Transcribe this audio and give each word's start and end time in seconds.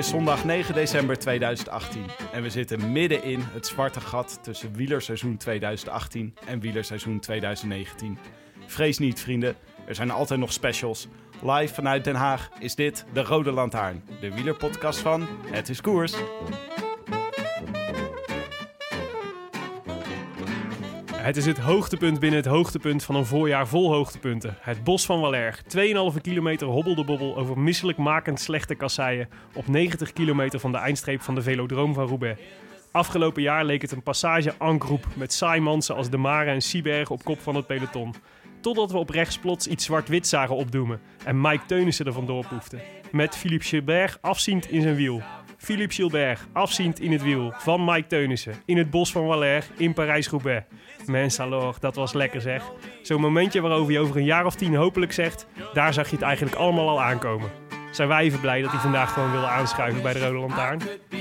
Is 0.00 0.08
zondag 0.08 0.44
9 0.44 0.74
december 0.74 1.18
2018 1.18 2.04
en 2.32 2.42
we 2.42 2.50
zitten 2.50 2.92
midden 2.92 3.22
in 3.22 3.40
het 3.42 3.66
zwarte 3.66 4.00
gat 4.00 4.38
tussen 4.42 4.72
wielerseizoen 4.72 5.36
2018 5.36 6.34
en 6.46 6.60
wielerseizoen 6.60 7.20
2019. 7.20 8.18
Vrees 8.66 8.98
niet, 8.98 9.20
vrienden, 9.20 9.56
er 9.86 9.94
zijn 9.94 10.10
altijd 10.10 10.40
nog 10.40 10.52
specials. 10.52 11.08
Live 11.42 11.74
vanuit 11.74 12.04
Den 12.04 12.14
Haag 12.14 12.50
is 12.58 12.74
dit 12.74 13.04
de 13.12 13.22
Rode 13.22 13.52
Lantaarn, 13.52 14.02
de 14.20 14.34
wielerpodcast 14.34 14.98
van 14.98 15.26
Het 15.46 15.68
is 15.68 15.80
Koers. 15.80 16.14
Het 21.20 21.36
is 21.36 21.46
het 21.46 21.58
hoogtepunt 21.58 22.20
binnen 22.20 22.38
het 22.38 22.48
hoogtepunt 22.48 23.04
van 23.04 23.14
een 23.14 23.26
voorjaar 23.26 23.68
vol 23.68 23.92
hoogtepunten. 23.92 24.56
Het 24.60 24.84
bos 24.84 25.06
van 25.06 25.20
Walerg. 25.20 25.62
2,5 26.14 26.20
kilometer 26.20 26.66
hobbelde 26.66 27.04
bobbel 27.04 27.36
over 27.36 27.58
misselijkmakend 27.58 28.40
slechte 28.40 28.74
kasseien. 28.74 29.28
Op 29.54 29.68
90 29.68 30.12
kilometer 30.12 30.60
van 30.60 30.72
de 30.72 30.78
eindstreep 30.78 31.20
van 31.22 31.34
de 31.34 31.42
velodroom 31.42 31.94
van 31.94 32.06
Roubaix. 32.06 32.40
Afgelopen 32.90 33.42
jaar 33.42 33.64
leek 33.64 33.82
het 33.82 33.92
een 33.92 34.02
passage 34.02 34.54
en 34.58 34.80
met 35.14 35.32
saaimansen 35.32 35.96
als 35.96 36.10
De 36.10 36.16
Mare 36.16 36.50
en 36.50 36.60
Sieberg 36.60 37.10
op 37.10 37.24
kop 37.24 37.40
van 37.40 37.54
het 37.54 37.66
peloton. 37.66 38.14
Totdat 38.60 38.90
we 38.90 38.98
op 38.98 39.10
rechts 39.10 39.38
plots 39.38 39.66
iets 39.66 39.84
zwart-wit 39.84 40.26
zagen 40.26 40.56
opdoemen 40.56 41.00
en 41.24 41.40
Mike 41.40 41.66
Teunissen 41.66 42.06
er 42.06 42.12
vandoor. 42.12 42.46
Met 43.12 43.36
Philippe 43.36 43.64
Gilbert 43.64 44.18
afziend 44.20 44.70
in 44.70 44.82
zijn 44.82 44.94
wiel. 44.96 45.22
Philippe 45.56 45.94
Gilbert 45.94 46.40
afziend 46.52 47.00
in 47.00 47.12
het 47.12 47.22
wiel 47.22 47.52
van 47.56 47.84
Mike 47.84 48.06
Teunissen 48.06 48.54
in 48.64 48.76
het 48.76 48.90
bos 48.90 49.12
van 49.12 49.26
Waller 49.26 49.66
in 49.76 49.92
Parijs-Roubaix. 49.92 50.66
Mens 51.10 51.40
alors, 51.40 51.78
dat 51.80 51.94
was 51.94 52.12
lekker 52.12 52.40
zeg. 52.40 52.62
Zo'n 53.02 53.20
momentje 53.20 53.60
waarover 53.60 53.92
je 53.92 53.98
over 53.98 54.16
een 54.16 54.24
jaar 54.24 54.46
of 54.46 54.54
tien 54.54 54.74
hopelijk 54.74 55.12
zegt, 55.12 55.46
daar 55.72 55.92
zag 55.92 56.08
je 56.08 56.16
het 56.16 56.24
eigenlijk 56.24 56.56
allemaal 56.56 56.88
al 56.88 57.02
aankomen. 57.02 57.50
Zijn 57.90 58.08
wij 58.08 58.22
even 58.22 58.40
blij 58.40 58.62
dat 58.62 58.70
hij 58.70 58.80
vandaag 58.80 59.12
gewoon 59.12 59.30
wilde 59.30 59.46
aanschuiven 59.46 60.02
bij 60.02 60.12
de 60.12 60.18
Rode 60.18 60.38
Lantaarn. 60.38 60.78
could 60.78 61.08
be 61.08 61.16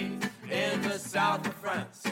in 0.48 0.82
the 0.82 1.00
south 1.10 1.48
of 1.48 1.54
France. 1.62 2.08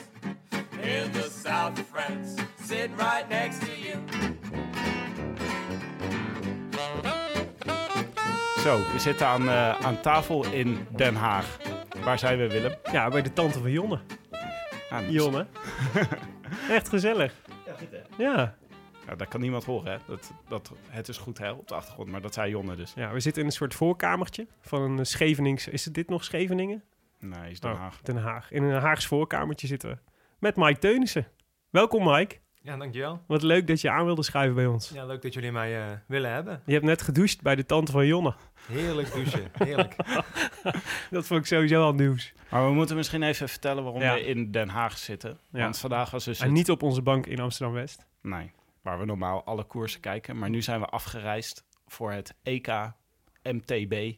In 0.81 1.11
the 1.11 1.31
south 1.43 1.79
of 1.79 1.85
France. 1.91 2.35
Sitting 2.67 2.95
right 2.97 3.29
next 3.29 3.59
to 3.59 3.67
you. 3.81 3.95
Zo, 8.63 8.77
we 8.93 8.99
zitten 8.99 9.27
aan, 9.27 9.49
eh, 9.49 9.69
aan 9.85 10.01
tafel 10.01 10.45
in 10.51 10.87
Den 10.95 11.15
Haag. 11.15 11.45
Waar 12.03 12.19
zijn 12.19 12.37
we, 12.37 12.47
Willem? 12.47 12.75
Ja, 12.91 13.09
bij 13.09 13.21
de 13.21 13.33
tante 13.33 13.59
van 13.59 13.71
Jonne. 13.71 13.99
Ah, 14.89 15.09
Jonne. 15.09 15.45
Echt 16.69 16.89
gezellig. 16.89 17.33
Ja, 18.17 18.55
Ja, 19.07 19.15
dat 19.15 19.27
kan 19.27 19.41
niemand 19.41 19.63
horen, 19.65 19.91
hè? 19.91 19.97
Dat, 20.07 20.31
dat, 20.47 20.71
het 20.89 21.07
is 21.07 21.17
goed 21.17 21.37
hè, 21.37 21.51
op 21.51 21.67
de 21.67 21.75
achtergrond, 21.75 22.09
maar 22.09 22.21
dat 22.21 22.33
zei 22.33 22.49
Jonne 22.49 22.75
dus. 22.75 22.93
ja, 22.95 23.11
we 23.11 23.19
zitten 23.19 23.41
in 23.41 23.47
een 23.47 23.53
soort 23.53 23.73
voorkamertje 23.75 24.47
van 24.61 24.81
een 24.81 25.05
Schevenings... 25.05 25.67
Is 25.67 25.85
het 25.85 25.93
dit 25.93 26.09
nog 26.09 26.23
Scheveningen? 26.23 26.83
Nee, 27.19 27.51
is 27.51 27.59
Den 27.59 27.71
Oh, 27.71 27.77
Haag. 27.79 28.01
Den 28.01 28.17
Haag. 28.17 28.51
In 28.51 28.63
een 28.63 28.81
Haags 28.81 29.05
voorkamertje 29.05 29.67
zitten 29.67 29.89
we. 29.89 29.97
Met 30.39 30.55
Mike 30.55 30.79
Teunissen. 30.79 31.27
Welkom 31.69 32.03
Mike. 32.03 32.37
Ja, 32.67 32.77
dankjewel. 32.77 33.23
Wat 33.27 33.41
leuk 33.41 33.67
dat 33.67 33.81
je 33.81 33.89
aan 33.91 34.05
wilde 34.05 34.23
schuiven 34.23 34.55
bij 34.55 34.65
ons. 34.65 34.89
Ja, 34.89 35.05
leuk 35.05 35.21
dat 35.21 35.33
jullie 35.33 35.51
mij 35.51 35.77
eh, 35.81 35.91
willen 36.07 36.31
hebben. 36.31 36.61
Je 36.65 36.73
hebt 36.73 36.85
net 36.85 37.01
gedoucht 37.01 37.41
bij 37.41 37.55
de 37.55 37.65
tante 37.65 37.91
van 37.91 38.05
Jonne. 38.07 38.33
Heerlijk 38.67 39.11
douchen, 39.13 39.51
heerlijk. 39.65 39.95
Dat 41.11 41.25
vond 41.25 41.39
ik 41.39 41.45
sowieso 41.45 41.83
al 41.83 41.93
nieuws. 41.93 42.33
Maar 42.49 42.65
we 42.67 42.73
moeten 42.73 42.95
misschien 42.95 43.23
even 43.23 43.49
vertellen 43.49 43.83
waarom 43.83 44.01
Ja. 44.01 44.13
we 44.13 44.25
in 44.25 44.51
Den 44.51 44.69
Haag 44.69 44.97
zitten. 44.97 45.39
Ja. 45.51 45.59
Want 45.59 45.77
vandaag 45.77 46.11
was 46.11 46.23
dus 46.25 46.39
En 46.39 46.45
het- 46.45 46.53
niet 46.53 46.69
op 46.71 46.83
onze 46.83 47.01
bank 47.01 47.25
in 47.25 47.39
Amsterdam-West. 47.39 48.05
Nee, 48.21 48.51
waar 48.81 48.99
we 48.99 49.05
normaal 49.05 49.43
alle 49.43 49.63
koersen 49.63 49.99
kijken. 49.99 50.37
Maar 50.37 50.49
nu 50.49 50.61
zijn 50.61 50.79
we 50.79 50.85
afgereisd 50.85 51.63
voor 51.87 52.11
het 52.11 52.35
EK 52.43 52.67
MTB 53.43 54.15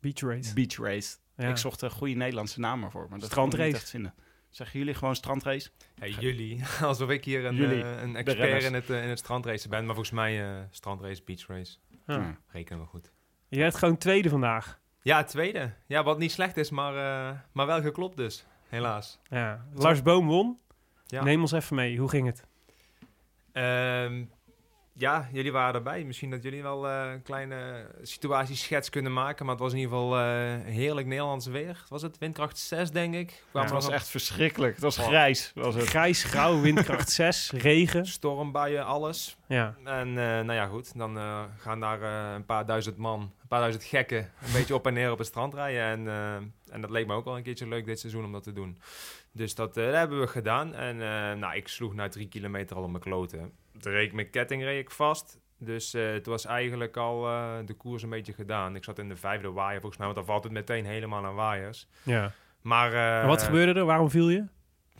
Beach 0.00 0.20
Race. 0.20 0.54
Beach 0.54 0.76
Race. 0.76 1.16
Ja. 1.36 1.48
Ik 1.48 1.56
zocht 1.56 1.82
een 1.82 1.90
goede 1.90 2.14
Nederlandse 2.14 2.60
naam 2.60 2.84
ervoor, 2.84 3.06
maar 3.10 3.18
dat 3.18 3.30
Strandrace. 3.30 3.56
kon 3.56 3.66
ik 3.66 3.72
niet 3.72 3.80
echt 3.82 3.90
vinden. 3.90 4.14
Zeggen 4.52 4.78
jullie 4.78 4.94
gewoon 4.94 5.16
strandrace? 5.16 5.70
Ja, 5.94 6.06
jullie, 6.06 6.62
alsof 6.82 7.10
ik 7.10 7.24
hier 7.24 7.44
een, 7.44 7.54
Jullie, 7.54 7.82
eh, 7.82 8.02
een 8.02 8.16
expert 8.16 8.62
in 8.62 8.74
het, 8.74 8.90
eh, 8.90 9.02
in 9.02 9.08
het 9.08 9.18
strandrace 9.18 9.68
ben. 9.68 9.84
Maar 9.84 9.94
volgens 9.94 10.14
mij 10.14 10.42
eh 10.44 10.60
strandrace, 10.70 11.22
beach 11.24 11.46
race, 11.46 11.76
Ja. 12.06 12.14
Ja. 12.16 12.36
rekenen 12.48 12.80
we 12.82 12.86
goed. 12.86 13.10
Je 13.48 13.58
bent 13.58 13.74
gewoon 13.74 13.96
tweede 13.98 14.28
vandaag. 14.28 14.80
Ja, 15.02 15.24
tweede. 15.24 15.72
Ja, 15.86 16.02
wat 16.02 16.18
niet 16.18 16.32
slecht 16.32 16.56
is, 16.56 16.70
maar, 16.70 16.94
eh, 16.96 17.38
maar 17.52 17.66
wel 17.66 17.80
geklopt 17.82 18.16
dus. 18.16 18.44
Helaas. 18.68 19.18
Ja. 19.28 19.66
Lars 19.74 20.02
Boom 20.02 20.26
won. 20.26 20.58
Ja. 21.06 21.22
Neem 21.22 21.40
ons 21.40 21.52
even 21.52 21.76
mee. 21.76 21.98
Hoe 21.98 22.08
ging 22.08 22.26
het? 22.26 22.44
Ehm, 23.52 24.24
ja, 24.94 25.28
jullie 25.32 25.52
waren 25.52 25.74
erbij. 25.74 26.04
Misschien 26.04 26.30
dat 26.30 26.42
jullie 26.42 26.62
wel 26.62 26.88
eh, 26.88 27.10
een 27.12 27.22
kleine 27.22 27.86
situatieschets 28.02 28.90
kunnen 28.90 29.12
maken. 29.12 29.44
Maar 29.44 29.54
het 29.54 29.62
was 29.64 29.72
in 29.72 29.78
ieder 29.78 29.92
geval 29.92 30.18
eh, 30.18 30.24
heerlijk 30.64 31.06
Nederlands 31.06 31.46
weer. 31.46 31.84
Was 31.88 32.02
het 32.02 32.18
windkracht 32.18 32.58
6, 32.58 32.90
denk 32.90 33.14
ik? 33.14 33.42
Kwamen 33.50 33.74
Het 33.74 33.84
was 33.84 33.92
echt 33.94 34.08
verschrikkelijk. 34.08 34.72
Het 34.74 34.82
was 34.82 34.98
Oh. 34.98 35.06
grijs. 35.06 35.52
Was 35.54 35.74
het. 35.74 35.88
Grijs, 35.88 36.24
grauw, 36.24 36.60
windkracht 36.60 37.10
6, 37.22 37.50
regen. 37.50 38.06
stormbuien, 38.06 38.84
alles. 38.84 39.36
Ja. 39.46 39.74
En 39.84 40.08
eh, 40.08 40.14
nou 40.14 40.52
ja, 40.52 40.66
goed. 40.66 40.98
Dan 40.98 41.16
eh, 41.18 41.42
gaan 41.58 41.80
daar 41.80 42.02
een 42.34 42.44
paar 42.44 42.66
duizend 42.66 42.96
man, 42.96 43.20
een 43.20 43.48
paar 43.48 43.60
duizend 43.60 43.84
gekken, 43.84 44.18
een 44.18 44.52
beetje 44.58 44.74
op 44.74 44.86
en 44.86 44.94
neer 44.94 45.10
op 45.10 45.18
het 45.18 45.26
strand 45.26 45.54
rijden. 45.54 45.82
En, 45.82 46.08
eh, 46.08 46.74
en 46.74 46.80
dat 46.80 46.90
leek 46.90 47.06
me 47.06 47.14
ook 47.14 47.24
wel 47.24 47.36
een 47.36 47.42
keertje 47.42 47.68
leuk 47.68 47.84
dit 47.84 48.00
seizoen 48.00 48.24
om 48.24 48.32
dat 48.32 48.42
te 48.42 48.52
doen. 48.52 48.78
Dus 49.32 49.54
dat, 49.54 49.74
dat 49.74 49.94
hebben 49.94 50.20
we 50.20 50.26
gedaan. 50.26 50.74
En 50.74 50.94
eh, 51.02 51.38
nou, 51.38 51.54
ik 51.56 51.68
sloeg 51.68 51.94
na 51.94 52.08
drie 52.08 52.28
kilometer 52.28 52.76
al 52.76 52.82
op 52.82 52.90
mijn 52.90 53.02
kloten. 53.02 53.52
Reed 53.80 54.06
ik 54.06 54.12
mijn 54.12 54.30
ketting 54.30 54.62
reed 54.62 54.80
ik 54.80 54.90
vast. 54.90 55.40
Dus 55.58 55.94
eh, 55.94 56.12
het 56.12 56.26
was 56.26 56.46
eigenlijk 56.46 56.96
al 56.96 57.26
eh, 57.26 57.54
de 57.64 57.74
koers 57.74 58.02
een 58.02 58.10
beetje 58.10 58.32
gedaan. 58.32 58.76
Ik 58.76 58.84
zat 58.84 58.98
in 58.98 59.08
de 59.08 59.16
vijfde 59.16 59.50
waaier 59.50 59.80
volgens 59.80 59.96
mij, 59.96 60.06
want 60.06 60.18
dan 60.18 60.26
valt 60.28 60.44
het 60.44 60.52
meteen 60.52 60.84
helemaal 60.84 61.24
aan 61.24 61.34
waaiers. 61.34 61.88
ja. 62.02 62.32
Maar 62.62 63.20
En 63.22 63.26
wat 63.26 63.42
gebeurde 63.42 63.80
er? 63.80 63.86
Waarom 63.86 64.10
viel 64.10 64.28
je? 64.28 64.44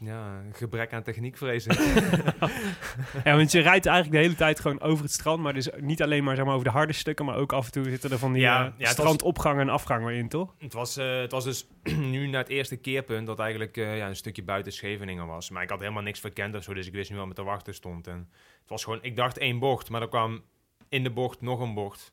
Ja, 0.04 0.42
gebrek 0.52 0.92
aan 0.92 1.02
techniek 1.02 1.36
vrees 1.36 1.66
ik. 1.66 1.78
Ja, 3.24 3.36
want 3.36 3.52
je 3.52 3.60
rijdt 3.60 3.86
eigenlijk 3.86 4.16
de 4.16 4.22
hele 4.22 4.34
tijd 4.34 4.60
gewoon 4.60 4.80
over 4.80 5.04
het 5.04 5.12
strand. 5.12 5.42
Maar 5.42 5.54
dus 5.54 5.68
niet 5.76 6.02
alleen 6.02 6.24
maar, 6.24 6.36
zeg 6.36 6.44
maar 6.44 6.54
over 6.54 6.66
de 6.66 6.72
harde 6.72 6.92
stukken. 6.92 7.24
Maar 7.24 7.36
ook 7.36 7.52
af 7.52 7.66
en 7.66 7.72
toe 7.72 7.84
zitten 7.84 8.10
er 8.10 8.18
van 8.18 8.32
die 8.32 8.42
Ja, 8.42 8.66
eh, 8.66 8.72
ja, 8.76 8.88
strandopgangen 8.88 9.60
en 9.60 9.68
afgangen 9.68 10.14
in, 10.14 10.28
toch? 10.28 10.54
Het 10.58 10.72
was, 10.72 10.96
eh, 10.96 11.20
het 11.20 11.32
was 11.32 11.44
dus 11.44 11.66
nu 12.14 12.26
naar 12.26 12.40
het 12.40 12.48
eerste 12.48 12.76
keerpunt 12.76 13.26
dat 13.26 13.38
eigenlijk 13.38 13.76
eh, 13.76 13.96
ja, 13.96 14.08
een 14.08 14.16
stukje 14.16 14.42
buiten 14.42 14.72
Scheveningen 14.72 15.26
was. 15.26 15.50
Maar 15.50 15.62
ik 15.62 15.70
had 15.70 15.80
helemaal 15.80 16.02
niks 16.02 16.20
verkend 16.20 16.54
of 16.54 16.62
zo, 16.62 16.74
dus 16.74 16.86
ik 16.86 16.92
wist 16.92 17.10
niet 17.10 17.18
wat 17.18 17.28
me 17.28 17.34
te 17.34 17.42
wachten 17.42 17.74
stond. 17.74 18.06
En 18.06 18.28
het 18.60 18.70
was 18.70 18.84
gewoon, 18.84 18.98
ik 19.02 19.16
dacht 19.16 19.38
één 19.38 19.58
bocht, 19.58 19.90
maar 19.90 20.02
er 20.02 20.08
kwam 20.08 20.42
in 20.88 21.02
de 21.02 21.10
bocht 21.10 21.40
nog 21.40 21.60
een 21.60 21.74
bocht. 21.74 22.12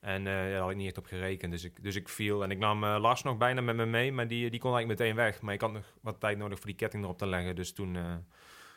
En 0.00 0.22
ja, 0.22 0.48
daar 0.48 0.60
had 0.60 0.70
ik 0.70 0.76
niet 0.76 0.86
echt 0.86 0.98
op 0.98 1.06
gerekend, 1.06 1.52
dus 1.52 1.64
ik, 1.64 1.82
dus 1.82 1.96
ik 1.96 2.08
viel. 2.08 2.42
En 2.42 2.50
ik 2.50 2.58
nam 2.58 2.84
eh, 2.84 2.96
Lars 3.00 3.22
nog 3.22 3.36
bijna 3.36 3.60
met 3.60 3.76
me 3.76 3.86
mee, 3.86 4.12
maar 4.12 4.28
die, 4.28 4.50
die 4.50 4.60
kon 4.60 4.74
eigenlijk 4.74 5.00
meteen 5.00 5.16
weg. 5.16 5.40
Maar 5.40 5.54
ik 5.54 5.60
had 5.60 5.72
nog 5.72 5.94
wat 6.02 6.20
tijd 6.20 6.38
nodig 6.38 6.58
voor 6.58 6.66
die 6.66 6.76
ketting 6.76 7.04
erop 7.04 7.18
te 7.18 7.26
leggen, 7.26 7.56
dus 7.56 7.72
toen... 7.72 7.96
eh, 7.96 8.02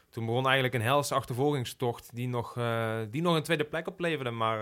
toen 0.09 0.25
begon 0.25 0.43
eigenlijk 0.43 0.73
een 0.73 0.81
helse 0.81 1.15
achtervolgingstocht 1.15 2.15
die 2.15 2.27
nog, 2.27 2.53
die 3.09 3.21
nog 3.21 3.35
een 3.35 3.43
tweede 3.43 3.63
plek 3.63 3.87
opleverde. 3.87 4.31
Maar, 4.31 4.59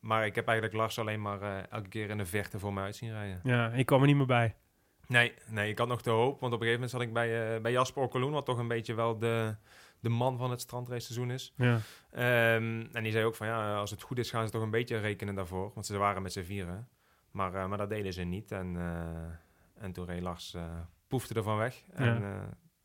maar 0.00 0.26
ik 0.26 0.34
heb 0.34 0.46
eigenlijk 0.46 0.76
Lars 0.78 0.98
alleen 0.98 1.22
maar 1.22 1.68
elke 1.70 1.88
keer 1.88 2.10
in 2.10 2.18
de 2.18 2.26
vechten 2.26 2.60
voor 2.60 2.72
me 2.72 2.80
uit 2.80 2.96
zien 2.96 3.12
rijden. 3.12 3.40
Ja, 3.42 3.70
ik 3.70 3.86
kwam 3.86 4.00
er 4.00 4.06
niet 4.06 4.16
meer 4.16 4.26
bij. 4.26 4.54
Nee, 5.06 5.34
nee, 5.46 5.70
ik 5.70 5.78
had 5.78 5.88
nog 5.88 6.02
de 6.02 6.10
hoop. 6.10 6.40
Want 6.40 6.52
op 6.54 6.60
een 6.60 6.66
gegeven 6.66 6.72
moment 6.72 6.90
zat 6.90 7.00
ik 7.00 7.12
bij, 7.12 7.60
bij 7.60 7.72
Jasper 7.72 8.02
Okkeloen, 8.02 8.32
wat 8.32 8.44
toch 8.44 8.58
een 8.58 8.68
beetje 8.68 8.94
wel 8.94 9.18
de, 9.18 9.56
de 10.00 10.08
man 10.08 10.38
van 10.38 10.50
het 10.50 10.60
strandrace 10.60 11.06
seizoen 11.06 11.30
is. 11.30 11.52
Ja. 11.56 11.78
Ehm, 12.10 12.86
en 12.92 13.02
die 13.02 13.12
zei 13.12 13.24
ook 13.24 13.34
van 13.34 13.46
ja, 13.46 13.76
als 13.76 13.90
het 13.90 14.02
goed 14.02 14.18
is 14.18 14.30
gaan 14.30 14.46
ze 14.46 14.52
toch 14.52 14.62
een 14.62 14.70
beetje 14.70 14.98
rekenen 14.98 15.34
daarvoor. 15.34 15.70
Want 15.74 15.86
ze 15.86 15.98
waren 15.98 16.22
met 16.22 16.32
z'n 16.32 16.42
vieren. 16.42 16.88
Maar, 17.30 17.54
eh, 17.54 17.66
maar 17.66 17.78
dat 17.78 17.88
deden 17.88 18.12
ze 18.12 18.22
niet. 18.22 18.52
En, 18.52 18.76
eh, 18.76 19.84
en 19.84 19.92
toen 19.92 20.06
reed 20.06 20.22
Lars 20.22 20.54
eh, 20.54 20.62
poefde 21.08 21.34
ervan 21.34 21.56
weg. 21.56 21.84
Ja. 21.96 21.98
En 21.98 22.22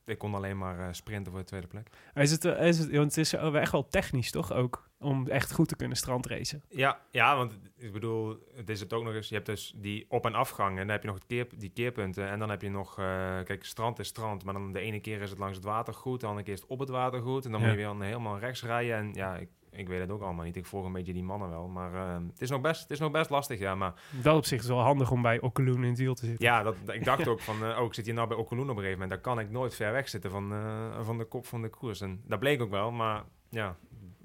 ik 0.06 0.17
kon 0.17 0.35
alleen 0.35 0.57
maar 0.57 0.95
sprinten 0.95 1.31
voor 1.31 1.41
de 1.41 1.47
tweede 1.47 1.67
plek. 1.67 1.89
Is 2.13 2.31
het, 2.31 2.44
is 2.45 2.77
het, 2.77 2.91
want 2.91 3.15
het 3.15 3.17
is 3.17 3.33
echt 3.33 3.71
wel 3.71 3.88
technisch, 3.88 4.31
toch? 4.31 4.51
Ook 4.51 4.89
om 5.06 5.28
echt 5.28 5.54
goed 5.54 5.68
te 5.68 5.75
kunnen 5.75 5.98
strandracen. 5.98 6.63
Ja, 6.69 7.00
ja, 7.12 7.36
want 7.36 7.60
ik 7.78 7.92
bedoel, 7.94 8.38
het 8.56 8.69
is 8.69 8.80
het 8.80 8.94
ook 8.94 9.04
nog 9.04 9.13
eens. 9.13 9.28
Je 9.30 9.36
hebt 9.36 9.46
dus 9.48 9.74
die 9.78 10.06
op- 10.10 10.25
en 10.25 10.34
afgang 10.36 10.72
en 10.72 10.78
dan 10.78 10.90
heb 10.90 11.02
je 11.02 11.07
nog 11.07 11.18
het 11.18 11.25
keer, 11.28 11.48
die 11.57 11.69
keerpunten. 11.69 12.30
En 12.30 12.40
dan 12.40 12.50
heb 12.50 12.62
je 12.62 12.69
nog, 12.69 13.00
eh, 13.00 13.06
kijk, 13.44 13.66
strand 13.66 14.00
is 14.00 14.07
strand, 14.07 14.44
maar 14.44 14.54
dan 14.54 14.72
de 14.72 14.80
ene 14.80 15.00
keer 15.00 15.22
is 15.22 15.30
het 15.30 15.40
langs 15.40 15.56
het 15.56 15.66
water 15.66 15.94
goed, 15.94 16.19
de 16.19 16.25
andere 16.25 16.46
keer 16.46 16.54
is 16.54 16.62
het 16.62 16.69
op 16.69 16.80
het 16.80 16.90
water 16.90 17.22
goed. 17.22 17.46
En 17.46 17.52
dan 17.52 17.60
Ja. 17.62 17.66
moet 17.68 17.75
je 17.75 17.81
weer 17.81 17.92
dan 17.92 18.02
helemaal 18.02 18.40
rechts 18.40 18.63
rijden. 18.63 18.96
En 18.96 19.13
ja, 19.13 19.36
ik, 19.38 19.50
ik 19.72 19.88
weet 19.88 20.00
het 20.00 20.12
ook 20.12 20.22
allemaal 20.22 20.46
niet. 20.46 20.56
Ik 20.56 20.66
volg 20.66 20.86
een 20.86 20.92
beetje 20.92 21.13
die 21.13 21.24
mannen 21.24 21.50
wel. 21.50 21.68
Maar 21.68 21.94
eh, 21.94 22.16
het, 22.31 22.42
is 22.42 22.50
nog 22.50 22.62
best, 22.62 22.81
het 22.81 22.92
is 22.92 23.00
nog 23.00 23.12
best 23.12 23.30
lastig, 23.30 23.60
ja. 23.60 23.75
Maar 23.75 23.94
Wel 24.22 24.38
op 24.38 24.46
zich 24.46 24.60
is 24.62 24.68
wel 24.68 24.80
handig 24.81 25.12
om 25.12 25.22
bij 25.22 25.42
Okaloen 25.42 25.84
in 25.84 25.90
het 25.90 25.98
wiel 26.00 26.13
te 26.13 26.25
zitten. 26.25 26.46
ja, 26.46 26.63
dat, 26.63 26.75
ik 26.88 27.04
dacht 27.04 27.28
ook 27.31 27.40
van, 27.40 27.63
eh, 27.66 27.80
oh, 27.80 27.86
ik 27.86 27.94
zit 27.94 28.06
hier 28.06 28.13
nou 28.13 28.28
bij 28.28 28.38
Okoloen 28.38 28.69
op 28.69 28.75
een 28.75 28.84
gegeven 28.84 29.00
moment. 29.01 29.24
Dan 29.24 29.34
kan 29.34 29.44
ik 29.44 29.51
nooit 29.51 29.75
ver 29.75 29.92
weg 29.92 30.10
zitten 30.10 30.31
van, 30.31 30.54
van 31.01 31.18
de 31.18 31.25
kop 31.25 31.46
van 31.46 31.62
de 31.62 31.69
koers. 31.69 32.01
En 32.01 32.22
dat 32.28 32.40
bleek 32.40 32.62
ook 32.62 32.69
wel, 32.69 32.92
maar 32.92 33.24
ja, 33.50 33.75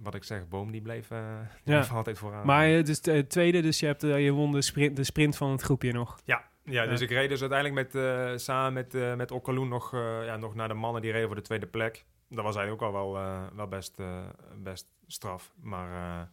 wat 0.03 0.15
ik 0.15 0.25
zeg, 0.25 0.49
Boom 0.49 0.71
die 0.71 0.81
bleef, 0.83 1.11
eh, 1.11 1.39
die 1.65 1.75
Ja. 1.75 1.87
altijd 1.93 2.19
vooraan. 2.19 2.47
Maar 2.47 2.67
eh, 2.67 2.85
dus 2.85 3.01
de 3.01 3.27
tweede, 3.27 3.61
dus 3.61 3.81
je, 3.81 3.87
hebt, 3.87 4.03
eh, 4.03 4.25
je 4.25 4.31
won 4.31 4.53
de 4.53 4.63
sprint, 4.63 4.97
de 4.97 5.05
sprint 5.05 5.37
van 5.37 5.51
het 5.51 5.63
groepje 5.63 5.93
nog. 5.93 6.19
Ja, 6.25 6.45
ja, 6.65 6.87
dus 6.87 6.99
Ja. 6.99 7.05
ik 7.05 7.11
reed 7.11 7.29
dus 7.29 7.41
uiteindelijk 7.41 7.93
met, 7.93 8.03
eh, 8.05 8.33
samen 8.37 8.73
met, 8.73 8.95
eh 8.95 9.15
met 9.15 9.31
Okaloen 9.31 9.69
nog, 9.69 9.95
eh, 9.95 10.25
ja, 10.25 10.37
nog 10.37 10.55
naar 10.55 10.69
de 10.69 10.75
mannen 10.75 11.03
die 11.03 11.11
reden 11.13 11.27
voor 11.27 11.37
de 11.37 11.43
tweede 11.43 11.67
plek. 11.67 12.05
Dat 12.29 12.45
was 12.45 12.57
eigenlijk 12.57 12.85
ook 12.87 12.95
al 12.95 13.13
wel, 13.13 13.23
eh, 13.25 13.43
wel 13.55 13.69
best, 13.69 13.99
eh, 13.99 14.19
best 14.57 14.93
straf. 15.07 15.53
Maar 15.61 15.91
eh, 16.21 16.27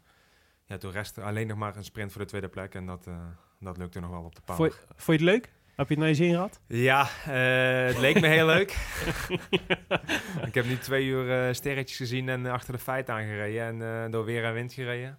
ja, 0.65 0.77
toen 0.77 0.91
restte 0.91 1.21
alleen 1.21 1.47
nog 1.47 1.57
maar 1.57 1.75
een 1.75 1.83
sprint 1.83 2.11
voor 2.11 2.21
de 2.21 2.27
tweede 2.27 2.47
plek. 2.49 2.73
En 2.75 2.85
dat, 2.85 3.07
eh, 3.07 3.15
dat 3.59 3.77
lukte 3.77 3.99
nog 3.99 4.09
wel 4.09 4.23
op 4.23 4.35
de 4.35 4.41
paal. 4.45 4.55
Vond, 4.55 4.73
je- 4.73 4.79
vond 4.95 5.19
je 5.19 5.25
het 5.25 5.33
leuk? 5.33 5.51
Heb 5.77 5.87
je 5.87 5.93
het 5.93 6.03
naar 6.03 6.07
je 6.11 6.15
zin 6.15 6.31
gehad? 6.33 6.59
Ja, 6.67 7.07
eh, 7.25 7.85
het 7.87 7.97
leek 7.97 8.21
me 8.21 8.27
heel 8.27 8.45
leuk. 8.45 8.71
ik 10.47 10.53
heb 10.53 10.65
nu 10.65 10.77
twee 10.77 11.05
uur 11.05 11.31
eh, 11.47 11.53
sterretjes 11.53 11.97
gezien 11.97 12.29
en 12.29 12.45
eh, 12.45 12.51
achter 12.51 12.73
de 12.73 12.79
feiten 12.79 13.13
aangereden. 13.13 13.63
En 13.81 14.03
eh, 14.05 14.11
door 14.11 14.25
weer 14.25 14.43
en 14.43 14.53
wind 14.53 14.73
gereden. 14.73 15.17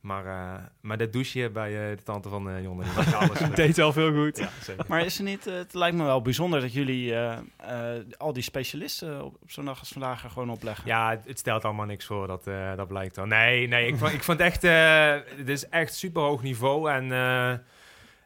Maar, 0.00 0.26
eh, 0.26 0.62
maar 0.80 0.96
dat 0.98 1.12
douche 1.12 1.50
bij 1.50 1.90
eh, 1.90 1.96
de 1.96 2.02
tante 2.02 2.28
van 2.28 2.50
eh 2.50 2.62
Jonne. 2.62 2.84
Het 2.84 3.56
deed 3.62 3.76
wel 3.76 3.92
veel 3.92 4.12
goed. 4.12 4.36
ja, 4.38 4.48
zeker. 4.62 4.84
Maar 4.88 5.04
is 5.04 5.18
er 5.18 5.24
niet, 5.24 5.46
eh, 5.46 5.54
het 5.54 5.74
lijkt 5.74 5.96
me 5.96 6.04
wel 6.04 6.22
bijzonder 6.22 6.60
dat 6.60 6.72
jullie 6.72 7.14
eh, 7.14 7.38
eh, 7.56 8.02
al 8.16 8.32
die 8.32 8.42
specialisten 8.42 9.24
op, 9.24 9.36
op 9.42 9.50
zo'n 9.50 9.64
dag 9.64 9.78
als 9.80 9.88
vandaag 9.88 10.24
er 10.24 10.30
gewoon 10.30 10.50
opleggen. 10.50 10.86
Ja, 10.86 11.10
het, 11.10 11.24
het 11.26 11.38
stelt 11.38 11.64
allemaal 11.64 11.86
niks 11.86 12.04
voor, 12.04 12.26
dat, 12.26 12.46
eh, 12.46 12.76
dat 12.76 12.88
blijkt 12.88 13.16
wel. 13.16 13.26
Nee, 13.26 13.66
nee, 13.68 13.86
ik 13.86 13.96
vond, 13.96 14.12
ik 14.12 14.22
vond 14.22 14.40
echt, 14.40 14.64
eh 14.64 15.14
het 15.36 15.48
is 15.48 15.68
echt 15.68 15.94
super 15.94 16.22
hoog 16.22 16.42
niveau. 16.42 16.90
En, 16.90 17.12
eh, 17.12 17.52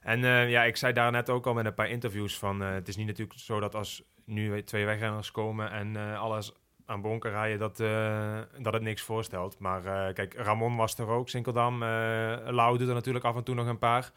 en 0.03 0.25
eh, 0.25 0.51
ja, 0.51 0.63
ik 0.63 0.77
zei 0.77 0.93
daar 0.93 1.11
net 1.11 1.31
ook 1.31 1.47
al 1.47 1.55
met 1.55 1.65
een 1.67 1.75
paar 1.75 1.89
interviews 1.89 2.39
van, 2.39 2.63
eh, 2.63 2.73
het 2.73 2.89
is 2.89 2.97
niet 2.97 3.07
natuurlijk 3.07 3.39
zo 3.39 3.61
dat 3.61 3.75
als 3.75 4.03
nu 4.25 4.63
twee 4.63 4.85
wegrenners 4.85 5.31
komen 5.31 5.71
en 5.71 5.97
eh, 5.97 6.21
alles 6.21 6.53
aan 6.87 7.01
bonken 7.01 7.31
rijden, 7.31 7.59
dat, 7.59 7.77
dat 8.63 8.73
het 8.73 8.83
niks 8.83 9.03
voorstelt. 9.03 9.59
Maar 9.59 10.13
kijk, 10.13 10.35
Ramon 10.35 10.77
was 10.77 10.99
er 10.99 11.09
ook, 11.09 11.29
Sinkeldam. 11.29 11.83
eh 11.83 11.89
Lau 12.47 12.79
doet 12.79 12.89
er 12.89 12.95
natuurlijk 12.95 13.25
af 13.25 13.37
en 13.37 13.45
toe 13.45 13.55
nog 13.55 13.67
een 13.67 13.79
paar. 13.79 14.13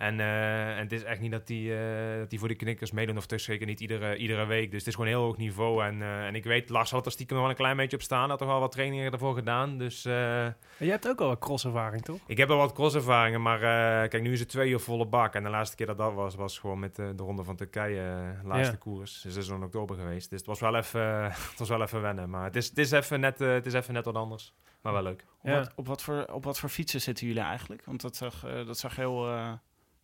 En, 0.00 0.20
eh, 0.20 0.70
en 0.76 0.78
het 0.78 0.92
is 0.92 1.02
echt 1.04 1.20
niet 1.20 1.30
dat 1.30 1.46
die, 1.46 1.74
eh, 1.78 2.18
dat 2.18 2.30
die 2.30 2.38
voor 2.38 2.48
de 2.48 2.54
knikkers 2.54 2.90
meedoen, 2.92 3.16
of 3.16 3.26
dus 3.26 3.44
zeker 3.44 3.66
niet 3.66 3.80
iedere, 3.80 4.16
iedere 4.16 4.46
week. 4.46 4.70
Dus 4.70 4.78
het 4.78 4.88
is 4.88 4.94
gewoon 4.94 5.10
een 5.10 5.16
heel 5.16 5.24
hoog 5.24 5.36
niveau. 5.36 5.84
En, 5.84 6.02
eh, 6.02 6.26
en 6.26 6.34
ik 6.34 6.44
weet, 6.44 6.68
Lars 6.68 6.90
had 6.90 7.06
er 7.06 7.12
stiekem 7.12 7.36
wel 7.36 7.48
een 7.48 7.54
klein 7.54 7.76
beetje 7.76 7.96
op 7.96 8.02
staan. 8.02 8.28
Had 8.28 8.38
toch 8.38 8.48
al 8.48 8.60
wat 8.60 8.72
trainingen 8.72 9.12
ervoor 9.12 9.34
gedaan. 9.34 9.78
Dus 9.78 10.04
eh, 10.04 10.44
En 10.44 10.54
je 10.78 10.90
hebt 10.90 11.08
ook 11.08 11.20
al 11.20 11.26
wat 11.26 11.38
crosservaring, 11.38 12.02
toch? 12.02 12.18
ik 12.26 12.36
heb 12.36 12.48
wel 12.48 12.56
wat 12.56 12.72
crosservaringen. 12.72 13.42
Maar 13.42 13.56
eh, 13.62 14.08
kijk, 14.08 14.22
nu 14.22 14.32
is 14.32 14.40
het 14.40 14.48
twee 14.48 14.70
uur 14.70 14.80
volle 14.80 15.06
bak. 15.06 15.34
En 15.34 15.42
de 15.42 15.48
laatste 15.50 15.76
keer 15.76 15.86
dat 15.86 15.98
dat 15.98 16.14
was, 16.14 16.34
was 16.34 16.58
gewoon 16.58 16.78
met 16.78 16.96
de 16.96 17.12
Ronde 17.16 17.44
van 17.44 17.56
Turkije, 17.56 18.34
laatste 18.44 18.72
Ja. 18.72 18.78
koers. 18.78 19.20
Dus 19.22 19.34
dat 19.34 19.42
is 19.42 19.48
in 19.48 19.62
oktober 19.62 19.96
geweest. 19.96 20.30
Dus 20.30 20.38
het 20.38 20.48
was 20.48 20.60
wel 20.60 20.76
even, 20.76 21.24
het 21.50 21.58
was 21.58 21.68
wel 21.68 21.82
even 21.82 22.00
wennen. 22.02 22.30
Maar 22.30 22.44
het 22.44 22.56
is, 22.56 22.68
het 22.68 22.78
is, 22.78 22.90
even, 22.90 23.20
net, 23.20 23.38
het 23.38 23.66
is 23.66 23.72
even 23.74 23.94
net 23.94 24.04
wat 24.04 24.14
anders. 24.14 24.54
Maar 24.82 24.92
wel 24.92 25.02
leuk. 25.02 25.24
Op, 25.42 25.48
Ja. 25.48 25.58
wat, 25.58 25.72
op, 25.76 25.86
wat 25.86 26.02
voor, 26.02 26.24
op 26.32 26.44
wat 26.44 26.58
voor 26.58 26.68
fietsen 26.68 27.00
zitten 27.00 27.26
jullie 27.26 27.42
eigenlijk? 27.42 27.84
Want 27.84 28.00
dat 28.00 28.16
zag, 28.16 28.40
dat 28.66 28.78
zag 28.78 28.96
heel 28.96 29.28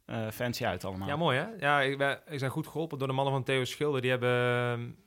eh, 0.06 0.26
eh, 0.26 0.32
fancy 0.32 0.64
uit 0.66 0.84
allemaal. 0.84 1.08
Ja, 1.08 1.16
mooi 1.16 1.38
hè? 1.38 1.46
Ja, 1.58 1.80
ik, 1.80 1.98
ben, 1.98 2.20
ik 2.28 2.38
zijn 2.38 2.50
goed 2.50 2.66
geholpen 2.66 2.98
door 2.98 3.08
de 3.08 3.14
mannen 3.14 3.32
van 3.34 3.42
Theo 3.42 3.64
Schilder. 3.64 4.00
Die 4.00 4.10
hebben, 4.10 4.30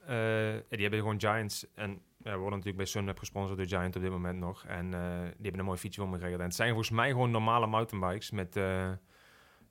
eh, 0.05 0.53
ja, 0.53 0.61
die 0.69 0.81
hebben 0.81 0.99
gewoon 0.99 1.19
Giants. 1.19 1.65
En 1.75 1.89
ja, 2.17 2.31
we 2.31 2.37
worden 2.37 2.49
natuurlijk 2.49 2.77
bij 2.77 2.85
Sunweb 2.85 3.17
gesponsord 3.19 3.57
door 3.57 3.67
Giant 3.67 3.95
op 3.95 4.01
dit 4.01 4.11
moment 4.11 4.39
nog. 4.39 4.65
En 4.65 4.93
eh, 4.93 4.99
die 5.21 5.41
hebben 5.41 5.59
een 5.59 5.65
mooi 5.65 5.77
fietsje 5.77 6.01
voor 6.01 6.09
me 6.09 6.15
geregeld. 6.17 6.39
En 6.39 6.45
het 6.47 6.55
zijn 6.55 6.69
volgens 6.69 6.89
mij 6.89 7.09
gewoon 7.09 7.31
normale 7.31 7.67
mountainbikes 7.67 8.31
met... 8.31 8.55
eh, 8.55 8.63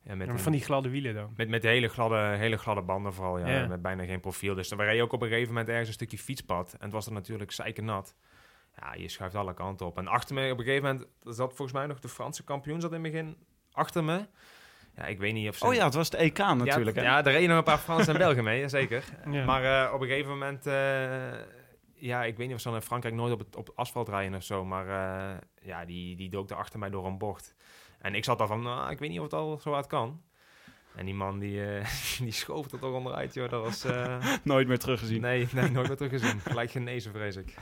ja, 0.02 0.14
met 0.14 0.28
een- 0.28 0.38
van 0.38 0.52
die 0.52 0.60
gladde 0.60 0.88
wielen 0.88 1.14
dan. 1.14 1.32
Met, 1.36 1.48
met 1.48 1.62
hele, 1.62 1.88
gladde, 1.88 2.16
hele 2.16 2.56
gladde 2.56 2.82
banden 2.82 3.14
vooral, 3.14 3.38
ja, 3.38 3.48
Ja. 3.48 3.66
Met 3.66 3.82
bijna 3.82 4.04
geen 4.04 4.20
profiel. 4.20 4.54
Dus 4.54 4.68
dan 4.68 4.80
reden 4.80 5.02
ook 5.04 5.12
op 5.12 5.22
een 5.22 5.28
gegeven 5.28 5.48
moment 5.48 5.68
ergens 5.68 5.88
een 5.88 5.94
stukje 5.94 6.18
fietspad. 6.18 6.72
En 6.72 6.78
het 6.84 6.92
was 6.92 7.06
er 7.06 7.12
natuurlijk 7.12 7.76
nat. 7.82 8.14
Ja, 8.80 8.94
je 8.94 9.08
schuift 9.08 9.34
alle 9.34 9.54
kanten 9.54 9.86
op. 9.86 9.98
En 9.98 10.06
achter 10.06 10.34
me 10.34 10.52
op 10.52 10.58
een 10.58 10.64
gegeven 10.64 10.88
moment 10.88 11.06
zat 11.22 11.48
volgens 11.54 11.72
mij 11.72 11.86
nog 11.86 12.00
de 12.00 12.08
Franse 12.08 12.44
kampioen 12.44 12.80
zat 12.80 12.92
in 12.92 13.02
het 13.02 13.12
begin 13.12 13.36
achter 13.72 14.04
me. 14.04 14.26
Ja, 14.98 15.04
ik 15.06 15.18
weet 15.18 15.32
niet 15.32 15.48
of 15.48 15.56
ze... 15.56 15.66
Oh 15.66 15.74
ja, 15.74 15.84
het 15.84 15.94
was 15.94 16.10
de 16.10 16.16
EK 16.16 16.38
natuurlijk. 16.38 16.96
Ja, 16.96 17.02
hè? 17.02 17.08
ja, 17.08 17.18
er 17.24 17.32
reden 17.32 17.48
nog 17.48 17.58
een 17.58 17.64
paar 17.64 17.78
Fransen 17.78 18.12
en 18.12 18.18
Belgen 18.18 18.44
mee, 18.44 18.68
zeker. 18.68 19.04
Ja. 19.30 19.44
Maar 19.44 19.84
eh, 19.86 19.92
op 19.94 20.00
een 20.00 20.08
gegeven 20.08 20.30
moment... 20.30 20.66
eh, 20.66 21.32
ja, 21.94 22.24
ik 22.24 22.36
weet 22.36 22.46
niet 22.46 22.54
of 22.56 22.60
ze 22.62 22.68
dan 22.68 22.76
in 22.76 22.82
Frankrijk 22.82 23.14
nooit 23.14 23.32
op 23.32 23.38
het 23.38 23.56
op 23.56 23.72
asfalt 23.74 24.08
rijden 24.08 24.34
of 24.34 24.42
zo. 24.42 24.64
Maar 24.64 24.86
eh, 24.88 25.36
ja, 25.62 25.84
die, 25.84 26.16
die 26.16 26.28
dook 26.30 26.50
er 26.50 26.56
achter 26.56 26.78
mij 26.78 26.90
door 26.90 27.06
een 27.06 27.18
bocht. 27.18 27.54
En 27.98 28.14
ik 28.14 28.24
zat 28.24 28.38
daar 28.38 28.46
van, 28.46 28.62
nou, 28.62 28.90
ik 28.90 28.98
weet 28.98 29.08
niet 29.10 29.18
of 29.18 29.24
het 29.24 29.34
al 29.34 29.58
zo 29.58 29.72
hard 29.72 29.86
kan. 29.86 30.22
En 30.96 31.04
die 31.04 31.14
man 31.14 31.38
die, 31.38 31.64
eh, 31.64 31.86
die 32.24 32.32
schoof 32.32 32.72
er 32.72 32.78
toch 32.78 32.92
onderuit, 32.94 33.34
joh. 33.34 33.48
Dat 33.50 33.62
was... 33.64 33.84
eh, 33.84 34.24
Nooit 34.44 34.68
meer 34.68 34.78
teruggezien. 34.78 35.20
nee, 35.20 35.48
nee, 35.52 35.70
nooit 35.70 35.88
meer 35.88 35.96
teruggezien. 35.96 36.40
Gelijk 36.40 36.70
genezen, 36.70 37.12
vrees 37.12 37.36
ik. 37.36 37.54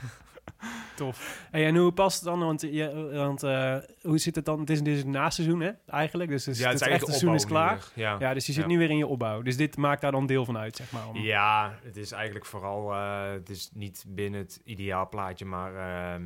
Tof. 0.95 1.47
Hey, 1.51 1.65
en 1.65 1.75
hoe 1.75 1.91
past 1.91 2.15
het 2.15 2.25
dan? 2.29 2.39
Want, 2.39 2.61
je, 2.61 3.09
want 3.13 3.43
eh, 3.43 3.75
hoe 4.01 4.17
zit 4.17 4.35
het 4.35 4.45
dan? 4.45 4.59
Het 4.59 4.69
is, 4.69 4.81
dit 4.81 4.93
is 4.93 4.99
het 4.99 5.07
naseizoen, 5.07 5.59
hè? 5.59 5.71
Eigenlijk. 5.87 6.29
Dus, 6.29 6.45
ja, 6.45 6.69
het, 6.69 6.81
echte 6.81 7.05
seizoen 7.05 7.33
is 7.33 7.45
klaar. 7.45 7.83
Ja. 7.93 8.15
Ja, 8.19 8.33
dus 8.33 8.45
je 8.45 8.51
zit 8.53 8.61
Ja. 8.63 8.69
nu 8.69 8.77
weer 8.77 8.89
in 8.89 8.97
je 8.97 9.07
opbouw. 9.07 9.41
Dus 9.41 9.57
dit 9.57 9.77
maakt 9.77 10.01
daar 10.01 10.11
dan 10.11 10.25
deel 10.25 10.45
van 10.45 10.57
uit, 10.57 10.75
zeg 10.75 10.91
maar. 10.91 11.03
Ja, 11.13 11.73
het 11.83 11.97
is 11.97 12.11
eigenlijk 12.11 12.45
vooral... 12.45 12.93
eh, 12.93 13.31
het 13.31 13.49
is 13.49 13.69
niet 13.73 14.05
binnen 14.07 14.39
het 14.39 14.61
ideaal 14.63 15.09
plaatje, 15.09 15.45
maar... 15.45 15.75
ehm, 15.75 16.23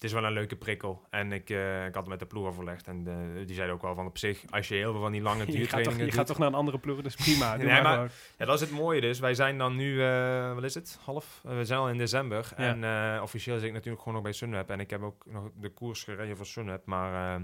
het 0.00 0.08
is 0.08 0.14
wel 0.14 0.24
een 0.24 0.32
leuke 0.32 0.56
prikkel. 0.56 1.06
En 1.10 1.32
ik, 1.32 1.50
eh, 1.50 1.86
ik 1.86 1.94
had 1.94 2.02
het 2.02 2.08
met 2.08 2.18
de 2.18 2.26
ploeg 2.26 2.46
overlegd. 2.46 2.86
En 2.86 3.06
eh, 3.06 3.46
die 3.46 3.54
zeiden 3.54 3.74
ook 3.74 3.82
wel 3.82 3.94
van 3.94 4.06
op 4.06 4.18
zich... 4.18 4.44
Als 4.50 4.68
je 4.68 4.74
heel 4.74 4.92
veel 4.92 5.00
van 5.00 5.12
die 5.12 5.20
lange 5.20 5.38
je 5.38 5.44
gaat, 5.44 5.52
toch, 5.52 5.58
duurtrainingen 5.58 5.98
je 5.98 6.04
doet... 6.04 6.14
gaat 6.14 6.26
toch 6.26 6.38
naar 6.38 6.48
een 6.48 6.54
andere 6.54 6.78
ploeg, 6.78 7.00
dus 7.00 7.14
prima. 7.14 7.56
Nee, 7.56 7.82
maar. 7.82 8.12
Ja, 8.38 8.44
dat 8.44 8.54
is 8.54 8.60
het 8.60 8.70
mooie 8.70 9.00
dus. 9.00 9.18
Wij 9.18 9.34
zijn 9.34 9.58
dan 9.58 9.76
nu, 9.76 10.02
eh, 10.02 10.54
wat 10.54 10.64
is 10.64 10.74
het, 10.74 10.98
half? 11.04 11.40
We 11.42 11.64
zijn 11.64 11.80
al 11.80 11.88
in 11.88 11.98
december. 11.98 12.52
Ja. 12.56 12.82
En 12.82 13.22
officieel 13.22 13.58
zit 13.58 13.66
ik 13.66 13.72
natuurlijk 13.72 14.02
gewoon 14.02 14.14
nog 14.14 14.22
bij 14.22 14.32
Sunweb. 14.32 14.70
En 14.70 14.80
ik 14.80 14.90
heb 14.90 15.02
ook 15.02 15.26
nog 15.26 15.50
de 15.54 15.68
koers 15.68 16.04
gereden 16.04 16.36
voor 16.36 16.46
Sunweb. 16.46 16.86
Maar, 16.86 17.40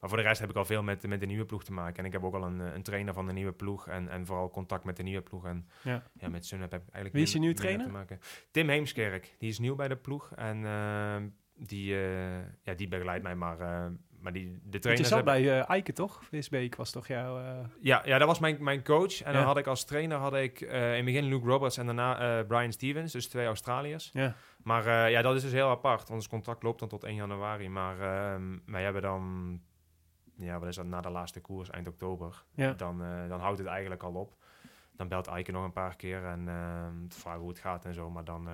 maar 0.00 0.08
voor 0.08 0.16
de 0.16 0.22
rest 0.22 0.40
heb 0.40 0.50
ik 0.50 0.56
al 0.56 0.64
veel 0.64 0.82
met, 0.82 1.06
met 1.06 1.20
de 1.20 1.26
nieuwe 1.26 1.44
ploeg 1.44 1.64
te 1.64 1.72
maken. 1.72 1.98
En 1.98 2.04
ik 2.04 2.12
heb 2.12 2.24
ook 2.24 2.34
al 2.34 2.44
een, 2.44 2.58
een 2.58 2.82
trainer 2.82 3.14
van 3.14 3.26
de 3.26 3.32
nieuwe 3.32 3.52
ploeg. 3.52 3.88
En, 3.88 4.08
en 4.08 4.26
vooral 4.26 4.50
contact 4.50 4.84
met 4.84 4.96
de 4.96 5.02
nieuwe 5.02 5.22
ploeg. 5.22 5.46
En 5.46 5.68
Ja. 5.82 6.02
ja, 6.20 6.28
met 6.28 6.46
Sunweb 6.46 6.70
heb 6.70 6.80
ik 6.80 6.94
eigenlijk 6.94 7.14
Wie 7.14 7.24
is 7.24 7.32
je 7.32 7.38
nieuwe 7.38 7.54
trainer? 7.54 7.86
Te 7.86 7.92
maken. 7.92 8.20
Tim 8.50 8.68
Heemskerk. 8.68 9.34
Die 9.38 9.48
is 9.48 9.58
nieuw 9.58 9.74
bij 9.74 9.88
de 9.88 9.96
ploeg. 9.96 10.32
En 10.34 10.64
die, 11.58 11.94
eh, 11.94 12.38
ja, 12.62 12.74
die 12.76 12.88
begeleidt 12.88 13.22
mij 13.22 13.34
maar... 13.34 13.60
eh, 13.60 13.86
maar 14.20 14.32
die, 14.32 14.58
de 14.64 14.78
Want 14.80 14.98
je 14.98 15.04
zat 15.04 15.24
bij 15.24 15.60
Eiken, 15.60 15.94
toch? 15.94 16.24
Visbeek 16.24 16.76
was 16.76 16.90
toch 16.90 17.06
jouw... 17.06 17.40
ja, 17.80 18.02
ja, 18.04 18.18
dat 18.18 18.26
was 18.28 18.38
mijn, 18.38 18.56
mijn 18.60 18.84
coach. 18.84 19.22
En 19.22 19.32
Ja. 19.32 19.38
dan 19.38 19.46
had 19.46 19.56
ik 19.56 19.66
als 19.66 19.84
trainer 19.84 20.16
had 20.18 20.34
ik, 20.34 20.60
in 20.60 20.70
het 20.72 21.04
begin 21.04 21.24
Luke 21.24 21.46
Roberts 21.46 21.76
en 21.76 21.86
daarna 21.86 22.42
Brian 22.44 22.72
Stevens, 22.72 23.12
dus 23.12 23.28
twee 23.28 23.46
Australiërs. 23.46 24.10
Ja. 24.12 24.34
Maar 24.62 25.10
ja, 25.10 25.22
dat 25.22 25.36
is 25.36 25.42
dus 25.42 25.52
heel 25.52 25.68
apart. 25.68 26.10
Ons 26.10 26.28
contract 26.28 26.62
loopt 26.62 26.78
dan 26.80 26.88
tot 26.88 27.04
1 27.04 27.14
januari. 27.14 27.68
Maar 27.68 28.00
ehm, 28.00 28.58
wij 28.66 28.82
hebben 28.82 29.02
dan, 29.02 29.60
ja, 30.36 30.58
wat 30.58 30.68
is 30.68 30.76
dat, 30.76 30.86
na 30.86 31.00
de 31.00 31.10
laatste 31.10 31.40
koers, 31.40 31.70
eind 31.70 31.88
oktober, 31.88 32.44
Ja. 32.54 32.72
dan, 32.72 32.98
dan 33.28 33.40
houdt 33.40 33.58
het 33.58 33.66
eigenlijk 33.68 34.02
al 34.02 34.14
op. 34.14 34.36
Dan 34.96 35.08
belt 35.08 35.26
Eike 35.26 35.52
nog 35.52 35.64
een 35.64 35.72
paar 35.72 35.96
keer 35.96 36.24
en 36.24 36.44
te 37.08 37.18
vragen 37.18 37.40
hoe 37.40 37.48
het 37.48 37.58
gaat 37.58 37.84
en 37.84 37.94
zo. 37.94 38.10
Maar 38.10 38.24
dan, 38.24 38.48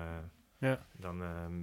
Ja. 0.57 0.79
dan, 0.97 1.21
ehm, 1.23 1.53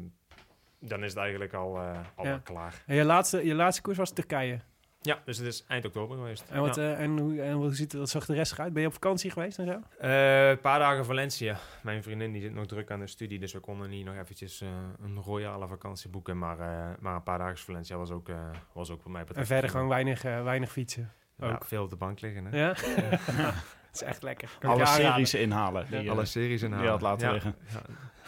dan 0.82 1.02
is 1.04 1.10
het 1.10 1.18
eigenlijk 1.18 1.52
al, 1.52 1.76
eh, 1.78 1.98
al 2.14 2.24
Ja. 2.24 2.30
wel 2.30 2.40
klaar. 2.40 2.82
En 2.86 2.94
je 2.96 3.04
laatste, 3.04 3.46
je 3.46 3.54
laatste 3.54 3.82
koers 3.82 3.98
was 3.98 4.12
Turkije. 4.12 4.60
Ja, 5.04 5.18
dus 5.24 5.38
het 5.38 5.46
is 5.46 5.64
eind 5.68 5.84
oktober 5.84 6.16
geweest. 6.16 6.44
En, 6.50 6.60
wat, 6.60 6.74
Ja. 6.74 6.82
eh, 6.82 7.00
en, 7.00 7.18
hoe, 7.18 7.42
en 7.42 7.52
hoe 7.52 7.74
ziet 7.74 7.92
wat 7.92 8.08
zag 8.08 8.26
de 8.26 8.34
rest 8.34 8.52
eruit? 8.52 8.72
Ben 8.72 8.82
je 8.82 8.88
op 8.88 8.94
vakantie 8.94 9.30
geweest 9.30 9.58
en 9.58 9.66
zo? 9.66 9.80
Eh, 9.98 10.48
een 10.48 10.60
paar 10.60 10.78
dagen 10.78 11.04
Valencia. 11.04 11.56
Mijn 11.82 12.02
vriendin 12.02 12.32
die 12.32 12.42
zit 12.42 12.54
nog 12.54 12.66
druk 12.66 12.90
aan 12.90 13.00
de 13.00 13.06
studie, 13.06 13.38
dus 13.38 13.52
we 13.52 13.58
konden 13.60 13.90
niet 13.90 14.04
nog 14.04 14.14
eventjes 14.16 14.60
een 15.02 15.16
royale 15.20 15.66
vakantie 15.68 16.10
boeken. 16.10 16.38
Maar, 16.38 16.56
maar 17.00 17.14
een 17.14 17.22
paar 17.22 17.38
dagen 17.38 17.56
Valencia 17.58 17.96
was 17.96 18.10
ook, 18.10 18.28
was 18.72 18.90
ook 18.90 19.02
voor 19.02 19.10
mij 19.10 19.20
En 19.20 19.26
betreft. 19.26 19.48
verder 19.48 19.70
gewoon 19.70 19.88
weinig, 19.88 20.22
weinig 20.22 20.70
fietsen. 20.72 21.12
ja, 21.36 21.50
ook. 21.52 21.64
veel 21.64 21.82
op 21.82 21.90
de 21.90 21.96
bank 21.96 22.20
liggen. 22.20 22.44
Hè? 22.44 22.58
Ja? 22.58 22.74
Het 23.92 24.00
is 24.00 24.06
echt 24.06 24.22
lekker. 24.22 24.50
Kan 24.58 24.70
Alle 24.70 24.86
series 24.86 25.34
inhalen. 25.34 25.86
Die, 25.90 25.98
eh, 25.98 26.10
Alle 26.10 26.24
series 26.24 26.62
in 26.62 26.70
die 26.70 26.80
je 26.80 26.88
had 26.88 27.00
laten 27.00 27.26
ja, 27.26 27.32
liggen. 27.32 27.54
Ja, 27.72 27.82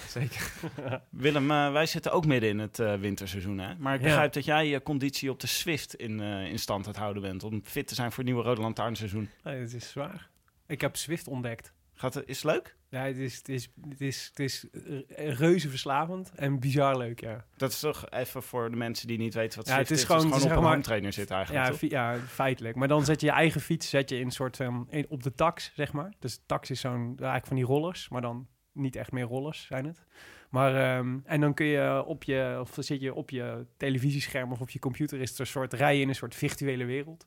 zeker. 0.09 0.52
Willem, 1.11 1.50
eh, 1.50 1.73
wij 1.73 1.87
zitten 1.87 2.12
ook 2.12 2.26
midden 2.26 2.49
in 2.50 2.59
het 2.59 2.78
eh, 2.78 2.94
winterseizoen. 2.94 3.59
Hè? 3.59 3.75
Maar 3.78 3.94
ik 3.94 4.00
Ja. 4.00 4.06
begrijp 4.06 4.33
dat 4.33 4.44
jij 4.44 4.68
je 4.68 4.83
conditie 4.83 5.30
op 5.30 5.40
de 5.40 5.47
Swift 5.47 5.94
in, 5.94 6.21
eh, 6.21 6.44
in 6.47 6.59
stand 6.59 6.85
aan 6.85 6.90
het 6.90 7.00
houden 7.00 7.23
bent. 7.23 7.42
Om 7.44 7.61
fit 7.64 7.87
te 7.87 7.94
zijn 7.94 8.09
voor 8.12 8.25
het 8.25 8.33
nieuwe 8.33 8.49
Rode 8.49 8.61
Lantaarnseizoen. 8.61 9.30
Nee, 9.44 9.61
het 9.61 9.73
is 9.75 9.90
zwaar. 9.90 10.28
Ik 10.66 10.80
heb 10.80 10.97
Zwift 10.97 11.28
ontdekt. 11.28 11.73
Gaat 11.94 12.14
het, 12.14 12.28
is 12.28 12.42
het 12.42 12.52
leuk? 12.52 12.76
Ja, 12.94 13.04
het 13.04 13.16
is, 13.16 13.36
het 13.36 13.48
is, 13.48 13.68
het 13.88 14.00
is, 14.00 14.26
het 14.28 14.38
is 14.38 14.66
reuze 15.16 15.68
verslavend 15.68 16.32
en 16.34 16.60
bizar 16.60 16.96
leuk, 16.98 17.20
ja. 17.20 17.44
Dat 17.56 17.70
is 17.70 17.80
toch 17.80 18.10
even 18.10 18.42
voor 18.42 18.70
de 18.70 18.76
mensen 18.76 19.06
die 19.06 19.18
niet 19.18 19.34
weten 19.34 19.58
wat 19.58 19.68
Ja, 19.68 19.76
het 19.76 19.90
is 19.90 19.98
is. 19.98 20.04
gewoon- 20.04 20.24
het 20.26 20.34
is 20.34 20.34
gewoon 20.36 20.50
op 20.52 20.56
een 20.56 20.62
maar- 20.62 20.72
home 20.72 20.82
trainer 20.84 21.12
zitten 21.12 21.36
eigenlijk. 21.36 21.80
Ja, 21.80 22.12
ja, 22.12 22.18
feitelijk. 22.18 22.76
Maar 22.76 22.88
dan 22.88 23.04
zet 23.04 23.20
je 23.20 23.26
je 23.26 23.32
eigen 23.32 23.60
fiets 23.60 23.88
zet 23.88 24.10
je 24.10 24.18
in 24.18 24.30
soort 24.30 24.56
van 24.56 24.86
in- 24.90 25.06
op 25.08 25.22
de 25.22 25.34
tax, 25.34 25.72
zeg 25.74 25.92
maar. 25.92 26.12
Dus 26.18 26.40
tax 26.46 26.70
is 26.70 26.80
zo'n 26.80 27.06
eigenlijk 27.16 27.46
van 27.46 27.56
die 27.56 27.64
rollers, 27.64 28.08
maar 28.08 28.20
dan 28.20 28.46
niet 28.72 28.96
echt 28.96 29.12
meer 29.12 29.24
rollers 29.24 29.66
zijn 29.66 29.84
het. 29.84 30.04
Maar 30.50 30.74
ehm, 30.96 31.18
en 31.24 31.40
dan 31.40 31.54
kun 31.54 31.66
je 31.66 32.04
op 32.06 32.22
je 32.24 32.56
of 32.60 32.76
zit 32.78 33.00
je 33.00 33.14
op 33.14 33.30
je 33.30 33.66
televisiescherm 33.76 34.52
of 34.52 34.60
op 34.60 34.70
je 34.70 34.78
computer 34.78 35.20
is 35.20 35.30
het 35.30 35.38
een 35.38 35.46
soort 35.46 35.72
rij 35.72 36.00
in 36.00 36.08
een 36.08 36.14
soort 36.14 36.34
virtuele 36.34 36.84
wereld. 36.84 37.26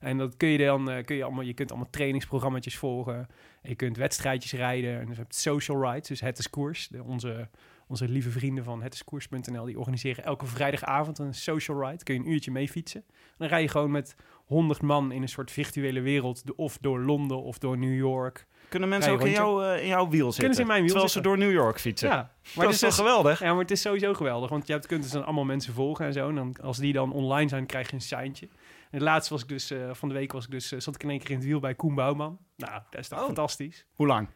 En 0.00 0.18
dat 0.18 0.36
kun 0.36 0.48
je 0.48 0.58
dan 0.58 0.90
eh, 0.90 1.04
kun 1.04 1.16
je 1.16 1.24
allemaal 1.24 1.44
je 1.44 1.54
kunt 1.54 1.70
allemaal 1.70 1.90
trainingsprogramma's 1.90 2.76
volgen. 2.76 3.28
En 3.62 3.68
je 3.68 3.74
kunt 3.74 3.96
wedstrijdjes 3.96 4.52
rijden 4.52 5.00
en 5.00 5.06
dus 5.06 5.16
je 5.16 5.22
hebt 5.22 5.34
social 5.34 5.90
rides, 5.90 6.08
dus 6.08 6.20
het 6.20 6.38
is 6.38 6.50
koers. 6.50 6.88
De, 6.88 7.02
onze 7.02 7.48
onze 7.88 8.08
lieve 8.08 8.30
vrienden 8.30 8.64
van 8.64 8.82
hetiskoers.nl 8.82 9.64
die 9.64 9.78
organiseren 9.78 10.24
elke 10.24 10.46
vrijdagavond 10.46 11.18
een 11.18 11.34
social 11.34 11.86
ride. 11.86 12.04
Kun 12.04 12.14
je 12.14 12.20
een 12.20 12.30
uurtje 12.30 12.50
mee 12.50 12.68
fietsen. 12.68 13.04
Dan 13.36 13.48
rij 13.48 13.62
je 13.62 13.68
gewoon 13.68 13.90
met 13.90 14.16
100 14.44 14.82
man 14.82 15.12
in 15.12 15.22
een 15.22 15.28
soort 15.28 15.50
virtuele 15.50 16.00
wereld. 16.00 16.42
Of 16.56 16.78
door 16.80 17.00
Londen 17.00 17.42
of 17.42 17.58
door 17.58 17.78
New 17.78 17.96
York. 17.96 18.46
Kunnen 18.68 18.88
mensen 18.88 19.12
ook 19.12 19.20
in, 19.20 19.30
jou, 19.30 19.64
eh, 19.64 19.82
in 19.82 19.88
jouw 19.88 20.08
wiel 20.08 20.32
zitten? 20.32 20.38
Kunnen 20.38 20.54
ze 20.54 20.60
in 20.60 20.66
mijn 20.66 20.80
wiel 20.80 20.90
Terwijl 20.90 21.08
zitten. 21.10 21.30
ze 21.30 21.36
door 21.38 21.46
New 21.46 21.56
York 21.56 21.80
fietsen. 21.80 22.08
Ja, 22.08 22.14
maar 22.14 22.30
dat 22.54 22.64
het 22.64 22.72
is 22.72 22.78
toch 22.80 22.88
dus- 22.88 22.98
geweldig? 22.98 23.40
Ja, 23.40 23.50
maar 23.50 23.62
het 23.62 23.70
is 23.70 23.80
sowieso 23.80 24.14
geweldig. 24.14 24.50
Want 24.50 24.66
je 24.66 24.72
hebt, 24.72 24.86
kunt 24.86 25.02
dus 25.02 25.10
dan 25.10 25.24
allemaal 25.24 25.44
mensen 25.44 25.72
volgen 25.74 26.06
en 26.06 26.12
zo. 26.12 26.28
En 26.28 26.34
dan, 26.34 26.56
als 26.62 26.76
die 26.76 26.92
dan 26.92 27.12
online 27.12 27.48
zijn, 27.48 27.66
krijg 27.66 27.88
je 27.88 27.94
een 27.94 28.00
seintje. 28.00 28.48
En 28.90 29.02
laatst 29.02 29.30
was 29.30 29.42
ik 29.42 29.48
dus, 29.48 29.70
eh, 29.70 29.94
van 29.94 30.08
de 30.08 30.14
week 30.14 30.32
was 30.32 30.44
ik 30.44 30.50
dus, 30.50 30.72
eh, 30.72 30.80
zat 30.80 30.94
ik 30.94 31.02
in 31.02 31.10
één 31.10 31.18
keer 31.18 31.30
in 31.30 31.36
het 31.36 31.44
wiel 31.44 31.60
bij 31.60 31.74
Koen 31.74 31.94
Bouwman. 31.94 32.38
Nou, 32.56 32.82
dat 32.90 33.00
is 33.00 33.08
toch 33.08 33.18
Oh. 33.18 33.24
fantastisch. 33.24 33.86
Hoe 33.94 34.06
lang? 34.06 34.28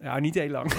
Ja, 0.00 0.18
niet 0.18 0.34
heel 0.34 0.48
lang. 0.50 0.72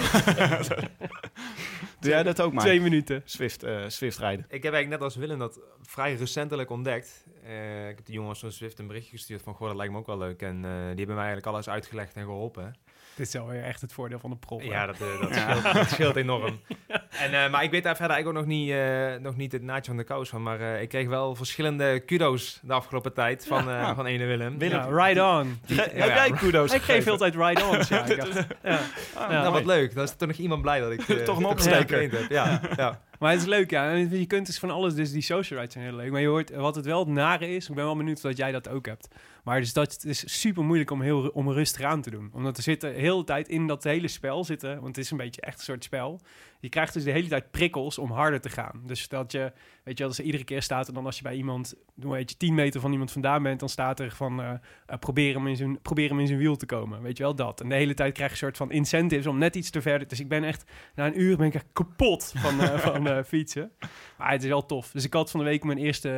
Doe 2.00 2.10
jij 2.12 2.22
dat 2.22 2.40
ook 2.40 2.52
maar? 2.52 2.64
Twee 2.64 2.80
minuten. 2.80 3.22
Swift, 3.24 3.62
eh, 3.62 3.84
Swift 3.88 4.18
rijden. 4.18 4.44
Ik 4.48 4.62
heb 4.62 4.72
eigenlijk 4.72 4.88
net 4.88 5.00
als 5.00 5.16
Willem 5.16 5.38
dat 5.38 5.60
vrij 5.82 6.14
recentelijk 6.14 6.70
ontdekt. 6.70 7.26
Eh, 7.44 7.88
ik 7.88 7.96
heb 7.96 8.06
de 8.06 8.12
jongens 8.12 8.38
van 8.40 8.52
Swift 8.52 8.78
een 8.78 8.86
berichtje 8.86 9.16
gestuurd 9.16 9.42
van, 9.42 9.54
goh, 9.54 9.66
dat 9.68 9.76
lijkt 9.76 9.92
me 9.92 9.98
ook 9.98 10.06
wel 10.06 10.18
leuk. 10.18 10.42
En 10.42 10.56
eh, 10.56 10.70
die 10.70 10.70
hebben 10.80 11.06
mij 11.06 11.16
eigenlijk 11.16 11.46
alles 11.46 11.68
uitgelegd 11.68 12.14
en 12.16 12.24
geholpen. 12.24 12.74
Dit 13.16 13.26
is 13.26 13.32
wel 13.32 13.46
weer 13.46 13.62
echt 13.62 13.80
het 13.80 13.92
voordeel 13.92 14.18
van 14.18 14.30
de 14.30 14.36
pro. 14.36 14.60
Ja, 14.62 14.86
dat, 14.86 14.96
eh, 15.00 15.20
dat, 15.20 15.34
Ja. 15.34 15.54
Scheelt, 15.56 15.74
dat 15.74 15.90
scheelt 15.90 16.16
enorm. 16.16 16.60
En, 17.14 17.44
eh, 17.44 17.50
maar 17.50 17.62
ik 17.62 17.70
weet 17.70 17.82
daar 17.82 17.96
verder 17.96 18.14
eigenlijk 18.14 18.26
ook 18.26 18.34
nog 18.48 18.58
niet, 18.58 18.70
eh, 18.70 19.14
nog 19.20 19.36
niet 19.36 19.52
het 19.52 19.62
naadje 19.62 19.84
van 19.90 19.96
de 19.96 20.04
kous 20.04 20.28
van. 20.28 20.42
Maar 20.42 20.60
eh, 20.60 20.82
ik 20.82 20.88
kreeg 20.88 21.08
wel 21.08 21.34
verschillende 21.34 22.00
kudo's 22.00 22.60
de 22.62 22.72
afgelopen 22.72 23.12
tijd 23.12 23.46
van, 23.46 23.58
eh, 23.58 23.66
Ja. 23.74 23.94
van 23.94 24.06
ene 24.06 24.24
Willem. 24.24 24.58
Willem, 24.58 24.94
Ja, 24.96 25.04
ride 25.06 25.22
on. 25.24 25.58
Ge- 25.66 25.74
ja. 25.74 26.04
Heb 26.04 26.14
jij 26.14 26.30
kudo's 26.30 26.72
Ik 26.72 26.82
geef 26.82 27.04
ride-ons. 27.04 27.88
Ja, 27.88 28.04
ik 28.06 28.16
dacht, 28.16 28.34
ja. 28.62 28.78
Ah, 29.14 29.30
Ja, 29.30 29.40
nou, 29.40 29.52
wat 29.52 29.64
leuk. 29.64 29.94
Dan 29.94 30.04
is 30.04 30.14
toch 30.16 30.28
nog 30.28 30.36
iemand 30.36 30.62
blij 30.62 30.80
dat 30.80 30.90
ik... 30.92 31.00
eh, 31.08 31.16
Toch 31.16 31.36
een 31.36 31.42
dat 31.42 31.50
opsteker. 31.52 32.00
heb. 32.00 32.30
Ja, 32.30 32.60
ja. 32.76 33.00
Maar 33.18 33.30
het 33.30 33.40
is 33.40 33.46
leuk, 33.46 33.70
ja. 33.70 33.90
En 33.90 34.18
je 34.18 34.26
kunt 34.26 34.46
dus 34.46 34.58
van 34.58 34.70
alles, 34.70 34.94
dus 34.94 35.10
die 35.12 35.22
social 35.22 35.58
rides 35.58 35.74
zijn 35.74 35.84
heel 35.86 35.96
leuk. 35.96 36.10
Maar 36.10 36.20
je 36.20 36.26
hoort, 36.26 36.50
wat 36.50 36.74
het 36.74 36.84
wel 36.84 36.98
het 36.98 37.08
nare 37.08 37.48
is, 37.54 37.68
ik 37.68 37.74
ben 37.74 37.84
wel 37.84 37.96
benieuwd 37.96 38.24
of 38.24 38.36
jij 38.36 38.52
dat 38.52 38.68
ook 38.68 38.86
hebt. 38.86 39.08
Maar 39.44 39.60
dus 39.60 39.72
dat, 39.72 39.92
het 39.92 40.04
is 40.04 40.40
super 40.40 40.64
moeilijk 40.64 40.90
om, 40.90 41.00
heel, 41.00 41.28
om 41.28 41.50
rustig 41.50 41.82
aan 41.82 42.02
te 42.02 42.10
doen. 42.10 42.30
Omdat 42.32 42.56
er 42.56 42.62
zitten 42.62 42.94
de 42.94 43.00
hele 43.00 43.24
tijd 43.24 43.48
in 43.48 43.66
dat 43.66 43.84
hele 43.84 44.08
spel 44.08 44.44
zitten, 44.44 44.74
want 44.74 44.96
het 44.96 45.04
is 45.04 45.10
een 45.10 45.16
beetje 45.16 45.40
echt 45.40 45.58
een 45.58 45.64
soort 45.64 45.84
spel. 45.84 46.20
Je 46.60 46.68
krijgt 46.68 46.92
dus 46.92 47.04
de 47.04 47.10
hele 47.10 47.28
tijd 47.28 47.50
prikkels 47.50 47.98
om 47.98 48.10
harder 48.10 48.40
te 48.40 48.48
gaan. 48.48 48.82
Dus 48.86 49.08
dat 49.08 49.32
je, 49.32 49.52
weet 49.82 49.98
je 49.98 50.04
wel, 50.04 50.08
dus 50.08 50.20
iedere 50.20 50.44
keer 50.44 50.62
staat 50.62 50.88
er 50.88 50.94
dan 50.94 51.06
als 51.06 51.16
je 51.16 51.22
bij 51.22 51.34
iemand, 51.34 51.74
weet 51.94 52.30
je, 52.30 52.36
10 52.36 52.54
meter 52.54 52.80
van 52.80 52.92
iemand 52.92 53.12
vandaan 53.12 53.42
bent, 53.42 53.60
dan 53.60 53.68
staat 53.68 54.00
er 54.00 54.10
van, 54.10 54.40
eh, 54.42 54.50
eh, 54.86 54.98
probeer, 54.98 55.34
hem 55.34 55.46
in 55.46 55.56
zijn, 55.56 55.80
probeer 55.80 56.08
hem 56.08 56.20
in 56.20 56.26
zijn 56.26 56.38
wiel 56.38 56.56
te 56.56 56.66
komen. 56.66 57.02
Weet 57.02 57.16
je 57.16 57.22
wel, 57.22 57.34
dat. 57.34 57.60
En 57.60 57.68
de 57.68 57.74
hele 57.74 57.94
tijd 57.94 58.12
krijg 58.14 58.28
je 58.30 58.36
een 58.36 58.42
soort 58.42 58.56
van 58.56 58.70
incentives 58.70 59.26
om 59.26 59.38
net 59.38 59.56
iets 59.56 59.70
te 59.70 59.82
verder. 59.82 60.08
Dus 60.08 60.20
ik 60.20 60.28
ben 60.28 60.44
echt, 60.44 60.70
na 60.94 61.06
een 61.06 61.20
uur 61.20 61.36
ben 61.36 61.46
ik 61.46 61.54
echt 61.54 61.66
kapot 61.72 62.32
van, 62.36 62.60
eh, 62.60 62.78
van 62.88 63.24
fietsen. 63.24 63.70
Maar 64.18 64.30
het 64.30 64.42
is 64.42 64.48
wel 64.48 64.66
tof. 64.66 64.90
Dus 64.90 65.04
ik 65.04 65.12
had 65.12 65.30
van 65.30 65.40
de 65.40 65.46
week 65.46 65.64
mijn 65.64 65.78
eerste, 65.78 66.08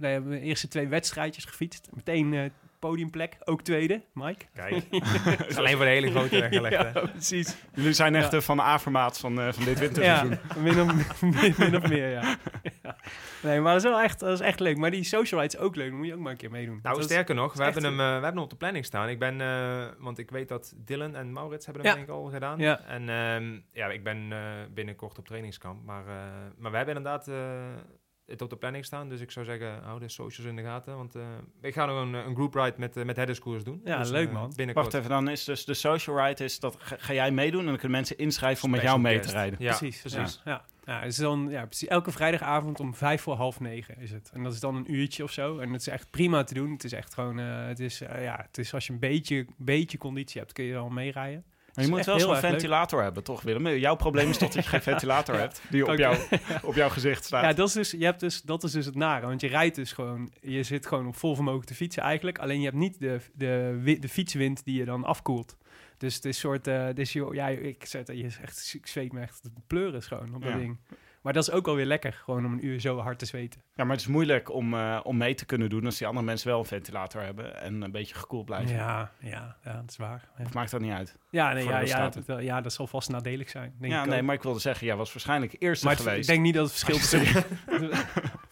nee, 0.00 0.20
mijn 0.20 0.42
eerste 0.42 0.68
twee 0.68 0.88
wedstrijdjes 0.88 1.44
gefietst. 1.44 1.88
Meteen 1.94 2.52
podiumplek, 2.88 3.36
ook 3.44 3.62
tweede, 3.62 4.02
Mike. 4.14 4.44
Kijk. 4.54 4.74
Is 5.48 5.56
alleen 5.56 5.76
voor 5.76 5.84
de 5.84 5.90
hele 5.90 6.10
grote 6.10 6.40
weggelegd, 6.40 6.76
hè? 6.76 7.00
ja, 7.00 7.06
precies. 7.06 7.56
Jullie 7.74 7.92
zijn 7.92 8.14
echt 8.14 8.24
Ja. 8.24 8.30
de 8.30 8.42
van 8.42 8.60
Avermaats 8.60 9.20
van, 9.20 9.40
eh, 9.40 9.52
van 9.52 9.64
dit 9.64 9.74
Ja, 9.78 9.80
winterseizoen. 9.80 10.38
min 10.62 10.80
of, 10.80 11.22
min, 11.22 11.54
min 11.58 11.76
of 11.76 11.88
meer, 11.88 12.08
ja. 12.10 12.36
ja. 12.82 12.96
Nee, 13.42 13.60
maar 13.60 13.72
dat 13.74 13.84
is 13.84 13.90
wel 13.90 14.00
echt, 14.00 14.20
dat 14.20 14.32
is 14.32 14.40
echt 14.40 14.60
leuk. 14.60 14.76
Maar 14.76 14.90
die 14.90 15.04
social 15.04 15.40
rides 15.40 15.60
ook 15.60 15.76
leuk. 15.76 15.88
Dan 15.88 15.96
moet 15.98 16.06
je 16.06 16.14
ook 16.14 16.20
maar 16.20 16.32
een 16.32 16.38
keer 16.38 16.50
meedoen. 16.50 16.78
Nou, 16.82 16.94
Dat 16.94 16.98
is- 17.04 17.10
sterker 17.10 17.34
nog, 17.34 17.54
we 17.54 17.62
hebben, 17.62 17.82
hem, 17.84 17.92
eh, 18.00 18.06
we 18.06 18.12
hebben 18.12 18.30
hem 18.32 18.38
op 18.42 18.50
de 18.50 18.56
planning 18.56 18.84
staan. 18.84 19.08
Ik 19.08 19.18
ben, 19.18 19.40
eh, 19.40 19.84
want 19.98 20.18
ik 20.18 20.30
weet 20.30 20.48
dat 20.48 20.74
Dylan 20.76 21.14
en 21.14 21.32
Maurits 21.32 21.64
hebben 21.66 21.82
hem 21.84 21.92
Ja. 21.92 21.96
denk 21.98 22.08
ik 22.10 22.14
al 22.16 22.24
gedaan. 22.30 22.58
Ja. 22.58 22.80
En 22.86 23.08
ehm, 23.08 23.58
ja, 23.72 23.86
ik 23.86 24.04
ben 24.04 24.32
eh, 24.32 24.38
binnenkort 24.74 25.18
op 25.18 25.26
trainingskamp. 25.26 25.84
Maar, 25.84 26.06
eh, 26.06 26.14
maar 26.58 26.70
we 26.70 26.76
hebben 26.76 26.96
inderdaad 26.96 27.28
eh, 27.28 27.34
het 28.26 28.42
op 28.42 28.50
de 28.50 28.56
planning 28.56 28.84
staan. 28.84 29.08
Dus 29.08 29.20
ik 29.20 29.30
zou 29.30 29.46
zeggen, 29.46 29.82
hou 29.82 30.00
de 30.00 30.08
socials 30.08 30.50
in 30.50 30.56
de 30.56 30.62
gaten. 30.62 30.96
Want 30.96 31.14
eh, 31.14 31.22
ik 31.60 31.74
ga 31.74 31.86
nog 31.86 32.00
een, 32.02 32.14
een 32.14 32.34
group 32.34 32.54
ride 32.54 32.74
met, 32.76 32.96
eh, 32.96 33.04
met 33.04 33.16
Hedderskoers 33.16 33.64
doen. 33.64 33.80
Ja, 33.84 33.98
Dus, 33.98 34.10
leuk, 34.10 34.28
eh, 34.28 34.34
man. 34.34 34.52
Binnenkort. 34.56 34.86
Wacht 34.86 34.98
even, 34.98 35.10
dan 35.10 35.28
is 35.28 35.44
dus 35.44 35.64
de 35.64 35.74
social 35.74 36.24
ride 36.26 36.44
is 36.44 36.60
dat 36.60 36.76
ga, 36.78 36.96
ga 36.98 37.12
jij 37.12 37.30
meedoen 37.30 37.60
en 37.60 37.66
dan 37.66 37.74
kunnen 37.74 37.90
mensen 37.90 38.18
inschrijven 38.18 38.64
om 38.64 38.70
met 38.70 38.82
jou 38.82 39.00
mee 39.00 39.20
te 39.20 39.30
rijden. 39.30 39.56
Ja, 39.62 39.76
precies. 39.76 40.00
precies. 40.00 40.40
Ja, 40.44 40.50
ja. 40.84 40.92
ja, 40.92 41.00
het 41.00 41.10
is 41.12 41.16
dan, 41.16 41.46
ja, 41.50 41.66
precies. 41.66 41.88
Elke 41.88 42.10
vrijdagavond 42.12 42.80
om 42.80 42.94
vijf 42.94 43.22
voor 43.22 43.34
half 43.34 43.60
negen 43.60 43.98
is 43.98 44.10
het. 44.10 44.30
En 44.34 44.42
dat 44.42 44.52
is 44.52 44.60
dan 44.60 44.76
een 44.76 44.94
uurtje 44.94 45.22
of 45.22 45.32
zo. 45.32 45.58
En 45.58 45.72
het 45.72 45.80
is 45.80 45.88
echt 45.88 46.10
prima 46.10 46.44
te 46.44 46.54
doen. 46.54 46.72
Het 46.72 46.84
is 46.84 46.92
echt 46.92 47.14
gewoon, 47.14 47.38
eh, 47.38 47.66
het 47.66 47.80
is, 47.80 47.98
ja, 47.98 48.44
het 48.46 48.58
is 48.58 48.74
als 48.74 48.86
je 48.86 48.92
een 48.92 48.98
beetje, 48.98 49.46
beetje 49.56 49.98
conditie 49.98 50.40
hebt, 50.40 50.52
kun 50.52 50.64
je 50.64 50.72
dan 50.72 50.94
meerijden. 50.94 51.44
Maar 51.74 51.84
je 51.84 51.90
moet 51.90 52.04
wel 52.04 52.20
zo'n 52.20 52.30
leuk. 52.30 52.40
ventilator 52.40 53.02
hebben, 53.02 53.24
toch 53.24 53.42
Willem? 53.42 53.68
Jouw 53.68 53.94
probleem 53.96 54.30
is 54.30 54.38
toch 54.38 54.52
dat 54.52 54.64
je 54.64 54.70
geen 54.70 54.82
ventilator 54.92 55.38
hebt 55.38 55.60
die 55.70 55.86
op, 55.86 55.96
jou, 55.98 56.16
op 56.62 56.74
jouw 56.74 56.88
gezicht 56.88 57.24
staat. 57.24 57.42
Ja, 57.42 57.52
dat 57.52 57.68
is, 57.68 57.74
dus, 57.74 57.90
je 57.90 58.04
hebt 58.04 58.20
dus, 58.20 58.42
dat 58.42 58.64
is 58.64 58.72
dus 58.72 58.86
het 58.86 58.94
nare. 58.94 59.26
Want 59.26 59.40
je 59.40 59.46
rijdt 59.48 59.76
dus 59.76 59.92
gewoon, 59.92 60.32
je 60.40 60.62
zit 60.62 60.86
gewoon 60.86 61.06
op 61.06 61.16
vol 61.16 61.34
vermogen 61.34 61.66
te 61.66 61.74
fietsen 61.74 62.02
eigenlijk. 62.02 62.38
Alleen 62.38 62.58
je 62.58 62.64
hebt 62.64 62.76
niet 62.76 63.00
de, 63.00 63.20
de, 63.34 63.96
de 64.00 64.08
fietswind 64.08 64.64
die 64.64 64.78
je 64.78 64.84
dan 64.84 65.04
afkoelt. 65.04 65.56
Dus 65.98 66.14
het 66.14 66.24
is 66.24 66.38
soort, 66.38 66.66
eh 66.66 66.86
dus 66.94 67.12
je, 67.12 67.28
ja, 67.32 67.48
ik, 67.48 67.84
zet, 67.86 68.06
je 68.06 68.14
is 68.14 68.38
echt, 68.42 68.72
ik 68.76 68.86
zweet 68.86 69.12
me 69.12 69.20
echt, 69.20 69.40
het 69.42 69.66
pleuren 69.66 69.94
is 69.94 70.06
gewoon 70.06 70.34
op 70.34 70.42
dat 70.42 70.50
Ja. 70.50 70.58
ding. 70.58 70.78
Maar 71.22 71.32
dat 71.32 71.42
is 71.48 71.50
ook 71.50 71.66
wel 71.66 71.74
weer 71.74 71.86
lekker, 71.86 72.12
gewoon 72.24 72.44
om 72.46 72.52
een 72.52 72.66
uur 72.66 72.80
zo 72.80 72.98
hard 72.98 73.18
te 73.18 73.26
zweten. 73.26 73.60
Ja, 73.74 73.84
maar 73.84 73.92
het 73.92 74.00
is 74.00 74.06
moeilijk 74.10 74.50
om, 74.52 74.74
eh, 74.74 75.00
om 75.02 75.16
mee 75.16 75.34
te 75.34 75.44
kunnen 75.44 75.68
doen 75.70 75.84
als 75.84 75.98
die 75.98 76.06
andere 76.06 76.26
mensen 76.26 76.48
wel 76.48 76.58
een 76.58 76.64
ventilator 76.64 77.22
hebben 77.22 77.60
en 77.60 77.82
een 77.82 77.90
beetje 77.90 78.14
gekoeld 78.14 78.44
blijven. 78.44 78.74
Ja, 78.76 79.10
ja, 79.18 79.56
ja, 79.64 79.72
dat 79.72 79.90
is 79.90 79.96
waar. 79.96 80.28
Ja, 80.38 80.44
Of 80.44 80.54
maakt 80.54 80.70
dat 80.70 80.80
niet 80.80 80.92
uit? 80.92 81.16
ja, 81.30 81.52
nee, 81.52 81.64
ja, 81.64 81.78
ja, 81.80 82.08
dat, 82.08 82.42
ja, 82.42 82.60
dat 82.60 82.72
zal 82.72 82.86
vast 82.86 83.08
nadelig 83.08 83.50
zijn. 83.50 83.74
Denk 83.80 83.92
ja, 83.92 84.02
ik 84.02 84.08
nee, 84.08 84.18
ook. 84.20 84.24
maar 84.24 84.34
ik 84.34 84.42
wilde 84.42 84.58
zeggen, 84.60 84.86
jij 84.86 84.96
was 84.96 85.12
waarschijnlijk 85.12 85.56
eerste 85.58 85.84
Maar 85.86 85.94
het- 85.94 86.02
geweest. 86.04 86.20
ik 86.20 86.34
denk 86.34 86.42
niet 86.46 86.54
dat 86.54 86.70
het 86.70 86.78
verschil 86.78 86.96
tussen... 87.08 87.44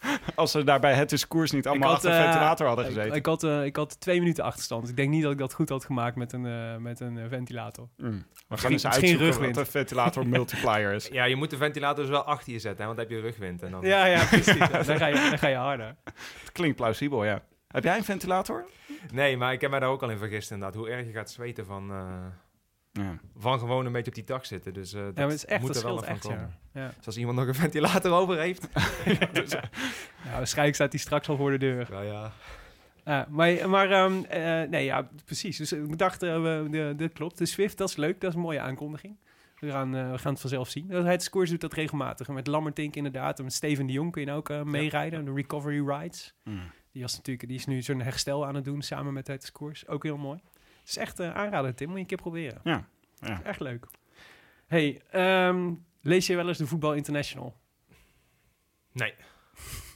Als 0.35 0.51
ze 0.51 0.63
daarbij 0.63 0.93
het 0.93 1.11
is 1.11 1.27
koers 1.27 1.51
niet 1.51 1.67
allemaal 1.67 1.87
had, 1.87 1.97
achter 1.97 2.11
een 2.11 2.17
eh, 2.17 2.23
ventilator 2.23 2.67
hadden 2.67 2.85
gezeten. 2.85 3.15
ik, 3.15 3.25
had, 3.25 3.43
eh, 3.43 3.65
ik 3.65 3.75
had 3.75 3.99
twee 3.99 4.19
minuten 4.19 4.43
achterstand. 4.43 4.89
Ik 4.89 4.95
denk 4.95 5.09
niet 5.09 5.23
dat 5.23 5.31
ik 5.31 5.37
dat 5.37 5.53
goed 5.53 5.69
had 5.69 5.85
gemaakt 5.85 6.15
met 6.15 6.33
een, 6.33 6.45
eh, 6.45 6.77
met 6.77 6.99
een 6.99 7.29
ventilator. 7.29 7.87
Mm. 7.97 8.25
We 8.47 8.57
gaan 8.57 8.71
eens 8.71 8.83
misschien 8.83 8.91
uitzoeken 8.91 9.25
rugwind. 9.25 9.55
wat 9.55 9.65
een 9.65 9.71
ventilator 9.71 10.27
multiplier 10.37 10.93
is. 10.93 11.07
Ja, 11.07 11.23
je 11.23 11.35
moet 11.35 11.49
de 11.49 11.57
ventilator 11.57 12.03
dus 12.03 12.09
wel 12.09 12.23
achter 12.23 12.53
je 12.53 12.59
zetten, 12.59 12.79
hè, 12.79 12.85
want 12.85 12.97
dan 12.97 13.07
heb 13.07 13.17
je 13.17 13.21
rugwind. 13.21 13.63
En 13.63 13.71
dan... 13.71 13.81
Ja, 13.81 14.05
ja, 14.05 14.25
precies. 14.25 14.57
Dan, 14.87 14.97
ga 14.97 15.05
je, 15.05 15.13
dan 15.13 15.37
ga 15.37 15.47
je 15.47 15.55
harder. 15.55 15.95
Het 16.39 16.51
klinkt 16.51 16.75
plausibel, 16.75 17.23
ja. 17.23 17.41
Heb 17.67 17.83
jij 17.83 17.97
een 17.97 18.03
ventilator? 18.03 18.65
Nee, 19.11 19.37
maar 19.37 19.53
ik 19.53 19.61
heb 19.61 19.69
mij 19.69 19.79
daar 19.79 19.89
ook 19.89 20.01
al 20.01 20.09
in 20.09 20.17
vergist 20.17 20.51
inderdaad. 20.51 20.77
Hoe 20.77 20.89
erg 20.89 21.05
je 21.05 21.11
gaat 21.11 21.31
zweten 21.31 21.65
van, 21.65 21.91
eh, 21.91 22.25
Ja. 22.91 23.19
van 23.37 23.59
gewoon 23.59 23.85
een 23.85 23.91
beetje 23.91 24.07
op 24.09 24.15
die 24.15 24.23
tak 24.23 24.45
zitten. 24.45 24.73
Dus 24.73 24.93
eh 24.93 25.01
dat 25.01 25.15
Ja, 25.15 25.21
maar 25.21 25.31
het 25.31 25.37
is 25.37 25.45
echt, 25.45 25.61
moet 25.61 25.73
dat 25.73 25.83
er 25.83 25.89
wel 25.89 26.05
echt, 26.05 26.21
komen. 26.21 26.57
ja. 26.73 26.81
ja. 26.81 26.93
Dus 26.97 27.05
als 27.05 27.17
iemand 27.17 27.37
nog 27.37 27.47
een 27.47 27.55
ventilator 27.55 28.11
over 28.11 28.39
heeft. 28.39 28.67
Ja, 30.23 30.37
waarschijnlijk 30.37 30.75
staat 30.75 30.91
die 30.91 30.99
straks 30.99 31.29
al 31.29 31.37
voor 31.37 31.51
de 31.51 31.57
deur. 31.57 32.03
Ja. 32.05 32.31
Ja, 33.05 33.27
maar 33.29 33.69
maar 33.69 33.91
ehm, 33.91 34.23
eh, 34.23 34.69
nee, 34.69 34.85
ja, 34.85 35.09
precies. 35.25 35.57
Dus 35.57 35.71
ik 35.71 35.97
dacht, 35.97 36.23
eh, 36.23 36.95
dat 36.97 37.13
klopt. 37.13 37.37
De 37.37 37.45
Swift, 37.45 37.77
dat 37.77 37.89
is 37.89 37.95
leuk. 37.95 38.21
Dat 38.21 38.29
is 38.29 38.35
een 38.35 38.41
mooie 38.41 38.59
aankondiging. 38.59 39.17
We 39.61 39.71
gaan, 39.71 39.95
eh, 39.95 40.11
we 40.11 40.17
gaan 40.17 40.31
het 40.31 40.41
vanzelf 40.41 40.69
zien. 40.69 40.89
Het 40.89 41.23
Scores 41.23 41.49
doet 41.49 41.61
dat 41.61 41.73
regelmatig. 41.73 42.27
En 42.27 42.33
met 42.33 42.47
Lammertink 42.47 42.95
inderdaad. 42.95 43.37
En 43.37 43.43
met 43.43 43.53
Steven 43.53 43.85
de 43.85 43.93
Jong 43.93 44.11
kun 44.11 44.21
je 44.21 44.27
nou 44.27 44.39
ook 44.39 44.49
eh, 44.49 44.61
meerijden. 44.61 45.25
De 45.25 45.33
Recovery 45.33 45.87
Rides. 45.87 46.33
Mm. 46.43 46.61
Die, 46.91 47.01
was 47.01 47.15
natuurlijk, 47.15 47.47
die 47.47 47.57
is 47.57 47.65
nu 47.65 47.81
zo'n 47.81 48.01
herstel 48.01 48.45
aan 48.45 48.55
het 48.55 48.63
doen 48.63 48.81
samen 48.81 49.13
met 49.13 49.27
het 49.27 49.43
Scores. 49.43 49.87
Ook 49.87 50.03
heel 50.03 50.17
mooi. 50.17 50.39
Het 50.81 50.89
is 50.89 50.97
echt 50.97 51.19
uh, 51.19 51.33
aanraden, 51.33 51.75
Tim. 51.75 51.87
Moet 51.87 51.95
je 51.95 52.01
een 52.01 52.07
keer 52.07 52.17
proberen. 52.17 52.59
Ja, 52.63 52.87
ja. 53.19 53.41
Echt 53.43 53.59
leuk. 53.59 53.85
hey, 54.67 55.01
ehm, 55.11 55.73
lees 56.01 56.27
je 56.27 56.35
wel 56.35 56.47
eens 56.47 56.57
de 56.57 56.67
Voetbal 56.67 56.93
International? 56.93 57.55
Nee. 58.91 59.13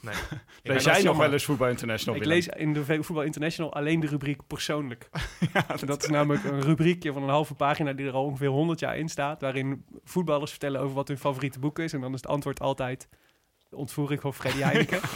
nee. 0.02 0.14
Lees 0.62 0.84
jij 0.84 0.94
dat 0.94 1.04
nog 1.04 1.16
wel 1.16 1.32
eens 1.32 1.44
Voetbal 1.44 1.68
International? 1.68 2.14
Ik 2.16 2.22
Willem? 2.22 2.38
lees 2.38 2.48
in 2.48 2.72
de 2.72 2.84
Voetbal 2.84 3.24
International 3.24 3.74
alleen 3.74 4.00
de 4.00 4.06
rubriek 4.06 4.46
persoonlijk. 4.46 5.08
dat 5.86 6.02
is 6.02 6.08
namelijk 6.08 6.44
een 6.44 6.60
rubriekje 6.60 7.12
van 7.12 7.22
een 7.22 7.28
halve 7.28 7.54
pagina 7.54 7.92
die 7.92 8.06
er 8.06 8.12
al 8.12 8.24
ongeveer 8.24 8.48
100 8.48 8.80
jaar 8.80 8.98
in 8.98 9.08
staat. 9.08 9.40
Waarin 9.40 9.84
voetballers 10.04 10.50
vertellen 10.50 10.80
over 10.80 10.94
wat 10.94 11.08
hun 11.08 11.18
favoriete 11.18 11.58
boek 11.58 11.78
is. 11.78 11.92
En 11.92 12.00
dan 12.00 12.14
is 12.14 12.20
het 12.20 12.30
antwoord 12.30 12.60
altijd 12.60 13.08
ontvoering 13.76 14.20
van 14.20 14.34
Freddy 14.34 14.58
Heineken. 14.60 15.00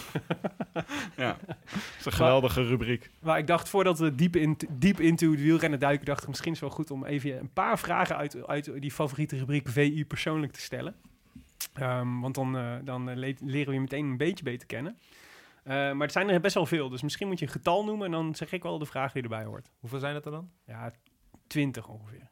Ja, 1.17 1.37
dat 1.47 1.57
is 1.99 2.05
een 2.05 2.12
geweldige 2.12 2.62
rubriek. 2.67 3.11
maar 3.21 3.38
ik 3.38 3.47
dacht, 3.47 3.69
voordat 3.69 3.99
we 3.99 4.14
diep, 4.14 4.37
in, 4.37 4.57
diep 4.71 5.00
into 5.00 5.31
het 5.31 5.40
wielrennen 5.40 5.79
duiken, 5.79 6.07
dacht 6.07 6.23
ik 6.23 6.29
misschien 6.29 6.52
is 6.52 6.61
wel 6.61 6.71
goed 6.71 6.90
om 6.90 7.05
even 7.05 7.38
een 7.38 7.52
paar 7.52 7.79
vragen 7.79 8.17
uit, 8.17 8.47
uit 8.47 8.71
die 8.81 8.90
favoriete 8.90 9.37
rubriek 9.38 9.69
VI 9.69 10.05
persoonlijk 10.07 10.52
te 10.52 10.61
stellen. 10.61 10.95
Ehm, 11.75 12.21
want 12.21 12.35
dan, 12.35 12.57
eh, 12.57 12.75
dan 12.85 13.09
eh, 13.11 13.17
le- 13.17 13.35
leren 13.40 13.69
we 13.69 13.75
je 13.75 13.81
meteen 13.81 14.05
een 14.07 14.17
beetje 14.17 14.45
beter 14.45 14.67
kennen. 14.67 14.99
Eh, 15.64 15.75
maar 15.93 16.07
er 16.07 16.11
zijn 16.11 16.29
er 16.29 16.40
best 16.40 16.55
wel 16.55 16.67
veel, 16.67 16.88
dus 16.88 17.02
misschien 17.02 17.29
moet 17.29 17.38
je 17.38 17.45
een 17.47 17.52
getal 17.52 17.85
noemen 17.85 18.07
en 18.07 18.12
dan 18.12 18.35
zeg 18.35 18.52
ik 18.52 18.62
wel 18.62 18.79
de 18.79 18.87
vraag 18.87 19.12
die 19.12 19.23
erbij 19.23 19.45
hoort. 19.45 19.71
Hoeveel 19.81 19.99
zijn 19.99 20.14
het 20.14 20.25
er 20.25 20.31
dan? 20.31 20.50
Ja, 20.67 20.93
20 21.47 21.88
ongeveer. 21.88 22.29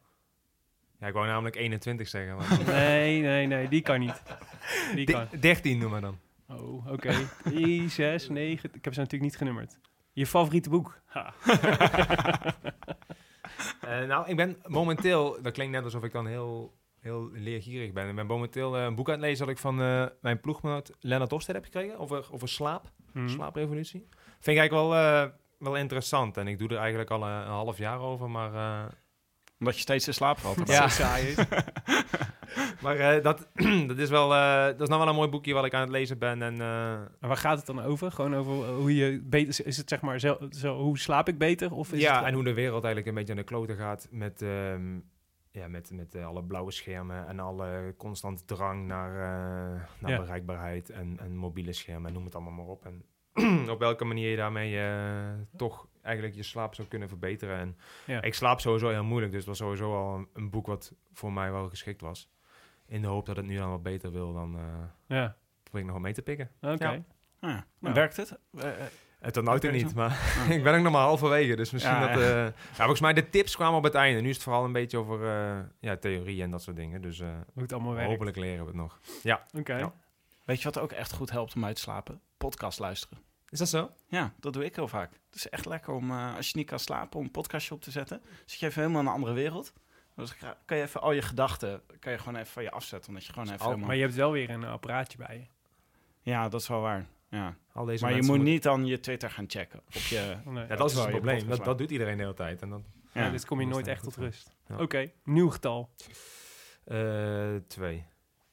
Ja, 1.00 1.06
ik 1.06 1.12
wou 1.12 1.26
namelijk 1.26 1.56
21 1.56 2.08
zeggen. 2.08 2.36
maar- 2.36 2.64
Nee, 2.74 3.20
nee, 3.20 3.46
nee, 3.46 3.68
die 3.68 3.82
kan 3.82 4.00
niet. 4.00 4.22
Die 4.94 5.06
kan. 5.06 5.26
Di- 5.30 5.38
13 5.38 5.78
noem 5.78 5.90
maar 5.90 6.00
dan. 6.00 6.18
Oh, 6.48 6.86
oké. 6.92 7.14
3, 7.44 7.88
6, 7.88 8.28
9. 8.28 8.70
Ik 8.74 8.84
heb 8.84 8.92
ze 8.94 9.00
natuurlijk 9.00 9.30
niet 9.30 9.36
genummerd. 9.38 9.78
Je 10.12 10.26
favoriete 10.26 10.70
boek? 10.70 11.00
Ha. 11.06 11.34
Eh, 13.80 14.06
nou, 14.06 14.28
ik 14.28 14.36
ben 14.36 14.56
momenteel, 14.66 15.42
dat 15.42 15.52
klinkt 15.52 15.72
net 15.72 15.84
alsof 15.84 16.02
ik 16.04 16.12
dan 16.12 16.26
heel, 16.26 16.74
heel 17.00 17.30
leergierig 17.32 17.92
ben. 17.92 18.08
Ik 18.08 18.14
ben 18.14 18.26
momenteel 18.26 18.76
eh, 18.76 18.84
een 18.84 18.94
boek 18.94 19.06
aan 19.08 19.12
het 19.14 19.22
lezen 19.22 19.46
dat 19.46 19.54
ik 19.54 19.60
van 19.60 19.80
eh, 19.82 20.06
mijn 20.20 20.40
ploeggenoot 20.40 20.90
Lennart 21.00 21.30
Hofstede 21.30 21.58
heb 21.58 21.66
gekregen 21.66 21.98
over, 21.98 22.26
over 22.32 22.48
slaap, 22.48 22.90
Hm. 23.12 23.28
slaaprevolutie. 23.28 24.06
Vind 24.40 24.56
ik 24.56 24.58
eigenlijk 24.58 24.72
wel, 24.88 24.94
eh, 24.94 25.28
wel 25.58 25.76
interessant 25.76 26.36
en 26.36 26.46
ik 26.48 26.58
doe 26.58 26.68
er 26.68 26.76
eigenlijk 26.76 27.10
al 27.10 27.22
een, 27.22 27.28
een 27.40 27.46
half 27.46 27.78
jaar 27.78 28.00
over, 28.00 28.30
maar, 28.30 28.54
eh, 28.54 28.92
Omdat 29.58 29.74
je 29.74 29.80
steeds 29.80 30.06
in 30.06 30.14
slaap 30.14 30.38
valt. 30.38 30.68
Ja. 30.68 30.88
Saai 30.88 31.26
is. 31.26 31.36
maar 32.82 32.96
eh, 32.96 33.22
dat, 33.22 33.48
dat 33.88 33.98
is 33.98 34.10
wel, 34.10 34.34
eh, 34.34 34.64
dat 34.64 34.80
is 34.80 34.88
nou 34.88 35.00
wel 35.00 35.08
een 35.08 35.14
mooi 35.14 35.28
boekje 35.28 35.52
wat 35.54 35.64
ik 35.64 35.74
aan 35.74 35.80
het 35.80 35.90
lezen 35.90 36.18
ben 36.18 36.42
en... 36.42 36.52
eh, 36.52 36.58
Maar 36.58 37.08
waar 37.20 37.36
gaat 37.36 37.56
het 37.56 37.66
dan 37.66 37.82
over? 37.82 38.12
Gewoon 38.12 38.34
over 38.36 38.52
hoe 38.68 38.94
je 38.96 39.20
beter... 39.24 39.66
Is 39.66 39.76
het 39.76 39.88
zeg 39.88 40.00
maar 40.00 40.18
zo, 40.20 40.38
zo 40.50 40.76
hoe 40.78 40.98
slaap 40.98 41.28
ik 41.28 41.38
beter? 41.38 41.72
Of 41.72 41.92
is 41.92 42.00
ja, 42.00 42.16
het, 42.16 42.24
en 42.26 42.34
hoe 42.34 42.44
de 42.44 42.54
wereld 42.54 42.84
eigenlijk 42.84 43.06
een 43.06 43.14
beetje 43.14 43.32
aan 43.32 43.38
de 43.38 43.44
kloten 43.44 43.76
gaat 43.76 44.08
met, 44.10 44.42
ehm, 44.42 44.98
ja, 45.50 45.68
met, 45.68 45.90
met 45.92 46.14
alle 46.16 46.44
blauwe 46.44 46.70
schermen 46.72 47.26
en 47.28 47.40
alle 47.40 47.94
constant 47.96 48.46
drang 48.46 48.86
naar, 48.86 49.10
eh, 49.10 49.80
naar 49.98 50.10
Ja. 50.10 50.18
bereikbaarheid 50.18 50.90
en, 50.90 51.16
en 51.20 51.36
mobiele 51.36 51.72
schermen 51.72 52.06
en 52.08 52.12
noem 52.12 52.24
het 52.24 52.34
allemaal 52.34 52.52
maar 52.52 52.66
op. 52.66 52.84
En 52.84 53.04
op 53.70 53.78
welke 53.78 54.04
manier 54.04 54.30
je 54.30 54.36
daarmee 54.36 54.80
toch 55.56 55.86
eigenlijk 56.08 56.36
je 56.36 56.42
slaap 56.42 56.74
zou 56.74 56.88
kunnen 56.88 57.08
verbeteren. 57.08 57.58
En 57.58 57.76
Ja. 58.04 58.22
ik 58.22 58.34
slaap 58.34 58.60
sowieso 58.60 58.88
heel 58.88 59.04
moeilijk, 59.04 59.30
dus 59.32 59.40
het 59.40 59.48
was 59.48 59.58
sowieso 59.58 59.94
al 59.96 60.14
een, 60.14 60.28
een 60.32 60.50
boek 60.50 60.66
wat 60.66 60.92
voor 61.12 61.32
mij 61.32 61.52
wel 61.52 61.68
geschikt 61.68 62.00
was. 62.00 62.30
In 62.86 63.02
de 63.02 63.08
hoop 63.08 63.26
dat 63.26 63.36
het 63.36 63.46
nu 63.46 63.56
dan 63.56 63.70
wat 63.70 63.82
beter 63.82 64.12
wil, 64.12 64.32
dan 64.32 64.56
eh 64.58 64.62
Ja, 65.16 65.36
probeer 65.62 65.80
ik 65.80 65.86
nog 65.86 65.94
wat 65.94 66.04
mee 66.04 66.12
te 66.14 66.22
pikken. 66.22 66.50
oké. 66.60 66.84
Ja. 66.88 67.02
Ja. 67.40 67.48
En 67.48 67.64
Ja. 67.80 67.92
werkt 67.92 68.16
het? 68.16 68.38
Eh, 68.58 68.68
eh, 68.68 68.86
Het 69.18 69.32
tot 69.32 69.44
nou 69.44 69.58
toe 69.60 69.70
Oké, 69.70 69.78
niet, 69.78 69.94
maar 69.94 70.10
Ja. 70.48 70.54
ik 70.56 70.62
ben 70.62 70.74
ook 70.74 70.82
nog 70.82 70.92
maar 70.92 71.02
halverwege. 71.02 71.56
Dus 71.56 71.70
misschien 71.70 71.94
Ja, 71.94 72.06
dat... 72.12 72.22
ja. 72.22 72.28
eh, 72.28 72.44
ja, 72.52 72.76
volgens 72.76 73.00
mij 73.00 73.12
de 73.12 73.28
tips 73.30 73.56
kwamen 73.56 73.78
op 73.78 73.84
het 73.84 73.94
einde. 73.94 74.20
Nu 74.20 74.28
is 74.28 74.34
het 74.34 74.44
vooral 74.44 74.64
een 74.64 74.72
beetje 74.72 74.98
over 74.98 75.26
eh, 75.28 75.58
ja, 75.80 75.96
theorie 75.96 76.42
en 76.42 76.50
dat 76.50 76.62
soort 76.62 76.76
dingen. 76.76 77.02
Dus 77.02 77.20
eh, 77.20 77.28
Hoe 77.52 77.62
het 77.62 77.72
allemaal 77.72 77.94
werkt. 77.94 78.10
hopelijk 78.10 78.36
leren 78.36 78.60
we 78.60 78.66
het 78.66 78.76
nog. 78.80 79.00
Oké. 79.58 79.76
Ja. 79.76 79.92
weet 80.44 80.58
je 80.58 80.64
wat 80.64 80.78
ook 80.78 80.92
echt 80.92 81.12
goed 81.12 81.30
helpt 81.30 81.54
om 81.54 81.64
uit 81.64 81.74
te 81.76 81.80
slapen? 81.82 82.20
Podcast 82.36 82.78
luisteren. 82.78 83.18
Is 83.50 83.58
dat 83.58 83.68
zo? 83.68 83.90
Ja, 84.06 84.32
dat 84.40 84.52
doe 84.52 84.64
ik 84.64 84.74
heel 84.76 84.88
vaak. 84.88 85.12
Het 85.26 85.34
is 85.34 85.48
echt 85.48 85.66
lekker 85.66 85.92
om, 85.92 86.10
eh, 86.10 86.36
als 86.36 86.50
je 86.50 86.56
niet 86.58 86.66
kan 86.66 86.78
slapen, 86.78 87.18
om 87.18 87.24
een 87.24 87.30
podcastje 87.30 87.74
op 87.74 87.80
te 87.82 87.90
zetten. 87.90 88.22
Zit 88.44 88.58
je 88.60 88.66
even 88.66 88.80
helemaal 88.82 89.00
in 89.02 89.06
een 89.08 89.12
andere 89.14 89.32
wereld. 89.32 89.72
Dus 90.16 90.30
ga- 90.30 90.58
kan 90.64 90.76
je 90.76 90.82
even 90.82 91.00
al 91.00 91.12
je 91.12 91.22
gedachten, 91.22 91.82
kan 92.00 92.12
je 92.12 92.18
gewoon 92.18 92.34
even 92.36 92.52
van 92.52 92.62
je 92.62 92.70
afzetten. 92.70 93.08
Omdat 93.08 93.24
je 93.26 93.32
gewoon 93.32 93.48
even 93.48 93.58
Al- 93.60 93.64
helemaal... 93.66 93.86
Maar 93.88 93.96
je 93.96 94.02
hebt 94.02 94.14
wel 94.14 94.32
weer 94.32 94.50
een 94.50 94.64
apparaatje 94.64 95.18
bij 95.18 95.36
je. 95.38 95.46
Ja, 96.30 96.48
dat 96.48 96.60
is 96.60 96.68
wel 96.68 96.80
waar. 96.80 97.06
Ja. 97.28 97.56
Al 97.72 97.84
deze 97.84 98.04
Maar 98.04 98.14
je 98.14 98.22
moet 98.22 98.42
niet 98.42 98.62
dan 98.62 98.86
je 98.86 99.00
Twitter 99.00 99.30
gaan 99.30 99.44
checken. 99.48 99.78
Op 99.86 99.92
je, 99.94 100.36
Nee. 100.44 100.66
Ja, 100.66 100.76
dat 100.76 100.90
is 100.90 100.96
het 100.96 101.04
je 101.04 101.10
probleem. 101.10 101.48
Dat, 101.48 101.64
dat 101.64 101.78
doet 101.78 101.90
iedereen 101.90 102.16
de 102.16 102.22
hele 102.22 102.34
tijd. 102.34 102.62
En 102.62 102.68
dan, 102.70 102.84
Ja, 103.12 103.24
ja. 103.24 103.30
dus 103.30 103.44
kom 103.44 103.60
je 103.60 103.66
nooit 103.66 103.84
dan 103.84 103.94
echt 103.94 104.02
tot 104.02 104.16
rust. 104.16 104.54
Ja. 104.68 104.78
Oké, 104.80 105.10
nieuw 105.24 105.50
getal. 105.50 105.90
Eh, 106.84 107.56
twee. 107.66 108.04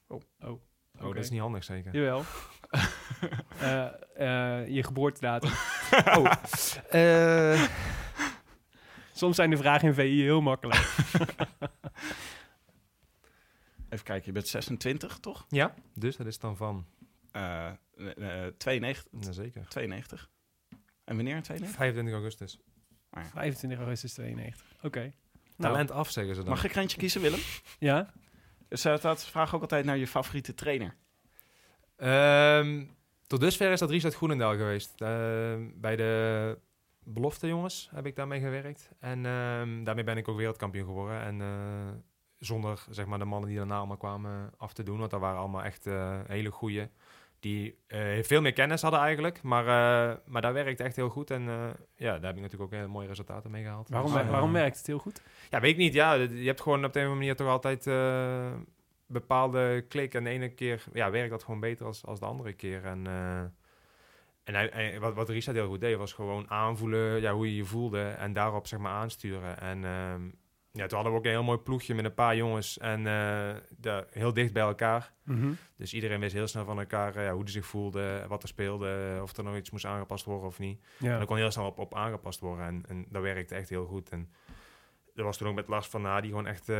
Oh, 0.08 0.20
Oh, 0.40 0.50
oké. 0.94 1.14
dat 1.14 1.16
is 1.24 1.30
niet 1.30 1.40
handig 1.40 1.64
zeker. 1.64 1.94
Jawel. 1.94 2.22
Eh, 3.60 3.84
eh, 4.16 4.68
je 4.68 4.82
geboortedatum. 4.82 5.50
Oh. 6.16 6.32
Eh, 6.90 7.62
Soms 9.12 9.36
zijn 9.36 9.50
de 9.50 9.56
vragen 9.56 9.88
in 9.88 9.94
VI 9.94 10.22
heel 10.22 10.40
makkelijk. 10.40 10.80
Even 13.88 14.04
kijken, 14.04 14.26
je 14.26 14.32
bent 14.32 14.48
26, 14.48 15.18
toch? 15.18 15.46
ja, 15.48 15.74
dus 15.94 16.16
dat 16.16 16.26
is 16.26 16.38
dan 16.38 16.56
van... 16.56 16.86
Eh, 17.30 17.66
eh, 17.96 18.46
eh, 18.46 18.52
92, 18.56 19.12
Jazeker. 19.20 19.68
92. 19.68 20.30
En 21.04 21.16
wanneer 21.16 21.36
in 21.36 21.42
92? 21.42 21.76
25 21.78 22.14
augustus. 22.14 22.58
25 23.10 23.78
augustus 23.78 24.12
92. 24.12 24.66
Oké. 24.82 25.00
Nou, 25.00 25.12
Talent 25.72 25.90
af, 25.90 26.10
zeggen 26.10 26.34
ze 26.34 26.40
dan. 26.40 26.50
Mag 26.50 26.64
ik 26.64 26.70
er 26.74 26.80
eentje 26.80 26.98
kiezen, 26.98 27.20
Willem? 27.20 27.40
Ja? 27.78 28.12
Ze 28.68 28.98
dat 29.02 29.26
vraag 29.26 29.54
ook 29.54 29.60
altijd 29.60 29.84
naar 29.84 29.96
je 29.96 30.06
favoriete 30.06 30.54
trainer. 30.54 30.96
Ehm, 31.96 32.84
tot 33.26 33.40
dusver 33.40 33.72
is 33.72 33.78
dat 33.78 33.90
Richard 33.90 34.14
Groenendaal 34.14 34.56
geweest. 34.56 34.94
Ehm, 35.00 35.60
bij 35.74 35.96
de 35.96 36.58
belofte 37.04 37.46
jongens 37.46 37.90
heb 37.94 38.06
ik 38.06 38.16
daarmee 38.16 38.40
gewerkt. 38.40 38.90
En 38.98 39.26
ehm, 39.26 39.84
daarmee 39.84 40.04
ben 40.04 40.16
ik 40.16 40.28
ook 40.28 40.36
wereldkampioen 40.36 40.86
geworden. 40.86 41.20
En 41.20 41.40
eh, 41.40 41.46
zonder 42.38 42.84
zeg 42.90 43.06
maar, 43.06 43.18
de 43.18 43.24
mannen 43.24 43.48
die 43.48 43.58
daarna 43.58 43.76
allemaal 43.76 43.96
kwamen 43.96 44.50
af 44.56 44.72
te 44.72 44.82
doen. 44.82 44.98
Want 44.98 45.10
dat 45.10 45.20
waren 45.20 45.38
allemaal 45.38 45.62
echt 45.62 45.86
eh, 45.86 46.18
hele 46.26 46.50
goeie. 46.50 46.88
Die 47.40 47.78
eh, 47.86 48.22
veel 48.22 48.40
meer 48.40 48.52
kennis 48.52 48.82
hadden 48.82 49.00
eigenlijk. 49.00 49.42
Maar, 49.42 49.64
maar 50.26 50.42
dat 50.42 50.52
werkte 50.52 50.82
echt 50.82 50.96
heel 50.96 51.08
goed. 51.08 51.30
En 51.30 51.42
ja, 51.96 52.12
daar 52.12 52.26
heb 52.26 52.36
ik 52.36 52.42
natuurlijk 52.42 52.72
ook 52.72 52.78
heel 52.78 52.88
mooie 52.88 53.06
resultaten 53.08 53.50
mee 53.50 53.62
gehaald. 53.62 53.88
Waarom, 53.88 54.12
Dus, 54.12 54.26
waarom 54.26 54.52
werkt 54.52 54.76
het 54.76 54.86
heel 54.86 54.98
goed? 54.98 55.22
ja, 55.50 55.60
weet 55.60 55.70
ik 55.70 55.76
niet. 55.76 55.94
Ja, 55.94 56.12
je 56.14 56.46
hebt 56.46 56.60
gewoon 56.60 56.84
op 56.84 56.92
de 56.92 57.00
een 57.00 57.08
manier 57.08 57.36
toch 57.36 57.48
altijd 57.48 57.84
bepaalde 59.06 59.84
klik. 59.88 60.14
En 60.14 60.24
de 60.24 60.30
ene 60.30 60.48
keer 60.48 60.84
ja, 60.92 61.10
werkt 61.10 61.30
dat 61.30 61.42
gewoon 61.44 61.60
beter 61.60 61.86
als, 61.86 62.04
als 62.06 62.20
de 62.20 62.26
andere 62.26 62.52
keer. 62.52 62.84
En, 62.84 63.06
eh, 63.06 63.40
en 64.44 64.54
hij, 64.54 64.68
hij- 64.72 65.00
wat, 65.00 65.14
wat 65.14 65.28
Richard 65.28 65.56
heel 65.56 65.68
goed 65.68 65.80
deed, 65.80 65.96
was 65.96 66.12
gewoon 66.12 66.50
aanvoelen 66.50 67.20
ja, 67.20 67.32
hoe 67.32 67.46
je 67.46 67.56
je 67.56 67.64
voelde. 67.64 68.02
En 68.02 68.32
daarop 68.32 68.66
zeg 68.66 68.78
maar 68.78 68.92
aansturen. 68.92 69.60
En 69.60 69.84
ehm, 69.84 70.22
ja, 70.72 70.86
toen 70.86 70.94
hadden 70.94 71.12
we 71.12 71.18
ook 71.18 71.24
een 71.24 71.30
heel 71.30 71.42
mooi 71.42 71.58
ploegje 71.58 71.94
met 71.94 72.04
een 72.04 72.14
paar 72.14 72.36
jongens. 72.36 72.78
En 72.78 72.98
eh, 73.06 73.54
de, 73.78 74.06
heel 74.10 74.32
dicht 74.32 74.52
bij 74.52 74.62
elkaar. 74.62 75.12
Mhm. 75.24 75.50
Dus 75.76 75.94
iedereen 75.94 76.20
wist 76.20 76.34
heel 76.34 76.46
snel 76.46 76.64
van 76.64 76.78
elkaar 76.78 77.16
eh, 77.16 77.24
ja, 77.24 77.32
hoe 77.32 77.42
hij 77.42 77.50
zich 77.50 77.66
voelde, 77.66 78.24
wat 78.28 78.42
er 78.42 78.48
speelde, 78.48 79.18
of 79.22 79.36
er 79.36 79.44
nog 79.44 79.56
iets 79.56 79.70
moest 79.70 79.84
aangepast 79.84 80.24
worden 80.24 80.46
of 80.46 80.58
niet. 80.58 80.80
En 80.98 81.06
Ja. 81.06 81.16
daar 81.16 81.26
kon 81.26 81.36
heel 81.36 81.50
snel 81.50 81.66
op, 81.66 81.78
op 81.78 81.94
aangepast 81.94 82.40
worden. 82.40 82.66
En, 82.66 82.82
en 82.88 83.06
dat 83.08 83.22
werkte 83.22 83.54
echt 83.54 83.68
heel 83.68 83.86
goed. 83.86 84.08
En 84.10 84.30
er 85.16 85.24
was 85.24 85.36
toen 85.36 85.48
ook 85.48 85.54
met 85.54 85.68
Lars 85.68 85.86
van 85.86 86.02
Na, 86.02 86.20
die 86.20 86.30
gewoon 86.30 86.46
echt 86.46 86.68
eh, 86.68 86.76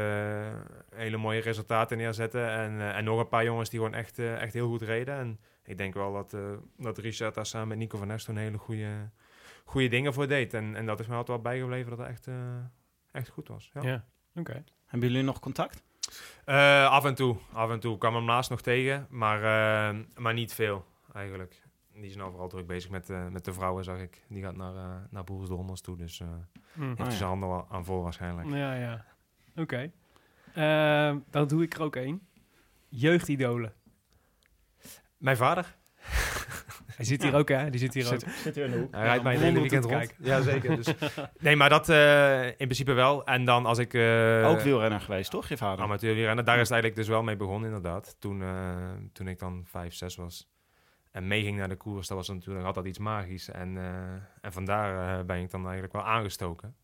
hele 0.94 1.16
mooie 1.16 1.40
resultaten 1.40 1.96
neerzette. 1.96 2.40
En, 2.40 2.80
eh, 2.80 2.96
en 2.96 3.04
nog 3.04 3.18
een 3.18 3.28
paar 3.28 3.44
jongens 3.44 3.70
die 3.70 3.78
gewoon 3.78 3.94
echt, 3.94 4.18
eh, 4.18 4.42
echt 4.42 4.52
heel 4.52 4.68
goed 4.68 4.82
reden. 4.82 5.14
En 5.14 5.40
ik 5.64 5.78
denk 5.78 5.94
wel 5.94 6.12
dat, 6.12 6.36
dat 6.76 6.98
Richard 6.98 7.34
daar 7.34 7.46
samen 7.46 7.68
met 7.68 7.78
Nico 7.78 7.98
van 7.98 8.06
Nes 8.06 8.24
toen 8.24 8.36
hele 8.36 8.58
goede, 8.58 9.10
goede 9.64 9.88
dingen 9.88 10.14
voor 10.14 10.28
deed. 10.28 10.54
En, 10.54 10.76
en 10.76 10.86
dat 10.86 11.00
is 11.00 11.06
me 11.06 11.14
altijd 11.14 11.42
wel 11.42 11.52
bijgebleven 11.52 11.90
dat 11.90 11.98
het 11.98 12.08
echt, 12.08 12.28
echt 13.12 13.28
goed 13.28 13.48
was. 13.48 13.70
Ja. 13.74 13.82
Ja. 13.82 14.04
Oké. 14.34 14.64
Hebben 14.86 15.08
jullie 15.08 15.24
nog 15.24 15.40
contact? 15.40 15.82
Af 16.44 17.04
en 17.04 17.14
toe, 17.14 17.36
af 17.52 17.70
en 17.70 17.80
toe. 17.80 17.92
Ik 17.92 17.98
kwam 17.98 18.14
hem 18.14 18.24
laatst 18.24 18.50
nog 18.50 18.60
tegen, 18.60 19.06
maar, 19.10 19.40
maar 20.16 20.34
niet 20.34 20.54
veel 20.54 20.84
eigenlijk. 21.12 21.62
Die 22.00 22.10
is 22.10 22.16
nou 22.16 22.30
vooral 22.30 22.48
druk 22.48 22.66
bezig 22.66 22.90
met, 22.90 23.10
eh, 23.10 23.26
met 23.28 23.44
de 23.44 23.52
vrouwen, 23.52 23.84
zag 23.84 23.98
ik. 23.98 24.22
Die 24.28 24.42
gaat 24.42 24.56
naar, 24.56 24.74
eh 24.74 24.94
naar 25.10 25.24
Boers 25.24 25.48
de 25.48 25.54
Hommels 25.54 25.80
toe, 25.80 25.96
dus 25.96 26.20
eh 26.20 26.26
Hm. 26.72 26.82
heeft 26.86 26.98
ja. 26.98 27.10
zijn 27.10 27.28
handen 27.28 27.48
wel 27.48 27.66
aan 27.70 27.84
vol 27.84 28.02
waarschijnlijk. 28.02 28.48
Ja, 28.48 28.74
ja. 28.74 29.04
Oké. 29.56 29.90
Ehm, 30.54 31.18
dan 31.30 31.46
doe 31.48 31.62
ik 31.62 31.74
er 31.74 31.82
ook 31.82 31.96
één. 31.96 32.26
Jeugdidolen. 32.88 33.72
Mijn 35.16 35.36
vader, 35.36 35.76
Hij 36.96 37.04
zit 37.04 37.22
hier 37.22 37.34
ook, 37.34 37.48
hè? 37.48 37.70
Die 37.70 37.80
zit 37.80 37.94
hier 37.94 38.12
ook. 38.12 38.20
Zit 38.20 38.56
in 38.56 38.70
de 38.70 38.78
hoek. 38.78 38.92
hij 38.94 39.02
rijdt 39.02 39.22
mij 39.22 39.32
hele 39.36 39.44
wonder 39.44 39.62
weekend 39.62 39.84
rond. 39.84 40.14
Ja, 40.18 40.40
zeker. 40.40 40.76
Dus. 40.76 40.94
Nee, 41.38 41.56
maar 41.56 41.68
dat 41.68 41.88
eh, 41.88 42.46
in 42.46 42.54
principe 42.56 42.92
wel. 42.92 43.24
En 43.26 43.44
dan 43.44 43.66
als 43.66 43.78
ik... 43.78 43.94
eh, 43.94 44.48
Ook 44.48 44.60
wielrenner 44.60 45.00
geweest, 45.00 45.30
toch, 45.30 45.48
je 45.48 45.56
vader? 45.56 45.84
amateur 45.84 46.14
wielrennen. 46.14 46.44
Daar 46.44 46.54
is 46.54 46.60
het 46.60 46.70
eigenlijk 46.70 47.00
dus 47.00 47.08
wel 47.08 47.22
mee 47.22 47.36
begonnen, 47.36 47.66
inderdaad. 47.68 48.16
Toen, 48.18 48.42
eh, 48.42 48.74
toen 49.12 49.28
ik 49.28 49.38
dan 49.38 49.62
5, 49.66 49.94
6 49.94 50.16
was. 50.16 50.48
En 51.16 51.26
meeging 51.26 51.56
naar 51.58 51.68
de 51.68 51.76
koers, 51.76 52.08
dat 52.08 52.16
was 52.16 52.28
natuurlijk 52.28 52.66
altijd 52.66 52.86
iets 52.86 52.98
magisch. 52.98 53.50
En, 53.50 53.76
eh, 53.76 53.84
en 54.40 54.52
vandaar 54.52 55.18
eh, 55.18 55.24
ben 55.24 55.40
ik 55.40 55.50
dan 55.50 55.62
eigenlijk 55.62 55.92
wel 55.92 56.02
aangestoken. 56.02 56.76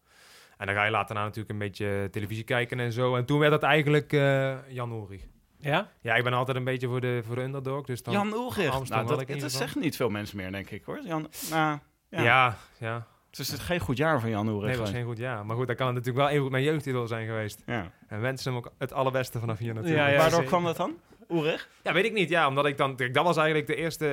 En 0.57 0.66
dan 0.66 0.75
ga 0.75 0.85
je 0.85 0.90
later 0.90 1.14
na 1.14 1.23
natuurlijk 1.23 1.51
een 1.51 1.59
beetje 1.59 2.09
televisie 2.11 2.45
kijken 2.45 2.81
en 2.81 2.92
zo. 2.92 3.16
En 3.16 3.25
toen 3.25 3.38
werd 3.38 3.53
het 3.53 3.62
eigenlijk 3.62 4.12
eh, 4.12 4.68
Jan 4.68 4.92
Ulrich. 4.92 5.23
Ja? 5.59 5.88
Ja, 6.01 6.14
ik 6.14 6.25
ben 6.25 6.33
altijd 6.33 6.57
een 6.57 6.64
beetje 6.64 6.88
voor 6.88 7.01
de, 7.01 7.23
voor 7.27 7.35
de 7.35 7.42
underdog. 7.42 7.87
Dus 7.87 8.03
dan, 8.03 8.14
Jan 8.14 8.33
Ulrich. 8.33 8.57
Nou, 8.57 8.73
had 8.73 8.88
dat, 8.88 9.09
het 9.09 9.21
ieder 9.21 9.35
geval. 9.35 9.51
zeggen 9.51 9.81
niet 9.81 9.97
veel 9.97 10.09
mensen 10.09 10.37
meer, 10.37 10.53
denk 10.53 10.71
ik, 10.71 10.85
hoor. 10.85 11.01
Jan, 11.05 11.29
nou, 11.51 11.79
ja. 12.09 12.23
ja. 12.23 12.57
ja, 12.79 13.07
Het 13.31 13.38
is 13.38 13.51
geen 13.51 13.81
goed 13.81 13.97
jaar 13.97 14.21
van 14.21 14.31
Jan 14.31 14.47
Ulrich. 14.47 14.62
Nee, 14.62 14.77
dat 14.77 14.81
was 14.81 14.90
geen 14.90 15.05
goed 15.05 15.18
jaar. 15.18 15.47
Maar 15.47 15.57
goed, 15.57 15.66
dan 15.66 15.77
kan 15.77 15.87
het 15.87 15.95
natuurlijk 15.95 16.25
wel 16.25 16.33
even 16.33 16.42
goed 16.42 16.53
mijn 16.53 16.64
jeugdtitel 16.64 17.07
zijn 17.07 17.27
geweest. 17.27 17.62
ja. 17.66 17.90
En 18.07 18.21
wensen 18.21 18.53
hem 18.53 18.62
ook 18.64 18.73
het 18.79 18.92
allerbeste 18.92 19.38
vanaf 19.38 19.59
hier 19.59 19.75
natuurlijk. 19.75 20.01
Ja, 20.01 20.09
ja. 20.09 20.18
Waardoor 20.18 20.45
kwam 20.45 20.64
dat 20.64 20.77
dan? 20.77 20.97
Oerig? 21.33 21.68
Ja, 21.83 21.92
weet 21.92 22.05
ik 22.05 22.12
niet. 22.12 22.29
Ja, 22.29 22.49
omdat 22.49 22.66
ik 22.66 22.77
dan... 22.77 22.97
kijk, 22.97 23.14
Dat 23.14 23.25
was 23.25 23.37
eigenlijk 23.37 23.66
de 23.66 23.75
eerste... 23.75 24.07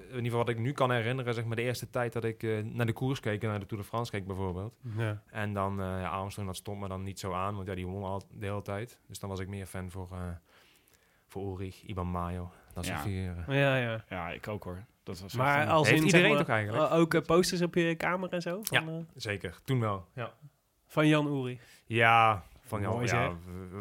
In 0.00 0.06
ieder 0.16 0.22
geval 0.22 0.38
wat 0.38 0.48
ik 0.48 0.58
nu 0.58 0.72
kan 0.72 0.90
herinneren, 0.90 1.34
zeg 1.34 1.44
maar 1.44 1.56
de 1.56 1.62
eerste 1.62 1.90
tijd 1.90 2.12
dat 2.12 2.24
ik 2.24 2.42
eh, 2.42 2.58
naar 2.62 2.86
de 2.86 2.92
koers 2.92 3.20
keek. 3.20 3.42
en 3.42 3.48
Naar 3.48 3.60
de 3.60 3.66
Tour 3.66 3.82
de 3.82 3.88
France 3.88 4.10
keek 4.10 4.26
bijvoorbeeld. 4.26 4.74
Ja. 4.96 5.22
En 5.30 5.52
dan, 5.52 5.80
eh 5.80 5.86
ja, 5.86 6.08
Armstrong, 6.08 6.48
dat 6.48 6.56
stond 6.56 6.80
me 6.80 6.88
dan 6.88 7.02
niet 7.02 7.18
zo 7.20 7.32
aan. 7.32 7.54
Want 7.54 7.66
ja, 7.68 7.74
die 7.74 7.86
won 7.86 8.02
al 8.04 8.22
de 8.32 8.46
hele 8.46 8.62
tijd. 8.62 8.98
Dus 9.08 9.18
dan 9.18 9.28
was 9.28 9.40
ik 9.40 9.48
meer 9.48 9.66
fan 9.66 9.90
voor, 9.90 10.08
eh 10.12 10.18
voor 11.26 11.42
Ulrich, 11.50 11.82
Iban 11.82 12.06
Mayo. 12.06 12.50
Dat 12.74 12.84
soort 12.84 12.96
Ja. 12.96 13.02
figuren. 13.02 13.44
ja, 13.48 13.76
ja. 13.76 14.04
Ja, 14.08 14.28
ik 14.30 14.48
ook 14.48 14.64
hoor. 14.64 14.84
Dat 15.02 15.20
was 15.20 15.34
Maar 15.34 15.66
als 15.66 15.88
in, 15.88 15.94
iedereen 15.94 16.20
zeg 16.20 16.28
maar, 16.28 16.38
toch 16.38 16.48
eigenlijk? 16.48 16.90
eh, 16.92 16.98
Ook 16.98 17.14
eh, 17.14 17.20
posters 17.22 17.62
op 17.62 17.74
je 17.74 17.94
kamer 17.94 18.28
en 18.32 18.42
zo? 18.42 18.60
Van, 18.62 18.84
Ja. 18.84 18.92
eh, 18.92 18.96
Zeker, 19.14 19.58
toen 19.64 19.80
wel. 19.80 20.06
Ja, 20.14 20.32
van 20.86 21.06
Jan 21.08 21.26
Oeri. 21.26 21.60
ja 21.86 22.42
van 22.60 22.80
jou. 22.80 22.94
Mooi, 22.94 23.06
Ja, 23.06 23.36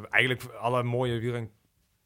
eigenlijk 0.10 0.44
alle 0.54 0.84
mooie 0.84 1.20
wielren 1.20 1.52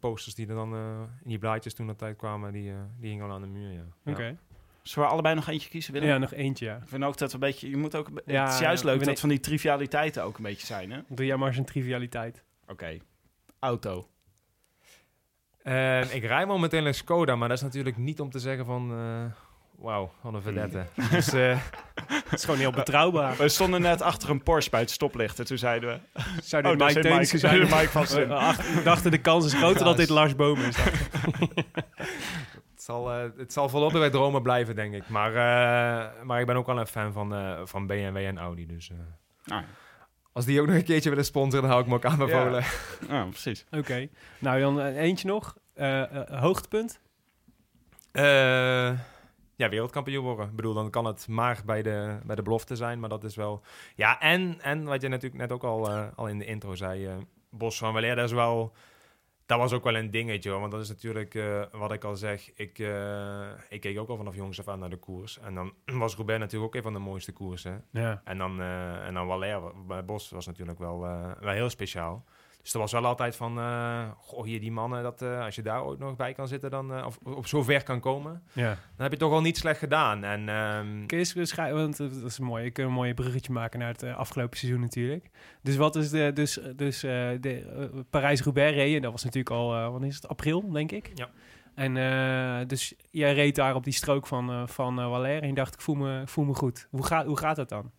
posters 0.09 0.35
die 0.35 0.47
er 0.47 0.55
dan 0.55 0.73
eh, 0.73 0.99
in 1.23 1.29
die 1.29 1.37
blaadjes 1.37 1.73
toen 1.73 1.87
dat 1.87 1.97
tijd 1.97 2.17
kwamen, 2.17 2.51
die, 2.51 2.71
eh, 2.71 2.77
die 2.99 3.09
hingen 3.09 3.25
al 3.25 3.31
aan 3.31 3.41
de 3.41 3.47
muur. 3.47 3.71
Ja. 3.71 3.83
Ja. 4.03 4.11
Oké. 4.11 4.37
Zullen 4.81 5.07
we 5.07 5.13
allebei 5.13 5.35
nog 5.35 5.47
eentje 5.47 5.69
kiezen, 5.69 5.93
Willem? 5.93 6.09
Ja, 6.09 6.17
nog 6.17 6.33
eentje, 6.33 6.65
ja. 6.65 6.75
Ik 6.75 6.87
vind 6.87 7.03
ook 7.03 7.17
dat 7.17 7.29
we 7.29 7.33
een 7.33 7.39
beetje... 7.39 7.69
Je 7.69 7.77
moet 7.77 7.95
ook... 7.95 8.09
Ja, 8.25 8.43
het 8.43 8.53
is 8.53 8.59
juist 8.59 8.83
leuk 8.83 9.03
dat 9.05 9.19
van 9.19 9.29
die 9.29 9.39
trivialiteiten 9.39 10.23
ook 10.23 10.37
een 10.37 10.43
beetje 10.43 10.65
zijn, 10.65 10.91
hè? 10.91 10.99
Doe 11.07 11.25
jij 11.25 11.37
maar 11.37 11.47
eens 11.47 11.57
een 11.57 11.65
trivialiteit. 11.65 12.43
Oké. 12.67 12.97
Auto. 13.59 14.07
Eh, 15.61 16.15
ik 16.15 16.23
rij 16.23 16.45
momenteel 16.45 16.85
een 16.85 16.93
Skoda, 16.93 17.35
maar 17.35 17.47
dat 17.47 17.57
is 17.57 17.63
natuurlijk 17.63 17.97
niet 17.97 18.19
om 18.19 18.29
te 18.29 18.39
zeggen 18.39 18.65
van... 18.65 18.91
eh 18.91 19.25
Wauw, 19.83 20.11
wat 20.21 20.33
een 20.33 20.41
vedette. 20.41 20.85
dus 21.11 21.33
eh, 21.33 21.59
Het 22.05 22.33
is 22.33 22.43
gewoon 22.43 22.59
heel 22.59 22.71
betrouwbaar. 22.71 23.37
We 23.37 23.49
stonden 23.49 23.81
net 23.81 24.01
achter 24.01 24.29
een 24.29 24.43
Porsche 24.43 24.69
bij 24.69 24.79
het 24.79 24.91
stoplicht 24.91 25.39
en 25.39 25.45
toen 25.45 25.57
zeiden 25.57 25.89
we... 25.89 26.21
Zou 26.43 26.63
Oh, 26.63 26.69
dit 26.69 26.79
daar 26.79 26.87
Mike 26.87 26.99
Teunissen 27.01 27.39
Mike- 27.51 27.65
zijn? 27.67 27.79
Mike 27.79 27.91
van 27.91 28.07
Stum. 28.07 28.27
We 28.27 28.33
ach- 28.33 28.73
we 28.73 28.83
dachten 28.83 29.11
de 29.11 29.17
kans 29.17 29.45
is 29.45 29.53
groter 29.53 29.83
dat 29.83 29.97
dit 29.97 30.09
Lars 30.09 30.35
Boom 30.35 30.59
is. 30.59 30.77
het, 32.73 32.83
zal, 32.83 33.11
eh, 33.13 33.29
het 33.37 33.53
zal 33.53 33.69
voorlopig 33.69 33.99
bij 33.99 34.09
dromen 34.09 34.41
blijven, 34.41 34.75
denk 34.75 34.93
ik. 34.93 35.07
Maar, 35.09 35.29
eh, 35.29 36.23
maar 36.23 36.39
ik 36.39 36.45
ben 36.45 36.55
ook 36.55 36.65
wel 36.67 36.79
een 36.79 36.87
fan 36.87 37.13
van, 37.13 37.33
eh, 37.35 37.59
van 37.63 37.87
BMW 37.87 38.17
en 38.17 38.37
Audi. 38.37 38.65
Dus 38.65 38.89
eh, 38.89 39.55
Ah, 39.57 39.63
als 40.31 40.45
die 40.45 40.61
ook 40.61 40.67
nog 40.67 40.75
een 40.75 40.83
keertje 40.83 41.09
willen 41.09 41.25
sponsoren, 41.25 41.61
dan 41.61 41.69
hou 41.69 41.81
ik 41.83 41.87
me 41.89 41.95
ook 41.95 42.05
aanbevolen. 42.05 42.63
ja, 43.09 43.23
precies. 43.25 43.65
Oké. 43.71 44.07
Nou, 44.39 44.59
dan 44.59 44.79
eentje 44.79 45.27
nog. 45.27 45.57
Hoogtepunt? 46.39 46.99
Eh, 48.11 48.91
ja, 49.63 49.69
wereldkampioen 49.69 50.23
worden. 50.23 50.47
Ik 50.47 50.55
bedoel, 50.55 50.73
dan 50.73 50.89
kan 50.89 51.05
het 51.05 51.27
maar 51.27 51.61
bij 51.65 51.81
de, 51.81 52.19
bij 52.25 52.35
de 52.35 52.41
belofte 52.41 52.75
zijn. 52.75 52.99
Maar 52.99 53.09
dat 53.09 53.23
is 53.23 53.35
wel... 53.35 53.61
Ja, 53.95 54.19
en, 54.19 54.61
en 54.61 54.83
wat 54.83 55.01
je 55.01 55.07
natuurlijk 55.07 55.41
net 55.41 55.51
ook 55.51 55.63
al, 55.63 55.89
eh, 55.89 56.07
al 56.15 56.27
in 56.27 56.39
de 56.39 56.45
intro 56.45 56.75
zei... 56.75 57.05
eh, 57.05 57.15
Bos 57.49 57.77
van 57.77 57.93
Weleer, 57.93 58.15
dat 58.15 58.25
is 58.25 58.31
wel... 58.31 58.73
Dat 59.45 59.57
was 59.57 59.73
ook 59.73 59.83
wel 59.83 59.95
een 59.95 60.11
dingetje, 60.11 60.49
hoor. 60.49 60.59
Want 60.59 60.71
dat 60.71 60.81
is 60.81 60.89
natuurlijk, 60.89 61.35
eh, 61.35 61.63
wat 61.71 61.91
ik 61.91 62.03
al 62.03 62.15
zeg... 62.15 62.51
Ik, 62.55 62.79
ik 63.69 63.81
keek 63.81 63.99
ook 63.99 64.09
al 64.09 64.17
vanaf 64.17 64.35
jongs 64.35 64.59
af 64.59 64.67
aan 64.67 64.79
naar 64.79 64.89
de 64.89 64.97
koers. 64.97 65.39
En 65.39 65.55
dan 65.55 65.73
was 66.03 66.15
Roubaix 66.15 66.39
natuurlijk 66.39 66.65
ook 66.65 66.75
een 66.75 66.91
van 66.91 66.93
de 66.93 67.09
mooiste 67.09 67.31
koersen. 67.31 67.85
Ja. 67.91 68.21
En 68.23 68.37
dan, 68.37 68.61
en 68.61 69.13
dan 69.13 69.27
Waller 69.27 69.85
bij 69.87 70.05
Bos 70.05 70.29
was 70.29 70.45
natuurlijk 70.45 70.79
wel, 70.79 70.99
wel 71.39 71.53
heel 71.53 71.69
speciaal. 71.69 72.25
Dus 72.63 72.73
er 72.73 72.79
was 72.79 72.91
wel 72.91 73.05
altijd 73.05 73.35
van, 73.35 73.57
goh, 74.17 74.43
hier 74.43 74.59
die 74.59 74.71
mannen, 74.71 75.03
dat, 75.03 75.21
eh, 75.21 75.43
als 75.43 75.55
je 75.55 75.61
daar 75.61 75.83
ooit 75.83 75.99
nog 75.99 76.15
bij 76.15 76.33
kan 76.33 76.47
zitten, 76.47 76.71
dan, 76.71 76.93
eh, 76.93 77.05
of 77.05 77.19
op 77.23 77.47
zo 77.47 77.63
ver 77.63 77.83
kan 77.83 77.99
komen, 77.99 78.43
ja. 78.53 78.67
dan 78.67 78.77
heb 79.03 79.11
je 79.11 79.17
toch 79.17 79.29
wel 79.29 79.41
niet 79.41 79.57
slecht 79.57 79.79
gedaan. 79.79 80.23
En 80.23 80.45
Kun 81.05 81.17
je 81.17 81.73
want 81.73 81.97
dat 81.97 82.11
is 82.23 82.39
mooi. 82.39 82.65
Ik 82.65 82.73
kan 82.73 82.85
een 82.85 82.91
mooi 82.91 83.13
bruggetje 83.13 83.53
maken 83.53 83.79
naar 83.79 83.87
het 83.87 84.03
afgelopen 84.03 84.57
seizoen 84.57 84.81
natuurlijk. 84.81 85.29
Dus 85.61 85.75
wat 85.75 85.95
is 85.95 86.09
de, 86.09 86.31
dus, 86.33 86.59
dus 86.75 86.99
de 86.99 88.05
Parijs-Roubaix 88.09 88.75
reden, 88.75 89.01
dat 89.01 89.11
was 89.11 89.23
natuurlijk 89.23 89.55
al, 89.55 89.91
wanneer 89.91 90.09
is 90.09 90.15
het, 90.15 90.27
april 90.27 90.71
denk 90.71 90.91
ik? 90.91 91.11
Ja. 91.13 91.29
En 91.75 91.93
dus 92.67 92.93
jij 93.11 93.33
reed 93.33 93.55
daar 93.55 93.75
op 93.75 93.83
die 93.83 93.93
strook 93.93 94.27
van, 94.27 94.49
eh 94.49 94.67
van 94.67 94.95
Valère 94.95 95.41
en 95.41 95.47
je 95.47 95.53
dacht, 95.53 95.73
ik 95.73 95.81
voel 95.81 95.95
me, 95.95 96.21
ik 96.21 96.29
voel 96.29 96.45
me 96.45 96.53
goed. 96.53 96.87
Hoe, 96.89 97.05
gaat 97.05 97.25
hoe 97.25 97.37
gaat 97.37 97.57
het 97.57 97.69
dan? 97.69 97.91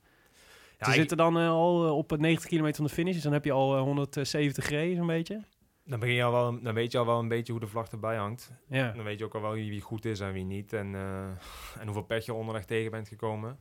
Ja, 0.79 0.85
Ze 0.85 0.91
ik- 0.91 0.97
zitten 0.97 1.17
dan 1.17 1.39
eh, 1.39 1.49
al 1.49 1.87
eh, 1.87 1.97
op 1.97 2.11
het 2.11 2.21
90 2.21 2.49
kilometer 2.49 2.77
van 2.77 2.85
de 2.87 2.93
finish, 2.93 3.15
dus 3.15 3.23
dan 3.23 3.33
heb 3.33 3.45
je 3.45 3.53
al 3.53 3.77
eh, 3.77 3.83
170 3.83 4.67
gereden 4.67 4.97
zo'n 4.97 5.07
beetje. 5.07 5.45
dan, 5.85 6.01
begin 6.01 6.15
je 6.15 6.23
al 6.25 6.33
wel, 6.33 6.63
dan 6.63 6.75
weet 6.75 6.93
je 6.93 6.99
al 6.99 7.07
wel 7.07 7.19
een 7.19 7.29
beetje 7.29 7.53
hoe 7.53 7.61
de 7.61 7.67
vlag 7.67 7.89
erbij 7.91 8.17
hangt. 8.17 8.51
Ja, 8.69 8.91
Dan 8.93 9.05
weet 9.05 9.19
je 9.19 9.25
ook 9.25 9.35
al 9.35 9.41
wel 9.41 9.53
wie, 9.53 9.81
goed 9.81 10.05
is 10.05 10.21
en 10.21 10.33
wie 10.33 10.45
niet. 10.45 10.73
En, 10.73 10.95
eh, 10.95 11.25
en 11.79 11.85
hoeveel 11.85 12.03
pech 12.05 12.25
je 12.25 12.35
onderweg 12.35 12.65
tegen 12.65 12.91
bent 12.91 13.09
gekomen. 13.09 13.59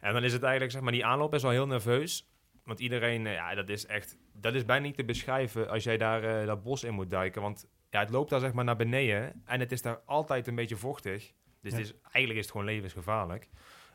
En 0.00 0.12
dan 0.12 0.24
is 0.24 0.32
het 0.32 0.42
eigenlijk, 0.42 0.72
zeg 0.72 0.82
maar, 0.82 0.92
die 0.92 1.04
aanloop 1.04 1.34
is 1.34 1.44
al 1.44 1.50
heel 1.50 1.66
nerveus. 1.66 2.28
Want 2.64 2.80
iedereen, 2.80 3.26
eh, 3.26 3.32
ja, 3.32 3.54
dat 3.54 3.68
is 3.68 3.86
echt, 3.86 4.16
dat 4.32 4.54
is 4.54 4.64
bijna 4.64 4.86
niet 4.86 4.96
te 4.96 5.04
beschrijven 5.04 5.68
als 5.70 5.84
jij 5.84 5.96
daar 5.96 6.22
eh, 6.40 6.46
dat 6.46 6.62
bos 6.62 6.84
in 6.84 6.94
moet 6.94 7.10
duiken. 7.10 7.42
Want 7.42 7.66
ja, 7.90 8.00
het 8.00 8.10
loopt 8.10 8.30
daar 8.30 8.40
zeg 8.40 8.52
maar 8.52 8.64
naar 8.64 8.76
beneden 8.76 9.42
en 9.44 9.60
het 9.60 9.72
is 9.72 9.82
daar 9.82 10.00
altijd 10.04 10.46
een 10.46 10.54
beetje 10.54 10.76
vochtig. 10.76 11.32
Dus 11.60 11.72
Ja. 11.72 11.78
het 11.78 11.86
is, 11.86 11.92
eigenlijk 12.02 12.34
is 12.38 12.42
het 12.44 12.50
gewoon 12.50 12.66
levensgevaarlijk. 12.66 13.48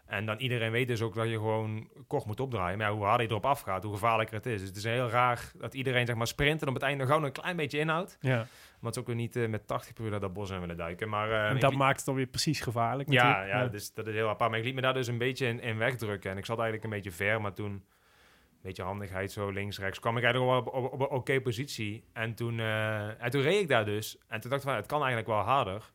En 0.09 0.25
dan 0.25 0.37
iedereen 0.37 0.71
weet 0.71 0.87
dus 0.87 1.01
ook 1.01 1.15
dat 1.15 1.27
je 1.27 1.33
gewoon 1.33 1.89
kort 2.07 2.25
moet 2.25 2.39
opdraaien. 2.39 2.77
Maar 2.77 2.87
ja, 2.87 2.93
hoe 2.93 3.05
harder 3.05 3.25
je 3.25 3.31
erop 3.31 3.45
afgaat, 3.45 3.83
hoe 3.83 3.93
gevaarlijker 3.93 4.35
het 4.35 4.45
is. 4.45 4.59
Dus 4.59 4.67
het 4.67 4.77
is 4.77 4.83
heel 4.83 5.09
raar 5.09 5.51
dat 5.57 5.73
iedereen 5.73 6.05
zeg 6.05 6.15
maar 6.15 6.27
sprint 6.27 6.61
en 6.61 6.67
op 6.67 6.73
het 6.73 6.83
einde 6.83 7.05
gewoon 7.05 7.23
een 7.23 7.31
klein 7.31 7.55
beetje 7.55 7.79
inhoudt. 7.79 8.17
ja. 8.21 8.35
Maar 8.35 8.91
het 8.91 8.95
is 8.95 8.99
ook 8.99 9.07
weer 9.07 9.15
niet 9.15 9.35
eh, 9.35 9.47
met 9.47 9.67
80 9.67 9.93
per 9.93 10.03
uur 10.03 10.19
dat 10.19 10.33
bos 10.33 10.49
in 10.49 10.59
willen 10.59 10.77
duiken. 10.77 11.09
Maar, 11.09 11.31
eh, 11.31 11.49
en 11.49 11.59
dat 11.59 11.73
maakt 11.73 11.97
het 11.97 12.05
dan 12.05 12.15
weer 12.15 12.25
precies 12.25 12.61
gevaarlijk 12.61 13.11
ja, 13.11 13.27
natuurlijk. 13.27 13.71
ja, 13.71 13.77
is, 13.77 13.93
dat 13.93 14.07
is 14.07 14.13
heel 14.13 14.29
apart. 14.29 14.49
Maar 14.49 14.59
ik 14.59 14.65
liet 14.65 14.75
me 14.75 14.81
daar 14.81 14.93
dus 14.93 15.07
een 15.07 15.17
beetje 15.17 15.47
in, 15.47 15.61
in 15.61 15.77
wegdrukken. 15.77 16.31
En 16.31 16.37
ik 16.37 16.45
zat 16.45 16.59
eigenlijk 16.59 16.83
een 16.83 16.95
beetje 16.95 17.11
ver, 17.11 17.41
maar 17.41 17.53
toen... 17.53 17.71
Een 17.71 18.65
beetje 18.65 18.83
handigheid, 18.83 19.31
zo 19.31 19.49
links, 19.49 19.79
rechts. 19.79 19.99
kwam 19.99 20.17
ik 20.17 20.23
eigenlijk 20.23 20.51
wel 20.51 20.61
op, 20.61 20.83
op, 20.83 20.93
op 20.93 20.99
een 20.99 21.17
oké 21.17 21.41
positie. 21.41 22.03
En 22.13 22.33
toen, 22.33 22.59
eh, 22.59 23.23
en 23.23 23.29
toen 23.29 23.41
reed 23.41 23.61
ik 23.61 23.67
daar 23.67 23.85
dus. 23.85 24.17
En 24.27 24.39
toen 24.39 24.49
dacht 24.49 24.63
ik 24.63 24.69
van, 24.69 24.77
het 24.77 24.85
kan 24.85 24.99
eigenlijk 24.99 25.27
wel 25.27 25.39
harder. 25.39 25.91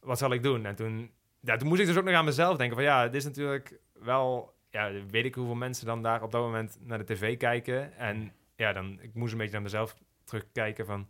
Wat 0.00 0.18
zal 0.18 0.32
ik 0.32 0.42
doen? 0.42 0.66
En 0.66 0.74
toen, 0.74 1.10
ja, 1.46 1.56
toen 1.56 1.68
moest 1.68 1.80
ik 1.80 1.86
dus 1.86 1.96
ook 1.96 2.04
nog 2.04 2.14
aan 2.14 2.24
mezelf 2.24 2.56
denken 2.56 2.76
van... 2.76 2.84
Ja, 2.84 3.02
het 3.02 3.14
is 3.14 3.24
natuurlijk 3.24 3.78
wel... 3.92 4.54
Ja, 4.70 4.90
weet 5.10 5.24
ik 5.24 5.34
hoeveel 5.34 5.54
mensen 5.54 5.86
dan 5.86 6.02
daar 6.02 6.22
op 6.22 6.32
dat 6.32 6.42
moment 6.42 6.78
naar 6.80 6.98
de 6.98 7.04
tv 7.14 7.36
kijken. 7.36 7.96
En 7.96 8.32
ja, 8.56 8.72
dan, 8.72 8.98
ik 9.00 9.14
moest 9.14 9.32
een 9.32 9.38
beetje 9.38 9.52
naar 9.52 9.62
mezelf 9.62 9.96
terugkijken 10.24 10.86
van... 10.86 11.08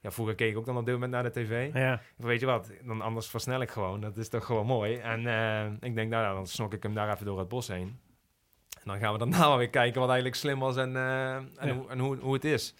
Ja, 0.00 0.10
vroeger 0.10 0.34
keek 0.34 0.50
ik 0.50 0.56
ook 0.58 0.66
dan 0.66 0.76
op 0.76 0.84
dit 0.84 0.94
moment 0.94 1.12
naar 1.12 1.22
de 1.22 1.30
tv. 1.30 1.74
Ja, 1.74 2.00
Weet 2.16 2.40
je 2.40 2.46
wat, 2.46 2.70
dan 2.84 3.00
anders 3.00 3.26
versnel 3.30 3.60
ik 3.60 3.70
gewoon. 3.70 4.00
Dat 4.00 4.16
is 4.16 4.28
toch 4.28 4.44
gewoon 4.44 4.66
mooi. 4.66 4.96
En 4.96 5.26
eh, 5.26 5.88
ik 5.88 5.94
denk, 5.94 6.10
nou, 6.10 6.24
ja, 6.24 6.32
dan 6.34 6.46
snok 6.46 6.74
ik 6.74 6.82
hem 6.82 6.94
daar 6.94 7.12
even 7.12 7.26
door 7.26 7.38
het 7.38 7.48
bos 7.48 7.68
heen. 7.68 8.00
En 8.74 8.82
dan 8.84 8.98
gaan 8.98 9.12
we 9.12 9.18
daarna 9.18 9.38
wel 9.38 9.56
weer 9.56 9.70
kijken 9.70 10.00
wat 10.00 10.08
eigenlijk 10.08 10.38
slim 10.38 10.58
was 10.58 10.76
en, 10.76 10.96
eh, 10.96 11.34
en, 11.34 11.48
Ja. 11.62 11.72
hoe, 11.74 11.88
en 11.88 11.98
hoe, 11.98 12.16
hoe 12.16 12.34
het 12.34 12.44
is. 12.44 12.74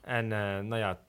En 0.00 0.24
eh, 0.32 0.38
nou 0.58 0.76
ja, 0.76 1.00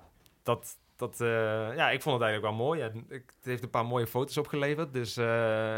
dat, 0.44 0.78
dat, 0.96 1.22
eh, 1.22 1.28
ja, 1.76 1.90
ik 1.90 2.02
vond 2.02 2.16
het 2.20 2.24
eigenlijk 2.30 2.42
wel 2.42 2.66
mooi. 2.66 2.80
Ja, 2.80 2.86
ik, 3.10 3.24
het 3.38 3.46
heeft 3.46 3.64
een 3.64 3.70
paar 3.70 3.86
mooie 3.86 4.08
foto's 4.08 4.38
opgeleverd. 4.38 4.94
Dus 4.94 5.18
eh, 5.18 5.26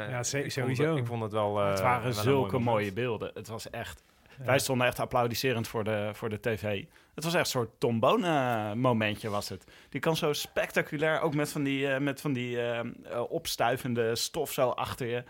Ja, 0.10 0.24
ze- 0.24 0.38
ik 0.38 0.42
vond 0.42 0.54
sowieso. 0.54 0.84
het- 0.90 0.98
ik 0.98 1.06
vond 1.06 1.22
het 1.24 1.32
wel. 1.32 1.60
eh, 1.62 1.70
het 1.70 1.80
waren 1.82 2.08
een 2.08 2.14
zulke 2.14 2.52
mooi 2.52 2.64
mooie 2.64 2.94
beelden. 2.94 3.32
Het 3.34 3.48
was 3.48 3.70
echt... 3.70 4.04
Ja. 4.40 4.46
Wij 4.46 4.60
stonden 4.60 4.88
echt 4.88 5.00
applaudisserend 5.00 5.68
voor 5.68 5.84
de, 5.84 6.10
voor 6.14 6.30
de 6.30 6.40
tv. 6.40 6.84
Het 7.16 7.24
was 7.24 7.34
echt 7.34 7.44
een 7.46 7.52
soort 7.52 7.70
Tom 7.78 8.00
Bonen 8.00 8.78
momentje 8.80 9.30
was 9.30 9.50
het. 9.50 9.64
Die 9.90 10.02
kan 10.02 10.16
zo 10.16 10.34
spectaculair, 10.34 11.22
ook 11.22 11.36
met 11.36 11.52
van 11.52 11.64
die, 11.64 11.88
eh, 11.88 12.00
met 12.00 12.22
van 12.22 12.34
die 12.34 12.58
eh, 12.62 12.80
eh, 12.80 12.86
opstuivende 13.32 14.16
stof 14.16 14.52
zo 14.52 14.70
achter 14.70 15.08
je... 15.08 15.24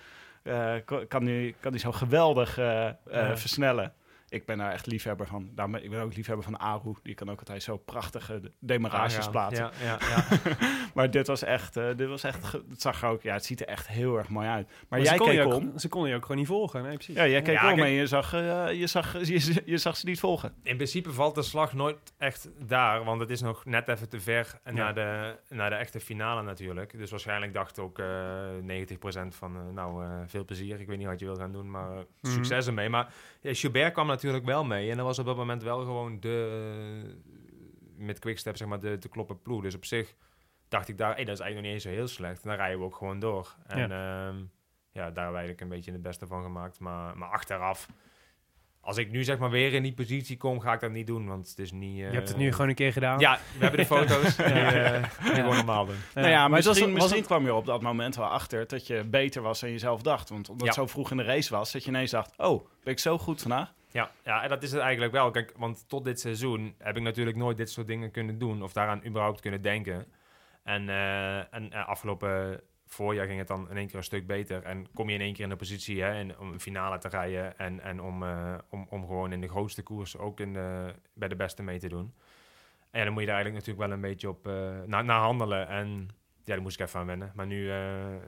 eh, 0.44 1.04
kan, 1.08 1.26
die, 1.26 1.56
kan 1.60 1.72
die 1.72 1.80
zo 1.82 1.92
geweldig 1.92 2.58
eh, 2.58 2.88
eh, 2.88 2.94
Ja. 3.12 3.38
versnellen. 3.38 3.94
Ik 4.30 4.46
ben 4.46 4.58
daar 4.58 4.72
echt 4.72 4.86
liefhebber 4.86 5.28
van. 5.28 5.50
Daarom, 5.56 5.76
ik 5.76 5.90
ben 5.90 6.02
ook 6.02 6.16
liefhebber 6.16 6.44
van 6.46 6.58
Aru. 6.60 6.94
Die 7.04 7.16
kan 7.16 7.30
ook 7.30 7.40
altijd 7.40 7.64
zo 7.64 7.78
prachtige 7.78 8.42
demarages 8.60 9.16
Aangaan. 9.18 9.32
plaatsen. 9.32 9.70
Ja, 9.84 9.98
ja, 10.00 10.20
ja. 10.30 10.56
Maar 10.96 11.12
dit 11.12 11.28
was 11.28 11.44
echt, 11.44 11.78
eh, 11.78 11.88
dit 11.96 12.08
was 12.08 12.24
echt, 12.24 12.52
het 12.52 12.82
zag 12.82 13.02
er 13.02 13.10
ook, 13.10 13.22
ja, 13.22 13.34
het 13.34 13.46
ziet 13.46 13.62
er 13.62 13.68
echt 13.68 13.88
heel 13.88 14.18
erg 14.18 14.30
mooi 14.30 14.48
uit. 14.48 14.68
Maar, 14.68 14.76
Maar 14.90 15.00
jij 15.02 15.18
ze 15.18 15.24
keek 15.24 15.34
je 15.34 15.42
ook, 15.44 15.54
om. 15.54 15.78
Ze 15.78 15.88
konden 15.88 16.10
je 16.10 16.16
ook 16.16 16.22
gewoon 16.22 16.38
niet 16.38 16.48
volgen. 16.48 16.84
Nee, 16.84 16.94
precies. 16.94 17.16
Ja, 17.16 17.28
jij 17.28 17.42
keek 17.42 17.54
Ja, 17.56 17.70
om 17.70 17.76
kijk- 17.76 17.88
en 17.88 17.94
je 17.94 18.08
zag, 18.08 18.34
eh, 18.34 18.72
je, 18.74 18.88
zag, 18.88 19.26
je, 19.28 19.62
je 19.66 19.78
zag 19.78 19.98
ze 19.98 20.06
niet 20.06 20.20
volgen. 20.20 20.54
In 20.64 20.76
principe 20.76 21.12
valt 21.12 21.36
de 21.36 21.42
slag 21.42 21.74
nooit 21.74 21.98
echt 22.18 22.50
daar, 22.68 23.04
want 23.04 23.20
het 23.22 23.30
is 23.30 23.42
nog 23.42 23.66
net 23.66 23.88
even 23.88 24.10
te 24.10 24.20
ver 24.20 24.60
naar, 24.72 24.94
de, 24.94 25.36
naar 25.50 25.70
de 25.70 25.76
echte 25.76 26.00
finale 26.00 26.42
natuurlijk. 26.42 26.98
Dus 26.98 27.10
waarschijnlijk 27.12 27.54
dacht 27.54 27.80
ook 27.80 28.00
eh 28.00 28.06
90% 28.66 29.36
van, 29.36 29.74
nou, 29.74 30.04
eh, 30.06 30.12
veel 30.26 30.46
plezier. 30.46 30.80
Ik 30.80 30.88
weet 30.88 30.98
niet 30.98 31.08
wat 31.08 31.20
je 31.20 31.26
wil 31.26 31.36
gaan 31.36 31.52
doen, 31.52 31.72
maar 31.72 31.90
Mhm. 32.22 32.34
succes 32.34 32.68
ermee. 32.68 32.90
Maar 32.90 33.14
ja, 33.42 33.54
Gilbert 33.54 33.94
kwam 33.94 34.08
natuurlijk 34.18 34.46
wel 34.46 34.64
mee 34.66 34.90
en 34.92 34.98
dat 34.98 35.06
was 35.06 35.20
op 35.20 35.26
dat 35.26 35.36
moment 35.38 35.64
wel 35.64 35.80
gewoon 35.80 36.20
de, 36.20 37.20
met 37.98 38.20
Quickstep 38.20 38.58
zeg 38.58 38.68
maar, 38.68 38.80
de, 38.80 38.98
de 38.98 39.10
kloppen 39.10 39.42
ploeg. 39.42 39.62
Dus 39.62 39.76
op 39.76 39.86
zich 39.86 40.14
dacht 40.68 40.88
ik 40.88 40.98
daar, 40.98 41.16
hey, 41.16 41.24
dat 41.26 41.34
is 41.34 41.40
eigenlijk 41.40 41.56
nog 41.56 41.64
niet 41.64 41.74
eens 41.74 41.84
zo 41.84 41.90
heel 42.02 42.08
slecht. 42.16 42.44
En 42.44 42.50
dan 42.50 42.58
rijden 42.58 42.80
we 42.80 42.86
ook 42.86 42.96
gewoon 42.96 43.20
door. 43.20 43.56
En 43.68 43.90
ja, 43.90 44.28
ja 44.28 44.32
daar 44.92 45.04
hebben 45.04 45.14
we 45.14 45.22
eigenlijk 45.38 45.62
een 45.62 45.70
beetje 45.70 45.92
het 45.92 46.02
beste 46.02 46.28
van 46.28 46.44
gemaakt. 46.44 46.80
Maar, 46.80 47.18
maar 47.18 47.30
achteraf 47.30 47.88
als 48.82 48.98
ik 48.98 49.12
nu 49.12 49.24
zeg 49.24 49.38
maar 49.38 49.50
weer 49.50 49.74
in 49.74 49.84
die 49.84 49.94
positie 49.94 50.38
kom, 50.38 50.60
ga 50.60 50.74
ik 50.74 50.80
dat 50.80 50.92
niet 50.92 51.08
doen, 51.08 51.28
want 51.28 51.50
het 51.50 51.60
is 51.60 51.72
niet... 51.72 51.98
Je 51.98 52.04
hebt 52.04 52.28
het 52.28 52.38
nu 52.38 52.52
gewoon 52.52 52.70
een 52.70 52.76
keer 52.76 52.92
gedaan. 52.94 53.20
Ja, 53.20 53.40
we 53.58 53.60
hebben 53.64 53.80
de 53.80 53.86
foto's. 53.96 54.38
Nu, 54.38 54.44
eh, 54.44 55.46
normaal 55.56 55.86
doen. 55.86 55.96
nou 56.16 56.28
ja, 56.28 56.42
maar 56.48 56.50
was- 56.50 56.66
misschien, 56.68 56.92
was 56.94 57.02
misschien 57.02 57.24
kwam 57.24 57.44
je 57.46 57.54
op 57.54 57.66
dat 57.66 57.82
moment 57.82 58.16
wel 58.16 58.26
achter 58.28 58.68
dat 58.68 58.88
je 58.88 59.04
beter 59.04 59.42
was 59.42 59.60
dan 59.60 59.70
je 59.70 59.78
zelf 59.78 60.02
dacht. 60.02 60.30
Want 60.30 60.50
omdat 60.50 60.68
Ja. 60.68 60.74
het 60.74 60.82
zo 60.82 60.88
vroeg 60.88 61.12
in 61.12 61.18
de 61.18 61.24
race 61.24 61.54
was, 61.56 61.72
dat 61.72 61.84
je 61.84 61.90
ineens 61.90 62.12
dacht, 62.12 62.34
oh, 62.38 62.66
ben 62.84 62.94
ik 62.94 63.00
zo 63.00 63.18
goed 63.18 63.42
vandaag? 63.42 63.74
Ja, 63.92 64.12
ja, 64.24 64.44
en 64.44 64.50
dat 64.50 64.64
is 64.64 64.72
het 64.72 64.82
eigenlijk 64.82 65.12
wel. 65.12 65.32
Kijk, 65.32 65.54
want 65.58 65.90
tot 65.90 66.06
dit 66.06 66.20
seizoen 66.20 66.76
heb 66.78 66.98
ik 66.98 67.04
natuurlijk 67.04 67.38
nooit 67.38 67.58
dit 67.58 67.70
soort 67.70 67.88
dingen 67.88 68.12
kunnen 68.12 68.38
doen 68.38 68.64
of 68.64 68.74
daaraan 68.74 69.06
überhaupt 69.06 69.42
kunnen 69.42 69.62
denken. 69.62 70.06
En, 70.64 70.90
eh, 70.90 71.54
en 71.54 71.72
eh, 71.72 71.88
afgelopen 71.88 72.62
voorjaar 72.86 73.26
ging 73.26 73.38
het 73.38 73.48
dan 73.48 73.70
in 73.70 73.78
één 73.78 73.88
keer 73.88 73.96
een 73.96 74.04
stuk 74.04 74.28
beter. 74.28 74.64
En 74.64 74.88
kom 74.94 75.10
je 75.10 75.16
in 75.16 75.22
één 75.22 75.34
keer 75.34 75.44
in 75.44 75.50
de 75.50 75.56
positie 75.56 76.02
hè, 76.02 76.20
in, 76.20 76.40
om 76.40 76.52
een 76.52 76.60
finale 76.60 76.98
te 76.98 77.08
rijden. 77.08 77.58
En, 77.58 77.80
en 77.80 78.02
om, 78.02 78.24
eh, 78.24 78.56
om, 78.70 78.88
om 78.90 79.06
gewoon 79.06 79.32
in 79.32 79.42
de 79.42 79.48
grootste 79.48 79.84
koers 79.84 80.18
ook 80.18 80.40
in 80.40 80.54
de, 80.54 80.94
bij 81.14 81.28
de 81.28 81.36
beste 81.36 81.64
mee 81.64 81.80
te 81.80 81.88
doen. 81.88 82.14
En 82.92 83.04
dan 83.04 83.14
moet 83.14 83.22
je 83.22 83.28
daar 83.28 83.36
eigenlijk 83.36 83.66
natuurlijk 83.66 83.90
wel 83.90 83.98
een 83.98 84.10
beetje 84.10 84.30
op 84.30 84.46
naar 84.88 85.20
handelen. 85.20 85.68
En 85.68 86.10
ja, 86.44 86.54
daar 86.54 86.62
moest 86.62 86.80
ik 86.80 86.88
even 86.88 87.00
aan 87.00 87.06
wennen. 87.06 87.32
Maar 87.36 87.48
nu, 87.48 87.72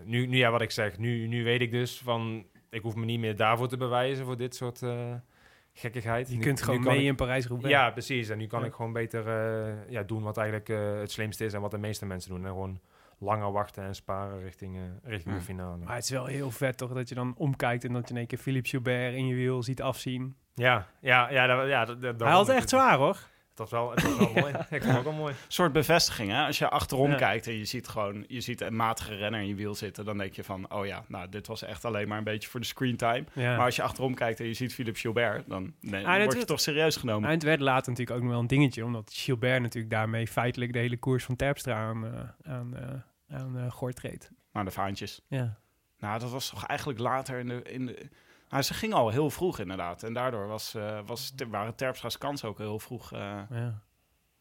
nu, 0.03 0.25
nu 0.25 0.37
ja, 0.37 0.51
wat 0.51 0.61
ik 0.61 0.71
zeg, 0.71 0.97
nu, 0.97 1.27
nu 1.27 1.43
weet 1.43 1.61
ik 1.61 1.71
dus 1.71 1.99
van... 1.99 2.45
Ik 2.69 2.81
hoef 2.81 2.95
me 2.95 3.05
niet 3.05 3.19
meer 3.19 3.35
daarvoor 3.35 3.67
te 3.67 3.77
bewijzen 3.77 4.25
voor 4.25 4.37
dit 4.37 4.55
soort 4.55 4.81
gekkigheid. 5.73 6.29
Je 6.29 6.35
Nu- 6.35 6.41
kunt 6.41 6.61
gewoon 6.61 6.83
mee 6.83 6.97
ik- 6.99 7.03
in 7.05 7.15
Parijs-Roubaix. 7.15 7.69
ja, 7.73 7.89
precies. 7.89 8.29
En 8.29 8.37
nu 8.37 8.47
kan 8.47 8.59
Ja. 8.59 8.65
ik 8.65 8.73
gewoon 8.73 8.93
beter 8.93 9.27
eh, 9.27 9.73
ja, 9.91 10.03
doen 10.03 10.23
wat 10.23 10.37
eigenlijk 10.37 10.69
eh, 10.69 10.99
het 10.99 11.11
slimste 11.11 11.45
is 11.45 11.53
en 11.53 11.61
wat 11.61 11.71
de 11.71 11.77
meeste 11.77 12.05
mensen 12.05 12.29
doen. 12.31 12.41
En 12.43 12.47
gewoon 12.49 12.79
langer 13.19 13.51
wachten 13.51 13.83
en 13.83 13.95
sparen 13.95 14.41
richting, 14.41 14.75
eh, 14.77 14.81
richting 15.03 15.33
Ja. 15.33 15.39
de 15.39 15.45
finale. 15.45 15.77
Maar 15.85 15.95
het 15.95 16.03
is 16.03 16.09
wel 16.09 16.25
heel 16.25 16.51
vet 16.51 16.77
toch 16.77 16.93
dat 16.93 17.09
je 17.09 17.15
dan 17.15 17.33
omkijkt 17.37 17.83
en 17.83 17.93
dat 17.93 18.03
je 18.07 18.09
in 18.13 18.17
één 18.19 18.27
keer 18.27 18.37
Philippe 18.37 18.69
Gilbert 18.69 19.13
in 19.15 19.27
je 19.27 19.35
wiel 19.35 19.63
ziet 19.63 19.81
afzien. 19.81 20.35
Ja, 20.53 20.87
ja, 21.01 21.31
ja, 21.31 21.47
dat, 21.47 21.67
ja 21.67 21.85
dat, 21.85 22.01
dat, 22.01 22.19
Hij 22.19 22.31
had 22.31 22.47
het 22.47 22.55
echt 22.55 22.69
zwaar 22.69 22.97
hoor. 22.97 23.17
Was 23.59 23.69
wel, 23.71 23.91
het 23.91 24.01
was 24.03 24.17
wel 24.17 24.31
mooi. 24.43 24.53
Ik 24.69 24.81
vond 24.81 24.83
het 24.83 24.97
ook 24.97 25.03
wel 25.03 25.13
mooi. 25.13 25.33
Een 25.33 25.39
soort 25.47 25.71
bevestiging, 25.71 26.31
hè? 26.31 26.45
Als 26.45 26.57
je 26.57 26.69
achterom 26.69 27.09
Ja. 27.11 27.15
kijkt 27.17 27.47
en 27.47 27.53
je 27.57 27.65
ziet 27.65 27.87
gewoon... 27.87 28.25
je 28.27 28.41
ziet 28.41 28.61
een 28.61 28.75
matige 28.75 29.15
renner 29.15 29.41
in 29.41 29.47
je 29.47 29.55
wiel 29.55 29.75
zitten... 29.75 30.05
dan 30.05 30.17
denk 30.17 30.33
je 30.33 30.43
van, 30.43 30.71
oh 30.73 30.85
ja, 30.85 31.03
nou, 31.07 31.29
dit 31.29 31.47
was 31.47 31.63
echt 31.63 31.85
alleen 31.85 32.07
maar 32.07 32.17
een 32.17 32.23
beetje 32.23 32.49
voor 32.49 32.59
de 32.59 32.65
screentime. 32.65 33.23
Ja. 33.33 33.55
Maar 33.55 33.65
als 33.65 33.75
je 33.75 33.81
achterom 33.81 34.13
kijkt 34.13 34.39
en 34.39 34.45
je 34.45 34.53
ziet 34.53 34.73
Philippe 34.73 34.99
Gilbert... 34.99 35.49
dan 35.49 35.73
nee, 35.81 36.07
Ah, 36.07 36.13
dat 36.15 36.23
word 36.25 36.37
je 36.37 36.45
toch 36.45 36.59
serieus 36.59 36.95
genomen. 36.95 37.29
En 37.29 37.35
het 37.35 37.43
werd 37.43 37.59
later 37.59 37.89
natuurlijk 37.89 38.17
ook 38.17 38.23
nog 38.23 38.31
wel 38.31 38.41
een 38.41 38.47
dingetje, 38.47 38.85
omdat 38.85 39.11
Gilbert 39.13 39.61
natuurlijk 39.61 39.93
daarmee 39.93 40.27
feitelijk 40.27 40.73
de 40.73 40.79
hele 40.79 40.97
koers 40.97 41.23
van 41.23 41.35
Terpstra 41.35 41.75
aan, 41.75 42.05
eh, 42.05 42.53
aan, 42.53 42.75
eh, 42.77 43.37
aan 43.37 43.57
eh, 43.57 43.71
gort 43.71 43.99
reed. 43.99 44.31
Maar 44.51 44.65
de 44.65 44.71
vaantjes. 44.71 45.21
Ja. 45.27 45.57
Nou, 45.99 46.19
dat 46.19 46.31
was 46.31 46.49
toch 46.49 46.65
eigenlijk 46.65 46.99
later 46.99 47.39
in 47.39 47.47
de... 47.47 47.61
In 47.63 47.85
de 47.85 48.09
nou, 48.49 48.63
ze 48.63 48.73
ging 48.73 48.93
al 48.93 49.09
heel 49.09 49.29
vroeg 49.29 49.59
inderdaad. 49.59 50.03
En 50.03 50.13
daardoor 50.13 50.47
was, 50.47 50.75
eh, 50.75 50.99
was, 51.05 51.33
waren 51.49 51.75
Terpstra's 51.75 52.17
kansen 52.17 52.49
ook 52.49 52.57
heel 52.57 52.79
vroeg 52.79 53.11
eh 53.11 53.19
ja. 53.49 53.81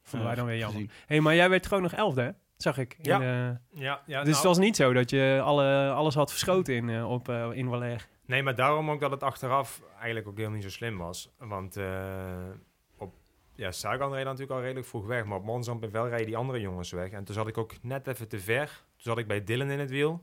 Vonden 0.02 0.28
eh, 0.28 0.34
wij 0.34 0.34
dan 0.34 0.46
weer 0.46 0.56
jammer. 0.58 0.80
gezien. 0.80 0.90
hey, 1.06 1.20
maar 1.20 1.34
jij 1.34 1.50
werd 1.50 1.66
gewoon 1.66 1.82
nog 1.82 1.92
elfde, 1.92 2.22
hè? 2.22 2.30
Zag 2.56 2.78
ik. 2.78 2.92
in, 2.98 3.04
Ja. 3.04 3.20
eh, 3.50 3.56
Ja, 3.80 4.02
ja, 4.06 4.24
dus 4.24 4.34
het 4.36 4.44
was 4.44 4.58
niet 4.58 4.76
zo 4.76 4.92
dat 4.92 5.10
je 5.10 5.40
alle, 5.44 5.90
alles 5.90 6.14
had 6.14 6.30
verschoten 6.30 6.74
in, 6.74 6.88
eh, 6.88 7.10
op, 7.10 7.28
eh, 7.28 7.48
in 7.52 7.68
Valère. 7.68 8.04
Nee, 8.26 8.42
maar 8.42 8.54
daarom 8.54 8.90
ook 8.90 9.00
dat 9.00 9.10
het 9.10 9.22
achteraf 9.22 9.82
eigenlijk 9.96 10.28
ook 10.28 10.38
heel 10.38 10.50
niet 10.50 10.62
zo 10.62 10.68
slim 10.70 10.98
was. 10.98 11.30
Want 11.38 11.76
eh, 11.76 12.48
op 12.96 13.14
ja, 13.54 13.70
Sagan 13.72 14.12
reed 14.12 14.24
natuurlijk 14.24 14.50
al 14.50 14.60
redelijk 14.60 14.86
vroeg 14.86 15.06
weg. 15.06 15.24
Maar 15.24 15.38
op 15.38 15.44
Monza 15.44 15.72
en 15.80 15.90
wel 15.90 16.08
rijden 16.08 16.26
die 16.26 16.36
andere 16.36 16.60
jongens 16.60 16.90
weg. 16.90 17.10
En 17.10 17.24
toen 17.24 17.34
zat 17.34 17.48
ik 17.48 17.58
ook 17.58 17.72
net 17.82 18.06
even 18.06 18.28
te 18.28 18.38
ver. 18.38 18.66
Toen 18.66 18.82
zat 18.96 19.18
ik 19.18 19.26
bij 19.26 19.44
Dylan 19.44 19.70
in 19.70 19.78
het 19.78 19.90
wiel. 19.90 20.22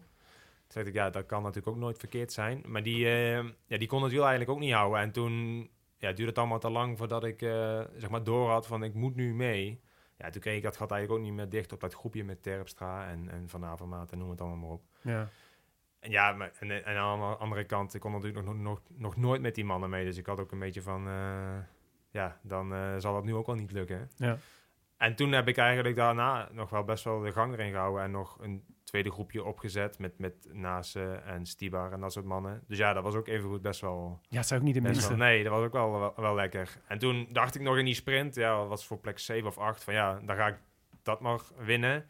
Dacht 0.75 0.87
ik, 0.87 0.93
ja, 0.93 1.09
dat 1.09 1.25
kan 1.25 1.41
natuurlijk 1.41 1.75
ook 1.75 1.81
nooit 1.81 1.97
verkeerd 1.97 2.31
zijn. 2.31 2.63
Maar 2.65 2.83
die, 2.83 3.05
eh, 3.05 3.43
ja, 3.65 3.77
die 3.77 3.87
kon 3.87 4.03
het 4.03 4.11
wiel 4.11 4.21
eigenlijk 4.21 4.51
ook 4.51 4.59
niet 4.59 4.73
houden. 4.73 4.99
En 4.99 5.11
toen 5.11 5.59
ja, 5.97 6.07
duurde 6.07 6.25
het 6.25 6.37
allemaal 6.37 6.59
te 6.59 6.69
lang 6.69 6.97
voordat 6.97 7.23
ik 7.23 7.41
eh, 7.41 7.81
zeg 7.97 8.09
maar 8.09 8.23
door 8.23 8.49
had 8.49 8.67
van 8.67 8.83
ik 8.83 8.93
moet 8.93 9.15
nu 9.15 9.33
mee. 9.33 9.81
Ja, 10.17 10.29
toen 10.29 10.41
kreeg 10.41 10.57
ik 10.57 10.63
dat 10.63 10.77
gat 10.77 10.91
eigenlijk 10.91 11.21
ook 11.21 11.27
niet 11.27 11.37
meer 11.37 11.49
dicht 11.49 11.71
op 11.71 11.79
dat 11.79 11.93
groepje 11.93 12.23
met 12.23 12.43
Terpstra 12.43 13.07
en, 13.07 13.29
en 13.29 13.49
Van 13.49 13.65
Avermaat 13.65 14.11
en 14.11 14.17
noem 14.17 14.29
het 14.29 14.41
allemaal 14.41 14.57
maar 14.57 14.69
op. 14.69 14.83
Ja. 15.01 15.29
En 15.99 16.11
ja, 16.11 16.31
maar, 16.31 16.51
en, 16.59 16.85
en 16.85 16.97
aan 16.97 17.19
de 17.19 17.37
andere 17.37 17.63
kant, 17.63 17.93
ik 17.93 18.01
kon 18.01 18.11
natuurlijk 18.11 18.45
nog, 18.45 18.55
nog, 18.55 18.81
nog 18.87 19.15
nooit 19.15 19.41
met 19.41 19.55
die 19.55 19.65
mannen 19.65 19.89
mee. 19.89 20.05
Dus 20.05 20.17
ik 20.17 20.25
had 20.25 20.39
ook 20.39 20.51
een 20.51 20.59
beetje 20.59 20.81
van, 20.81 21.07
eh, 21.07 21.57
ja, 22.09 22.39
dan 22.41 23.01
zal 23.01 23.13
dat 23.13 23.23
nu 23.23 23.33
ook 23.33 23.45
wel 23.45 23.55
niet 23.55 23.71
lukken. 23.71 24.09
Ja. 24.15 24.37
En 24.97 25.15
toen 25.15 25.31
heb 25.31 25.47
ik 25.47 25.57
eigenlijk 25.57 25.95
daarna 25.95 26.49
nog 26.51 26.69
wel 26.69 26.83
best 26.83 27.03
wel 27.03 27.19
de 27.19 27.31
gang 27.31 27.53
erin 27.53 27.71
gehouden. 27.71 28.03
En 28.03 28.11
nog 28.11 28.37
een 28.41 28.63
tweede 28.85 29.11
groepje 29.11 29.43
opgezet 29.43 29.99
met, 29.99 30.19
met 30.19 30.33
Nase 30.51 31.03
en 31.25 31.45
Stibar 31.45 31.91
en 31.91 31.99
dat 31.99 32.13
soort 32.13 32.25
mannen. 32.25 32.63
Dus 32.67 32.77
ja, 32.77 32.93
dat 32.93 33.03
was 33.03 33.15
ook 33.15 33.27
even 33.27 33.49
goed 33.49 33.61
best 33.61 33.81
wel... 33.81 34.19
ja, 34.29 34.37
het 34.37 34.47
zou 34.47 34.59
ook 34.59 34.65
niet 34.65 34.75
de 34.75 34.81
minste. 34.81 35.07
wel 35.07 35.17
nee, 35.17 35.43
dat 35.43 35.51
was 35.51 35.63
ook 35.65 35.73
wel, 35.73 35.91
wel, 35.99 36.13
wel 36.15 36.35
lekker. 36.35 36.77
En 36.87 36.97
toen 36.99 37.27
dacht 37.31 37.55
ik 37.55 37.61
nog 37.61 37.77
in 37.77 37.85
die 37.85 37.93
sprint, 37.93 38.35
ja, 38.35 38.65
was 38.65 38.85
voor 38.85 38.97
plek 38.99 39.19
7 39.19 39.47
of 39.47 39.57
8, 39.57 39.83
van 39.83 39.93
ja, 39.93 40.19
dan 40.25 40.35
ga 40.35 40.47
ik 40.47 40.57
dat 41.03 41.19
maar 41.19 41.39
winnen. 41.57 42.05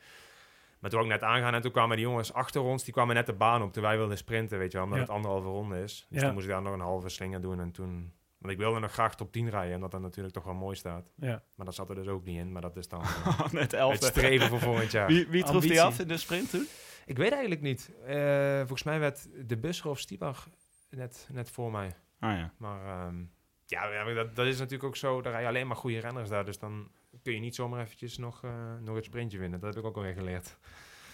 Maar 0.79 0.89
toen 0.89 0.99
ook 0.99 1.07
net 1.07 1.23
aangaan 1.23 1.53
en 1.53 1.61
toen 1.61 1.71
kwamen 1.71 1.97
die 1.97 2.05
jongens 2.05 2.33
achter 2.33 2.61
ons, 2.61 2.83
die 2.83 2.93
kwamen 2.93 3.15
net 3.15 3.25
de 3.25 3.33
baan 3.33 3.61
op 3.63 3.73
toen 3.73 3.83
wij 3.83 3.97
wilden 3.97 4.17
sprinten, 4.17 4.57
weet 4.57 4.71
je 4.71 4.77
wel, 4.77 4.85
omdat 4.87 4.99
Ja. 4.99 5.05
het 5.05 5.15
anderhalve 5.15 5.47
ronde 5.47 5.81
is. 5.83 6.05
Dus 6.09 6.19
Ja. 6.19 6.25
toen 6.25 6.33
moest 6.33 6.45
ik 6.45 6.51
daar 6.51 6.61
nog 6.61 6.73
een 6.73 6.79
halve 6.79 7.09
slinger 7.09 7.41
doen 7.41 7.59
en 7.59 7.71
toen... 7.71 8.13
Want 8.45 8.57
ik 8.57 8.63
wilde 8.63 8.79
nog 8.79 8.91
graag 8.91 9.15
top 9.15 9.31
10 9.31 9.49
rijden, 9.49 9.75
omdat 9.75 9.91
dat 9.91 10.01
natuurlijk 10.01 10.33
toch 10.33 10.43
wel 10.43 10.53
mooi 10.53 10.75
staat. 10.75 11.11
Ja. 11.15 11.43
Maar 11.55 11.65
dat 11.65 11.75
zat 11.75 11.89
er 11.89 11.95
dus 11.95 12.07
ook 12.07 12.25
niet 12.25 12.37
in, 12.37 12.51
maar 12.51 12.61
dat 12.61 12.77
is 12.77 12.87
dan 12.87 13.01
Net 13.51 13.61
het 13.61 13.73
elfde. 13.73 14.05
streven 14.05 14.47
voor 14.47 14.59
volgend 14.59 14.91
jaar. 14.91 15.07
Wie, 15.07 15.27
wie 15.27 15.43
trof 15.43 15.63
die 15.63 15.81
af 15.81 15.99
in 15.99 16.07
de 16.07 16.17
sprint 16.17 16.49
toen? 16.49 16.67
Ik 17.05 17.17
weet 17.17 17.31
eigenlijk 17.31 17.61
niet. 17.61 17.91
Eh, 18.05 18.57
volgens 18.57 18.83
mij 18.83 18.99
werd 18.99 19.27
de 19.47 19.57
Busser 19.57 19.89
of 19.89 19.99
Stiebach 19.99 20.49
net, 20.89 21.27
net 21.31 21.49
voor 21.49 21.71
mij. 21.71 21.95
Ah 22.19 22.37
ja. 22.37 22.53
Maar 22.57 23.05
ehm, 23.05 23.23
ja, 23.65 24.13
dat, 24.13 24.35
dat 24.35 24.45
is 24.45 24.57
natuurlijk 24.57 24.83
ook 24.83 24.95
zo. 24.95 25.21
Daar 25.21 25.31
rijden 25.31 25.49
alleen 25.49 25.67
maar 25.67 25.75
goede 25.75 25.99
renners 25.99 26.29
daar. 26.29 26.45
Dus 26.45 26.59
dan 26.59 26.91
kun 27.23 27.33
je 27.33 27.39
niet 27.39 27.55
zomaar 27.55 27.81
eventjes 27.81 28.17
nog, 28.17 28.43
eh, 28.43 28.51
nog 28.81 28.95
het 28.95 29.05
sprintje 29.05 29.37
winnen. 29.37 29.59
Dat 29.59 29.73
heb 29.73 29.83
ik 29.83 29.89
ook 29.89 29.95
alweer 29.95 30.13
geleerd. 30.13 30.57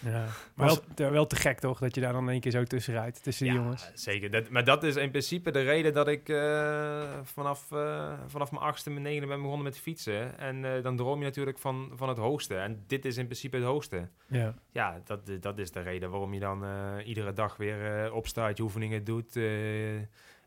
Ja. 0.04 0.24
Maar 0.54 0.66
wel, 0.66 0.78
te- 0.94 1.10
wel 1.10 1.26
te 1.26 1.36
gek 1.36 1.58
toch, 1.60 1.78
dat 1.78 1.94
je 1.94 2.00
daar 2.00 2.12
dan 2.12 2.22
in 2.22 2.28
één 2.28 2.40
keer 2.40 2.50
zo 2.50 2.62
tussen 2.64 2.94
rijdt, 2.94 3.22
tussen 3.22 3.44
die 3.46 3.54
Ja, 3.54 3.60
jongens. 3.60 3.90
Zeker. 3.94 4.30
Dat, 4.30 4.48
maar 4.48 4.64
dat 4.64 4.82
is 4.84 4.96
in 4.96 5.10
principe 5.10 5.50
de 5.50 5.60
reden 5.62 5.92
dat 5.92 6.08
ik 6.08 6.28
eh, 6.28 7.02
vanaf, 7.22 7.72
eh, 7.72 8.12
vanaf 8.26 8.50
mijn 8.50 8.62
achtste, 8.64 8.90
mijn 8.90 9.02
negende 9.02 9.26
ben 9.26 9.40
begonnen 9.40 9.64
met 9.64 9.78
fietsen. 9.78 10.38
En 10.38 10.64
eh, 10.64 10.82
dan 10.82 10.96
droom 10.96 11.18
je 11.18 11.24
natuurlijk 11.24 11.58
van, 11.58 11.90
van 11.94 12.08
het 12.08 12.18
hoogste. 12.18 12.56
En 12.56 12.84
dit 12.86 13.04
is 13.04 13.16
in 13.16 13.24
principe 13.24 13.56
het 13.56 13.64
hoogste. 13.64 14.08
Ja. 14.26 14.54
Ja, 14.72 15.00
dat, 15.04 15.20
dat 15.40 15.58
is 15.58 15.70
de 15.70 15.80
reden 15.80 16.10
waarom 16.10 16.34
je 16.34 16.40
dan 16.40 16.64
eh, 16.64 16.70
iedere 17.06 17.32
dag 17.32 17.56
weer 17.56 18.04
eh, 18.04 18.14
opstaat, 18.14 18.56
je 18.56 18.62
oefeningen 18.62 19.04
doet, 19.04 19.36
eh, 19.36 19.42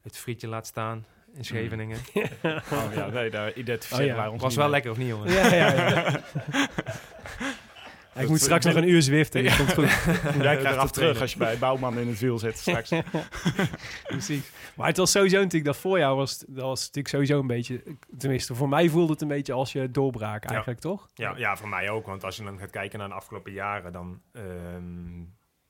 het 0.02 0.18
frietje 0.18 0.48
laat 0.48 0.68
staan 0.68 1.06
in 1.34 1.46
Scheveningen. 1.46 1.98
Oh 2.72 2.94
ja, 2.96 3.08
nee, 3.08 3.30
daar 3.30 3.54
identificeren 3.54 4.06
Oh 4.06 4.16
ja. 4.16 4.22
wij 4.22 4.28
ons 4.28 4.42
Was 4.42 4.50
niet 4.50 4.60
wel 4.60 4.70
mee. 4.70 4.74
lekker 4.74 4.92
of 4.92 4.98
niet, 4.98 5.08
jongen? 5.08 5.32
Ja, 5.32 5.54
ja, 5.54 5.74
ja. 5.90 6.20
ik 8.16 8.28
moet 8.28 8.42
straks 8.42 8.66
nog 8.66 8.76
een 8.76 8.90
uur 8.90 9.02
zwiften, 9.02 9.44
dat 9.44 9.56
komt 9.56 9.74
goed. 9.74 9.86
Jij 10.44 10.58
krijgt 10.58 10.66
Eraf 10.66 10.84
het 10.84 10.94
terug 10.94 11.22
als 11.22 11.32
je 11.32 11.38
bij 11.38 11.58
Bouwman 11.58 11.98
in 11.98 12.08
het 12.08 12.20
wiel 12.20 12.40
zit 12.40 12.58
straks. 12.58 12.92
Precies. 14.08 14.52
Maar 14.76 14.88
het 14.88 14.98
was 14.98 15.12
sowieso 15.12 15.38
natuurlijk, 15.38 15.66
dat 15.66 15.78
voorjaar 15.78 16.16
was, 16.16 16.38
dat 16.38 16.64
was 16.64 16.80
natuurlijk 16.80 17.08
sowieso 17.08 17.40
een 17.40 17.48
beetje, 17.48 17.84
tenminste 18.18 18.56
voor 18.56 18.70
mij 18.70 18.90
voelde 18.90 19.12
het 19.12 19.22
een 19.22 19.28
beetje 19.28 19.54
als 19.54 19.72
je 19.72 19.92
doorbraak 19.92 20.46
eigenlijk, 20.46 20.80
toch? 20.80 21.08
Ja, 21.14 21.38
ja, 21.38 21.56
voor 21.56 21.70
mij 21.70 21.90
ook. 21.90 22.06
Want 22.06 22.24
als 22.24 22.36
je 22.36 22.44
dan 22.44 22.60
gaat 22.60 22.70
kijken 22.70 23.00
naar 23.00 23.08
de 23.08 23.14
afgelopen 23.14 23.52
jaren, 23.52 23.92
dan... 23.92 24.22
ehm, 24.32 25.24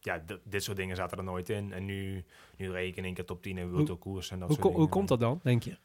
ja, 0.05 0.23
dit 0.43 0.63
soort 0.63 0.77
dingen 0.77 0.95
zaten 0.95 1.17
er 1.17 1.23
nooit 1.23 1.49
in. 1.49 1.73
En 1.73 1.85
nu, 1.85 2.25
nu 2.57 2.71
reed 2.71 2.97
ik 2.97 3.13
keer 3.13 3.25
top 3.25 3.41
10 3.41 3.57
in 3.57 3.71
World 3.71 3.99
Koers 3.99 4.31
en 4.31 4.39
dat 4.39 4.47
Hoe, 4.47 4.57
soort 4.61 4.75
hoe 4.75 4.89
komt 4.89 5.07
dat 5.07 5.19
dan, 5.19 5.39
denk 5.43 5.63
je? 5.63 5.77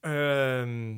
Ehm, 0.00 0.96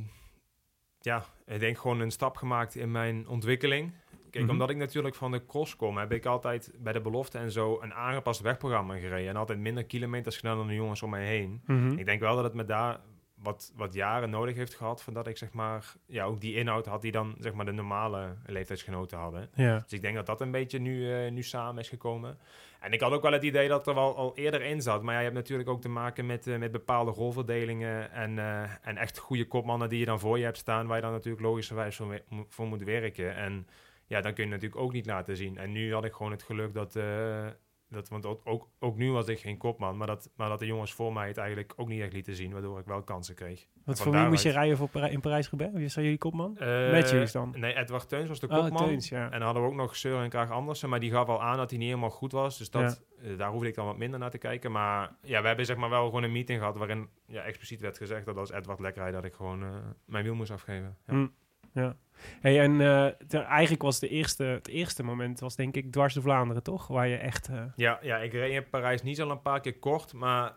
ja, 1.01 1.25
ik 1.47 1.61
denk 1.61 1.79
gewoon 1.79 2.01
een 2.01 2.11
stap 2.11 2.37
gemaakt 2.37 2.75
in 2.75 2.91
mijn 2.91 3.29
ontwikkeling. 3.29 3.93
Kijk, 4.33 4.45
Mhm. 4.45 4.53
omdat 4.53 4.71
ik 4.71 4.77
natuurlijk 4.77 5.15
van 5.15 5.31
de 5.31 5.47
cross 5.47 5.77
kom, 5.77 5.97
heb 5.99 6.13
ik 6.13 6.27
altijd 6.27 6.73
bij 6.79 6.93
de 6.93 7.01
belofte 7.01 7.39
en 7.39 7.51
zo 7.51 7.79
een 7.81 7.95
aangepast 7.95 8.41
wegprogramma 8.41 8.97
gereden. 8.99 9.29
En 9.29 9.37
altijd 9.37 9.59
minder 9.59 9.85
kilometers 9.85 10.37
gedaan 10.37 10.57
dan 10.57 10.67
de 10.67 10.75
jongens 10.75 11.03
om 11.03 11.11
mij 11.11 11.27
heen. 11.27 11.61
Mhm. 11.67 11.99
Ik 11.99 12.05
denk 12.05 12.21
wel 12.21 12.35
dat 12.35 12.45
het 12.45 12.55
me 12.55 12.65
daar 12.65 13.01
wat, 13.35 13.73
wat 13.77 13.95
jaren 13.95 14.31
nodig 14.31 14.57
heeft 14.57 14.75
gehad 14.75 15.03
voordat 15.03 15.27
ik 15.27 15.37
zeg 15.37 15.53
maar, 15.53 15.93
ja, 16.07 16.25
ook 16.25 16.41
die 16.41 16.55
inhoud 16.55 16.87
had 16.87 17.03
die 17.03 17.13
dan 17.13 17.35
zeg 17.39 17.53
maar 17.53 17.65
de 17.65 17.73
normale 17.73 18.37
leeftijdsgenoten 18.47 19.19
hadden. 19.19 19.51
Ja. 19.55 19.79
Dus 19.79 19.93
ik 19.93 20.01
denk 20.03 20.15
dat 20.15 20.27
dat 20.27 20.41
een 20.41 20.51
beetje 20.51 20.79
nu, 20.79 21.13
eh, 21.13 21.31
nu 21.31 21.43
samen 21.43 21.83
is 21.83 21.89
gekomen. 21.89 22.39
En 22.81 22.93
ik 22.93 23.01
had 23.01 23.13
ook 23.13 23.23
wel 23.23 23.33
het 23.33 23.43
idee 23.43 23.69
dat 23.69 23.87
er 23.87 23.95
wel 23.95 24.17
al 24.17 24.37
eerder 24.37 24.63
in 24.63 24.83
zat. 24.83 25.03
Maar 25.03 25.13
ja, 25.13 25.19
je 25.19 25.25
hebt 25.25 25.37
natuurlijk 25.39 25.69
ook 25.69 25.81
te 25.81 25.89
maken 25.89 26.27
met, 26.27 26.47
eh, 26.47 26.59
met 26.59 26.73
bepaalde 26.73 27.11
rolverdelingen. 27.11 28.13
En, 28.13 28.39
eh, 28.39 28.63
en 28.83 28.97
echt 28.97 29.19
goede 29.19 29.47
kopmannen 29.47 29.89
die 29.89 29.99
je 29.99 30.05
dan 30.05 30.21
voor 30.21 30.39
je 30.39 30.45
hebt 30.45 30.57
staan. 30.57 30.87
Waar 30.87 30.97
je 30.97 31.03
dan 31.03 31.13
natuurlijk 31.13 31.43
logischerwijs 31.45 31.97
voor, 31.97 32.21
voor 32.49 32.67
moet 32.67 32.83
werken. 32.83 33.35
En 33.37 33.67
ja, 34.13 34.21
dan 34.21 34.35
kun 34.35 34.45
je 34.45 34.51
natuurlijk 34.51 34.81
ook 34.81 34.93
niet 34.93 35.07
laten 35.07 35.37
zien. 35.37 35.57
En 35.59 35.73
nu 35.73 35.93
had 35.93 36.05
ik 36.05 36.13
gewoon 36.13 36.33
het 36.33 36.43
geluk 36.43 36.75
dat... 36.75 36.97
eh, 36.97 37.47
dat 37.89 38.09
want 38.09 38.27
ook, 38.27 38.69
ook, 38.79 38.97
nu 38.97 39.11
was 39.11 39.29
ik 39.29 39.41
geen 39.41 39.57
kopman. 39.57 39.97
Maar 39.97 40.07
dat, 40.07 40.31
maar 40.37 40.49
dat 40.49 40.59
de 40.59 40.67
jongens 40.67 40.93
voor 40.93 41.13
mij 41.13 41.27
het 41.29 41.37
eigenlijk 41.37 41.73
ook 41.77 41.89
niet 41.89 42.01
echt 42.01 42.13
lieten 42.13 42.35
zien. 42.35 42.53
Waardoor 42.53 42.79
ik 42.79 42.87
wel 42.87 43.03
kansen 43.03 43.35
kreeg. 43.35 43.67
Wat 43.85 44.01
voor 44.01 44.13
wie 44.13 44.27
moest 44.29 44.43
je 44.43 44.51
rijden 44.51 44.77
voor 44.77 44.89
Parij- 44.89 45.11
in 45.11 45.21
Parijs-Roubaix? 45.21 45.73
Wie 45.75 45.89
zijn 45.89 46.05
jullie 46.05 46.19
kopman? 46.21 46.59
Eh, 46.59 46.93
Matthews 46.93 47.33
dan? 47.33 47.55
Nee, 47.57 47.75
Edward 47.75 48.09
Teuns 48.09 48.29
was 48.29 48.41
de 48.41 48.49
Oh, 48.49 48.55
kopman. 48.59 48.85
Teuns, 48.87 49.09
ja. 49.09 49.25
En 49.25 49.31
dan 49.31 49.43
hadden 49.43 49.63
we 49.63 49.69
ook 49.69 49.75
nog 49.75 49.97
Søren 49.97 50.29
Kraag 50.29 50.51
Andersen, 50.51 50.89
maar 50.89 51.01
die 51.01 51.11
gaf 51.11 51.29
al 51.29 51.43
aan 51.43 51.57
dat 51.57 51.71
hij 51.71 51.79
niet 51.79 51.89
helemaal 51.89 52.11
goed 52.11 52.33
was. 52.33 52.59
Dus 52.59 52.71
dat, 52.71 53.05
eh, 53.23 53.37
daar 53.39 53.51
hoefde 53.51 53.69
ik 53.69 53.75
dan 53.75 53.87
wat 53.87 53.99
minder 53.99 54.19
naar 54.19 54.31
te 54.31 54.39
kijken. 54.39 54.73
Maar 54.73 55.17
ja, 55.23 55.41
we 55.41 55.47
hebben 55.47 55.67
zeg 55.67 55.77
maar 55.77 55.91
wel 55.91 56.05
gewoon 56.05 56.23
een 56.23 56.33
meeting 56.33 56.59
gehad 56.59 56.77
waarin 56.77 57.09
ja, 57.27 57.43
expliciet 57.43 57.81
werd 57.81 57.97
gezegd 57.97 58.25
dat 58.25 58.37
als 58.37 58.51
Edward 58.53 58.81
lekker 58.81 59.01
rijdt, 59.03 59.17
dat 59.17 59.25
ik 59.25 59.35
gewoon 59.35 59.65
mijn 60.05 60.25
wiel 60.25 60.35
moest 60.35 60.51
afgeven. 60.51 60.97
Ja. 61.07 61.13
Hm. 61.13 61.27
Ja. 61.73 61.97
Hey, 62.41 62.61
en 62.61 62.81
eh, 62.81 63.41
eigenlijk 63.45 63.83
was 63.83 63.99
de 63.99 64.09
eerste, 64.09 64.45
het 64.45 64.69
eerste 64.69 65.03
moment, 65.03 65.41
was 65.41 65.57
denk 65.57 65.77
ik 65.77 65.93
dwars 65.93 66.15
de 66.15 66.21
Vlaanderen, 66.21 66.63
toch? 66.63 66.87
Waar 66.87 67.09
je 67.09 67.17
echt... 67.17 67.49
eh, 67.49 67.65
Ja, 67.77 67.99
ja, 68.03 68.19
ik 68.19 68.33
reed 68.33 68.53
in 68.53 68.69
Parijs 68.71 69.03
niet 69.03 69.21
al 69.21 69.31
een 69.31 69.43
paar 69.43 69.61
keer 69.61 69.79
kort, 69.79 70.13
maar 70.13 70.53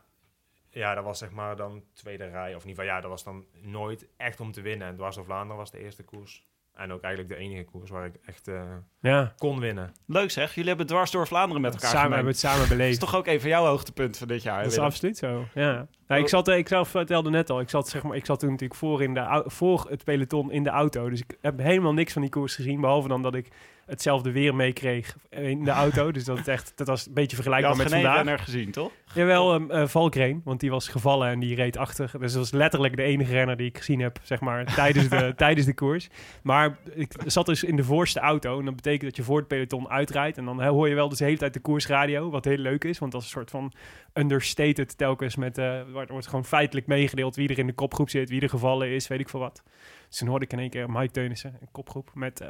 ja, 0.70 0.96
dat 0.96 1.04
was 1.04 1.18
zeg 1.18 1.32
maar 1.32 1.56
dan 1.56 1.84
tweede 1.94 2.28
rij. 2.28 2.56
Of 2.56 2.64
geval, 2.64 2.86
ja, 2.86 3.02
dat 3.02 3.10
was 3.10 3.24
dan 3.24 3.46
nooit 3.62 4.08
echt 4.18 4.40
om 4.40 4.52
te 4.52 4.62
winnen. 4.62 4.88
En 4.88 4.96
Dwars 4.96 5.16
door 5.16 5.26
Vlaanderen 5.26 5.58
was 5.58 5.72
de 5.72 5.80
eerste 5.80 6.04
koers. 6.04 6.48
En 6.76 6.92
ook 6.92 7.02
eigenlijk 7.02 7.34
de 7.36 7.40
enige 7.42 7.64
koers 7.64 7.90
waar 7.90 8.06
ik 8.06 8.16
echt 8.26 8.48
eh, 8.48 8.62
Ja, 9.00 9.34
kon 9.38 9.60
winnen. 9.60 9.92
Leuk 10.08 10.32
zeg, 10.32 10.54
jullie 10.54 10.70
hebben 10.70 10.88
dwars 10.88 11.12
door 11.12 11.28
Vlaanderen 11.28 11.62
met 11.62 11.74
elkaar 11.74 11.90
samen 11.90 12.12
hebben 12.12 12.32
het 12.32 12.40
samen 12.40 12.60
Dat 12.60 12.68
beleefd. 12.70 12.92
is 12.92 13.00
toch 13.00 13.16
ook 13.16 13.28
een 13.28 13.40
van 13.42 13.50
jouw 13.50 13.66
hoogtepunten 13.66 14.20
van 14.20 14.28
dit 14.28 14.44
jaar, 14.44 14.58
Dat 14.58 14.66
is 14.66 14.72
Willem? 14.72 14.90
absoluut 14.90 15.18
zo. 15.18 15.46
Ja. 15.54 15.88
Nou, 16.08 16.22
ik, 16.22 16.28
zat, 16.30 16.48
eh, 16.48 16.58
ik 16.58 16.68
zelf 16.68 16.90
vertelde 16.90 17.30
net 17.30 17.50
al, 17.50 17.60
ik 17.60 17.70
zat, 17.70 17.90
zeg 17.90 18.04
maar, 18.04 18.16
ik 18.16 18.26
zat 18.26 18.40
toen 18.40 18.50
natuurlijk 18.50 18.80
voor, 18.80 19.04
in 19.04 19.14
de, 19.14 19.44
voor 19.46 19.86
het 19.90 20.04
peloton 20.04 20.52
in 20.52 20.64
de 20.64 20.70
auto. 20.70 21.10
Dus 21.10 21.20
ik 21.22 21.38
heb 21.42 21.60
helemaal 21.60 21.94
niks 21.94 22.14
van 22.14 22.22
die 22.22 22.32
koers 22.32 22.56
gezien. 22.56 22.82
Behalve 22.82 23.08
dan 23.08 23.22
dat 23.22 23.36
ik 23.36 23.48
hetzelfde 23.86 24.32
weer 24.32 24.56
meekreeg 24.56 25.16
in 25.30 25.64
de 25.64 25.72
auto. 25.72 26.12
Dus 26.16 26.24
dat, 26.24 26.38
het 26.38 26.48
echt, 26.48 26.74
dat 26.76 26.88
was 26.88 27.06
een 27.06 27.14
beetje 27.14 27.30
Je 27.30 27.36
vergelijkbaar 27.36 27.76
had 27.76 27.84
met 27.84 27.92
vandaag. 27.92 28.16
renner 28.16 28.40
gezien, 28.40 28.72
toch? 28.72 28.92
Jawel, 29.14 29.54
um, 29.54 29.72
eh, 29.72 29.88
Valkrein, 29.88 30.42
want 30.44 30.60
die 30.60 30.70
was 30.70 30.88
gevallen 30.88 31.30
en 31.30 31.40
die 31.40 31.56
reed 31.56 31.78
achter. 31.78 32.12
Dus 32.20 32.32
dat 32.32 32.42
was 32.42 32.52
letterlijk 32.52 32.96
de 32.96 33.04
enige 33.04 33.32
renner 33.32 33.58
die 33.58 33.68
ik 33.68 33.78
gezien 33.78 34.00
heb, 34.00 34.20
zeg 34.24 34.40
maar, 34.40 34.76
tijdens 34.76 35.10
de, 35.10 35.34
tijdens 35.38 35.66
de 35.66 35.74
koers. 35.74 36.10
Maar 36.44 36.78
ik 36.94 37.14
zat 37.26 37.46
dus 37.46 37.64
in 37.64 37.76
de 37.76 37.84
voorste 37.84 38.20
auto 38.20 38.60
en 38.60 38.66
dat 38.66 38.76
betekent 38.76 39.02
dat 39.04 39.16
je 39.16 39.24
voor 39.24 39.38
het 39.38 39.48
peloton 39.48 39.90
uitrijdt. 39.90 40.38
En 40.38 40.46
dan 40.46 40.64
hoor 40.64 40.90
je 40.90 40.96
wel 40.96 41.10
dus 41.10 41.18
de 41.18 41.26
hele 41.26 41.38
tijd 41.38 41.54
de 41.54 41.60
koersradio, 41.60 42.30
wat 42.30 42.46
heel 42.46 42.58
leuk 42.58 42.84
is, 42.84 43.00
want 43.00 43.12
dat 43.12 43.22
is 43.22 43.28
een 43.28 43.34
soort 43.34 43.50
van 43.50 43.74
understated 44.14 44.98
telkens 44.98 45.36
met, 45.36 45.58
eh 45.58 45.82
wordt, 45.92 46.10
wordt 46.10 46.28
gewoon 46.28 46.46
feitelijk 46.46 46.88
meegedeeld 46.88 47.36
wie 47.36 47.50
er 47.50 47.60
in 47.60 47.68
de 47.68 47.74
kopgroep 47.74 48.10
zit, 48.10 48.30
wie 48.30 48.42
er 48.42 48.50
gevallen 48.50 48.90
is, 48.90 49.08
weet 49.08 49.20
ik 49.20 49.30
veel 49.30 49.40
wat. 49.40 49.64
Dus 50.10 50.18
toen 50.18 50.28
hoorde 50.28 50.46
ik 50.46 50.54
in 50.54 50.60
één 50.60 50.70
keer 50.70 50.90
Mike 50.90 51.12
Teunissen, 51.12 51.58
een 51.62 51.72
kopgroep 51.72 52.12
met, 52.14 52.42
eh, 52.42 52.50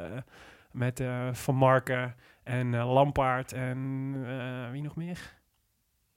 met 0.76 1.00
eh, 1.00 1.32
Van 1.32 1.54
Marken 1.54 2.14
en 2.42 2.74
eh, 2.74 2.92
Lampaard 2.92 3.52
en 3.52 4.12
eh, 4.26 4.70
wie 4.70 4.82
nog 4.82 4.96
meer? 4.96 5.34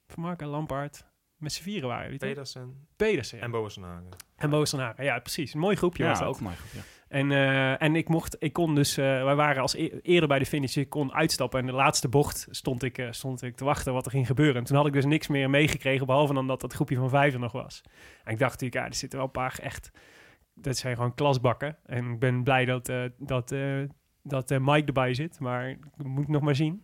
Van 0.07 0.23
Marken, 0.23 0.47
Lampaard. 0.47 1.07
Met 1.37 1.51
z'n 1.53 1.63
vieren 1.63 1.87
waren 1.87 2.03
jullie, 2.03 2.19
toch? 2.19 2.29
Pedersen 2.29 2.87
Pedersen, 2.95 3.37
ja. 3.37 3.43
en 3.43 3.51
Bovenhagen. 3.51 4.05
En 4.35 4.49
Boos 4.49 4.69
van 4.69 4.79
Hagen. 4.79 5.03
Ja, 5.03 5.19
precies. 5.19 5.53
Een 5.53 5.59
mooi 5.59 5.75
groepje 5.75 6.03
was 6.03 6.19
Ja, 6.19 6.25
dat. 6.25 6.33
ook 6.35 6.41
maar. 6.41 6.57
Ja. 6.73 6.81
En, 7.07 7.31
eh, 7.31 7.81
en 7.81 7.95
ik 7.95 8.07
mocht, 8.09 8.35
ik 8.39 8.53
kon 8.53 8.75
dus, 8.75 8.97
eh, 8.97 9.23
wij 9.23 9.35
waren 9.35 9.61
als 9.61 9.73
e- 9.73 9.99
eerder 10.01 10.27
bij 10.27 10.39
de 10.39 10.45
finish, 10.45 10.77
ik 10.77 10.89
kon 10.89 11.13
uitstappen. 11.13 11.59
En 11.59 11.65
de 11.65 11.71
laatste 11.71 12.07
bocht 12.09 12.47
stond 12.49 12.83
ik, 12.83 12.97
eh, 12.97 13.07
stond 13.11 13.41
ik 13.43 13.55
te 13.55 13.63
wachten 13.63 13.93
wat 13.93 14.05
er 14.05 14.11
ging 14.11 14.27
gebeuren. 14.27 14.55
En 14.55 14.63
toen 14.63 14.77
had 14.77 14.85
ik 14.85 14.93
dus 14.93 15.05
niks 15.05 15.27
meer 15.27 15.49
meegekregen, 15.49 16.05
behalve 16.05 16.33
dan 16.33 16.47
dat 16.47 16.61
dat 16.61 16.73
groepje 16.73 16.95
van 16.95 17.09
vijf 17.09 17.33
er 17.33 17.39
nog 17.39 17.51
was. 17.51 17.81
En 18.23 18.31
ik 18.33 18.39
dacht 18.39 18.51
natuurlijk, 18.51 18.81
ja, 18.81 18.85
er 18.87 18.95
zitten 18.95 19.17
wel 19.17 19.27
een 19.27 19.33
paar 19.33 19.59
echt, 19.61 19.91
dat 20.53 20.77
zijn 20.77 20.95
gewoon 20.95 21.13
klasbakken. 21.15 21.77
En 21.85 22.11
ik 22.11 22.19
ben 22.19 22.43
blij 22.43 22.65
dat, 22.65 22.89
eh, 22.89 23.03
dat, 23.17 23.51
eh, 23.51 23.79
dat 24.29 24.51
eh, 24.51 24.57
Mike 24.61 24.85
erbij 24.85 25.13
zit, 25.13 25.39
maar 25.39 25.69
ik 25.69 25.77
moet 25.97 26.27
nog 26.27 26.41
maar 26.41 26.55
zien. 26.55 26.83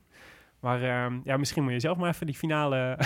Maar 0.66 0.84
ehm, 0.84 1.20
ja, 1.24 1.38
misschien 1.38 1.64
moet 1.64 1.72
je 1.72 1.80
zelf 1.80 1.98
maar 1.98 2.10
even 2.10 2.26
die 2.26 2.36
finale 2.36 2.98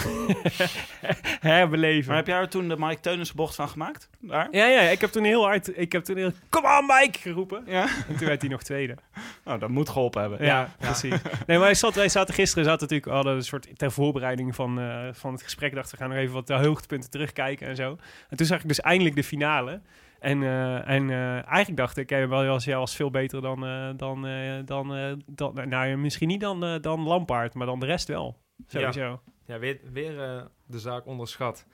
herbeleven. 1.51 2.07
Maar 2.07 2.17
heb 2.17 2.27
jij 2.27 2.39
er 2.39 2.49
toen 2.49 2.67
de 2.67 2.75
Mike 2.77 2.99
Teunissen 2.99 3.35
bocht 3.35 3.55
van 3.55 3.69
gemaakt? 3.69 4.09
Daar? 4.19 4.47
Ja, 4.51 4.65
ja, 4.65 4.79
ik 4.81 5.01
heb 5.01 5.09
toen 5.09 5.23
heel 5.23 5.43
hard, 5.43 5.77
ik 5.77 5.91
heb 5.91 6.03
toen 6.03 6.17
heel, 6.17 6.31
kom 6.49 6.63
on 6.65 6.85
Mike, 6.85 7.19
geroepen. 7.19 7.63
Ja. 7.65 7.87
En 8.07 8.15
toen 8.17 8.27
werd 8.27 8.41
hij 8.41 8.49
nog 8.49 8.63
tweede. 8.63 8.95
Oh, 9.43 9.59
dat 9.59 9.69
moet 9.69 9.89
geholpen 9.89 10.21
hebben. 10.21 10.45
Ja, 10.45 10.69
precies. 10.77 11.15
Nee, 11.47 11.57
maar 11.57 11.65
hij 11.65 11.75
zat, 11.75 11.95
wij 11.95 12.09
zaten 12.09 12.33
gisteren, 12.33 12.63
zaten 12.63 12.81
natuurlijk, 12.81 13.11
hadden 13.11 13.35
een 13.35 13.43
soort 13.43 13.77
ter 13.77 13.91
voorbereiding 13.91 14.55
van, 14.55 14.79
eh, 14.79 15.07
van 15.11 15.31
het 15.31 15.43
gesprek, 15.43 15.73
dachten 15.73 15.97
we 15.97 16.03
gaan 16.03 16.09
nog 16.09 16.19
even 16.19 16.33
wat 16.33 16.47
de 16.47 16.53
hoogtepunten 16.53 17.09
terugkijken 17.09 17.67
en 17.67 17.75
zo. 17.75 17.97
En 18.29 18.37
toen 18.37 18.45
zag 18.45 18.61
ik 18.61 18.67
dus 18.67 18.81
eindelijk 18.81 19.15
de 19.15 19.23
finale. 19.23 19.81
En, 20.19 20.43
eh, 20.43 20.89
en 20.89 21.09
eh, 21.09 21.33
eigenlijk 21.33 21.77
dacht 21.77 21.97
ik, 21.97 22.11
eh, 22.11 22.25
wel 22.27 22.57
jij 22.57 22.77
was 22.77 22.95
veel 22.95 23.09
beter 23.11 23.41
dan, 23.41 23.59
dan, 23.97 24.27
dan, 24.65 24.87
dan 25.25 25.53
nou 25.69 25.87
ja, 25.87 25.97
misschien 25.97 26.27
niet 26.27 26.41
dan, 26.41 26.81
dan 26.81 26.99
Lampaard, 27.03 27.53
maar 27.53 27.65
dan 27.67 27.79
de 27.79 27.85
rest 27.85 28.07
wel. 28.07 28.37
Sowieso. 28.67 29.21
Ja, 29.45 29.59
weer, 29.59 29.79
weer 29.91 30.23
eh, 30.23 30.41
de 30.65 30.79
zaak 30.79 31.05
onderschat. 31.05 31.65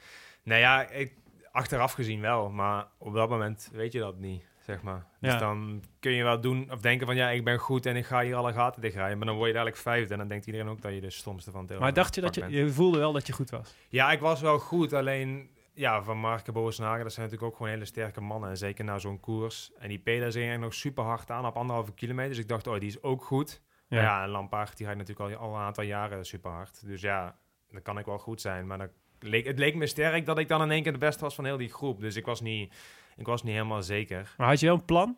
Nou 0.44 0.60
ja, 0.60 0.90
ik, 0.90 1.14
achteraf 1.52 1.94
gezien 1.94 2.22
wel, 2.22 2.50
maar 2.50 2.88
op 2.98 3.14
dat 3.14 3.30
moment 3.30 3.70
weet 3.74 3.92
je 3.92 4.00
dat 4.00 4.18
niet, 4.18 4.48
zeg 4.62 4.82
maar. 4.82 5.06
Dus 5.20 5.34
Ja. 5.34 5.40
dan 5.40 5.84
kun 6.00 6.12
je 6.12 6.24
wel 6.24 6.42
doen 6.42 6.72
of 6.72 6.82
denken 6.82 7.06
van 7.06 7.16
ja, 7.16 7.30
ik 7.30 7.44
ben 7.44 7.58
goed 7.58 7.86
en 7.86 7.96
ik 7.96 8.06
ga 8.06 8.22
hier 8.22 8.36
alle 8.36 8.54
gaten 8.54 8.82
dichtrijden. 8.82 9.18
Maar 9.18 9.28
dan 9.28 9.36
word 9.36 9.48
je 9.48 9.54
dadelijk 9.54 9.82
vijfde 9.82 10.14
en 10.14 10.20
dan 10.20 10.28
denkt 10.28 10.46
iedereen 10.46 10.68
ook 10.68 10.82
dat 10.82 10.94
je 10.94 11.02
de 11.02 11.10
stomste 11.10 11.52
van 11.52 11.60
het 11.60 11.70
hele 11.70 11.82
Maar 11.82 11.94
dacht 11.94 12.16
je 12.16 12.22
dat 12.22 12.36
je, 12.36 12.50
je 12.50 12.70
voelde 12.70 12.98
wel 12.98 13.14
dat 13.14 13.28
je 13.28 13.34
goed 13.34 13.50
was? 13.50 13.76
Ja, 13.90 14.12
ik 14.12 14.20
was 14.20 14.42
wel 14.42 14.60
goed, 14.60 14.94
alleen 14.94 15.50
ja, 15.76 16.04
van 16.04 16.18
Marke 16.18 16.52
Bovenhagen, 16.52 17.04
dat 17.04 17.14
zijn 17.14 17.26
natuurlijk 17.26 17.52
ook 17.52 17.58
gewoon 17.58 17.72
hele 17.72 17.86
sterke 17.86 18.22
mannen. 18.22 18.50
En 18.50 18.58
zeker 18.58 18.86
na 18.86 18.98
zo'n 18.98 19.20
koers. 19.20 19.72
En 19.78 19.90
die 19.90 20.00
Peda 20.00 20.32
ging 20.32 20.60
nog 20.60 20.74
super 20.74 21.04
hard 21.04 21.32
aan 21.32 21.46
op 21.46 21.56
anderhalve 21.56 21.94
kilometer. 21.94 22.30
Dus 22.30 22.40
ik 22.40 22.48
dacht, 22.48 22.68
oh, 22.68 22.80
die 22.80 22.90
is 22.90 23.02
ook 23.04 23.24
goed. 23.24 23.62
Ja, 23.88 24.02
ja 24.02 24.24
en 24.24 24.30
Lampaard, 24.30 24.78
die 24.78 24.86
rijdt 24.86 25.02
natuurlijk 25.02 25.40
al, 25.40 25.48
al 25.48 25.56
een 25.56 25.62
aantal 25.62 25.84
jaren 25.84 26.26
super 26.26 26.52
hard. 26.52 26.86
Dus 26.86 27.02
ja, 27.02 27.38
dan 27.70 27.82
kan 27.82 27.98
ik 27.98 28.06
wel 28.06 28.18
goed 28.18 28.42
zijn. 28.42 28.68
Maar 28.68 28.78
dan 28.78 28.90
leek, 29.20 29.46
het 29.46 29.60
leek 29.60 29.76
me 29.76 29.88
sterk 29.88 30.26
dat 30.26 30.38
ik 30.38 30.48
dan 30.48 30.62
in 30.62 30.72
één 30.72 30.84
keer 30.84 30.92
de 30.92 30.98
beste 30.98 31.24
was 31.24 31.36
van 31.36 31.46
heel 31.46 31.58
die 31.58 31.74
groep. 31.74 32.00
Dus 32.00 32.16
ik 32.16 32.26
was 32.26 32.42
niet, 32.42 32.74
ik 33.16 33.26
was 33.26 33.44
niet 33.44 33.54
helemaal 33.54 33.84
zeker. 33.84 34.34
Maar 34.38 34.48
had 34.48 34.60
je 34.60 34.66
wel 34.66 34.76
een 34.76 34.86
plan? 34.86 35.18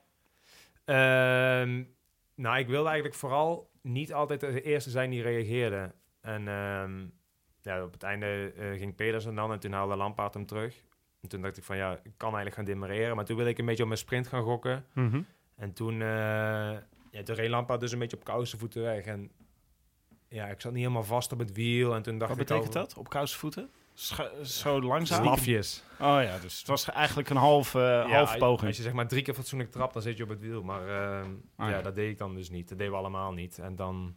Ehm, 0.86 1.84
nou, 2.36 2.58
ik 2.58 2.68
wilde 2.68 2.88
eigenlijk 2.88 3.18
vooral 3.18 3.70
niet 3.82 4.14
altijd 4.14 4.40
de 4.40 4.62
eerste 4.62 4.90
zijn 4.90 5.10
die 5.10 5.22
reageerde. 5.22 5.94
En 6.22 6.48
ehm, 6.48 7.06
ja, 7.68 7.84
op 7.84 7.92
het 7.94 8.04
einde 8.04 8.54
eh, 8.58 8.78
ging 8.78 8.96
Pedersen 8.96 9.36
dan 9.36 9.52
en 9.52 9.60
toen 9.60 9.72
haalde 9.72 9.96
Lampaard 9.96 10.34
hem 10.34 10.46
terug. 10.46 10.76
En 11.22 11.30
toen 11.30 11.42
dacht 11.42 11.58
ik 11.58 11.64
van 11.64 11.78
ja, 11.78 11.92
ik 11.92 12.12
kan 12.18 12.28
eigenlijk 12.36 12.56
gaan 12.56 12.66
demareren. 12.66 13.16
Maar 13.16 13.26
toen 13.26 13.36
wilde 13.36 13.52
ik 13.52 13.58
een 13.58 13.66
beetje 13.66 13.82
op 13.84 13.88
mijn 13.90 14.00
sprint 14.02 14.28
gaan 14.28 14.44
gokken. 14.44 14.86
Mhm. 14.94 15.22
En 15.56 15.74
toen, 15.74 15.94
eh 15.94 16.78
ja, 17.12 17.24
toen 17.24 17.36
reed 17.36 17.50
Lampaard 17.50 17.80
dus 17.80 17.92
een 17.92 18.00
beetje 18.00 18.18
op 18.18 18.24
kousenvoeten 18.24 18.82
weg. 18.82 19.06
En 19.06 19.32
ja, 20.30 20.46
ik 20.48 20.62
zat 20.62 20.72
niet 20.72 20.82
helemaal 20.82 21.04
vast 21.04 21.32
op 21.32 21.40
het 21.40 21.52
wiel. 21.52 21.96
En 21.96 22.02
toen 22.02 22.18
dacht 22.18 22.32
Wat 22.32 22.40
ik 22.40 22.48
betekent 22.48 22.74
dat? 22.74 22.98
Op 22.98 23.10
kousenvoeten? 23.10 23.70
Scha- 23.94 24.44
zo 24.44 24.82
langzaam? 24.82 25.24
Slafjes. 25.24 25.84
Oh 26.00 26.20
ja, 26.22 26.38
dus 26.40 26.58
het 26.58 26.68
was 26.68 26.90
eigenlijk 26.90 27.30
een 27.30 27.36
half, 27.38 27.76
eh, 27.76 27.82
Ja, 27.82 28.08
half 28.08 28.38
poging. 28.38 28.68
Als 28.68 28.78
je 28.78 28.84
zeg 28.84 28.94
maar 28.94 29.08
drie 29.08 29.22
keer 29.22 29.34
fatsoenlijk 29.34 29.72
trapt, 29.72 29.94
dan 29.94 30.02
zit 30.02 30.18
je 30.18 30.24
op 30.24 30.30
het 30.30 30.40
wiel. 30.40 30.64
Maar 30.64 30.88
ehm, 30.88 31.32
Ah, 31.56 31.70
ja, 31.70 31.76
ja. 31.76 31.82
dat 31.82 31.96
deed 31.96 32.12
ik 32.12 32.18
dan 32.18 32.36
dus 32.36 32.50
niet. 32.50 32.70
Dat 32.70 32.78
deden 32.78 32.94
we 32.94 33.00
allemaal 33.00 33.32
niet. 33.34 33.60
En 33.60 33.76
dan, 33.76 34.16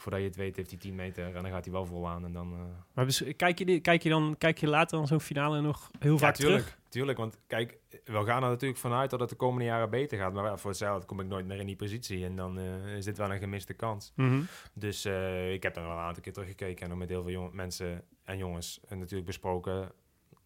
voordat 0.00 0.20
je 0.20 0.26
het 0.26 0.36
weet, 0.36 0.56
heeft 0.56 0.70
hij 0.70 0.78
10 0.78 0.94
meter 0.94 1.24
en 1.26 1.42
dan 1.42 1.50
gaat 1.52 1.64
hij 1.64 1.72
wel 1.72 1.86
vol 1.86 2.08
aan. 2.08 2.24
En 2.24 2.32
dan, 2.32 2.52
eh, 2.52 2.58
Maar 2.94 3.04
bes- 3.04 3.24
kijk 3.36 3.58
je, 3.58 3.64
die- 3.64 3.80
kijk 3.80 4.02
je 4.02 4.08
dan 4.08 4.34
kijk 4.38 4.58
je 4.58 4.66
later 4.68 4.98
dan 4.98 5.06
zo'n 5.06 5.20
finale 5.20 5.60
nog 5.60 5.90
heel 5.98 6.12
ja, 6.12 6.18
vaak 6.18 6.34
tuurlijk, 6.34 6.62
terug? 6.62 6.78
tuurlijk. 6.88 7.18
Want 7.18 7.38
kijk, 7.46 7.78
we 8.04 8.22
gaan 8.24 8.42
er 8.42 8.48
natuurlijk 8.48 8.80
vanuit 8.80 9.10
dat 9.10 9.20
het 9.20 9.28
de 9.28 9.34
komende 9.36 9.64
jaren 9.64 9.90
beter 9.90 10.18
gaat. 10.18 10.32
Maar 10.32 10.58
voor 10.58 10.70
hetzelfde 10.70 11.06
kom 11.06 11.20
ik 11.20 11.26
nooit 11.26 11.46
meer 11.46 11.58
in 11.58 11.66
die 11.66 11.76
positie. 11.76 12.24
En 12.24 12.36
dan 12.36 12.58
eh, 12.58 12.96
is 12.96 13.04
dit 13.04 13.18
wel 13.18 13.30
een 13.32 13.38
gemiste 13.38 13.74
kans. 13.74 14.12
Mhm. 14.16 14.40
Dus 14.74 15.04
eh, 15.04 15.52
ik 15.52 15.62
heb 15.62 15.76
er 15.76 15.82
wel 15.82 15.92
een 15.92 15.98
aantal 15.98 16.22
keer 16.22 16.32
teruggekeken. 16.32 16.86
En 16.86 16.92
ook 16.92 16.98
met 16.98 17.08
heel 17.08 17.22
veel 17.22 17.32
jong- 17.32 17.52
mensen 17.52 18.04
en 18.24 18.38
jongens 18.38 18.80
eh, 18.88 18.98
natuurlijk 18.98 19.26
besproken. 19.26 19.92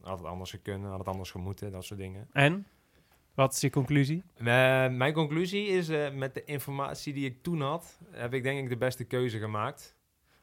Had 0.01 0.19
het 0.19 0.27
anders 0.27 0.51
gekund, 0.51 0.85
had 0.85 0.99
het 0.99 1.09
anders 1.09 1.31
gemoeten, 1.31 1.73
dat 1.73 1.85
soort 1.85 2.01
dingen. 2.01 2.29
En? 2.33 2.67
Wat 3.35 3.53
is 3.53 3.61
je 3.61 3.71
conclusie? 3.71 4.23
Eh, 4.35 4.45
mijn 4.89 5.13
conclusie 5.13 5.67
is, 5.67 5.89
eh, 5.89 6.13
met 6.13 6.35
de 6.35 6.45
informatie 6.45 7.13
die 7.13 7.25
ik 7.25 7.43
toen 7.43 7.61
had, 7.61 7.99
heb 8.11 8.35
ik 8.35 8.43
denk 8.43 8.63
ik 8.63 8.69
de 8.69 8.77
beste 8.77 9.05
keuze 9.05 9.39
gemaakt. 9.39 9.97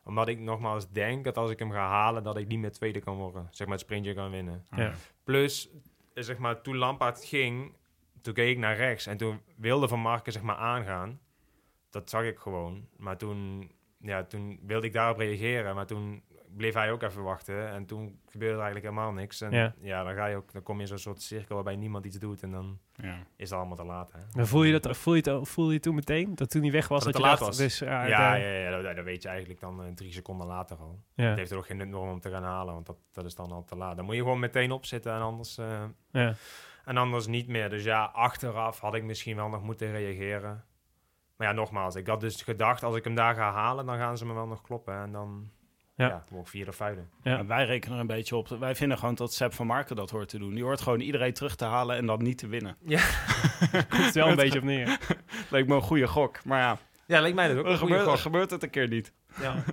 Omdat 0.03 0.27
ik 0.27 0.39
nogmaals 0.39 0.91
denk 0.91 1.23
dat 1.23 1.37
als 1.37 1.51
ik 1.51 1.59
hem 1.59 1.71
ga 1.71 1.87
halen, 1.87 2.23
dat 2.23 2.37
ik 2.37 2.47
niet 2.47 2.59
meer 2.59 2.71
tweede 2.71 2.99
kan 2.99 3.15
worden. 3.17 3.47
Zeg 3.51 3.67
maar 3.67 3.75
het 3.75 3.85
sprintje 3.85 4.13
kan 4.13 4.31
winnen. 4.31 4.65
Ja. 4.75 4.93
Plus, 5.23 5.69
eh, 6.13 6.23
zeg 6.23 6.37
maar, 6.37 6.61
toen 6.61 6.77
Lampaard 6.77 7.25
ging, 7.25 7.75
toen 8.21 8.33
keek 8.33 8.49
ik 8.49 8.57
naar 8.57 8.75
rechts. 8.75 9.05
En 9.05 9.17
toen 9.17 9.41
wilde 9.55 9.87
Van 9.87 9.99
Marken 9.99 10.33
zeg 10.33 10.41
maar 10.41 10.55
aangaan. 10.55 11.19
Dat 11.89 12.09
zag 12.09 12.23
ik 12.23 12.39
gewoon. 12.39 12.87
Maar 12.97 13.17
toen, 13.17 13.71
ja, 13.97 14.23
toen 14.23 14.59
wilde 14.65 14.85
ik 14.85 14.93
daarop 14.93 15.17
reageren. 15.17 15.75
Maar 15.75 15.85
toen 15.85 16.23
bleef 16.55 16.73
hij 16.73 16.91
ook 16.91 17.01
even 17.01 17.23
wachten. 17.23 17.69
En 17.69 17.85
toen 17.85 18.19
gebeurde 18.29 18.55
er 18.55 18.61
eigenlijk 18.63 18.93
helemaal 18.93 19.13
niks. 19.13 19.41
En 19.41 19.51
Ja. 19.51 19.73
ja, 19.81 20.03
dan, 20.03 20.13
ga 20.13 20.25
je 20.25 20.35
ook, 20.35 20.51
dan 20.53 20.63
kom 20.63 20.75
je 20.75 20.81
in 20.81 20.87
zo'n 20.87 20.97
soort 20.97 21.21
cirkel 21.21 21.55
waarbij 21.55 21.75
niemand 21.75 22.05
iets 22.05 22.17
doet. 22.19 22.43
En 22.43 22.51
dan 22.51 22.79
Ja. 22.95 23.17
is 23.35 23.49
het 23.49 23.59
allemaal 23.59 23.75
te 23.77 23.83
laat. 23.85 24.11
Hè? 24.11 24.19
Dan 24.31 24.47
voel 24.47 24.63
je, 24.63 24.79
dat, 24.79 24.97
voel, 24.97 25.15
je 25.15 25.29
het, 25.31 25.47
voel 25.47 25.71
je 25.71 25.79
toen 25.79 25.95
meteen? 25.95 26.35
Dat 26.35 26.49
toen 26.49 26.61
hij 26.61 26.71
weg 26.71 26.87
was, 26.87 27.03
Dat 27.03 27.13
dat, 27.13 27.21
je 27.21 27.27
dacht... 27.27 27.41
laat 27.41 27.57
Dus, 27.57 27.79
was. 27.79 27.89
ja, 27.89 28.03
ja, 28.05 28.33
de- 28.33 28.39
ja, 28.39 28.49
ja, 28.69 28.81
dat, 28.81 28.95
dat 28.95 29.05
weet 29.05 29.21
je 29.21 29.27
eigenlijk 29.29 29.59
dan 29.59 29.83
eh, 29.83 29.91
drie 29.93 30.11
seconden 30.11 30.47
later 30.47 30.77
al. 30.77 30.99
ja, 31.15 31.25
Het 31.25 31.37
heeft 31.37 31.51
er 31.51 31.57
ook 31.57 31.65
geen 31.65 31.77
nut 31.77 31.87
meer 31.87 31.99
om 31.99 32.19
te 32.19 32.29
gaan 32.29 32.43
halen, 32.43 32.73
want 32.73 32.85
dat, 32.85 32.97
dat 33.11 33.25
is 33.25 33.35
dan 33.35 33.51
al 33.51 33.63
te 33.63 33.75
laat. 33.75 33.95
Dan 33.95 34.05
moet 34.05 34.15
je 34.15 34.21
gewoon 34.21 34.39
meteen 34.39 34.71
opzitten 34.71 35.13
en 35.13 35.21
anders, 35.21 35.57
eh, 35.57 35.83
ja. 36.11 36.33
en 36.85 36.97
anders 36.97 37.27
niet 37.27 37.47
meer. 37.47 37.69
Dus 37.69 37.83
ja, 37.83 38.03
achteraf 38.03 38.79
had 38.79 38.95
ik 38.95 39.03
misschien 39.03 39.35
wel 39.35 39.49
nog 39.49 39.63
moeten 39.63 39.91
reageren. 39.91 40.63
Maar 41.35 41.47
ja, 41.49 41.53
nogmaals, 41.53 41.95
ik 41.95 42.07
had 42.07 42.19
dus 42.19 42.41
gedacht, 42.41 42.83
als 42.83 42.95
ik 42.95 43.03
hem 43.03 43.15
daar 43.15 43.35
ga 43.35 43.51
halen, 43.51 43.85
dan 43.85 43.97
gaan 43.97 44.17
ze 44.17 44.25
me 44.25 44.33
wel 44.33 44.47
nog 44.47 44.61
kloppen. 44.61 44.93
En 45.01 45.11
dan 45.11 45.49
Ja. 46.01 46.23
ja. 46.31 46.43
vierde 46.43 46.69
of 46.69 46.75
vijfde. 46.75 47.01
Ja. 47.23 47.37
En 47.37 47.47
wij 47.47 47.65
rekenen 47.65 47.95
er 47.95 48.01
een 48.01 48.07
beetje 48.07 48.35
op. 48.35 48.47
Wij 48.47 48.75
vinden 48.75 48.97
gewoon 48.97 49.15
dat 49.15 49.33
Sepp 49.33 49.53
van 49.53 49.67
Marken 49.67 49.95
dat 49.95 50.09
hoort 50.09 50.29
te 50.29 50.37
doen. 50.37 50.53
Die 50.53 50.63
hoort 50.63 50.81
gewoon 50.81 50.99
iedereen 50.99 51.33
terug 51.33 51.55
te 51.55 51.65
halen 51.65 51.95
en 51.95 52.05
dan 52.05 52.23
niet 52.23 52.37
te 52.37 52.47
winnen. 52.47 52.77
Komt 53.89 54.15
er 54.15 54.23
wel 54.23 54.29
een 54.29 54.35
beetje 54.45 54.59
op 54.59 54.65
neer. 54.65 54.97
Leek 55.49 55.67
me 55.67 55.75
een 55.75 55.81
goede 55.81 56.07
gok. 56.07 56.45
Maar 56.45 56.59
ja, 56.59 56.77
Ja, 57.05 57.21
lijkt 57.21 57.35
mij 57.35 57.47
dat 57.47 57.57
ook 57.57 57.65
een 57.65 57.77
goede 57.77 57.93
gebeurt, 57.93 58.09
gok. 58.09 58.19
gebeurt 58.19 58.49
het 58.51 58.63
een 58.63 58.69
keer 58.69 58.87
niet. 58.87 59.13
Ja. 59.41 59.63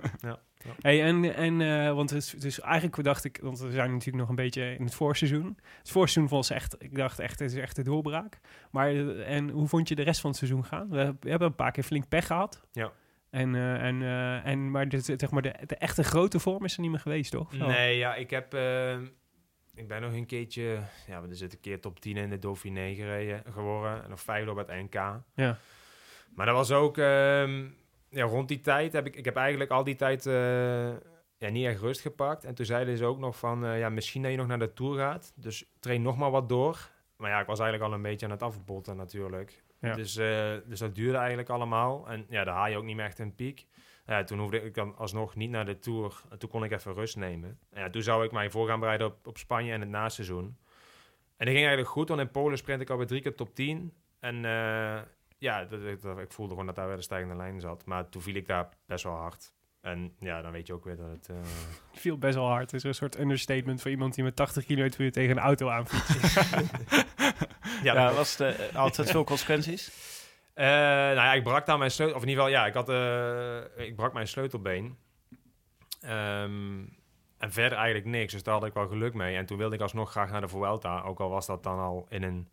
Hey, 0.81 1.03
en, 1.03 1.35
en 1.35 1.61
eh, 1.61 1.93
want 1.93 2.09
het 2.09 2.23
is, 2.23 2.29
dus 2.31 2.59
eigenlijk 2.61 3.03
dacht 3.03 3.23
ik, 3.23 3.39
want 3.41 3.59
we 3.59 3.71
zijn 3.71 3.91
natuurlijk 3.91 4.17
nog 4.17 4.29
een 4.29 4.35
beetje 4.35 4.75
in 4.75 4.83
het 4.85 4.95
voorseizoen. 4.95 5.57
Het 5.77 5.89
voorseizoen 5.89 6.37
was 6.37 6.49
echt, 6.49 6.75
ik 6.79 6.95
dacht 6.95 7.19
echt, 7.19 7.39
het 7.39 7.51
is 7.51 7.57
echt 7.57 7.75
de 7.75 7.83
doorbraak. 7.83 8.39
Maar 8.71 8.89
eh, 8.89 9.35
en 9.35 9.49
hoe 9.49 9.67
vond 9.67 9.87
je 9.89 9.95
de 9.95 10.01
rest 10.01 10.21
van 10.21 10.29
het 10.29 10.39
seizoen 10.39 10.65
gaan? 10.65 10.89
We, 10.89 11.15
we 11.19 11.29
hebben 11.29 11.47
een 11.47 11.55
paar 11.55 11.71
keer 11.71 11.83
flink 11.83 12.07
pech 12.07 12.27
gehad. 12.27 12.61
Ja. 12.71 12.91
En, 13.29 13.55
eh, 13.55 13.83
en, 13.85 14.01
eh, 14.01 14.45
en 14.45 14.71
maar, 14.71 14.89
de, 14.89 14.99
zeg 14.99 15.31
maar 15.31 15.41
de, 15.41 15.53
de 15.65 15.75
echte 15.75 16.03
grote 16.03 16.39
vorm 16.39 16.63
is 16.63 16.75
er 16.75 16.81
niet 16.81 16.91
meer 16.91 16.99
geweest, 16.99 17.31
toch? 17.31 17.53
Nee, 17.53 17.97
ja, 17.97 18.15
ik 18.15 18.29
heb... 18.29 18.53
eh, 18.53 18.97
ik 19.73 19.87
ben 19.87 20.01
nog 20.01 20.13
een 20.13 20.25
keertje... 20.25 20.79
Ja, 21.07 21.21
we 21.21 21.35
zitten 21.35 21.57
een 21.57 21.63
keer 21.63 21.79
top 21.81 21.99
10 21.99 22.17
in 22.17 22.29
de 22.29 22.39
Dauphiné 22.39 22.93
gereden, 22.95 23.43
geworden. 23.53 24.03
En 24.03 24.09
nog 24.09 24.21
vijfde 24.21 24.51
op 24.51 24.57
het 24.57 24.67
NK. 24.67 24.93
Ja. 25.35 25.57
Maar 26.35 26.45
dat 26.45 26.55
was 26.55 26.71
ook... 26.71 26.97
ehm, 26.97 27.65
ja, 28.09 28.23
rond 28.23 28.47
die 28.47 28.59
tijd 28.61 28.93
heb 28.93 29.05
ik... 29.07 29.15
Ik 29.15 29.25
heb 29.25 29.35
eigenlijk 29.35 29.71
al 29.71 29.83
die 29.83 29.95
tijd... 29.95 30.25
eh, 30.25 30.89
ja, 31.37 31.49
niet 31.49 31.65
echt 31.65 31.79
rust 31.79 32.01
gepakt. 32.01 32.43
En 32.45 32.55
toen 32.55 32.65
zeiden 32.65 32.97
ze 32.97 33.05
ook 33.05 33.19
nog 33.19 33.37
van... 33.37 33.77
ja, 33.77 33.89
misschien 33.89 34.21
dat 34.21 34.31
je 34.31 34.37
nog 34.37 34.47
naar 34.47 34.59
de 34.59 34.73
Tour 34.73 34.97
gaat. 34.97 35.33
Dus 35.35 35.65
train 35.79 36.01
nog 36.01 36.17
maar 36.17 36.31
wat 36.31 36.49
door. 36.49 36.89
Maar 37.17 37.29
ja, 37.29 37.39
ik 37.39 37.47
was 37.47 37.59
eigenlijk 37.59 37.89
al 37.91 37.97
een 37.97 38.03
beetje 38.03 38.25
aan 38.25 38.31
het 38.31 38.43
afbotten 38.43 38.95
natuurlijk. 38.95 39.63
Ja. 39.79 39.93
Dus, 39.95 40.15
eh, 40.15 40.53
dus 40.65 40.79
dat 40.79 40.95
duurde 40.95 41.17
eigenlijk 41.17 41.49
allemaal. 41.49 42.09
En 42.09 42.25
ja, 42.29 42.43
daar 42.43 42.55
haal 42.55 42.67
je 42.67 42.77
ook 42.77 42.83
niet 42.83 42.95
meer 42.95 43.05
echt 43.05 43.19
een 43.19 43.35
piek. 43.35 43.67
Ja, 44.05 44.23
toen 44.23 44.39
hoefde 44.39 44.61
ik 44.63 44.73
dan 44.73 44.97
alsnog 44.97 45.35
niet 45.35 45.49
naar 45.49 45.65
de 45.65 45.79
Tour. 45.79 46.21
En 46.29 46.39
toen 46.39 46.49
kon 46.49 46.63
ik 46.63 46.71
even 46.71 46.93
rust 46.93 47.15
nemen. 47.15 47.59
En 47.69 47.81
ja, 47.81 47.89
toen 47.89 48.01
zou 48.01 48.25
ik 48.25 48.31
mij 48.31 48.49
voor 48.49 48.67
gaan 48.67 48.79
bereiden 48.79 49.07
op, 49.07 49.27
op 49.27 49.37
Spanje 49.37 49.71
en 49.73 49.79
het 49.79 49.89
naseizoen. 49.89 50.45
En 51.37 51.45
dat 51.45 51.47
ging 51.47 51.57
eigenlijk 51.57 51.89
goed, 51.89 52.09
want 52.09 52.21
in 52.21 52.31
Polen 52.31 52.57
sprint 52.57 52.81
ik 52.81 52.89
alweer 52.89 53.07
drie 53.07 53.21
keer 53.21 53.35
top 53.35 53.55
10. 53.55 53.93
En 54.19 54.35
eh, 54.35 55.01
ja, 55.37 55.65
dat, 55.65 55.79
ik 56.19 56.31
voelde 56.31 56.51
gewoon 56.51 56.65
dat 56.65 56.75
daar 56.75 56.87
weer 56.87 56.95
de 56.95 57.01
stijgende 57.01 57.35
lijn 57.35 57.59
zat. 57.59 57.85
Maar 57.85 58.09
toen 58.09 58.21
viel 58.21 58.35
ik 58.35 58.47
daar 58.47 58.69
best 58.85 59.03
wel 59.03 59.13
hard. 59.15 59.53
En 59.81 60.15
ja, 60.19 60.41
dan 60.41 60.51
weet 60.51 60.67
je 60.67 60.73
ook 60.73 60.83
weer 60.85 60.95
dat 60.95 61.09
het... 61.09 61.29
eh, 61.29 61.35
viel 62.01 62.17
best 62.17 62.35
wel 62.35 62.47
hard. 62.47 62.71
Het 62.71 62.73
is 62.73 62.83
een 62.83 62.95
soort 62.95 63.19
understatement 63.19 63.81
voor 63.81 63.91
iemand 63.91 64.15
die 64.15 64.23
met 64.23 64.35
80 64.35 64.65
km 64.65 65.09
tegen 65.11 65.29
een 65.29 65.43
auto 65.43 65.69
aanfietst. 65.69 66.37
ja, 67.83 67.93
Ja, 67.93 68.13
was 68.13 68.39
eh, 68.39 68.75
altijd 68.75 69.11
veel 69.11 69.23
consequenties? 69.23 69.91
Eh, 70.53 70.65
nou 70.65 71.15
ja, 71.15 71.33
ik 71.33 71.43
brak 71.43 71.65
daar 71.65 71.77
mijn 71.77 71.91
sleutel... 71.91 72.15
Of 72.15 72.21
in 72.21 72.27
ieder 72.27 72.43
geval, 72.43 72.59
ja, 72.59 72.67
ik, 72.67 72.73
had, 72.73 72.89
eh, 72.89 73.85
ik 73.87 73.95
brak 73.95 74.13
mijn 74.13 74.27
sleutelbeen. 74.27 74.97
Ehm, 76.01 76.79
en 77.37 77.51
verder 77.51 77.77
eigenlijk 77.77 78.05
niks. 78.05 78.33
Dus 78.33 78.43
daar 78.43 78.53
had 78.53 78.65
ik 78.65 78.73
wel 78.73 78.87
geluk 78.87 79.13
mee. 79.13 79.35
En 79.35 79.45
toen 79.45 79.57
wilde 79.57 79.75
ik 79.75 79.81
alsnog 79.81 80.11
graag 80.11 80.31
naar 80.31 80.41
de 80.41 80.47
Vuelta. 80.47 81.01
Ook 81.01 81.19
al 81.19 81.29
was 81.29 81.45
dat 81.45 81.63
dan 81.63 81.79
al 81.79 82.05
in 82.09 82.23
een 82.23 82.49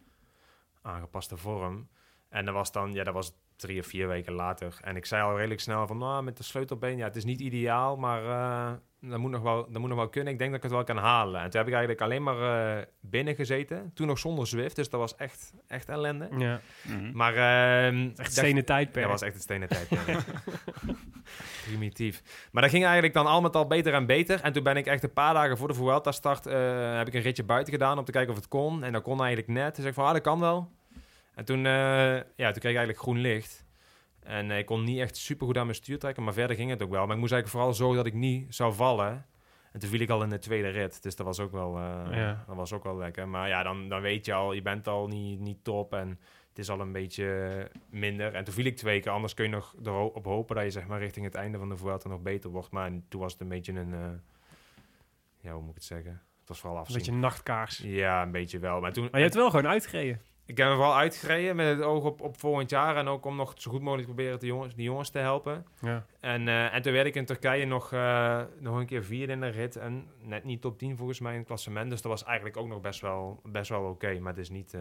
aangepaste 0.82 1.36
vorm. 1.36 1.88
En 2.28 2.44
dat 2.44 2.54
was 2.54 2.72
dan... 2.72 2.92
Ja, 2.92 3.04
dat 3.04 3.14
was 3.14 3.32
drie 3.56 3.80
of 3.80 3.86
vier 3.86 4.08
weken 4.08 4.32
later. 4.32 4.76
En 4.80 4.96
ik 4.96 5.06
zei 5.06 5.22
al 5.22 5.36
redelijk 5.36 5.60
snel 5.60 5.86
van... 5.86 5.98
Nou, 5.98 6.22
met 6.22 6.36
de 6.36 6.42
sleutelbeen... 6.42 6.96
Ja, 6.96 7.04
het 7.04 7.16
is 7.16 7.24
niet 7.24 7.40
ideaal, 7.40 7.96
maar... 7.96 8.24
eh, 8.24 8.72
dat 9.00 9.18
moet, 9.18 9.30
nog 9.30 9.42
wel, 9.42 9.66
dat 9.70 9.80
moet 9.80 9.88
nog 9.88 9.98
wel 9.98 10.08
kunnen. 10.08 10.32
Ik 10.32 10.38
denk 10.38 10.50
dat 10.50 10.58
ik 10.58 10.64
het 10.64 10.72
wel 10.74 10.84
kan 10.84 10.96
halen. 10.96 11.40
En 11.40 11.50
toen 11.50 11.58
heb 11.60 11.68
ik 11.68 11.74
eigenlijk 11.74 12.02
alleen 12.02 12.22
maar 12.22 12.76
eh, 12.76 12.82
binnen 13.00 13.34
gezeten. 13.34 13.90
Toen 13.94 14.06
nog 14.06 14.18
zonder 14.18 14.46
Zwift. 14.46 14.76
Dus 14.76 14.90
dat 14.90 15.00
was 15.00 15.16
echt, 15.16 15.52
echt 15.66 15.88
ellende. 15.88 16.28
ja, 16.38 16.60
Maar... 17.12 17.34
ehm, 17.34 18.10
echt 18.16 18.32
stenen 18.32 18.64
tijdperk. 18.64 19.04
dat 19.04 19.12
was 19.12 19.22
echt 19.22 19.34
het 19.34 19.42
stenen 19.42 19.68
tijdperk. 19.68 20.04
Primitief. 21.66 22.22
Maar 22.52 22.62
dat 22.62 22.70
ging 22.70 22.84
eigenlijk 22.84 23.14
dan 23.14 23.26
al 23.26 23.40
met 23.40 23.56
al 23.56 23.66
beter 23.66 23.94
en 23.94 24.06
beter. 24.06 24.40
En 24.40 24.52
toen 24.52 24.62
ben 24.62 24.76
ik 24.76 24.86
echt 24.86 25.02
een 25.02 25.12
paar 25.12 25.34
dagen 25.34 25.56
voor 25.56 25.68
de 25.68 25.74
Vuelta 25.74 26.12
start... 26.12 26.46
eh, 26.46 26.96
heb 26.96 27.06
ik 27.06 27.14
een 27.14 27.20
ritje 27.20 27.44
buiten 27.44 27.72
gedaan 27.72 27.98
om 27.98 28.04
te 28.04 28.12
kijken 28.12 28.30
of 28.30 28.36
het 28.38 28.48
kon. 28.48 28.84
En 28.84 28.92
dat 28.92 29.02
kon 29.02 29.18
eigenlijk 29.18 29.48
net. 29.48 29.76
Dus 29.76 29.84
ik 29.84 29.94
van, 29.94 30.04
ah, 30.06 30.12
dat 30.12 30.22
kan 30.22 30.40
wel. 30.40 30.70
En 31.36 31.44
toen, 31.44 31.66
eh, 31.66 31.72
ja, 32.14 32.22
toen 32.36 32.36
kreeg 32.36 32.54
ik 32.56 32.64
eigenlijk 32.64 32.98
groen 32.98 33.18
licht. 33.18 33.64
En 34.22 34.50
eh, 34.50 34.58
ik 34.58 34.66
kon 34.66 34.84
niet 34.84 34.98
echt 34.98 35.16
super 35.16 35.46
goed 35.46 35.56
aan 35.56 35.64
mijn 35.64 35.76
stuur 35.76 35.98
trekken. 35.98 36.22
Maar 36.22 36.32
verder 36.32 36.56
ging 36.56 36.70
het 36.70 36.82
ook 36.82 36.90
wel. 36.90 37.06
Maar 37.06 37.14
ik 37.14 37.20
moest 37.20 37.32
eigenlijk 37.32 37.48
vooral 37.62 37.74
zorgen 37.74 37.96
dat 37.96 38.06
ik 38.06 38.14
niet 38.14 38.54
zou 38.54 38.74
vallen. 38.74 39.26
En 39.72 39.80
toen 39.80 39.90
viel 39.90 40.00
ik 40.00 40.10
al 40.10 40.22
in 40.22 40.28
de 40.28 40.38
tweede 40.38 40.68
rit. 40.68 41.02
Dus 41.02 41.16
dat 41.16 41.26
was 41.26 41.40
ook 41.40 41.52
wel, 41.52 41.76
eh, 41.76 42.16
Ja. 42.16 42.44
dat 42.46 42.56
was 42.56 42.72
ook 42.72 42.82
wel 42.84 42.96
lekker. 42.96 43.28
Maar 43.28 43.48
ja, 43.48 43.62
dan, 43.62 43.88
dan 43.88 44.00
weet 44.00 44.24
je 44.26 44.32
al, 44.34 44.52
je 44.52 44.62
bent 44.62 44.88
al 44.88 45.06
niet, 45.08 45.40
niet 45.40 45.64
top. 45.64 45.94
En 45.94 46.08
het 46.48 46.58
is 46.58 46.68
al 46.70 46.80
een 46.80 46.92
beetje 46.92 47.70
minder. 47.90 48.34
En 48.34 48.44
toen 48.44 48.54
viel 48.54 48.64
ik 48.64 48.76
twee 48.76 49.00
keer. 49.00 49.12
Anders 49.12 49.34
kun 49.34 49.44
je 49.44 49.50
nog 49.50 49.74
erop 49.84 50.24
hopen 50.24 50.54
dat 50.56 50.64
je 50.64 50.70
zeg 50.70 50.86
maar, 50.86 50.98
richting 50.98 51.24
het 51.24 51.34
einde 51.34 51.58
van 51.58 51.68
de 51.68 51.76
Vuelta 51.76 52.08
nog 52.08 52.20
beter 52.22 52.50
wordt. 52.50 52.70
Maar 52.70 52.90
toen 53.08 53.20
was 53.20 53.32
het 53.32 53.40
een 53.40 53.48
beetje 53.48 53.72
een... 53.72 54.20
ja, 55.40 55.52
hoe 55.52 55.60
moet 55.60 55.68
ik 55.70 55.74
het 55.74 55.84
zeggen? 55.84 56.10
Het 56.40 56.48
was 56.48 56.58
vooral 56.58 56.76
Een 56.76 56.82
afzien. 56.82 56.96
beetje 56.98 57.12
een 57.12 57.20
nachtkaars. 57.20 57.78
Ja, 57.84 58.22
een 58.22 58.30
beetje 58.30 58.58
wel. 58.58 58.80
Maar 58.80 58.92
toen... 58.92 59.02
Maar 59.04 59.16
je 59.20 59.26
hebt 59.26 59.34
wel 59.34 59.50
gewoon 59.50 59.66
uitgereden. 59.68 60.20
Ik 60.46 60.56
heb 60.56 60.66
hem 60.66 60.76
vooral 60.76 60.96
uitgereden 60.96 61.56
met 61.56 61.66
het 61.76 61.80
oog 61.86 62.04
op, 62.04 62.20
op 62.20 62.38
volgend 62.38 62.70
jaar. 62.70 62.96
En 62.96 63.08
ook 63.08 63.24
om 63.24 63.36
nog 63.36 63.52
zo 63.56 63.70
goed 63.70 63.80
mogelijk 63.82 64.06
proberen 64.08 64.40
de 64.40 64.46
jongens, 64.46 64.74
die 64.74 64.84
jongens 64.84 65.10
te 65.10 65.18
helpen. 65.18 65.66
Ja. 65.80 66.04
En, 66.20 66.48
eh, 66.48 66.74
en 66.74 66.82
toen 66.82 66.92
werd 66.92 67.06
ik 67.06 67.14
in 67.14 67.24
Turkije 67.24 67.64
nog, 67.66 67.92
eh, 67.92 68.42
nog 68.58 68.76
een 68.78 68.86
keer 68.86 69.04
vierde 69.04 69.32
in 69.32 69.40
de 69.40 69.48
rit. 69.48 69.76
En 69.76 70.06
net 70.20 70.44
niet 70.44 70.60
top 70.60 70.78
10 70.78 70.96
volgens 70.96 71.20
mij 71.20 71.32
in 71.32 71.38
het 71.38 71.46
klassement. 71.46 71.90
Dus 71.90 72.02
dat 72.02 72.10
was 72.12 72.24
eigenlijk 72.24 72.56
ook 72.56 72.66
nog 72.68 72.80
best 72.80 73.00
wel, 73.00 73.40
best 73.44 73.68
wel 73.70 73.82
oké. 73.84 74.18
Maar 74.18 74.32
het 74.32 74.40
is 74.42 74.50
niet, 74.50 74.74
eh, 74.74 74.80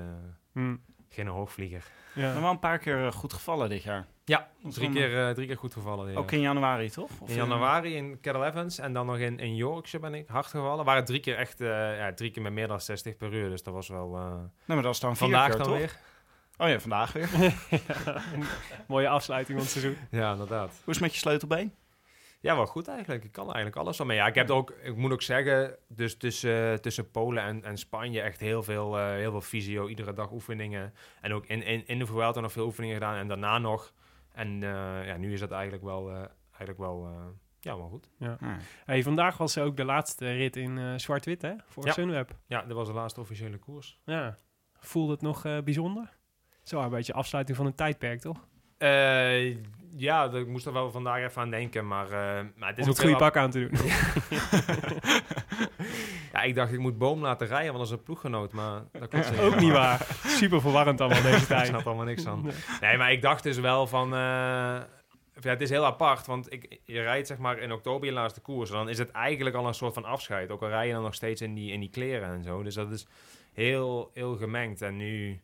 Hm. 0.54 0.76
geen 1.10 1.28
hoogvlieger. 1.28 1.84
Maar 2.16 2.24
Ja. 2.26 2.42
wel 2.42 2.50
een 2.52 2.60
paar 2.60 2.78
keer 2.80 3.12
goed 3.14 3.34
gevallen 3.34 3.70
dit 3.70 3.84
jaar. 3.84 4.06
Ja, 4.26 4.50
drie 4.70 4.90
wel- 4.92 4.96
keer, 4.98 5.28
eh, 5.28 5.34
drie 5.34 5.48
keer 5.48 5.58
goed 5.58 5.74
gevallen. 5.74 6.12
ja. 6.12 6.18
Ook 6.18 6.32
in 6.32 6.40
januari, 6.40 6.90
toch? 6.90 7.10
Of 7.20 7.30
in 7.30 7.36
januari 7.36 7.96
in 7.96 8.20
Kettle 8.22 8.46
Evans 8.46 8.78
en 8.80 8.94
dan 8.94 9.06
nog 9.06 9.18
in, 9.18 9.40
in 9.40 9.56
Yorkshire 9.56 10.10
ben 10.10 10.20
ik 10.20 10.28
hard 10.28 10.46
gevallen. 10.46 10.86
Waren 10.86 11.06
drie 11.06 11.20
keer 11.20 11.36
echt, 11.38 11.62
eh, 11.62 11.68
ja, 11.98 12.14
drie 12.14 12.32
keer 12.32 12.42
met 12.42 12.54
meer 12.54 12.68
dan 12.68 12.82
60 12.82 13.18
per 13.18 13.34
uur. 13.34 13.50
Dus 13.50 13.64
dat 13.64 13.74
was 13.74 13.88
wel... 13.88 14.16
eh, 14.16 14.34
Nee, 14.66 14.76
maar 14.78 14.82
dat 14.82 14.94
is 14.94 15.00
dan 15.00 15.18
vandaag 15.18 15.48
keer, 15.50 15.58
dan 15.58 15.68
toch? 15.68 15.78
weer. 15.78 15.98
Oh 16.58 16.68
ja, 16.70 16.80
vandaag 16.80 17.12
weer. 17.12 17.30
Mooie 18.88 19.08
afsluiting 19.10 19.58
van 19.58 19.68
het 19.68 19.78
seizoen. 19.78 19.98
Ja, 20.12 20.32
inderdaad. 20.32 20.70
Hoe 20.70 20.80
is 20.94 20.94
het 20.94 21.00
met 21.02 21.14
je 21.14 21.20
sleutelbeen? 21.20 21.74
Ja, 22.40 22.56
wel 22.56 22.66
goed 22.66 22.88
eigenlijk. 22.88 23.24
Ik 23.24 23.32
kan 23.32 23.46
eigenlijk 23.46 23.76
alles 23.76 23.98
van 23.98 24.08
mee. 24.08 24.18
Ja, 24.18 24.28
ik 24.28 24.36
heb 24.36 24.50
ook, 24.50 24.74
ik 24.84 24.96
moet 24.96 25.12
ook 25.12 25.22
zeggen, 25.22 25.76
dus 25.88 26.18
tussen, 26.18 26.82
tussen 26.82 27.12
Polen 27.12 27.44
en, 27.44 27.64
en 27.64 27.78
Spanje 27.78 28.22
echt 28.22 28.40
heel 28.40 28.64
veel, 28.64 28.98
eh, 28.98 29.06
heel 29.10 29.32
veel 29.32 29.42
fysio, 29.42 29.88
iedere 29.88 30.14
dag 30.14 30.32
oefeningen. 30.32 30.94
En 31.22 31.34
ook 31.34 31.46
in, 31.46 31.64
in, 31.64 31.84
in 31.88 32.00
de 32.00 32.06
Vuelta 32.06 32.40
nog 32.40 32.52
veel 32.52 32.66
oefeningen 32.66 32.96
gedaan 32.96 33.16
en 33.16 33.28
daarna 33.28 33.58
nog. 33.58 33.94
En 34.36 34.64
eh, 34.64 35.06
ja, 35.08 35.18
nu 35.18 35.34
is 35.34 35.40
dat 35.40 35.52
eigenlijk 35.52 35.84
wel, 35.84 36.10
eh, 36.10 36.16
eigenlijk 36.50 36.78
wel, 36.78 37.06
eh, 37.06 37.26
ja, 37.60 37.78
wel 37.78 37.88
goed. 37.90 38.10
Hey, 38.86 39.04
vandaag 39.04 39.38
was 39.38 39.58
ook 39.58 39.78
de 39.78 39.86
laatste 39.86 40.32
rit 40.32 40.56
in 40.56 40.78
eh, 40.78 40.94
zwart-wit, 40.96 41.42
hè? 41.42 41.54
Voor 41.66 41.86
Ja. 41.86 41.92
Sunweb. 41.92 42.36
Ja, 42.48 42.62
dat 42.62 42.78
was 42.78 42.88
de 42.88 42.94
laatste 42.94 43.20
officiële 43.20 43.58
koers. 43.58 44.00
Ja. 44.06 44.38
Voelde 44.80 45.12
het 45.12 45.22
nog 45.22 45.46
eh, 45.46 45.58
bijzonder? 45.64 46.18
Zo, 46.64 46.82
een 46.82 46.90
beetje 46.90 47.14
afsluiting 47.14 47.58
van 47.58 47.66
een 47.66 47.76
tijdperk, 47.76 48.20
toch? 48.22 48.48
Eh, 48.78 49.56
ja, 49.98 50.32
ik 50.32 50.48
moest 50.48 50.66
er 50.66 50.74
wel 50.74 50.92
vandaag 50.92 51.24
even 51.24 51.42
aan 51.42 51.50
denken, 51.50 51.88
maar, 51.88 52.06
eh, 52.06 52.46
maar 52.56 52.70
het 52.70 52.78
is 52.78 52.84
Om 52.84 52.90
ook 52.90 52.96
het 52.98 53.06
goede 53.06 53.18
pak 53.18 53.38
aan 53.38 53.52
te 53.52 53.60
doen. 53.60 53.72
Ja, 56.36 56.42
ik 56.44 56.56
dacht 56.56 56.74
ik 56.74 56.80
moet 56.80 56.98
Boom 56.98 57.22
laten 57.22 57.48
rijden, 57.48 57.74
want 57.74 57.78
dat 57.78 57.88
is 57.88 57.98
een 58.00 58.04
ploeggenoot, 58.04 58.52
maar 58.52 58.82
dat 58.92 59.10
komt 59.12 59.26
zeker. 59.26 59.44
ook 59.44 59.60
niet 59.60 59.72
waar. 59.72 60.08
Super 60.26 60.62
verwarrend 60.62 61.02
allemaal 61.02 61.22
deze 61.22 61.38
Ik 61.42 61.44
tijd. 61.48 61.68
snap 61.68 61.86
allemaal 61.86 62.06
niks 62.06 62.24
van. 62.24 62.52
Nee, 62.82 62.98
maar 62.98 63.12
ik 63.12 63.22
dacht 63.22 63.44
dus 63.44 63.58
wel 63.58 63.88
van... 63.88 64.14
eh, 64.14 64.82
ja, 65.42 65.50
het 65.52 65.62
is 65.62 65.70
heel 65.70 65.86
apart, 65.86 66.26
want 66.26 66.52
ik, 66.54 66.80
je 66.86 67.02
rijdt 67.02 67.28
zeg 67.28 67.38
maar 67.38 67.58
in 67.58 67.72
oktober 67.72 68.08
je 68.08 68.14
laatste 68.14 68.42
koers. 68.42 68.70
Dan 68.70 68.90
is 68.90 68.98
het 68.98 69.12
eigenlijk 69.12 69.56
al 69.56 69.68
een 69.68 69.74
soort 69.74 69.94
van 69.94 70.06
afscheid. 70.06 70.50
Ook 70.52 70.62
al 70.62 70.68
rij 70.70 70.88
je 70.88 70.94
dan 70.94 71.04
nog 71.04 71.14
steeds 71.14 71.42
in 71.42 71.54
die, 71.54 71.72
in 71.72 71.80
die 71.80 71.90
kleren 71.90 72.30
en 72.30 72.44
zo. 72.44 72.64
Dus 72.64 72.76
dat 72.76 72.92
is 72.92 73.08
heel, 73.54 74.12
heel 74.14 74.36
gemengd. 74.38 74.82
En 74.82 74.98
nu, 74.98 75.42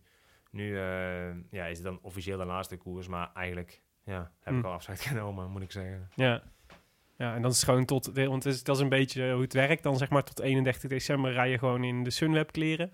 nu 0.52 0.78
eh, 0.80 1.30
ja, 1.52 1.66
is 1.66 1.78
het 1.78 1.86
dan 1.86 2.00
officieel 2.02 2.38
de 2.38 2.46
laatste 2.46 2.78
koers. 2.78 3.08
Maar 3.08 3.30
eigenlijk 3.34 3.82
ja, 4.04 4.32
heb 4.42 4.54
ik 4.54 4.60
Hm. 4.62 4.66
al 4.66 4.74
afscheid 4.74 5.02
genomen, 5.12 5.50
moet 5.50 5.62
ik 5.62 5.72
zeggen. 5.72 6.10
Ja. 6.16 6.44
Ja, 7.22 7.36
en 7.36 7.42
dan 7.42 7.52
is 7.52 7.56
het 7.58 7.66
gewoon 7.66 7.86
tot... 7.86 8.06
Want 8.14 8.44
het 8.44 8.54
is, 8.54 8.64
dat 8.64 8.76
is 8.76 8.82
een 8.82 8.90
beetje 8.90 9.32
hoe 9.32 9.42
het 9.42 9.54
werkt. 9.54 9.84
Dan 9.84 9.98
zeg 9.98 10.10
maar 10.10 10.24
tot 10.24 10.40
31 10.40 10.90
december 10.90 11.32
rij 11.34 11.50
je 11.50 11.58
gewoon 11.58 11.84
in 11.84 12.04
de 12.04 12.10
Sunweb 12.10 12.52
kleren. 12.52 12.92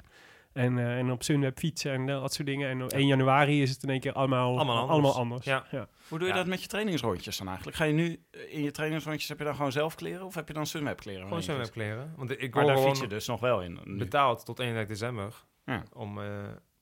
En, 0.53 0.77
eh, 0.77 0.97
en 0.97 1.11
op 1.11 1.23
Sunweb 1.23 1.57
fietsen 1.57 1.91
en 1.91 2.05
dat 2.05 2.33
soort 2.33 2.47
dingen. 2.47 2.69
En 2.69 2.83
op 2.83 2.91
1 2.93 3.07
januari 3.07 3.61
is 3.61 3.69
het 3.69 3.83
in 3.83 3.89
één 3.89 3.99
keer 3.99 4.13
allemaal, 4.13 4.55
Allemaal 4.55 4.87
allemaal 4.89 5.15
anders. 5.15 5.45
anders. 5.45 5.71
Ja. 5.71 5.87
Hoe 6.07 6.17
doe 6.19 6.27
je 6.27 6.33
Ja. 6.33 6.39
dat 6.39 6.47
met 6.47 6.61
je 6.61 6.67
trainingsrondjes 6.67 7.37
dan 7.37 7.47
eigenlijk? 7.47 7.77
Ga 7.77 7.83
je 7.83 7.93
nu 7.93 8.21
eh, 8.31 8.53
in 8.53 8.63
je 8.63 8.71
trainingsrondjes, 8.71 9.29
heb 9.29 9.37
je 9.37 9.43
dan 9.43 9.55
gewoon 9.55 9.71
zelf 9.71 9.95
kleren 9.95 10.25
of 10.25 10.35
heb 10.35 10.47
je 10.47 10.53
dan 10.53 10.65
Sunweb 10.65 10.97
kleren? 10.99 11.27
Gewoon 11.27 11.43
zo 11.43 11.59
kleren. 11.71 12.13
Want 12.15 12.31
ik 12.31 12.39
Maar 12.39 12.49
word 12.51 12.65
daar 12.65 12.75
gewoon 12.75 12.89
fiets 12.89 12.99
je 12.99 13.07
dus 13.07 13.27
nog 13.27 13.39
wel 13.39 13.61
in. 13.61 13.79
nu. 13.83 13.97
betaald 13.97 14.45
tot 14.45 14.59
31 14.59 14.97
december 14.97 15.43
Ja. 15.65 15.83
om, 15.93 16.21
eh 16.21 16.27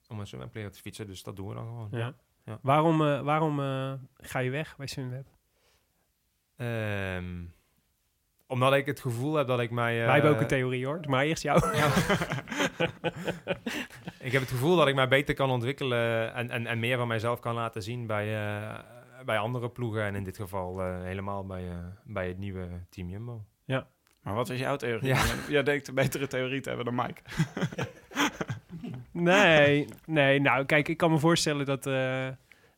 om 0.07 0.19
een 0.19 0.27
zwemkleren 0.27 0.71
te 0.71 0.79
fietsen. 0.79 1.07
Dus 1.07 1.23
dat 1.23 1.35
doen 1.35 1.47
we 1.47 1.53
dan 1.53 1.65
gewoon. 1.65 1.87
Ja. 1.91 2.13
Ja. 2.45 2.59
Waarom, 2.61 3.01
eh, 3.05 3.21
waarom 3.21 3.59
eh, 3.59 3.93
ga 4.17 4.39
je 4.39 4.49
weg 4.49 4.75
bij 4.77 4.87
Sunweb? 4.87 5.27
Ehm, 6.57 7.25
omdat 8.47 8.73
ik 8.73 8.85
het 8.85 8.99
gevoel 8.99 9.33
heb 9.35 9.47
dat 9.47 9.59
ik 9.59 9.71
mij... 9.71 9.99
eh, 9.99 10.05
Wij 10.05 10.13
hebben 10.13 10.31
ook 10.31 10.41
een 10.41 10.47
theorie 10.47 10.85
hoor. 10.85 10.99
Maar 11.07 11.23
eerst 11.25 11.43
jou. 11.43 11.57
ik 14.19 14.31
heb 14.31 14.41
het 14.41 14.49
gevoel 14.51 14.75
dat 14.75 14.87
ik 14.87 14.95
mij 14.95 15.07
beter 15.07 15.35
kan 15.35 15.49
ontwikkelen 15.49 16.33
en, 16.33 16.49
en, 16.49 16.67
en 16.67 16.79
meer 16.79 16.97
van 16.97 17.07
mijzelf 17.07 17.39
kan 17.39 17.53
laten 17.55 17.83
zien 17.83 18.07
bij, 18.07 18.35
eh, 18.35 18.79
bij 19.25 19.37
andere 19.37 19.69
ploegen. 19.69 20.03
En 20.03 20.15
in 20.15 20.23
dit 20.23 20.35
geval 20.37 20.81
eh, 20.81 21.01
helemaal 21.03 21.45
bij, 21.45 21.69
eh, 21.69 21.75
bij 22.03 22.27
het 22.27 22.37
nieuwe 22.37 22.67
Team 22.89 23.09
Jumbo. 23.09 23.45
Maar 24.21 24.33
wat 24.33 24.49
is 24.49 24.59
jouw 24.59 24.75
theorie? 24.75 25.07
Ja. 25.07 25.23
Jij 25.49 25.63
denkt 25.63 25.87
een 25.87 25.93
betere 25.95 26.27
theorie 26.27 26.61
te 26.61 26.67
hebben 26.69 26.85
dan 26.85 26.95
Mike. 26.95 27.21
Nee, 29.11 29.87
nee, 30.05 30.41
nou 30.41 30.65
kijk, 30.65 30.87
ik 30.87 30.97
kan 30.97 31.11
me 31.11 31.19
voorstellen 31.19 31.65
dat... 31.65 31.85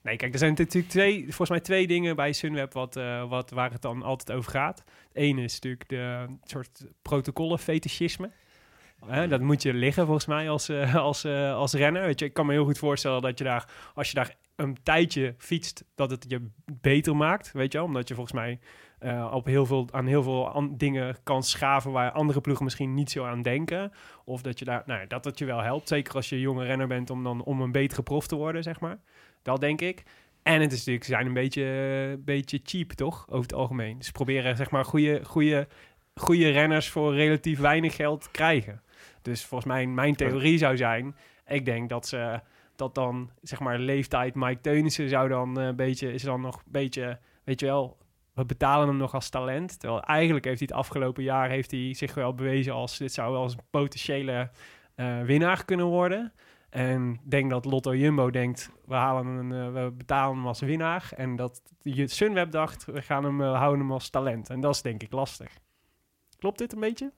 nee, 0.07 0.17
kijk, 0.17 0.33
er 0.33 0.39
zijn 0.39 0.53
natuurlijk 0.57 0.89
twee, 0.89 1.23
volgens 1.23 1.49
mij 1.49 1.59
twee 1.59 1.87
dingen 1.87 2.15
bij 2.15 2.33
Sunweb 2.33 2.73
wat, 2.73 2.95
eh, 2.95 3.29
wat, 3.29 3.49
waar 3.49 3.71
het 3.71 3.81
dan 3.81 4.03
altijd 4.03 4.37
over 4.37 4.51
gaat. 4.51 4.83
Het 5.07 5.17
ene 5.17 5.43
is 5.43 5.53
natuurlijk 5.53 5.89
de 5.89 6.25
soort 6.43 6.85
protocollen 7.01 7.59
fetischisme. 7.59 8.31
Hè, 9.05 9.27
dat 9.27 9.41
moet 9.41 9.61
je 9.61 9.73
liggen 9.73 10.05
volgens 10.05 10.25
mij 10.25 10.49
als, 10.49 10.69
eh, 10.69 10.95
als, 10.95 11.23
eh, 11.23 11.53
als 11.53 11.73
renner. 11.73 12.05
Weet 12.05 12.19
je, 12.19 12.25
ik 12.25 12.33
kan 12.33 12.45
me 12.45 12.51
heel 12.51 12.65
goed 12.65 12.77
voorstellen 12.77 13.21
dat 13.21 13.37
je 13.37 13.43
daar, 13.43 13.69
als 13.93 14.07
je 14.07 14.15
daar 14.15 14.35
een 14.55 14.77
tijdje 14.83 15.35
fietst, 15.37 15.83
dat 15.95 16.11
het 16.11 16.25
je 16.27 16.47
beter 16.65 17.15
maakt. 17.15 17.51
Weet 17.51 17.71
je? 17.71 17.83
Omdat 17.83 18.07
je 18.07 18.13
volgens 18.13 18.35
mij 18.35 18.59
op 19.31 19.45
heel 19.45 19.65
veel, 19.65 19.87
aan 19.91 20.05
heel 20.05 20.23
veel 20.23 20.69
dingen 20.77 21.17
kan 21.23 21.43
schaven 21.43 21.91
waar 21.91 22.11
andere 22.11 22.41
ploegen 22.41 22.63
misschien 22.63 22.93
niet 22.93 23.11
zo 23.11 23.25
aan 23.25 23.41
denken. 23.41 23.91
Of 24.25 24.41
dat 24.41 24.59
je 24.59 24.65
daar, 24.65 24.83
nou, 24.85 24.99
ja, 24.99 25.05
dat 25.05 25.25
het 25.25 25.37
je 25.37 25.45
wel 25.45 25.61
helpt. 25.61 25.87
Zeker 25.87 26.13
als 26.13 26.29
je 26.29 26.39
jonge 26.39 26.65
renner 26.65 26.87
bent 26.87 27.09
om 27.09 27.23
dan 27.23 27.43
om 27.43 27.61
een 27.61 27.71
betere 27.71 28.03
prof 28.03 28.27
te 28.27 28.35
worden, 28.35 28.63
zeg 28.63 28.79
maar. 28.79 28.99
Dat 29.41 29.59
denk 29.59 29.81
ik. 29.81 30.03
En 30.43 30.61
het 30.61 30.71
is 30.71 30.77
natuurlijk, 30.77 31.05
ze 31.05 31.11
zijn 31.11 31.25
een 31.25 31.33
beetje, 31.33 31.63
een 31.63 32.23
beetje 32.23 32.59
cheap, 32.63 32.91
toch? 32.91 33.25
Over 33.29 33.41
het 33.41 33.53
algemeen. 33.53 34.01
Ze 34.01 34.11
proberen 34.11 34.55
zeg 34.55 34.69
maar 34.69 34.85
goede, 34.85 35.25
goede, 35.25 35.67
goede 36.15 36.49
renners 36.49 36.89
voor 36.89 37.15
relatief 37.15 37.59
weinig 37.59 37.95
geld 37.95 38.21
te 38.21 38.31
krijgen. 38.31 38.81
Dus 39.21 39.45
volgens 39.45 39.71
mij, 39.71 39.85
mijn 39.87 40.15
theorie 40.15 40.57
zou 40.57 40.77
zijn, 40.77 41.15
ik 41.47 41.65
denk 41.65 41.89
dat 41.89 42.07
ze 42.07 42.39
dat 42.75 42.95
dan 42.95 43.29
zeg 43.41 43.59
maar 43.59 43.79
leeftijd 43.79 44.35
Mike 44.35 44.61
Teunissen 44.61 45.09
zou 45.09 45.29
dan 45.29 45.59
eh, 45.59 45.65
een 45.65 45.75
beetje 45.75 46.13
is 46.13 46.23
dan 46.23 46.41
nog 46.41 46.55
een 46.55 46.71
beetje, 46.71 47.19
weet 47.43 47.59
je 47.59 47.65
wel, 47.65 47.97
we 48.33 48.45
betalen 48.45 48.87
hem 48.87 48.97
nog 48.97 49.13
als 49.13 49.29
talent. 49.29 49.79
Terwijl 49.79 50.01
eigenlijk 50.01 50.45
heeft 50.45 50.59
hij 50.59 50.67
het 50.71 50.77
afgelopen 50.77 51.23
jaar 51.23 51.49
heeft 51.49 51.71
hij 51.71 51.93
zich 51.93 52.13
wel 52.13 52.33
bewezen 52.33 52.73
als 52.73 52.97
dit 52.97 53.13
zou 53.13 53.31
wel 53.31 53.43
eens 53.43 53.53
een 53.53 53.69
potentiële 53.69 54.49
eh, 54.95 55.21
winnaar 55.21 55.65
kunnen 55.65 55.85
worden. 55.85 56.33
En 56.69 57.13
ik 57.23 57.29
denk 57.31 57.49
dat 57.49 57.65
Lotto 57.65 57.95
Jumbo 57.95 58.29
denkt, 58.29 58.71
we, 58.85 58.95
halen 58.95 59.25
een, 59.25 59.51
eh, 59.51 59.83
we 59.83 59.91
betalen 59.91 60.35
hem 60.35 60.47
als 60.47 60.59
winnaar. 60.59 61.09
En 61.15 61.35
dat 61.35 61.61
je 61.81 62.07
Sunweb 62.07 62.51
dacht, 62.51 62.85
we 62.85 63.01
gaan 63.01 63.23
hem, 63.23 63.41
eh, 63.41 63.57
houden 63.57 63.79
hem 63.79 63.91
als 63.91 64.09
talent. 64.09 64.49
En 64.49 64.59
dat 64.61 64.75
is 64.75 64.81
denk 64.81 65.03
ik 65.03 65.11
lastig. 65.11 65.51
Klopt 66.37 66.57
dit 66.57 66.73
een 66.73 66.79
beetje? 66.79 67.11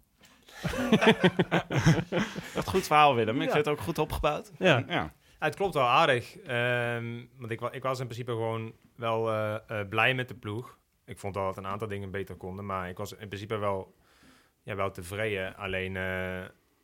Wat 2.55 2.67
goed 2.69 2.87
verhaal, 2.87 3.15
Willem. 3.15 3.35
Ik 3.41 3.47
Ja. 3.47 3.53
vind 3.53 3.65
het 3.65 3.73
ook 3.75 3.81
goed 3.81 3.97
opgebouwd. 3.97 4.51
Ja. 4.57 4.77
Ja. 4.87 5.13
Ja, 5.39 5.45
het 5.45 5.55
klopt 5.55 5.73
wel 5.73 5.87
aardig. 5.87 6.37
Ehm, 6.37 7.21
want 7.37 7.51
ik, 7.51 7.61
ik 7.61 7.83
was 7.83 7.99
in 7.99 8.05
principe 8.05 8.31
gewoon 8.31 8.73
wel 8.95 9.29
eh, 9.29 9.55
eh, 9.67 9.87
blij 9.89 10.13
met 10.15 10.27
de 10.27 10.35
ploeg. 10.35 10.77
Ik 11.05 11.19
vond 11.19 11.35
wel 11.35 11.45
dat 11.45 11.57
een 11.57 11.67
aantal 11.67 11.87
dingen 11.87 12.11
beter 12.11 12.35
konden. 12.35 12.65
Maar 12.65 12.89
ik 12.89 12.97
was 12.97 13.13
in 13.13 13.27
principe 13.27 13.57
wel, 13.57 13.95
ja, 14.63 14.75
wel 14.75 14.91
tevreden. 14.91 15.55
Alleen, 15.55 15.95
eh, 15.97 16.41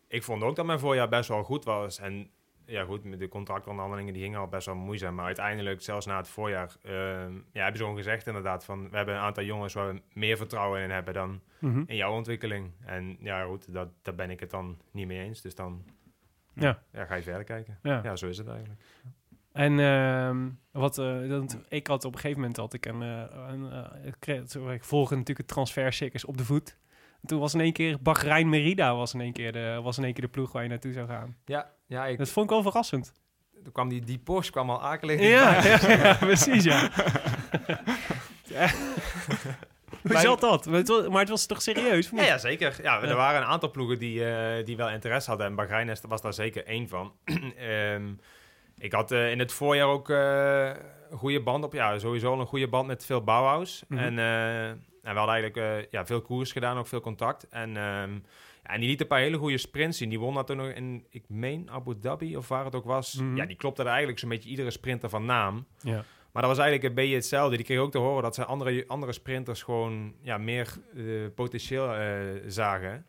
ik 0.07 0.23
vond 0.23 0.43
ook 0.43 0.55
dat 0.55 0.65
mijn 0.65 0.79
voorjaar 0.79 1.09
best 1.09 1.29
wel 1.29 1.43
goed 1.43 1.65
was. 1.65 1.99
En 1.99 2.29
ja, 2.65 2.83
goed, 2.83 3.03
met 3.03 3.19
de 3.19 3.27
contractonderhandelingen 3.27 4.13
die 4.13 4.21
gingen 4.23 4.39
al 4.39 4.47
best 4.47 4.65
wel 4.65 4.75
moeizaam. 4.75 5.15
Maar 5.15 5.25
uiteindelijk, 5.25 5.81
zelfs 5.81 6.05
na 6.05 6.17
het 6.17 6.27
voorjaar, 6.27 6.75
ehm, 6.83 7.33
ja, 7.51 7.61
hebben 7.61 7.77
ze 7.77 7.81
gewoon 7.83 7.95
gezegd 7.97 8.27
inderdaad 8.27 8.65
van... 8.65 8.89
We 8.89 8.97
hebben 8.97 9.15
een 9.15 9.21
aantal 9.21 9.43
jongens 9.43 9.73
waar 9.73 9.93
we 9.93 10.01
meer 10.13 10.37
vertrouwen 10.37 10.81
in 10.81 10.89
hebben 10.91 11.13
dan 11.13 11.41
Mhm. 11.59 11.83
in 11.87 11.95
jouw 11.95 12.13
ontwikkeling. 12.13 12.71
En 12.85 13.17
ja, 13.19 13.43
goed, 13.43 13.73
dat, 13.73 13.87
daar 14.01 14.15
ben 14.15 14.29
ik 14.29 14.39
het 14.39 14.49
dan 14.51 14.77
niet 14.91 15.07
mee 15.07 15.19
eens. 15.23 15.41
Dus 15.41 15.55
dan 15.55 15.83
Ja. 16.53 16.81
ja, 16.91 17.05
ga 17.05 17.15
je 17.15 17.21
verder 17.23 17.43
kijken. 17.43 17.79
Ja. 17.83 17.99
Ja, 18.03 18.15
zo 18.15 18.27
is 18.27 18.37
het 18.37 18.47
eigenlijk. 18.47 18.81
En 19.51 19.79
ehm, 19.79 20.49
wat, 20.71 20.97
eh, 20.97 21.29
dat, 21.29 21.59
ik 21.69 21.87
had 21.87 22.05
op 22.05 22.13
een 22.13 22.19
gegeven 22.19 22.39
moment 22.39 22.57
had 22.57 22.73
ik 22.73 22.85
een, 22.85 23.01
eh, 23.01 23.23
een 23.47 23.71
eh, 23.71 24.05
ik, 24.07 24.15
kreeg- 24.19 24.49
zo- 24.49 24.69
ik 24.69 24.83
volg 24.83 25.09
natuurlijk 25.09 25.37
het 25.37 25.47
transfercircus 25.47 26.25
op 26.25 26.37
de 26.37 26.45
voet. 26.45 26.77
En 27.21 27.27
toen 27.27 27.39
was 27.39 27.53
in 27.53 27.59
één 27.59 27.73
keer 27.73 28.01
Bahrein 28.01 28.49
Merida 28.49 28.95
was 28.95 29.13
in 29.13 29.21
één 29.21 29.33
keer 29.33 29.51
de, 29.51 29.79
was 29.83 29.97
in 29.97 30.03
één 30.03 30.13
keer 30.13 30.23
de 30.23 30.29
ploeg 30.29 30.51
waar 30.51 30.63
je 30.63 30.69
naartoe 30.69 30.93
zou 30.93 31.07
gaan. 31.07 31.35
Ja, 31.45 31.71
ja 31.85 32.05
ik, 32.05 32.17
Dat 32.17 32.29
vond 32.29 32.45
ik 32.45 32.51
wel 32.51 32.61
verrassend. 32.61 33.13
toen 33.63 33.73
kwam 33.73 33.89
die, 33.89 34.01
die 34.03 34.19
Porsche 34.19 34.51
kwam 34.51 34.69
al 34.69 34.81
akelig. 34.81 35.19
Ja, 35.19 35.63
ja, 35.63 35.91
ja, 35.91 36.13
precies 36.13 36.63
ja. 36.63 36.89
Ja. 38.43 38.69
Hoe 40.07 40.17
zat 40.19 40.41
dat? 40.41 40.65
Maar 40.65 40.77
het, 40.77 40.87
was, 40.87 41.07
maar 41.07 41.19
het 41.19 41.29
was 41.29 41.45
toch 41.45 41.61
serieus? 41.61 42.09
Ja, 42.09 42.23
ja, 42.23 42.37
zeker. 42.37 42.79
Ja, 42.81 43.01
er 43.01 43.15
waren 43.15 43.41
een 43.41 43.47
aantal 43.47 43.71
ploegen 43.71 43.99
die, 43.99 44.25
eh, 44.25 44.65
die 44.65 44.77
wel 44.77 44.89
interesse 44.89 45.29
hadden. 45.29 45.47
En 45.47 45.55
Bahrein 45.55 45.97
was 46.07 46.21
daar 46.21 46.33
zeker 46.33 46.65
één 46.65 46.89
van. 46.89 47.13
Ehm, 47.57 48.13
ik 48.77 48.91
had 48.91 49.11
eh, 49.11 49.31
in 49.31 49.39
het 49.39 49.53
voorjaar 49.53 49.87
ook 49.87 50.09
eh, 50.09 50.69
een 51.09 51.17
goede 51.17 51.41
band 51.41 51.63
op. 51.63 51.73
Ja, 51.73 51.99
sowieso 51.99 52.39
een 52.39 52.45
goede 52.45 52.67
band 52.67 52.87
met 52.87 53.05
Phil 53.05 53.23
Bauhaus. 53.23 53.83
Mhm. 53.87 53.99
En, 53.99 54.19
en 54.19 55.13
we 55.13 55.17
hadden 55.19 55.35
eigenlijk 55.35 55.87
ja, 55.91 56.05
veel 56.05 56.21
koers 56.21 56.51
gedaan, 56.51 56.77
ook 56.77 56.87
veel 56.87 57.01
contact. 57.01 57.47
En, 57.49 57.77
ehm, 57.77 58.19
ja, 58.65 58.73
en 58.73 58.79
die 58.79 58.89
liet 58.89 59.01
een 59.01 59.07
paar 59.07 59.19
hele 59.19 59.37
goede 59.37 59.57
sprints 59.57 59.97
zien. 59.97 60.09
Die 60.09 60.19
won 60.19 60.33
dat 60.33 60.47
toen 60.47 60.57
nog 60.57 60.67
in, 60.67 61.05
ik 61.09 61.29
meen, 61.29 61.69
Abu 61.69 61.99
Dhabi 61.99 62.37
of 62.37 62.47
waar 62.47 62.65
het 62.65 62.75
ook 62.75 62.85
was. 62.85 63.13
Mhm. 63.13 63.35
Ja, 63.35 63.45
die 63.45 63.55
klopte 63.55 63.81
er 63.81 63.87
eigenlijk 63.87 64.19
zo'n 64.19 64.29
beetje 64.29 64.49
iedere 64.49 64.71
sprinter 64.71 65.09
van 65.09 65.25
naam. 65.25 65.67
Ja. 65.81 66.03
Maar 66.31 66.43
dat 66.43 66.55
was 66.55 66.59
eigenlijk 66.59 66.89
een 66.89 67.03
beetje 67.03 67.15
hetzelfde. 67.15 67.55
Die 67.55 67.65
kreeg 67.65 67.79
ook 67.79 67.91
te 67.91 67.97
horen 67.97 68.23
dat 68.23 68.35
ze 68.35 68.45
andere, 68.45 68.83
andere 68.87 69.11
sprinters 69.11 69.63
gewoon 69.63 70.15
ja, 70.21 70.37
meer 70.37 70.73
eh, 70.95 71.03
potentieel 71.35 71.93
eh, 71.93 72.19
zagen. 72.47 73.05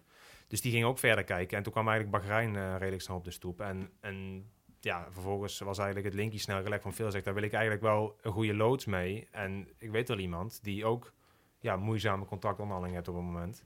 Dus 0.48 0.61
die 0.61 0.72
gingen 0.72 0.88
ook 0.88 0.98
verder 0.98 1.24
kijken. 1.24 1.57
En 1.57 1.62
toen 1.62 1.72
kwam 1.72 1.88
eigenlijk 1.88 2.22
Bahrein 2.22 2.57
eh, 2.57 2.74
redelijk 2.78 3.02
snel 3.02 3.16
op 3.16 3.24
de 3.24 3.30
stoep. 3.30 3.61
En, 3.61 3.90
en 4.00 4.46
ja, 4.80 5.09
vervolgens 5.11 5.59
was 5.59 5.78
eigenlijk 5.78 6.07
het 6.07 6.16
linkje 6.16 6.38
snel 6.38 6.62
gelegd 6.62 6.82
van 6.82 6.94
veel 6.94 7.11
zegt, 7.11 7.24
daar 7.24 7.34
wil 7.34 7.42
ik 7.42 7.52
eigenlijk 7.52 7.82
wel 7.82 8.16
een 8.22 8.32
goede 8.32 8.54
loods 8.54 8.84
mee. 8.84 9.28
En 9.30 9.68
ik 9.78 9.90
weet 9.90 10.09
wel 10.09 10.18
iemand 10.18 10.62
die 10.62 10.84
ook 10.84 11.12
ja, 11.61 11.76
moeizame 11.76 12.24
contractonderhandelingen 12.24 12.96
heeft 13.04 13.16
op 13.16 13.24
het 13.24 13.32
moment. 13.32 13.64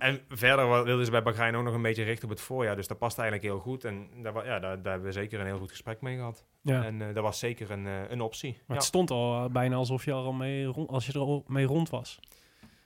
En 0.00 0.20
verder 0.28 0.84
wilden 0.84 1.04
ze 1.04 1.10
bij 1.10 1.22
Bahrein 1.22 1.56
ook 1.56 1.64
nog 1.64 1.74
een 1.74 1.82
beetje 1.82 2.02
richten 2.02 2.24
op 2.24 2.30
het 2.30 2.40
voorjaar. 2.40 2.76
Dus 2.76 2.86
dat 2.86 2.98
past 2.98 3.18
eigenlijk 3.18 3.48
heel 3.48 3.60
goed. 3.60 3.84
En 3.84 4.08
daar, 4.22 4.34
ja, 4.34 4.58
daar, 4.58 4.60
daar 4.60 4.92
hebben 4.92 5.02
we 5.02 5.12
zeker 5.12 5.40
een 5.40 5.46
heel 5.46 5.58
goed 5.58 5.70
gesprek 5.70 6.00
mee 6.00 6.16
gehad. 6.16 6.44
Ja. 6.62 6.84
En 6.84 7.02
eh, 7.02 7.14
dat 7.14 7.22
was 7.22 7.38
zeker 7.38 7.70
een, 7.70 7.86
eh, 7.86 8.10
een 8.10 8.20
optie. 8.20 8.52
Maar 8.52 8.62
ja. 8.66 8.74
het 8.74 8.84
stond 8.84 9.10
al 9.10 9.44
eh, 9.44 9.50
bijna 9.50 9.76
alsof 9.76 10.04
je 10.04 10.10
er 10.10 10.16
al 10.16 10.32
mee 10.32 10.64
rond, 10.64 10.88
als 10.88 11.06
je 11.06 11.12
er 11.12 11.18
al 11.18 11.44
mee 11.46 11.66
rond 11.66 11.90
was. 11.90 12.20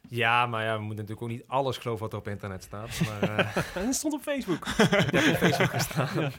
Ja, 0.08 0.46
maar 0.46 0.64
ja, 0.64 0.74
we 0.74 0.84
moeten 0.84 1.04
natuurlijk 1.04 1.22
ook 1.22 1.38
niet 1.38 1.48
alles 1.48 1.78
geloven 1.78 2.02
wat 2.02 2.12
er 2.12 2.18
op 2.18 2.28
internet 2.28 2.62
staat. 2.62 3.00
Maar 3.04 3.38
En 3.74 3.86
het 3.86 3.94
stond 3.94 4.14
op 4.14 4.22
Facebook. 4.22 4.66
op 5.30 5.36
Facebook 5.36 5.70
gestaan. 5.70 6.08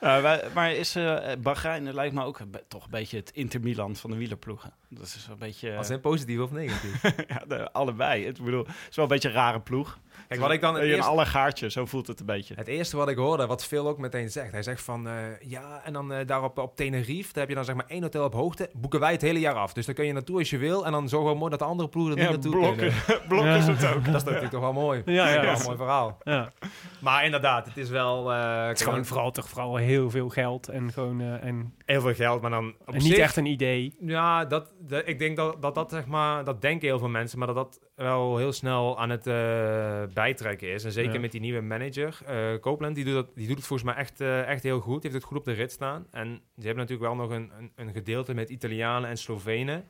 Eh, 0.00 0.36
maar 0.54 0.72
is 0.72 0.96
eh 0.96 1.16
Bahrein 1.38 1.92
lijkt 1.94 2.14
me 2.14 2.24
ook 2.24 2.40
toch 2.68 2.84
een 2.84 2.90
beetje 2.90 3.16
het 3.16 3.30
Inter 3.34 3.60
Milan 3.60 3.96
van 3.96 4.10
de 4.10 4.16
wielerploegen. 4.16 4.72
Dat 4.88 5.02
is 5.04 5.26
een 5.30 5.38
beetje... 5.38 5.74
Was 5.74 5.88
het 5.88 6.00
positief 6.00 6.38
of 6.40 6.50
negatief? 6.50 7.02
ja, 7.28 7.42
de- 7.48 7.72
allebei. 7.72 8.26
Ik 8.26 8.42
bedoel, 8.44 8.64
het 8.66 8.76
is 8.90 8.96
wel 8.96 9.04
een 9.04 9.10
beetje 9.10 9.28
een 9.28 9.34
rare 9.34 9.60
ploeg. 9.60 9.98
Kijk, 10.28 10.40
wat 10.40 10.50
ik 10.50 10.60
dan 10.60 10.74
het 10.74 10.82
Een 10.90 11.00
allegaartje, 11.02 11.70
zo 11.70 11.86
voelt 11.86 12.06
het 12.06 12.20
een 12.20 12.26
beetje. 12.26 12.54
het 12.54 12.68
eerste 12.68 12.96
wat 12.96 13.08
ik 13.08 13.16
hoorde, 13.16 13.46
wat 13.46 13.64
Phil 13.64 13.88
ook 13.88 13.98
meteen 13.98 14.30
zegt. 14.30 14.52
Hij 14.52 14.62
zegt 14.62 14.82
van, 14.82 15.08
eh, 15.08 15.14
ja, 15.40 15.80
en 15.84 15.92
dan 15.92 16.12
eh, 16.12 16.26
daar 16.26 16.42
op, 16.42 16.72
Tenerife, 16.76 17.28
daar 17.32 17.40
heb 17.40 17.48
je 17.48 17.54
dan 17.54 17.64
zeg 17.64 17.74
maar 17.74 17.84
één 17.88 18.02
hotel 18.02 18.24
op 18.24 18.32
hoogte. 18.34 18.70
Boeken 18.72 19.00
wij 19.00 19.12
het 19.12 19.20
hele 19.20 19.38
jaar 19.40 19.54
af. 19.54 19.72
Dus 19.72 19.86
dan 19.86 19.94
kun 19.94 20.04
je 20.06 20.12
naartoe 20.12 20.38
als 20.38 20.50
je 20.50 20.58
wil. 20.58 20.86
En 20.86 20.92
dan 20.92 21.08
zorgen 21.08 21.30
we 21.32 21.36
mooi 21.38 21.50
dat 21.50 21.58
de 21.58 21.64
andere 21.64 21.88
ploegen 21.88 22.16
er 22.16 22.22
Ja, 22.22 22.30
niet 22.30 22.42
naartoe 22.42 22.60
blokken. 22.60 22.92
kunnen. 23.06 23.26
Blokken 23.28 23.50
Ja. 23.50 23.56
is 23.56 23.66
het 23.66 23.86
ook. 23.94 24.04
Dat 24.04 24.14
is 24.14 24.24
natuurlijk 24.24 24.50
toch 24.52 24.60
wel 24.60 24.72
mooi. 24.72 25.02
Ja, 25.04 25.28
ja. 25.28 25.34
Dat 25.34 25.42
is 25.42 25.44
wel 25.44 25.54
een 25.58 25.62
mooi 25.64 25.76
verhaal. 25.76 26.18
Ja. 26.22 26.52
Maar 27.00 27.24
inderdaad, 27.24 27.66
het 27.66 27.76
is 27.76 27.88
wel... 27.88 28.32
eh, 28.32 28.66
Het 28.66 28.78
is 28.78 28.84
gewoon 28.86 29.04
vooral 29.04 29.30
toch 29.30 29.48
vooral 29.48 29.76
heel 29.76 29.87
veel 30.10 30.28
geld 30.28 30.68
en 30.68 30.92
gewoon 30.92 31.20
eh, 31.20 31.44
en, 31.44 31.74
heel 31.84 32.00
veel 32.00 32.14
geld, 32.14 32.40
maar 32.42 32.50
dan 32.50 32.74
op 32.86 32.94
en 32.94 33.02
niet 33.02 33.18
echt 33.18 33.36
een 33.36 33.46
idee. 33.46 33.96
Ja, 34.00 34.44
dat, 34.44 34.72
dat- 34.80 35.08
ik 35.08 35.18
denk 35.18 35.36
dat, 35.36 35.62
dat 35.62 35.74
dat 35.74 35.90
zeg 35.90 36.06
maar, 36.06 36.44
dat 36.44 36.60
denken 36.62 36.88
heel 36.88 36.98
veel 36.98 37.08
mensen, 37.08 37.38
maar 37.38 37.46
dat 37.46 37.56
dat 37.56 37.80
wel 37.94 38.36
heel 38.36 38.52
snel 38.52 38.98
aan 38.98 39.10
het 39.10 39.26
eh, 39.26 40.02
bijtrekken 40.14 40.72
is. 40.72 40.84
En 40.84 40.92
zeker 40.92 41.12
Ja. 41.14 41.20
met 41.20 41.32
die 41.32 41.40
nieuwe 41.40 41.60
manager, 41.60 42.18
eh 42.26 42.58
Copeland, 42.60 42.94
die 42.94 43.04
doet, 43.04 43.14
dat, 43.14 43.34
die 43.34 43.46
doet 43.46 43.56
het 43.56 43.66
volgens 43.66 43.90
mij 43.90 43.98
echt, 43.98 44.20
echt 44.46 44.62
heel 44.62 44.80
goed. 44.80 45.02
Die 45.02 45.10
heeft 45.10 45.22
het 45.22 45.32
goed 45.32 45.38
op 45.38 45.44
de 45.44 45.52
rit 45.52 45.72
staan. 45.72 46.06
En 46.10 46.40
ze 46.56 46.66
hebben 46.66 46.86
natuurlijk 46.86 47.10
wel 47.14 47.26
nog 47.26 47.30
een, 47.30 47.50
een, 47.58 47.72
een 47.76 47.92
gedeelte 47.92 48.34
met 48.34 48.50
Italianen 48.50 49.10
en 49.10 49.16
Slovenen. 49.16 49.84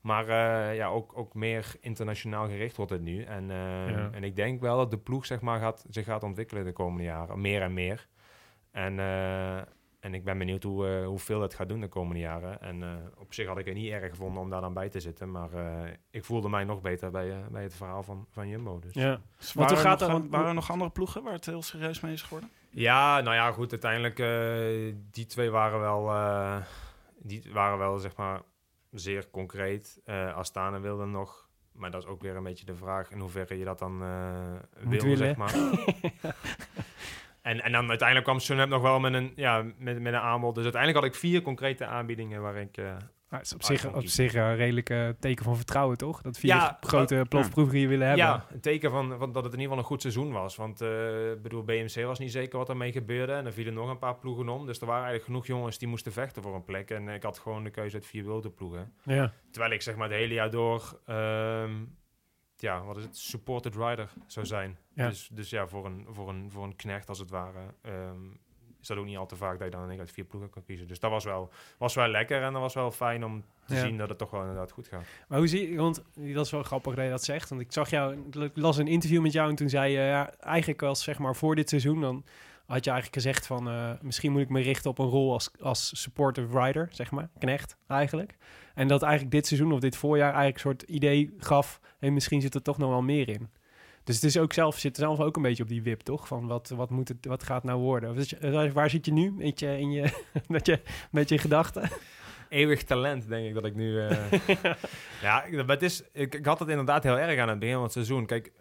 Maar 0.00 0.26
ja, 0.74 0.86
ook, 0.88 1.12
ook 1.18 1.34
meer 1.34 1.74
internationaal 1.80 2.46
gericht 2.48 2.76
wordt 2.76 2.92
het 2.92 3.00
nu. 3.02 3.22
En, 3.22 3.46
Ja. 3.48 4.10
en 4.12 4.24
ik 4.24 4.36
denk 4.36 4.60
wel 4.60 4.76
dat 4.76 4.90
de 4.90 4.98
ploeg 4.98 5.26
zeg 5.26 5.40
maar, 5.40 5.60
gaat, 5.60 5.84
zich 5.90 6.04
gaat 6.04 6.22
ontwikkelen 6.22 6.64
de 6.64 6.72
komende 6.72 7.04
jaren. 7.04 7.40
Meer 7.40 7.62
en 7.62 7.72
meer. 7.74 8.06
En, 8.76 8.98
eh, 8.98 9.56
en 10.00 10.14
ik 10.14 10.24
ben 10.24 10.38
benieuwd 10.38 10.62
hoe, 10.62 10.88
eh, 10.88 11.06
hoeveel 11.06 11.40
dat 11.40 11.54
gaat 11.54 11.68
doen 11.68 11.80
de 11.80 11.88
komende 11.88 12.20
jaren. 12.20 12.60
En 12.60 12.82
eh, 12.82 12.88
op 13.18 13.34
zich 13.34 13.46
had 13.46 13.58
ik 13.58 13.64
het 13.64 13.74
niet 13.74 13.90
erg 13.90 14.10
gevonden 14.10 14.42
om 14.42 14.50
daar 14.50 14.60
dan 14.60 14.74
bij 14.74 14.88
te 14.88 15.00
zitten. 15.00 15.30
Maar 15.30 15.52
eh, 15.52 15.92
ik 16.10 16.24
voelde 16.24 16.48
mij 16.48 16.64
nog 16.64 16.80
beter 16.80 17.10
bij, 17.10 17.30
eh, 17.30 17.46
bij 17.50 17.62
het 17.62 17.74
verhaal 17.74 18.02
van, 18.02 18.26
van 18.30 18.48
Jumbo. 18.48 18.78
Dus. 18.78 18.94
Ja. 18.94 19.20
Hoe 19.54 19.64
er 19.64 19.76
gaat 19.76 20.00
nog, 20.00 20.22
waren 20.30 20.48
er 20.48 20.54
nog 20.54 20.70
andere 20.70 20.90
ploegen 20.90 21.22
waar 21.22 21.32
het 21.32 21.46
heel 21.46 21.62
serieus 21.62 22.00
mee 22.00 22.12
is 22.12 22.22
geworden? 22.22 22.50
Ja, 22.70 23.20
nou 23.20 23.36
ja, 23.36 23.52
goed. 23.52 23.70
Uiteindelijk, 23.70 24.18
eh 24.18 24.94
die 25.10 25.26
twee 25.26 25.50
waren 25.50 25.80
wel, 25.80 26.10
eh, 26.10 26.56
die 27.18 27.42
waren 27.52 27.78
wel 27.78 27.98
zeg 27.98 28.16
maar 28.16 28.42
zeer 28.90 29.30
concreet. 29.30 30.00
Eh 30.04 30.34
Astana 30.34 30.80
wilde 30.80 31.06
nog, 31.06 31.48
maar 31.72 31.90
dat 31.90 32.02
is 32.02 32.08
ook 32.08 32.22
weer 32.22 32.36
een 32.36 32.42
beetje 32.42 32.66
de 32.66 32.74
vraag 32.76 33.10
in 33.10 33.18
hoeverre 33.18 33.58
je 33.58 33.64
dat 33.64 33.78
dan 33.78 34.02
eh 34.02 34.88
wil, 34.88 35.16
zeg 35.16 35.36
maar. 35.36 35.54
en, 37.46 37.60
en 37.62 37.72
dan 37.72 37.88
uiteindelijk 37.88 38.28
kwam 38.28 38.40
Sunweb 38.40 38.68
nog 38.68 38.82
wel 38.82 39.00
met 39.00 39.14
een, 39.14 39.32
ja, 39.36 39.62
met, 39.78 40.00
met 40.00 40.12
een 40.12 40.18
aanbod. 40.20 40.54
Dus 40.54 40.62
uiteindelijk 40.64 41.04
had 41.04 41.12
ik 41.14 41.18
vier 41.20 41.42
concrete 41.42 41.86
aanbiedingen 41.86 42.42
waar 42.42 42.56
ik... 42.56 42.76
eh, 42.76 42.96
het 43.28 43.42
is 43.44 43.54
op 43.54 43.60
Ah, 43.60 43.66
zich, 43.66 43.86
op 43.86 43.92
kiezen. 43.92 44.10
zich 44.10 44.34
een 44.34 44.56
redelijk 44.56 44.90
eh, 44.90 45.08
teken 45.20 45.44
van 45.44 45.56
vertrouwen, 45.56 45.96
toch? 45.96 46.22
Dat 46.22 46.38
vier 46.38 46.50
Ja, 46.50 46.78
grote 46.80 47.24
plofproeven 47.28 47.78
je 47.78 47.88
willen 47.88 48.06
hebben. 48.06 48.24
Ja, 48.26 48.46
een 48.52 48.60
teken 48.60 48.90
van, 48.90 49.18
van 49.18 49.32
dat 49.32 49.44
het 49.44 49.52
in 49.52 49.60
ieder 49.60 49.62
geval 49.62 49.78
een 49.78 49.84
goed 49.84 50.00
seizoen 50.00 50.32
was. 50.32 50.56
Want 50.56 50.80
eh, 50.80 51.30
ik 51.30 51.42
bedoel, 51.42 51.62
BMC 51.64 52.04
was 52.04 52.18
niet 52.18 52.32
zeker 52.32 52.58
wat 52.58 52.68
ermee 52.68 52.92
gebeurde. 52.92 53.32
En 53.32 53.46
er 53.46 53.52
vielen 53.52 53.74
nog 53.74 53.88
een 53.90 53.98
paar 53.98 54.16
ploegen 54.16 54.48
om. 54.48 54.66
Dus 54.66 54.80
er 54.80 54.86
waren 54.86 55.04
eigenlijk 55.04 55.24
genoeg 55.24 55.46
jongens 55.46 55.78
die 55.78 55.88
moesten 55.88 56.12
vechten 56.12 56.42
voor 56.42 56.54
een 56.54 56.64
plek. 56.64 56.90
En 56.90 57.08
ik 57.08 57.22
had 57.22 57.38
gewoon 57.38 57.64
de 57.64 57.70
keuze 57.70 57.94
uit 57.96 58.06
vier 58.06 58.24
wilde 58.24 58.50
ploegen. 58.50 58.92
Ja. 59.02 59.32
Terwijl 59.50 59.72
ik 59.72 59.82
zeg 59.82 59.96
maar 59.96 60.08
het 60.08 60.18
hele 60.18 60.34
jaar 60.34 60.50
door... 60.50 61.00
ehm, 61.06 61.70
ja, 62.56 62.82
wat 62.84 62.96
is 62.96 63.02
het? 63.04 63.16
Supported 63.16 63.74
rider 63.76 64.08
zou 64.26 64.46
zijn. 64.46 64.78
Ja. 64.92 65.08
Dus, 65.08 65.28
dus 65.32 65.50
ja, 65.50 65.66
voor 65.66 65.86
een, 65.86 66.06
voor, 66.10 66.28
een, 66.28 66.50
voor 66.50 66.64
een 66.64 66.76
knecht 66.76 67.08
als 67.08 67.18
het 67.18 67.30
ware... 67.30 67.58
ehm, 67.82 68.24
is 68.80 68.86
dat 68.94 68.98
ook 69.00 69.06
niet 69.06 69.16
al 69.16 69.26
te 69.26 69.36
vaak 69.36 69.58
dat 69.58 69.64
je 69.68 69.70
dan 69.76 69.84
ineens 69.84 70.00
uit 70.00 70.10
vier 70.10 70.24
ploegen 70.24 70.50
kan 70.50 70.64
kiezen. 70.64 70.86
Dus 70.88 70.98
dat 71.00 71.10
was 71.10 71.24
wel, 71.24 71.50
was 71.78 71.94
wel 71.94 72.08
lekker 72.08 72.42
en 72.42 72.52
dat 72.52 72.62
was 72.62 72.74
wel 72.74 72.90
fijn 72.90 73.24
om 73.24 73.44
te 73.66 73.74
Ja. 73.74 73.80
zien 73.80 73.96
dat 73.98 74.08
het 74.08 74.18
toch 74.18 74.30
wel 74.30 74.40
inderdaad 74.40 74.70
goed 74.70 74.88
gaat. 74.88 75.04
Maar 75.28 75.38
hoe 75.38 75.46
zie 75.46 75.70
je, 75.70 75.76
want 75.76 76.02
dat 76.14 76.44
is 76.44 76.50
wel 76.50 76.62
grappig 76.62 76.94
dat 76.94 77.04
je 77.04 77.10
dat 77.10 77.24
zegt. 77.24 77.48
Want 77.48 77.60
ik 77.60 77.72
zag 77.72 77.90
jou, 77.90 78.16
ik 78.32 78.50
las 78.56 78.76
een 78.76 78.86
interview 78.88 79.22
met 79.22 79.32
jou 79.32 79.50
en 79.50 79.56
toen 79.56 79.68
zei 79.68 79.92
je, 79.92 79.98
ja, 79.98 80.30
eigenlijk 80.34 80.80
was 80.80 81.02
zeg 81.02 81.18
maar 81.18 81.36
voor 81.36 81.54
dit 81.54 81.68
seizoen, 81.68 82.00
dan 82.00 82.24
had 82.66 82.84
je 82.84 82.90
eigenlijk 82.90 83.22
gezegd 83.22 83.46
van... 83.46 83.68
eh, 83.68 83.90
misschien 84.00 84.32
moet 84.32 84.40
ik 84.40 84.48
me 84.48 84.60
richten 84.60 84.90
op 84.90 84.98
een 84.98 85.08
rol 85.08 85.32
als, 85.32 85.50
als 85.60 86.00
supportive 86.02 86.58
rider, 86.64 86.88
zeg 86.92 87.10
maar. 87.10 87.28
Knecht, 87.38 87.76
eigenlijk. 87.86 88.36
En 88.76 88.88
dat 88.88 89.02
eigenlijk 89.02 89.32
dit 89.32 89.46
seizoen 89.46 89.72
of 89.72 89.80
dit 89.80 89.96
voorjaar 89.96 90.34
eigenlijk 90.34 90.54
een 90.54 90.60
soort 90.70 90.82
idee 90.82 91.34
gaf... 91.38 91.80
en 91.98 92.14
misschien 92.14 92.40
zit 92.40 92.54
er 92.54 92.62
toch 92.62 92.78
nog 92.78 92.90
wel 92.90 93.02
meer 93.02 93.28
in. 93.28 93.48
Dus 94.04 94.14
het 94.14 94.24
is 94.24 94.38
ook 94.38 94.52
zelf, 94.52 94.78
zit 94.78 94.96
zelf 94.96 95.20
ook 95.20 95.36
een 95.36 95.42
beetje 95.42 95.62
op 95.62 95.68
die 95.68 95.82
wip, 95.82 96.00
toch? 96.00 96.26
Van 96.26 96.46
wat, 96.46 96.68
wat, 96.68 96.90
moet 96.90 97.08
het, 97.08 97.26
wat 97.26 97.42
gaat 97.42 97.56
het 97.56 97.64
nou 97.64 97.80
worden? 97.80 98.14
Waar, 98.72 98.90
zit 98.90 99.06
je 99.06 99.12
nu 99.12 99.32
met 99.32 99.60
je, 99.60 99.78
in 99.78 99.90
je, 99.92 100.24
met 100.48 100.66
je, 100.66 100.80
met 101.10 101.28
je 101.28 101.38
gedachten? 101.38 101.90
Eeuwig 102.48 102.82
talent, 102.84 103.28
denk 103.28 103.46
ik 103.48 103.54
dat 103.54 103.64
ik 103.64 103.74
nu. 103.74 104.00
eh, 104.00 104.32
ja, 105.22 105.44
ik- 105.44 105.52
maar 105.56 105.66
het 105.66 105.82
is, 105.82 106.02
ik, 106.12 106.34
ik 106.34 106.46
had 106.46 106.58
het 106.58 106.68
inderdaad 106.68 107.02
heel 107.02 107.18
erg 107.18 107.40
aan 107.40 107.48
het 107.48 107.58
begin 107.58 107.74
van 107.74 107.82
het 107.84 107.92
seizoen. 107.92 108.26
Kijk, 108.26 108.52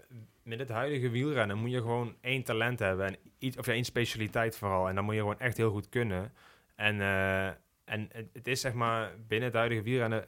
met 0.43 0.59
het 0.59 0.70
huidige 0.70 1.09
wielrennen 1.09 1.57
moet 1.57 1.72
je 1.72 1.82
gewoon 1.82 2.16
één 2.22 2.43
talent 2.43 2.80
hebben. 2.80 3.05
En 3.07 3.16
iets, 3.39 3.57
of 3.57 3.66
ja, 3.66 3.74
één 3.74 3.84
specialiteit 3.86 4.57
vooral. 4.57 4.89
En 4.89 4.95
dan 4.95 5.03
moet 5.03 5.13
je 5.13 5.20
gewoon 5.20 5.39
echt 5.39 5.57
heel 5.57 5.72
goed 5.72 5.89
kunnen. 5.89 6.32
En, 6.76 7.01
eh, 7.01 7.47
en 7.86 8.09
het, 8.11 8.29
het 8.33 8.47
is 8.47 8.61
zeg 8.61 8.73
maar, 8.73 9.11
binnen 9.27 9.47
het 9.47 9.57
huidige 9.57 9.81
wielrennen 9.81 10.27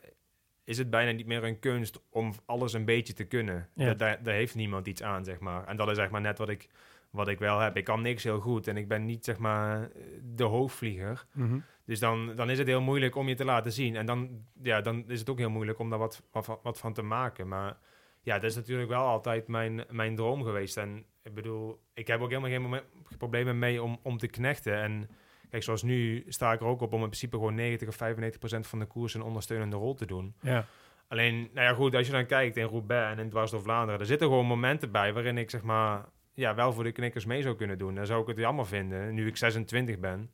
is 0.68 0.78
het 0.78 0.90
bijna 0.90 1.12
niet 1.12 1.26
meer 1.26 1.44
een 1.44 1.60
kunst 1.60 2.02
om 2.10 2.34
alles 2.46 2.74
een 2.74 2.86
beetje 2.86 3.14
te 3.14 3.24
kunnen. 3.24 3.70
Ja. 3.74 3.94
Daar, 3.94 4.24
daar, 4.24 4.34
heeft 4.34 4.56
niemand 4.56 4.88
iets 4.88 5.04
aan, 5.04 5.24
zeg 5.24 5.40
maar. 5.40 5.68
En 5.68 5.78
dat 5.78 5.90
is 5.90 5.96
zeg 5.96 6.10
maar 6.10 6.22
net 6.22 6.38
wat 6.38 6.50
ik, 6.50 6.68
wat 7.10 7.28
ik 7.28 7.40
wel 7.40 7.60
heb. 7.60 7.78
Ik 7.78 7.84
kan 7.84 8.02
niks 8.02 8.24
heel 8.24 8.40
goed 8.40 8.68
en 8.68 8.78
ik 8.78 8.88
ben 8.88 9.06
niet 9.06 9.26
zeg 9.26 9.38
maar 9.38 9.90
de 10.36 10.44
hoogvlieger. 10.44 11.26
Mhm. 11.32 11.60
Dus 11.86 12.00
dan, 12.00 12.36
dan 12.36 12.50
is 12.50 12.58
het 12.58 12.68
heel 12.68 12.82
moeilijk 12.82 13.16
om 13.16 13.28
je 13.28 13.36
te 13.36 13.46
laten 13.46 13.72
zien. 13.72 13.96
En 13.96 14.06
dan, 14.06 14.46
ja, 14.62 14.82
dan 14.82 15.04
is 15.10 15.20
het 15.20 15.30
ook 15.30 15.38
heel 15.38 15.50
moeilijk 15.50 15.80
om 15.80 15.90
daar 15.90 16.00
wat, 16.00 16.24
wat, 16.32 16.60
wat 16.64 16.78
van 16.78 16.94
te 16.94 17.02
maken. 17.02 17.48
Maar 17.48 17.78
ja, 18.22 18.40
dat 18.40 18.50
is 18.50 18.56
natuurlijk 18.56 18.90
wel 18.90 19.06
altijd 19.06 19.48
mijn, 19.48 19.84
mijn 19.90 20.16
droom 20.16 20.44
geweest. 20.44 20.78
En 20.78 21.06
ik 21.24 21.34
bedoel, 21.34 21.80
ik 21.94 22.08
heb 22.08 22.22
ook 22.22 22.30
helemaal 22.30 22.50
geen 22.50 22.82
problemen 23.18 23.60
mee 23.60 23.84
om, 23.84 24.00
om 24.02 24.18
te 24.18 24.28
knechten. 24.28 24.82
En 24.82 25.10
kijk, 25.50 25.64
zoals 25.64 25.84
nu 25.84 26.24
sta 26.28 26.54
ik 26.54 26.60
er 26.60 26.66
ook 26.66 26.82
op 26.82 26.94
om 26.94 27.02
in 27.02 27.08
principe 27.08 27.36
gewoon 27.36 27.56
90 27.56 27.88
of 27.88 27.96
95 27.96 28.40
procent 28.40 28.68
van 28.68 28.80
de 28.80 28.86
koers 28.86 29.14
een 29.14 29.22
ondersteunende 29.22 29.76
rol 29.76 29.94
te 29.94 30.06
doen. 30.06 30.36
Ja. 30.42 30.66
Alleen, 31.08 31.50
nou 31.54 31.68
ja, 31.68 31.74
goed, 31.74 31.96
als 31.96 32.06
je 32.06 32.12
dan 32.12 32.26
kijkt 32.26 32.58
in 32.58 32.66
Roubaix 32.66 33.12
en 33.12 33.24
in 33.24 33.30
Dwars 33.30 33.52
door 33.52 33.62
Vlaanderen, 33.62 34.00
er 34.00 34.06
zitten 34.06 34.28
gewoon 34.28 34.46
momenten 34.46 34.92
bij 34.92 35.14
waarin 35.14 35.38
ik 35.38 35.50
zeg 35.50 35.62
maar, 35.62 36.06
ja, 36.34 36.56
wel 36.56 36.74
voor 36.74 36.84
de 36.84 36.92
knikkers 36.92 37.26
mee 37.26 37.42
zou 37.42 37.56
kunnen 37.56 37.78
doen. 37.78 37.96
Dan 37.96 38.06
zou 38.06 38.22
ik 38.22 38.28
het 38.28 38.38
jammer 38.38 38.68
vinden, 38.68 39.14
nu 39.14 39.28
ik 39.28 39.38
26 39.38 40.00
ben, 40.00 40.32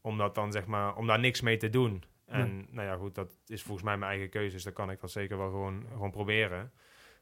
om 0.00 0.18
dat 0.18 0.34
dan 0.34 0.52
zeg 0.52 0.66
maar, 0.66 0.96
om 0.96 1.06
daar 1.06 1.18
niks 1.18 1.40
mee 1.40 1.56
te 1.56 1.70
doen. 1.70 2.04
En 2.26 2.66
nou 2.70 2.86
ja, 2.86 2.96
goed, 2.96 3.14
dat 3.14 3.36
is 3.46 3.62
volgens 3.62 3.84
mij 3.86 3.96
mijn 3.96 4.10
eigen 4.10 4.28
keuze, 4.28 4.54
dus 4.54 4.64
dan 4.64 4.72
kan 4.72 4.90
ik 4.90 5.00
dat 5.00 5.10
zeker 5.10 5.38
wel 5.38 5.50
gewoon, 5.50 5.86
gewoon 5.92 6.10
proberen. 6.10 6.72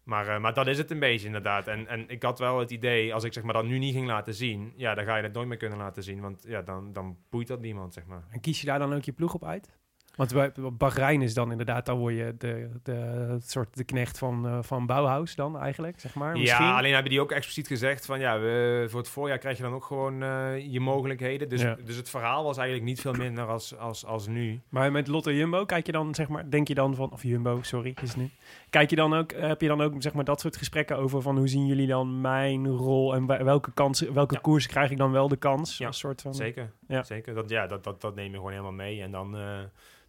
Maar, 0.05 0.29
eh, 0.29 0.41
maar 0.41 0.55
dat 0.55 0.67
is 0.67 0.79
het 0.79 0.91
een 0.91 0.99
beetje 0.99 1.27
inderdaad. 1.27 1.67
En, 1.67 1.87
en 1.87 2.09
ik 2.09 2.23
had 2.23 2.39
wel 2.39 2.59
het 2.59 2.71
idee, 2.71 3.15
als 3.15 3.25
ik 3.25 3.33
zeg 3.33 3.43
maar 3.43 3.55
dat 3.55 3.65
nu 3.65 3.79
niet 3.79 3.95
ging 3.95 4.07
laten 4.07 4.35
zien, 4.35 4.73
ja, 4.77 4.95
dan 4.95 5.05
ga 5.05 5.17
je 5.17 5.23
het 5.23 5.33
nooit 5.33 5.49
meer 5.49 5.57
kunnen 5.57 5.79
laten 5.79 6.03
zien, 6.03 6.21
want 6.21 6.45
ja, 6.47 6.63
dan, 6.63 6.93
dan 6.93 7.17
boeit 7.31 7.49
dat 7.49 7.61
niemand, 7.61 7.95
zeg 7.95 8.07
maar. 8.07 8.23
En 8.31 8.41
kies 8.41 8.61
je 8.61 8.67
daar 8.67 8.79
dan 8.79 8.95
ook 8.95 9.05
je 9.05 9.13
ploeg 9.13 9.35
op 9.35 9.45
uit? 9.45 9.69
Want 10.17 10.33
bij 10.33 10.53
Bahrein 10.73 11.23
is 11.23 11.35
dan 11.35 11.51
inderdaad, 11.51 11.87
dan 11.87 11.99
word 11.99 12.15
je 12.15 12.35
de, 12.39 12.71
de, 12.83 13.37
soort 13.41 13.77
de 13.77 13.85
knecht 13.85 14.19
van, 14.19 14.47
eh, 14.47 14.59
van 14.63 14.87
Bauhaus 14.87 15.35
dan 15.35 15.59
eigenlijk, 15.59 16.01
zeg 16.01 16.15
maar. 16.15 16.33
Misschien. 16.39 16.65
Ja, 16.65 16.77
alleen 16.77 16.93
hebben 16.93 17.11
die 17.11 17.21
ook 17.21 17.33
expliciet 17.33 17.67
gezegd 17.67 18.07
van 18.07 18.21
ja, 18.21 18.39
we, 18.39 18.87
voor 18.89 19.01
het 19.01 19.09
voorjaar 19.09 19.39
krijg 19.39 19.57
je 19.57 19.63
dan 19.63 19.73
ook 19.73 19.85
gewoon 19.85 20.23
eh, 20.23 20.73
je 20.73 20.81
mogelijkheden. 20.81 21.49
Dus, 21.49 21.61
Ja. 21.61 21.77
dus 21.85 21.97
het 21.97 22.11
verhaal 22.11 22.45
was 22.45 22.57
eigenlijk 22.57 22.87
niet 22.87 23.01
veel 23.01 23.13
minder 23.13 23.47
als, 23.47 23.77
als, 23.77 24.07
als 24.07 24.27
nu. 24.27 24.61
Maar 24.69 24.93
met 24.93 25.07
Lotte 25.07 25.37
Jumbo, 25.37 25.65
kijk 25.65 25.87
je 25.87 25.93
dan, 25.93 26.15
zeg 26.15 26.29
maar, 26.29 26.51
denk 26.51 26.69
je 26.69 26.75
dan 26.75 26.95
van, 26.95 27.13
of 27.13 27.23
Jumbo, 27.23 27.59
sorry, 27.63 27.95
is 28.03 28.09
het 28.09 28.17
nu. 28.17 28.31
Kijk 28.73 28.91
je 28.91 28.97
dan 28.97 29.15
ook, 29.15 29.33
heb 29.33 29.61
je 29.61 29.69
dan 29.69 29.81
ook, 29.81 29.95
zeg 29.99 30.13
maar, 30.13 30.25
dat 30.25 30.41
soort 30.41 30.57
gesprekken 30.57 30.97
over 30.97 31.23
van 31.23 31.37
hoe 31.37 31.49
zien 31.49 31.67
jullie 31.67 31.87
dan 31.87 32.21
mijn 32.21 32.69
rol 32.69 33.15
en 33.15 33.27
welke 33.45 33.73
kansen, 33.73 34.15
welke 34.15 34.35
Ja. 34.35 34.41
koers 34.41 34.67
krijg 34.67 34.91
ik 34.91 34.97
dan 34.97 35.13
wel 35.13 35.29
de 35.29 35.37
kans? 35.37 35.79
Ja, 35.79 35.93
soort 35.93 36.21
van, 36.21 36.35
Zeker, 36.35 36.73
Ja. 36.89 37.03
zeker. 37.03 37.35
Dat, 37.35 37.49
ja, 37.51 37.67
dat, 37.67 37.85
dat, 37.85 38.01
dat 38.01 38.15
neem 38.15 38.31
je 38.31 38.37
gewoon 38.37 38.51
helemaal 38.51 38.73
mee. 38.73 39.03
En 39.03 39.11
dan, 39.11 39.37
eh 39.37 39.59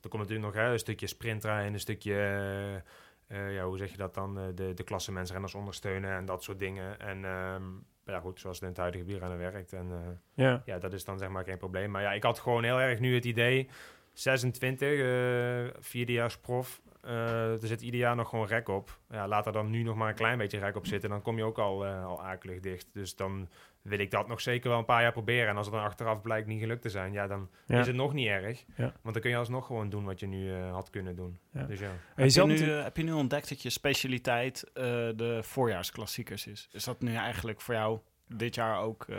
er 0.02 0.10
komt 0.10 0.22
natuurlijk 0.22 0.54
nog 0.56 0.64
hè, 0.64 0.72
een 0.72 0.80
stukje 0.80 1.08
sprintrijden, 1.08 1.74
een 1.74 1.80
stukje, 1.80 2.14
eh, 2.14 2.76
eh, 3.28 3.54
ja, 3.56 3.64
hoe 3.66 3.78
zeg 3.78 3.92
je 3.92 3.98
dat 3.98 4.14
dan, 4.14 4.38
Eh, 4.40 4.44
de, 4.56 4.74
de 4.74 4.84
klassementsrenners 4.84 5.56
ondersteunen 5.56 6.16
en 6.18 6.26
dat 6.26 6.44
soort 6.44 6.60
dingen. 6.60 7.00
En 7.00 7.26
ehm, 7.26 7.64
ja 8.06 8.20
goed, 8.20 8.40
zoals 8.40 8.56
het 8.56 8.64
in 8.66 8.70
het 8.72 8.82
huidige 8.82 9.04
wielrennen 9.04 9.38
werkt. 9.38 9.74
En 9.74 9.88
eh, 9.92 10.46
Ja. 10.46 10.62
ja, 10.66 10.78
dat 10.80 10.94
is 10.94 11.04
dan 11.04 11.18
zeg 11.18 11.30
maar 11.30 11.44
geen 11.44 11.58
probleem. 11.58 11.92
Maar 11.92 12.02
ja, 12.02 12.14
ik 12.14 12.24
had 12.24 12.40
gewoon 12.40 12.64
heel 12.64 12.80
erg 12.80 13.00
nu 13.00 13.16
het 13.16 13.26
idee, 13.26 13.70
26, 14.14 15.00
eh 15.00 15.80
vierdejaars 15.80 16.38
prof, 16.38 16.82
eh, 16.86 16.92
er 17.12 17.68
zit 17.68 17.82
ieder 17.82 18.00
jaar 18.00 18.16
nog 18.16 18.30
gewoon 18.30 18.48
rek 18.48 18.68
op. 18.68 19.00
Ja, 19.10 19.28
laat 19.28 19.46
er 19.46 19.52
dan 19.52 19.70
nu 19.70 19.84
nog 19.84 19.96
maar 19.96 20.10
een 20.10 20.16
klein 20.16 20.38
beetje 20.38 20.60
rek 20.60 20.76
op 20.76 20.86
zitten, 20.86 21.10
dan 21.10 21.22
kom 21.22 21.38
je 21.38 21.44
ook 21.44 21.58
al, 21.60 21.86
eh, 21.86 22.06
al 22.06 22.24
akelig 22.24 22.60
dicht. 22.60 22.88
Dus 22.94 23.16
dan 23.16 23.50
wil 23.82 24.00
ik 24.00 24.12
dat 24.12 24.28
nog 24.28 24.42
zeker 24.42 24.70
wel 24.70 24.80
een 24.80 24.86
paar 24.86 25.02
jaar 25.02 25.12
proberen. 25.12 25.48
En 25.50 25.58
als 25.58 25.66
het 25.66 25.76
dan 25.76 25.84
achteraf 25.84 26.22
blijkt 26.22 26.48
niet 26.48 26.60
gelukt 26.60 26.82
te 26.82 26.90
zijn, 26.90 27.14
ja, 27.14 27.28
dan 27.28 27.50
Ja. 27.68 27.80
is 27.80 27.88
het 27.88 27.96
nog 27.96 28.14
niet 28.14 28.28
erg. 28.28 28.66
Ja. 28.78 28.94
Want 29.02 29.14
dan 29.14 29.22
kun 29.22 29.30
je 29.32 29.38
alsnog 29.38 29.66
gewoon 29.66 29.90
doen 29.90 30.06
wat 30.06 30.20
je 30.20 30.28
nu 30.28 30.54
eh, 30.54 30.72
had 30.72 30.90
kunnen 30.90 31.16
doen. 31.16 31.40
Ja. 31.52 31.64
Dus 31.64 31.80
ja. 31.80 31.92
Heb 32.16 32.30
je, 32.30 32.44
nu, 32.46 32.70
heb 32.70 32.98
je 32.98 33.04
nu 33.04 33.12
ontdekt 33.12 33.50
dat 33.50 33.62
je 33.62 33.70
specialiteit 33.70 34.64
eh, 34.74 34.84
de 35.16 35.40
voorjaarsklassiekers 35.42 36.48
is? 36.48 36.68
Is 36.72 36.84
dat 36.84 37.02
nu 37.02 37.16
eigenlijk 37.16 37.62
voor 37.62 37.74
jou 37.74 38.00
dit 38.28 38.56
jaar 38.56 38.80
ook 38.80 39.06
eh, 39.10 39.18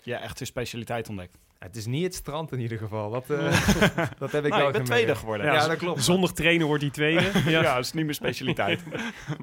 je 0.00 0.14
echte 0.14 0.44
specialiteit 0.44 1.08
ontdekt? 1.08 1.38
Het 1.64 1.76
is 1.76 1.86
niet 1.86 2.02
het 2.02 2.14
strand 2.14 2.52
in 2.52 2.60
ieder 2.60 2.78
geval. 2.78 3.10
Dat, 3.10 3.30
eh, 3.30 3.38
dat 4.18 4.32
heb 4.32 4.44
ik 4.44 4.50
nou, 4.50 4.62
wel 4.62 4.66
je 4.66 4.72
bent 4.72 4.72
gemerkt. 4.72 4.86
tweede 4.86 5.14
geworden. 5.14 5.46
Ja, 5.46 5.52
Ja, 5.52 5.66
dat 5.66 5.76
klopt. 5.76 6.04
Zonder 6.04 6.32
trainen 6.32 6.66
wordt 6.66 6.82
die 6.82 6.90
tweede. 6.90 7.30
ja. 7.50 7.62
ja. 7.62 7.74
dat 7.74 7.84
is 7.84 7.92
niet 7.92 8.04
meer 8.04 8.14
specialiteit. 8.14 8.82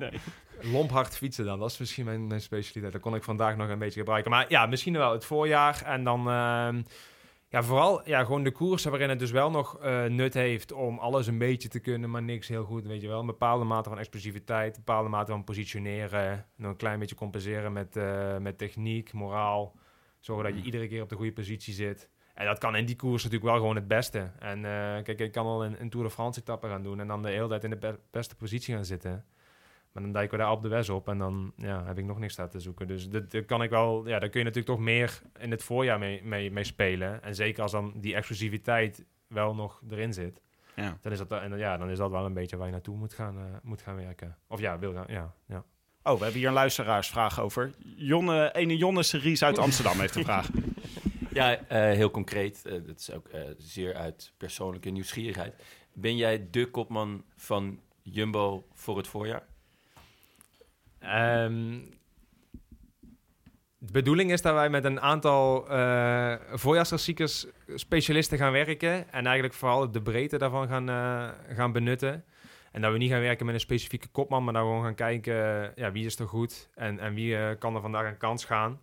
Lomphard 0.74 1.18
fietsen 1.18 1.46
dan, 1.46 1.60
dat 1.60 1.72
is 1.72 1.78
misschien 1.78 2.06
mijn, 2.06 2.28
mijn 2.28 2.42
specialiteit. 2.42 2.94
Dat 2.94 3.02
kon 3.02 3.16
ik 3.16 3.24
vandaag 3.24 3.56
nog 3.56 3.70
een 3.70 3.80
beetje 3.80 4.00
gebruiken. 4.00 4.32
Maar 4.32 4.46
ja, 4.50 4.66
misschien 4.66 4.94
wel 4.94 5.12
het 5.12 5.26
voorjaar. 5.26 5.82
En 5.86 6.04
dan 6.04 6.30
ehm, 6.30 6.82
ja, 7.50 7.64
vooral 7.64 8.08
ja, 8.08 8.24
gewoon 8.24 8.44
de 8.44 8.52
koersen 8.52 8.92
waarin 8.92 9.10
het 9.10 9.20
dus 9.20 9.32
wel 9.32 9.52
nog 9.52 9.78
eh, 9.80 10.04
nut 10.04 10.34
heeft 10.34 10.72
om 10.72 10.98
alles 10.98 11.28
een 11.28 11.38
beetje 11.38 11.70
te 11.70 11.80
kunnen, 11.80 12.10
maar 12.10 12.24
niks 12.24 12.48
heel 12.48 12.64
goed. 12.64 12.88
Weet 12.88 13.02
je 13.02 13.08
wel, 13.08 13.20
een 13.20 13.26
bepaalde 13.26 13.66
mate 13.66 13.90
van 13.90 14.00
explosiviteit, 14.00 14.76
een 14.76 14.84
bepaalde 14.86 15.10
mate 15.10 15.32
van 15.32 15.44
positioneren. 15.44 16.46
Nog 16.56 16.72
een 16.72 16.78
klein 16.78 17.00
beetje 17.00 17.16
compenseren 17.16 17.74
met, 17.74 17.96
eh, 17.96 18.38
met 18.38 18.58
techniek, 18.58 19.14
moraal. 19.14 19.76
Zorgen 20.20 20.46
dat 20.46 20.56
je 20.58 20.66
iedere 20.66 20.88
keer 20.88 21.02
op 21.02 21.10
de 21.10 21.16
goede 21.16 21.34
positie 21.34 21.74
zit. 21.74 22.10
En 22.34 22.46
dat 22.46 22.58
kan 22.58 22.76
in 22.76 22.86
die 22.86 22.96
koers 22.96 23.24
natuurlijk 23.24 23.52
wel 23.52 23.60
gewoon 23.60 23.76
het 23.76 23.88
beste. 23.88 24.32
En 24.40 24.58
eh, 24.66 25.04
kijk, 25.04 25.20
ik 25.20 25.32
kan 25.32 25.46
wel 25.46 25.66
een, 25.66 25.82
een 25.82 25.90
Tour 25.90 26.06
de 26.06 26.12
France 26.12 26.40
etappe 26.40 26.68
gaan 26.68 26.84
doen 26.84 27.00
en 27.00 27.08
dan 27.08 27.22
de 27.22 27.30
hele 27.30 27.48
tijd 27.48 27.64
in 27.64 27.70
de 27.70 27.78
be- 27.78 28.00
beste 28.12 28.36
positie 28.36 28.76
gaan 28.76 28.86
zitten. 28.86 29.26
Maar 29.92 30.04
dan 30.04 30.12
dijken 30.12 30.38
we 30.38 30.44
daar 30.44 30.52
op 30.52 30.62
de 30.62 30.68
Wes 30.68 30.90
op 30.90 31.08
en 31.08 31.18
dan 31.18 31.54
ja, 31.56 31.86
heb 31.86 31.98
ik 31.98 32.06
nog 32.06 32.20
niks 32.20 32.36
daar 32.36 32.50
te 32.50 32.60
zoeken. 32.60 32.88
Dus 32.88 33.10
dat, 33.10 33.32
dat 33.32 33.46
kan 33.46 33.64
ik 33.64 33.70
wel, 33.70 34.08
ja, 34.08 34.20
daar 34.20 34.30
kun 34.30 34.40
je 34.40 34.46
natuurlijk 34.46 34.76
toch 34.76 34.86
meer 34.86 35.22
in 35.40 35.52
het 35.52 35.64
voorjaar 35.64 36.00
mee, 36.00 36.24
mee, 36.24 36.52
mee 36.52 36.64
spelen. 36.64 37.24
En 37.24 37.36
zeker 37.36 37.62
als 37.62 37.72
dan 37.72 37.94
die 37.96 38.16
exclusiviteit 38.16 39.06
wel 39.28 39.56
nog 39.56 39.82
erin 39.90 40.14
zit. 40.14 40.42
Ja. 40.76 40.98
Dan 41.02 41.12
is 41.12 41.18
dat, 41.18 41.32
en, 41.32 41.58
ja, 41.58 41.78
dan 41.78 41.90
is 41.90 41.98
dat 41.98 42.12
wel 42.12 42.26
een 42.26 42.34
beetje 42.34 42.58
waar 42.58 42.66
je 42.66 42.72
naartoe 42.72 42.98
moet 42.98 43.14
gaan, 43.14 43.38
eh, 43.38 43.44
moet 43.64 43.82
gaan 43.82 43.96
werken. 43.96 44.38
Of 44.48 44.60
ja, 44.60 44.80
wil 44.80 44.94
gaan, 44.94 45.06
ja. 45.08 45.34
ja. 45.46 45.64
Oh, 46.04 46.14
we 46.14 46.24
hebben 46.24 46.40
hier 46.40 46.48
een 46.48 46.54
luisteraarsvraag 46.54 47.40
over. 47.40 47.72
Jonne, 47.96 48.54
ene 48.54 48.78
Jonne 48.78 49.04
Series 49.04 49.44
uit 49.44 49.58
Amsterdam 49.58 50.00
heeft 50.00 50.16
een 50.16 50.24
vraag. 50.24 50.50
Ja, 51.34 51.58
eh, 51.68 51.82
heel 51.82 52.12
concreet. 52.12 52.66
eh, 52.66 52.74
dat 52.86 53.00
is 53.00 53.12
ook 53.12 53.28
eh, 53.28 53.42
zeer 53.58 53.96
uit 53.96 54.34
persoonlijke 54.38 54.90
nieuwsgierigheid. 54.90 55.54
Ben 55.94 56.16
jij 56.18 56.48
de 56.52 56.66
kopman 56.66 57.24
van 57.36 57.80
Jumbo 58.02 58.66
voor 58.74 58.98
het 58.98 59.08
voorjaar? 59.08 59.44
Ehm, 61.00 61.80
de 63.78 63.92
bedoeling 63.92 64.32
is 64.32 64.42
dat 64.42 64.54
wij 64.54 64.70
met 64.70 64.86
een 64.86 65.02
aantal 65.02 65.66
voorjaarsklassiekers 66.58 67.46
specialisten 67.76 68.38
gaan 68.38 68.52
werken. 68.52 69.12
En 69.12 69.26
eigenlijk 69.26 69.54
vooral 69.54 69.92
de 69.92 70.02
breedte 70.02 70.38
daarvan 70.38 70.68
gaan, 70.68 70.88
gaan 71.50 71.72
benutten. 71.72 72.26
En 72.72 72.82
dat 72.82 72.92
we 72.92 72.98
niet 72.98 73.12
gaan 73.12 73.22
werken 73.22 73.46
met 73.46 73.56
een 73.56 73.62
specifieke 73.62 74.08
kopman, 74.08 74.44
maar 74.44 74.54
dat 74.54 74.62
we 74.62 74.68
gewoon 74.68 74.84
gaan 74.84 74.96
kijken 74.96 75.72
ja, 75.76 75.92
wie 75.92 76.06
is 76.06 76.20
er 76.20 76.28
goed 76.28 76.70
en, 76.76 77.00
en 77.00 77.14
wie 77.14 77.58
kan 77.58 77.76
er 77.76 77.82
vandaag 77.82 78.08
een 78.08 78.18
kans 78.18 78.46
gaan. 78.46 78.80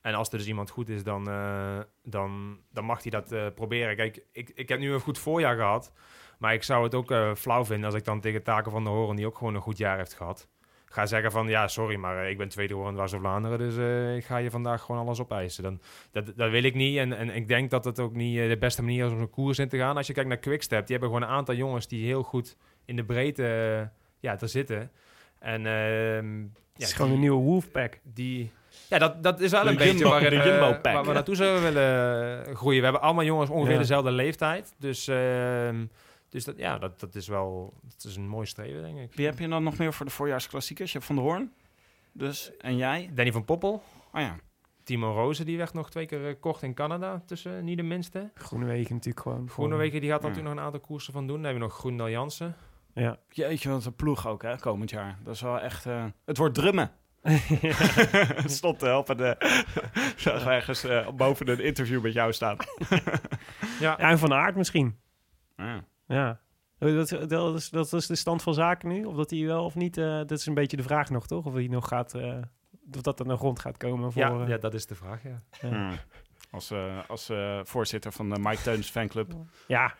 En 0.00 0.14
als 0.14 0.28
er 0.28 0.38
dus 0.38 0.46
iemand 0.46 0.70
goed 0.70 0.88
is, 0.88 1.02
dan, 1.02 1.28
eh, 1.28 1.78
dan, 2.02 2.58
dan 2.72 2.84
mag 2.84 3.02
hij 3.02 3.10
dat 3.10 3.32
eh, 3.32 3.46
proberen. 3.54 3.96
Kijk, 3.96 4.22
ik, 4.32 4.50
ik 4.54 4.68
heb 4.68 4.78
nu 4.78 4.92
een 4.92 5.00
goed 5.00 5.18
voorjaar 5.18 5.56
gehad. 5.56 5.92
Maar 6.38 6.54
ik 6.54 6.62
zou 6.62 6.84
het 6.84 6.94
ook 6.94 7.10
eh, 7.10 7.34
flauw 7.34 7.64
vinden 7.64 7.86
als 7.86 7.94
ik 7.94 8.04
dan 8.04 8.20
tegen 8.20 8.42
Taken 8.42 8.70
van 8.70 8.84
de 8.84 8.90
Horen, 8.90 9.16
die 9.16 9.26
ook 9.26 9.38
gewoon 9.38 9.54
een 9.54 9.60
goed 9.60 9.78
jaar 9.78 9.96
heeft 9.96 10.14
gehad, 10.14 10.48
ga 10.84 11.06
zeggen 11.06 11.30
van 11.30 11.48
ja, 11.48 11.68
sorry, 11.68 11.96
maar 11.96 12.30
ik 12.30 12.38
ben 12.38 12.48
tweede 12.48 12.74
in 12.74 12.92
Dwars 12.92 13.10
door 13.10 13.20
Vlaanderen, 13.20 13.58
dus 13.58 13.76
ik 14.16 14.24
ga 14.24 14.36
je 14.36 14.50
vandaag 14.50 14.82
gewoon 14.82 15.00
alles 15.00 15.20
opeisen. 15.20 15.62
Dan, 15.62 15.80
dat, 16.10 16.32
dat 16.36 16.50
wil 16.50 16.62
ik 16.62 16.74
niet 16.74 16.98
en, 16.98 17.12
en 17.12 17.34
ik 17.34 17.48
denk 17.48 17.70
dat 17.70 17.84
het 17.84 17.98
ook 18.00 18.14
niet 18.14 18.36
de 18.48 18.56
beste 18.58 18.82
manier 18.82 19.06
is 19.06 19.12
om 19.12 19.18
zo'n 19.18 19.30
koers 19.30 19.58
in 19.58 19.68
te 19.68 19.76
gaan. 19.76 19.96
Als 19.96 20.06
je 20.06 20.12
kijkt 20.12 20.28
naar 20.28 20.38
Quickstep, 20.38 20.86
die 20.86 20.96
hebben 20.96 21.14
gewoon 21.14 21.28
een 21.28 21.36
aantal 21.36 21.54
jongens 21.54 21.88
die 21.88 22.06
heel 22.06 22.22
goed 22.22 22.56
in 22.84 22.96
de 22.96 23.04
breedte 23.04 23.90
ja, 24.20 24.36
te 24.36 24.46
zitten. 24.46 24.90
En 25.38 25.66
ehm, 25.66 26.40
Het 26.42 26.52
ja, 26.74 26.86
is 26.86 26.92
gewoon 26.92 27.12
een 27.12 27.20
nieuwe 27.20 27.42
Wolfpack. 27.42 28.00
die... 28.02 28.50
Ja, 28.90 28.98
dat, 28.98 29.22
dat 29.22 29.40
is 29.40 29.50
wel 29.50 29.62
De 29.62 29.68
een 29.68 29.76
beetje 29.76 30.08
waar, 30.08 30.20
de 30.20 30.26
eh, 30.26 30.82
waar 30.82 31.04
we 31.04 31.12
naartoe 31.12 31.34
zouden 31.34 31.62
willen 31.62 32.46
eh, 32.46 32.54
groeien. 32.54 32.78
We 32.78 32.84
hebben 32.84 33.02
allemaal 33.02 33.24
jongens 33.24 33.50
ongeveer 33.50 33.72
Ja. 33.72 33.78
dezelfde 33.78 34.10
leeftijd. 34.10 34.74
Dus, 34.78 35.08
ehm, 35.08 35.84
dus 36.28 36.44
dat, 36.44 36.56
ja, 36.58 36.78
dat, 36.78 37.00
dat 37.00 37.14
is 37.14 37.28
wel 37.28 37.72
dat 37.82 38.04
is 38.04 38.16
een 38.16 38.28
mooi 38.28 38.46
streven, 38.46 38.82
denk 38.82 38.98
ik. 38.98 39.14
Wie 39.14 39.26
heb 39.26 39.38
je 39.38 39.48
dan 39.48 39.62
nog 39.62 39.78
meer 39.78 39.92
voor 39.92 40.06
de 40.06 40.12
voorjaarsklassiekers? 40.12 40.92
Je 40.92 40.96
hebt 40.98 41.06
Van 41.10 41.16
de 41.16 41.22
Hoorn. 41.22 41.52
Dus, 42.12 42.56
en 42.58 42.76
jij? 42.76 43.10
Danny 43.14 43.32
van 43.32 43.44
Poppel, 43.44 43.82
Oh 44.12 44.20
ja. 44.20 44.36
Timo 44.84 45.12
Rozen, 45.12 45.46
die 45.46 45.56
werd 45.56 45.72
nog 45.72 45.90
twee 45.90 46.06
keer 46.06 46.26
eh, 46.28 46.34
kort 46.40 46.62
in 46.62 46.74
Canada, 46.74 47.22
tussen 47.26 47.64
niet 47.64 47.76
de 47.76 47.82
minste. 47.82 48.30
Groenewegen 48.34 48.94
natuurlijk 48.94 49.20
gewoon. 49.22 49.48
Groenewegen, 49.48 50.00
die 50.00 50.10
gaat 50.10 50.22
Ja. 50.22 50.26
natuurlijk 50.28 50.54
nog 50.54 50.58
een 50.64 50.72
aantal 50.72 50.88
koersen 50.88 51.12
van 51.12 51.26
doen. 51.26 51.36
Dan 51.36 51.44
hebben 51.44 51.62
we 51.62 51.68
nog 51.68 51.78
Groendal 51.78 52.10
Jansen. 52.10 52.54
Ja. 52.94 53.18
Jeetje, 53.28 53.70
wat 53.70 53.84
een 53.84 53.94
ploeg 53.94 54.26
ook, 54.28 54.42
hè, 54.42 54.58
komend 54.58 54.90
jaar. 54.90 55.18
Dat 55.24 55.34
is 55.34 55.40
wel 55.40 55.60
echt... 55.60 55.86
eh, 55.86 56.04
het 56.24 56.36
wordt 56.36 56.54
drummen. 56.54 56.90
Stop 58.46 58.78
te 58.78 58.86
helpen. 58.86 59.16
De, 59.16 59.36
zag 60.16 60.46
ergens 60.46 60.84
eh, 60.84 61.08
boven 61.08 61.48
een 61.48 61.64
interview 61.64 62.02
met 62.02 62.12
jou 62.12 62.32
staan. 62.32 62.56
ja, 63.80 63.98
en 63.98 64.18
Van 64.18 64.32
Aert 64.32 64.56
misschien. 64.56 64.98
Ja. 65.56 65.84
Ja. 66.06 66.40
Dat, 66.78 67.08
dat, 67.28 67.54
is, 67.54 67.70
dat 67.70 67.92
is 67.92 68.06
de 68.06 68.16
stand 68.16 68.42
van 68.42 68.54
zaken 68.54 68.88
nu? 68.88 69.04
Of 69.04 69.16
dat 69.16 69.30
hij 69.30 69.46
wel 69.46 69.64
of 69.64 69.74
niet... 69.74 69.96
eh, 69.96 70.04
dat 70.16 70.30
is 70.30 70.46
een 70.46 70.54
beetje 70.54 70.76
de 70.76 70.82
vraag 70.82 71.10
nog, 71.10 71.26
toch? 71.26 71.46
Of 71.46 71.54
hij 71.54 71.66
nog 71.66 71.88
gaat... 71.88 72.14
eh, 72.14 72.38
of 72.94 73.00
dat 73.00 73.20
er 73.20 73.26
nog 73.26 73.40
rond 73.40 73.58
gaat 73.60 73.76
komen 73.76 74.12
voor... 74.12 74.22
Ja, 74.22 74.46
ja, 74.46 74.58
dat 74.58 74.74
is 74.74 74.86
de 74.86 74.94
vraag, 74.94 75.22
ja. 75.22 75.42
ja. 75.60 75.68
Hmm. 75.68 75.98
Als, 76.50 76.70
eh, 76.70 76.98
als 77.08 77.28
eh, 77.28 77.60
voorzitter 77.62 78.12
van 78.12 78.30
de 78.30 78.38
Mike 78.38 78.62
Teuns 78.62 78.90
fanclub. 78.90 79.32
Ja. 79.66 79.94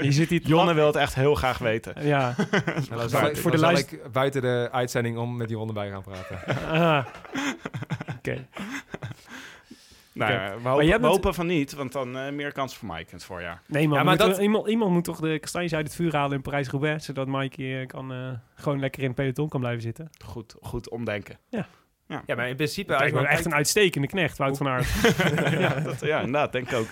Je 0.00 0.12
zit 0.12 0.28
hier... 0.28 0.40
Jonne 0.54 0.74
wil 0.74 0.86
het 0.86 0.96
echt 0.96 1.14
heel 1.14 1.34
graag 1.34 1.58
weten. 1.58 2.06
Ja. 2.06 2.34
Nou, 2.90 3.10
Voor- 3.10 3.20
dan 3.20 3.36
voor 3.36 3.50
de 3.50 3.58
zal 3.58 3.70
luister- 3.72 3.92
ik 4.04 4.12
buiten 4.12 4.42
de 4.42 4.68
uitzending 4.72 5.18
om 5.18 5.36
met 5.36 5.48
die 5.48 5.56
ronde 5.56 5.72
bij 5.72 5.90
gaan 5.90 6.02
praten. 6.02 6.38
Ah. 6.80 7.06
Oké. 8.18 8.46
Nou, 10.14 10.32
ja, 10.32 10.54
we, 10.54 10.60
Maar 10.62 10.72
hopen, 11.10 11.28
we 11.30 11.34
van 11.34 11.46
niet, 11.46 11.72
want 11.72 11.92
dan 11.92 12.16
eh, 12.18 12.32
meer 12.32 12.52
kans 12.52 12.76
voor 12.76 12.88
Mike 12.88 13.00
in 13.00 13.06
het 13.16 13.24
voorjaar. 13.24 13.62
Nee, 13.66 13.88
man. 13.88 13.98
Ja, 13.98 14.04
maar 14.04 14.16
dat- 14.16 14.36
er- 14.36 14.42
iemand, 14.42 14.68
iemand 14.68 14.90
moet 14.92 15.04
toch 15.04 15.20
de 15.20 15.38
kastanjes 15.38 15.74
uit 15.74 15.86
het 15.86 15.94
vuur 15.96 16.14
halen 16.16 16.36
in 16.36 16.42
Parijs-Roubaix... 16.42 17.04
zodat 17.04 17.26
Mike 17.26 17.78
eh, 17.80 17.86
kan, 17.86 18.12
eh, 18.12 18.18
gewoon 18.54 18.80
lekker 18.80 19.00
in 19.02 19.06
het 19.06 19.16
peloton 19.16 19.48
kan 19.48 19.60
blijven 19.60 19.82
zitten. 19.82 20.10
Goed, 20.24 20.54
goed 20.60 20.88
omdenken. 20.90 21.38
Ja, 21.48 21.66
maar 22.06 22.48
in 22.48 22.56
principe, 22.56 22.92
je, 22.92 22.98
echt 22.98 23.12
kijkt, 23.12 23.44
een 23.44 23.54
uitstekende 23.54 24.06
knecht, 24.06 24.38
Wout 24.38 24.56
van 24.56 24.68
Aert. 24.68 24.88
ja, 25.60 25.80
dat, 25.80 26.00
ja, 26.00 26.18
inderdaad, 26.18 26.52
denk 26.52 26.70
ik 26.70 26.76
ook. 26.78 26.86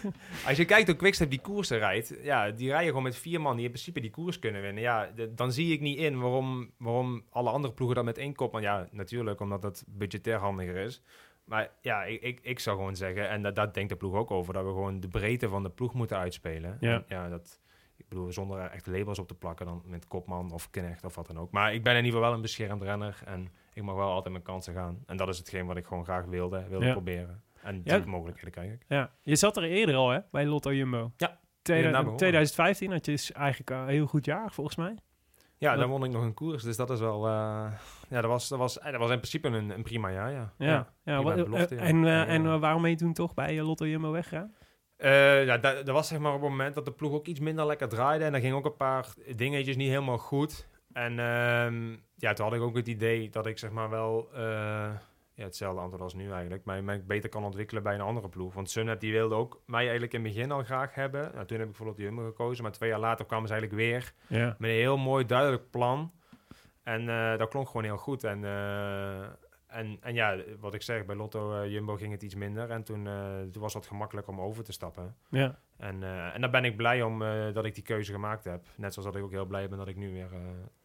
als 0.46 0.56
je 0.56 0.64
kijkt 0.64 0.86
hoe 0.86 0.96
Quickstep 0.96 1.30
die 1.30 1.40
koersen 1.40 1.78
rijdt, 1.78 2.14
ja, 2.22 2.50
die 2.50 2.68
rijden 2.68 2.88
gewoon 2.88 3.02
met 3.02 3.16
vier 3.16 3.40
man 3.40 3.56
die 3.56 3.64
in 3.64 3.70
principe 3.70 4.00
die 4.00 4.10
koers 4.10 4.38
kunnen 4.38 4.62
winnen. 4.62 4.82
Ja, 4.82 5.10
de- 5.14 5.34
dan 5.34 5.52
zie 5.52 5.72
ik 5.72 5.80
niet 5.80 5.98
in 5.98 6.20
waarom, 6.20 6.70
waarom 6.78 7.24
alle 7.30 7.50
andere 7.50 7.74
ploegen 7.74 7.96
dat 7.96 8.04
met 8.04 8.18
één 8.18 8.34
kop... 8.34 8.52
Want 8.52 8.64
ja, 8.64 8.88
natuurlijk, 8.90 9.40
omdat 9.40 9.62
het 9.62 9.84
budgetair 9.86 10.38
handiger 10.38 10.76
is. 10.76 11.02
Maar 11.44 11.70
ja, 11.80 12.04
ik, 12.04 12.22
ik, 12.22 12.40
ik 12.42 12.58
zou 12.58 12.76
gewoon 12.76 12.96
zeggen, 12.96 13.28
en 13.28 13.42
dat, 13.42 13.54
dat 13.54 13.74
denkt 13.74 13.90
de 13.90 13.96
ploeg 13.96 14.14
ook 14.14 14.30
over, 14.30 14.52
dat 14.54 14.62
we 14.64 14.68
gewoon 14.68 15.00
de 15.00 15.08
breedte 15.08 15.48
van 15.48 15.62
de 15.62 15.70
ploeg 15.70 15.94
moeten 15.94 16.16
uitspelen. 16.16 16.76
Ja. 16.80 16.92
En 16.94 17.04
ja, 17.08 17.28
dat, 17.28 17.60
ik 17.96 18.08
bedoel, 18.08 18.32
zonder 18.32 18.58
er 18.58 18.70
echt 18.70 18.86
labels 18.86 19.18
op 19.18 19.28
te 19.28 19.34
plakken 19.34 19.66
dan 19.66 19.82
met 19.84 20.06
kopman 20.06 20.52
of 20.52 20.70
knecht 20.70 21.04
of 21.04 21.14
wat 21.14 21.26
dan 21.26 21.38
ook. 21.38 21.50
Maar 21.50 21.74
ik 21.74 21.82
ben 21.82 21.92
in 21.92 21.98
ieder 22.04 22.12
geval 22.12 22.26
wel 22.26 22.34
een 22.36 22.42
beschermd 22.42 22.82
renner 22.82 23.22
en 23.24 23.48
ik 23.80 23.86
mag 23.86 23.94
wel 23.94 24.10
altijd 24.10 24.32
mijn 24.32 24.44
kansen 24.44 24.74
gaan. 24.74 25.02
En 25.06 25.16
dat 25.16 25.28
is 25.28 25.38
hetgeen 25.38 25.66
wat 25.66 25.76
ik 25.76 25.86
gewoon 25.86 26.04
graag 26.04 26.24
wilde, 26.24 26.64
wilde 26.68 26.84
Ja. 26.86 26.92
proberen. 26.92 27.42
En 27.62 27.80
Ja. 27.84 27.98
die 27.98 28.06
mogelijkheden 28.06 28.50
krijg 28.52 28.72
ik. 28.72 28.84
Ja, 28.88 29.10
je 29.22 29.36
zat 29.36 29.56
er 29.56 29.62
eerder 29.64 29.94
al, 29.94 30.08
hè, 30.10 30.18
bij 30.30 30.46
Lotto 30.46 30.72
Jumbo. 30.74 31.12
Ja, 31.16 31.38
begonnen. 31.62 32.16
2015 32.16 32.92
had 32.92 33.06
je 33.06 33.30
eigenlijk 33.34 33.70
een 33.70 33.88
heel 33.88 34.06
goed 34.06 34.24
jaar, 34.24 34.52
volgens 34.52 34.76
mij. 34.76 34.96
Ja, 35.58 35.76
dan 35.76 35.88
won 35.88 36.04
ik 36.04 36.10
nog 36.10 36.22
een 36.22 36.34
koers, 36.34 36.62
dus 36.62 36.76
dat 36.76 36.90
is 36.90 37.00
wel... 37.00 37.26
eh, 37.26 37.72
ja, 38.08 38.20
dat 38.20 38.24
was, 38.24 38.48
dat, 38.48 38.58
was, 38.58 38.78
eh, 38.78 38.90
dat 38.90 39.00
was 39.00 39.10
in 39.10 39.16
principe 39.16 39.48
een, 39.48 39.70
een 39.70 39.82
prima 39.82 40.10
jaar, 40.10 40.32
ja. 40.32 40.52
Ja, 40.58 40.92
ja. 41.04 41.22
wat- 41.22 41.34
belofte. 41.34 41.76
En, 41.76 42.04
Ja, 42.04 42.26
en 42.26 42.60
waarom 42.60 42.82
ben 42.82 42.90
je 42.90 42.96
toen 42.96 43.12
toch 43.12 43.34
bij 43.34 43.58
eh, 43.58 43.66
Lotto 43.66 43.86
Jumbo 43.86 44.10
weggegaan? 44.10 44.54
Eh, 44.96 45.44
ja, 45.44 45.58
dat, 45.58 45.76
dat 45.86 45.94
was 45.94 46.08
zeg 46.08 46.18
maar 46.18 46.34
op 46.34 46.40
het 46.40 46.50
moment 46.50 46.74
dat 46.74 46.84
de 46.84 46.92
ploeg 46.92 47.12
ook 47.12 47.26
iets 47.26 47.40
minder 47.40 47.66
lekker 47.66 47.88
draaide. 47.88 48.24
En 48.24 48.34
er 48.34 48.40
ging 48.40 48.54
ook 48.54 48.64
een 48.64 48.76
paar 48.76 49.06
dingetjes 49.36 49.76
niet 49.76 49.88
helemaal 49.88 50.18
goed. 50.18 50.68
En 50.92 51.18
ehm, 51.18 51.96
ja, 52.14 52.32
toen 52.32 52.44
had 52.46 52.54
ik 52.54 52.60
ook 52.60 52.76
het 52.76 52.88
idee 52.88 53.30
dat 53.30 53.46
ik 53.46 53.58
zeg 53.58 53.70
maar 53.70 53.90
wel... 53.90 54.28
eh, 54.34 54.90
ja, 55.34 55.46
hetzelfde 55.46 55.80
antwoord 55.80 56.02
als 56.02 56.14
nu 56.14 56.30
eigenlijk. 56.32 56.64
Maar 56.64 56.84
mij 56.84 57.04
beter 57.04 57.28
kan 57.28 57.44
ontwikkelen 57.44 57.82
bij 57.82 57.94
een 57.94 58.00
andere 58.00 58.28
ploeg. 58.28 58.54
Want 58.54 58.70
Sunweb 58.70 59.00
die 59.00 59.12
wilde 59.12 59.34
ook 59.34 59.62
mij 59.66 59.80
eigenlijk 59.82 60.12
in 60.12 60.24
het 60.24 60.32
begin 60.34 60.50
al 60.50 60.62
graag 60.62 60.94
hebben. 60.94 61.30
Nou, 61.34 61.46
toen 61.46 61.58
heb 61.58 61.68
ik 61.68 61.74
voor 61.74 61.86
Lotto 61.86 62.02
Jumbo 62.02 62.24
gekozen. 62.24 62.62
Maar 62.62 62.72
twee 62.72 62.88
jaar 62.90 62.98
later 63.00 63.26
kwamen 63.26 63.48
ze 63.48 63.52
eigenlijk 63.54 63.82
weer 63.82 64.12
Ja. 64.38 64.46
met 64.58 64.70
een 64.70 64.76
heel 64.76 64.96
mooi 64.96 65.26
duidelijk 65.26 65.70
plan. 65.70 66.12
En 66.82 67.08
eh, 67.08 67.38
dat 67.38 67.48
klonk 67.48 67.66
gewoon 67.66 67.84
heel 67.84 67.96
goed. 67.96 68.24
En, 68.24 68.44
eh, 68.44 69.20
en, 69.66 69.98
en 70.00 70.14
ja, 70.14 70.36
wat 70.60 70.74
ik 70.74 70.82
zeg, 70.82 71.04
bij 71.04 71.16
Lotto 71.16 71.66
Jumbo 71.66 71.96
ging 71.96 72.12
het 72.12 72.22
iets 72.22 72.34
minder. 72.34 72.70
En 72.70 72.82
toen, 72.84 73.08
toen 73.52 73.62
was 73.62 73.74
het 73.74 73.86
gemakkelijker 73.86 74.32
om 74.32 74.40
over 74.40 74.64
te 74.64 74.72
stappen. 74.72 75.16
Ja. 75.28 75.58
En, 75.76 76.02
en 76.32 76.40
daar 76.40 76.50
ben 76.50 76.64
ik 76.64 76.76
blij 76.76 77.02
om 77.02 77.18
dat 77.52 77.64
ik 77.64 77.74
die 77.74 77.84
keuze 77.84 78.12
gemaakt 78.12 78.44
heb. 78.44 78.66
Net 78.76 78.92
zoals 78.94 79.08
dat 79.08 79.16
ik 79.18 79.22
ook 79.24 79.30
heel 79.30 79.46
blij 79.46 79.68
ben 79.68 79.78
dat 79.78 79.88
ik 79.88 79.96
nu 79.96 80.12
weer 80.12 80.28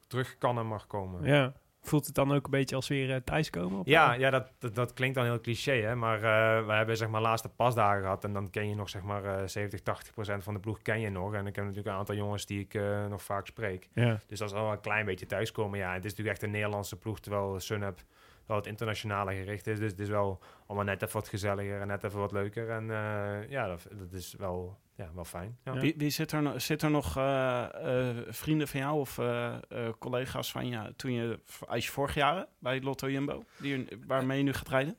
terug 0.08 0.38
kan 0.38 0.58
en 0.58 0.68
mag 0.68 0.88
komen. 0.88 1.24
Ja, 1.24 1.36
ja. 1.36 1.54
Voelt 1.82 2.06
het 2.06 2.16
dan 2.16 2.34
ook 2.34 2.46
een 2.46 2.52
beetje 2.52 2.76
als 2.76 2.88
weer 2.88 3.14
eh, 3.14 3.22
thuiskomen? 3.24 3.80
op, 3.80 3.88
ja, 3.88 4.18
eh, 4.18 4.32
dat, 4.32 4.52
dat, 4.60 4.76
dat 4.76 4.94
klinkt 4.94 5.16
dan 5.16 5.26
heel 5.26 5.42
cliché, 5.42 5.72
hè. 5.72 5.96
Maar 5.96 6.16
eh, 6.16 6.66
we 6.66 6.74
hebben 6.74 6.98
zeg 6.98 7.08
maar 7.08 7.22
laatste 7.22 7.50
pasdagen 7.50 8.02
gehad. 8.02 8.24
En 8.24 8.34
dan 8.34 8.50
ken 8.50 8.70
je 8.70 8.76
nog 8.76 8.90
zeg 8.90 9.02
maar 9.02 9.26
eh 9.26 9.48
70, 9.48 9.82
80 9.82 10.14
procent 10.14 10.44
van 10.44 10.54
de 10.54 10.60
ploeg 10.60 10.82
ken 10.82 11.00
je 11.00 11.10
nog. 11.10 11.34
En 11.34 11.48
ik 11.48 11.56
heb 11.56 11.66
natuurlijk 11.66 11.94
een 11.94 12.00
aantal 12.00 12.16
jongens 12.16 12.46
die 12.46 12.60
ik 12.60 12.74
eh, 12.74 13.06
nog 13.06 13.24
vaak 13.24 13.48
spreek. 13.48 13.90
ja. 13.94 14.20
Dus 14.28 14.40
dat 14.40 14.48
is 14.48 14.54
wel 14.54 14.72
een 14.72 14.82
klein 14.82 15.06
beetje 15.06 15.26
thuiskomen. 15.26 15.80
Ja, 15.80 15.94
het 15.94 16.06
is 16.06 16.10
natuurlijk 16.10 16.38
echt 16.38 16.46
een 16.46 16.52
Nederlandse 16.52 16.98
ploeg, 16.98 17.20
terwijl 17.20 17.60
Sunweb 17.60 18.00
wel 18.46 18.58
het 18.58 18.68
internationale 18.68 19.34
gericht 19.34 19.68
is. 19.68 19.80
Dus 19.80 19.92
het 19.92 20.00
is 20.00 20.10
wel 20.10 20.40
allemaal 20.68 20.86
net 20.86 21.02
even 21.02 21.14
wat 21.14 21.28
gezelliger 21.28 21.82
en 21.82 21.88
net 21.88 22.04
even 22.04 22.20
wat 22.20 22.32
leuker. 22.32 22.70
En 22.70 22.92
eh, 22.92 23.50
ja, 23.50 23.68
dat, 23.68 23.88
dat 23.92 24.12
is 24.12 24.36
wel, 24.38 24.78
ja, 24.96 25.10
wel 25.14 25.26
fijn. 25.26 25.58
Ja. 25.64 25.74
Ja. 25.74 25.80
Wie, 25.80 25.94
wie 25.98 26.10
zit 26.10 26.32
er, 26.32 26.62
zit 26.62 26.82
er 26.82 26.92
nog 26.92 27.18
eh, 27.18 27.64
eh, 28.10 28.16
vrienden 28.30 28.68
van 28.68 28.80
jou 28.80 29.00
of 29.00 29.18
eh, 29.18 29.54
eh, 29.54 29.60
collega's 30.00 30.52
van 30.52 30.68
je 30.68 30.94
toen 30.96 31.12
je, 31.12 31.40
als 31.68 31.86
je 31.86 31.92
vorig 31.92 32.16
jaar 32.16 32.46
bij 32.60 32.82
Lotto 32.82 33.10
Jumbo, 33.10 33.44
die, 33.58 33.88
waarmee 34.08 34.38
je 34.38 34.44
nu 34.44 34.54
gaat 34.54 34.70
rijden? 34.70 34.96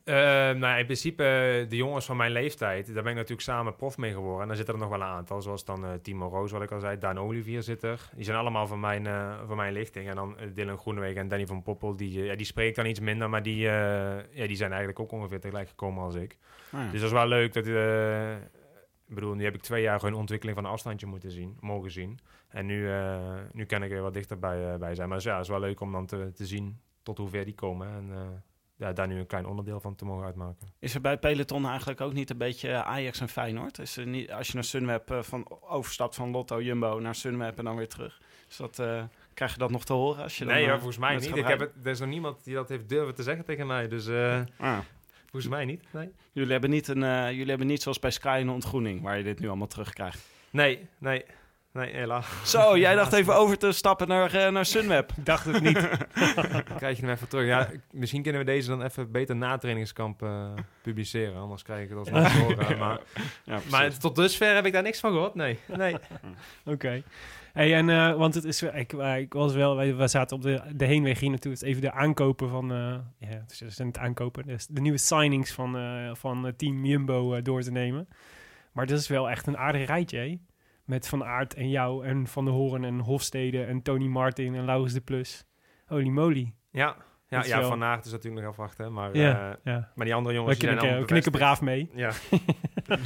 Nou, 0.59 0.79
in 0.79 0.85
principe 0.85 1.65
de 1.69 1.75
jongens 1.75 2.05
van 2.05 2.17
mijn 2.17 2.31
leeftijd, 2.31 2.85
daar 2.85 3.03
ben 3.03 3.11
ik 3.11 3.17
natuurlijk 3.17 3.41
samen 3.41 3.75
prof 3.75 3.97
mee 3.97 4.13
geworden. 4.13 4.41
En 4.41 4.47
daar 4.47 4.57
zitten 4.57 4.73
er 4.73 4.79
nog 4.79 4.89
wel 4.89 5.01
een 5.01 5.07
aantal, 5.07 5.41
zoals 5.41 5.65
dan 5.65 5.99
Timo 6.01 6.27
Roos, 6.27 6.51
wat 6.51 6.61
ik 6.61 6.71
al 6.71 6.79
zei, 6.79 6.97
Daan 6.97 7.19
Olivier 7.19 7.63
zit 7.63 7.83
er. 7.83 8.09
Die 8.15 8.25
zijn 8.25 8.37
allemaal 8.37 8.67
van 8.67 8.79
mijn, 8.79 9.07
eh, 9.07 9.33
van 9.47 9.57
mijn 9.57 9.73
lichting. 9.73 10.09
En 10.09 10.15
dan 10.15 10.37
Dylan 10.53 10.77
Groenewegen 10.77 11.21
en 11.21 11.27
Danny 11.27 11.45
van 11.45 11.63
Poppel, 11.63 11.95
die, 11.95 12.23
ja, 12.23 12.35
die 12.35 12.45
spreek 12.45 12.69
ik 12.69 12.75
dan 12.75 12.85
iets 12.85 12.99
minder, 12.99 13.29
maar 13.29 13.43
die, 13.43 13.67
eh, 13.67 14.15
ja, 14.31 14.47
die 14.47 14.55
zijn 14.55 14.69
eigenlijk 14.69 14.99
ook 14.99 15.11
ongeveer 15.11 15.39
tegelijk 15.39 15.69
gekomen 15.69 16.03
als 16.03 16.15
ik. 16.15 16.37
Ah, 16.71 16.79
ja. 16.83 16.91
Dus 16.91 16.99
dat 16.99 17.09
is 17.09 17.15
wel 17.15 17.27
leuk. 17.27 17.53
Dat, 17.53 17.65
eh, 17.65 18.35
ik 19.07 19.15
bedoel, 19.15 19.33
nu 19.33 19.43
heb 19.43 19.55
ik 19.55 19.61
twee 19.61 19.81
jaar 19.81 19.99
gewoon 19.99 20.19
ontwikkeling 20.19 20.57
van 20.57 20.65
een 20.65 20.71
afstandje 20.71 21.05
moeten 21.05 21.31
zien, 21.31 21.57
mogen 21.59 21.91
zien. 21.91 22.19
En 22.47 22.65
nu, 22.65 22.91
eh, 22.91 23.17
nu 23.51 23.65
kan 23.65 23.83
ik 23.83 23.91
er 23.91 24.01
wat 24.01 24.13
dichterbij 24.13 24.71
eh, 24.73 24.79
bij 24.79 24.95
zijn. 24.95 25.07
Maar 25.07 25.17
dus 25.17 25.25
ja, 25.25 25.33
het 25.33 25.43
is 25.43 25.49
wel 25.49 25.59
leuk 25.59 25.79
om 25.79 25.91
dan 25.91 26.05
te, 26.05 26.31
te 26.35 26.45
zien 26.45 26.79
tot 27.03 27.17
hoe 27.17 27.29
ver 27.29 27.45
die 27.45 27.53
komen. 27.53 27.87
En 27.87 28.09
eh, 28.11 28.27
ja, 28.75 28.93
daar 28.93 29.07
nu 29.07 29.19
een 29.19 29.27
klein 29.27 29.45
onderdeel 29.45 29.79
van 29.79 29.95
te 29.95 30.05
mogen 30.05 30.25
uitmaken. 30.25 30.67
Is 30.79 30.95
er 30.95 31.01
bij 31.01 31.17
Peloton 31.17 31.67
eigenlijk 31.67 32.01
ook 32.01 32.13
niet 32.13 32.29
een 32.29 32.37
beetje 32.37 32.83
Ajax 32.83 33.19
en 33.19 33.29
Feyenoord? 33.29 33.79
Is 33.79 33.97
er 33.97 34.07
niet, 34.07 34.31
als 34.31 34.47
je 34.47 34.53
naar 34.53 34.63
Sunweb 34.63 35.17
van, 35.21 35.61
overstapt 35.61 36.15
van 36.15 36.31
Lotto 36.31 36.61
Jumbo 36.61 36.99
naar 36.99 37.15
Sunweb 37.15 37.57
en 37.57 37.63
dan 37.63 37.75
weer 37.75 37.87
terug. 37.87 38.21
Is 38.49 38.57
dat, 38.57 38.75
krijg 39.33 39.51
je 39.51 39.57
dat 39.57 39.71
nog 39.71 39.85
te 39.85 39.93
horen? 39.93 40.23
Als 40.23 40.37
je 40.37 40.45
nee, 40.45 40.69
volgens 40.69 40.97
mij 40.97 41.15
niet. 41.15 41.35
Ik 41.35 41.47
heb 41.47 41.59
het, 41.59 41.71
er 41.83 41.91
is 41.91 41.99
nog 41.99 42.09
niemand 42.09 42.43
die 42.43 42.53
dat 42.53 42.69
heeft 42.69 42.89
durven 42.89 43.15
te 43.15 43.23
zeggen 43.23 43.45
tegen 43.45 43.67
mij. 43.67 43.87
Dus 43.87 44.07
Ah. 44.57 44.77
Volgens 45.41 45.55
mij 45.55 45.65
niet. 45.65 45.83
Nee, 45.91 46.09
Jullie, 46.31 46.51
hebben 46.51 46.69
niet 46.69 46.87
een, 46.87 47.03
eh, 47.03 47.29
jullie 47.31 47.49
hebben 47.49 47.67
niet 47.67 47.81
zoals 47.81 47.99
bij 47.99 48.11
Sky 48.11 48.37
een 48.41 48.49
ontgroening 48.49 49.01
waar 49.01 49.17
je 49.17 49.23
dit 49.23 49.39
nu 49.39 49.47
allemaal 49.47 49.67
terugkrijgt. 49.67 50.19
nee, 50.49 50.87
nee. 50.97 51.25
Nee, 51.71 51.93
helaas. 51.93 52.27
Zo, 52.51 52.77
jij 52.77 52.95
dacht 52.95 53.13
even 53.13 53.35
over 53.35 53.57
te 53.57 53.71
stappen 53.71 54.07
naar, 54.07 54.33
eh, 54.33 54.51
naar 54.51 54.65
Sunweb. 54.65 55.11
Ik 55.17 55.25
dacht 55.25 55.45
het 55.45 55.61
niet. 55.61 55.89
Dan 56.35 56.63
krijg 56.77 56.97
je 56.97 57.05
hem 57.05 57.13
even 57.13 57.27
terug. 57.27 57.45
Ja, 57.45 57.69
misschien 57.91 58.21
kunnen 58.21 58.41
we 58.41 58.47
deze 58.47 58.69
dan 58.69 58.81
even 58.83 59.11
beter 59.11 59.35
na 59.35 59.57
trainingskamp 59.57 60.23
eh, 60.23 60.53
publiceren. 60.81 61.35
Anders 61.35 61.63
krijg 61.63 61.83
ik 61.83 61.89
het 61.89 61.97
alsnog 61.97 62.31
te 62.31 62.37
horen. 62.37 62.77
Maar, 62.87 62.99
Ja, 63.43 63.59
maar 63.69 63.97
tot 63.97 64.15
dusver 64.15 64.55
heb 64.55 64.65
ik 64.65 64.73
daar 64.73 64.83
niks 64.83 64.99
van 64.99 65.11
gehoord. 65.11 65.35
Nee, 65.35 65.59
nee. 65.67 65.95
Oké. 66.65 67.03
Hey, 67.57 67.75
en, 67.75 67.89
eh, 67.89 68.15
want 68.15 68.33
het 68.33 68.43
is, 68.43 68.63
ik, 68.63 68.93
eh, 68.93 69.17
ik 69.17 69.33
was 69.33 69.53
wel, 69.53 69.75
wij, 69.75 69.95
we 69.95 70.07
zaten 70.07 70.35
op 70.35 70.41
de, 70.43 70.61
de 70.75 70.85
heenweg 70.85 71.19
hier 71.19 71.29
naartoe. 71.29 71.51
Het 71.51 71.61
is 71.61 71.67
even 71.67 71.81
de 71.81 71.91
aankopen 71.91 72.49
van, 72.49 72.71
eh, 72.71 72.77
ja, 73.19 73.27
het 73.27 73.51
is- 73.51 73.59
het 73.59 73.73
zijn 73.73 73.87
het 73.87 73.97
aankopen, 73.97 74.45
dus 74.45 74.67
de 74.67 74.81
nieuwe 74.81 74.97
signings 74.97 75.51
van, 75.51 75.77
eh, 75.77 76.09
van 76.13 76.53
Team 76.57 76.85
Jumbo 76.85 77.41
door 77.41 77.61
te 77.61 77.71
nemen. 77.71 78.07
Maar 78.71 78.85
dat 78.85 78.99
is 78.99 79.07
wel 79.07 79.29
echt 79.29 79.47
een 79.47 79.57
aardig 79.57 79.87
rijtje, 79.87 80.17
hè? 80.17 80.37
Met 80.85 81.07
Van 81.07 81.23
Aert 81.23 81.53
en 81.53 81.69
jou 81.69 82.05
en 82.05 82.27
Van 82.27 82.45
der 82.45 82.53
Hoorn 82.53 82.83
en 82.83 82.99
Hofstede 82.99 83.63
en 83.63 83.81
Tony 83.81 84.05
Martin 84.07 84.55
en 84.55 84.65
Laurens 84.65 84.93
de 84.93 85.01
Plus. 85.01 85.45
Holy 85.85 86.07
moly. 86.09 86.53
Ja, 86.71 86.95
ja, 87.27 87.43
ja 87.45 87.59
wel- 87.59 87.69
Van 87.69 87.83
Aert 87.83 88.05
is 88.05 88.11
natuurlijk 88.11 88.41
nog 88.43 88.51
afwachten. 88.51 88.93
Maar, 88.93 89.15
Ja, 89.17 89.49
eh, 89.49 89.55
ja. 89.63 89.91
maar 89.95 90.05
die 90.05 90.15
andere 90.15 90.35
jongens 90.35 90.59
die 90.59 90.69
zijn 90.79 91.05
knikken, 91.05 91.31
braaf 91.31 91.61
mee. 91.61 91.89
Ja. 91.93 92.11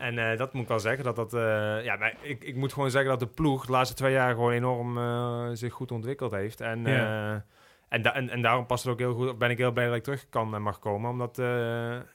en 0.00 0.18
eh, 0.30 0.38
dat 0.38 0.52
moet 0.52 0.62
ik 0.62 0.68
wel 0.68 0.80
zeggen. 0.80 1.04
Dat 1.04 1.16
dat, 1.16 1.34
eh, 1.34 1.84
ja, 1.84 1.96
maar 1.96 2.14
ik, 2.22 2.44
ik 2.44 2.56
moet 2.56 2.72
gewoon 2.72 2.90
zeggen 2.90 3.10
dat 3.10 3.20
de 3.20 3.26
ploeg 3.34 3.66
de 3.66 3.72
laatste 3.72 3.94
twee 3.96 4.12
jaar 4.12 4.34
gewoon 4.34 4.52
enorm 4.52 4.98
eh, 4.98 5.48
zich 5.52 5.72
goed 5.72 5.92
ontwikkeld 5.92 6.30
heeft. 6.32 6.60
En, 6.60 6.84
Ja. 6.84 7.44
en, 7.88 8.02
da- 8.02 8.14
en, 8.14 8.28
en 8.28 8.42
daarom 8.42 8.66
past 8.66 8.84
het 8.84 8.92
ook 8.92 8.98
heel 8.98 9.14
goed. 9.14 9.38
Ben 9.38 9.50
ik 9.50 9.58
heel 9.58 9.72
blij 9.72 9.86
dat 9.86 9.96
ik 9.96 10.02
terug 10.02 10.28
kan 10.28 10.54
en 10.54 10.62
mag 10.62 10.78
komen. 10.78 11.10
Omdat, 11.10 11.38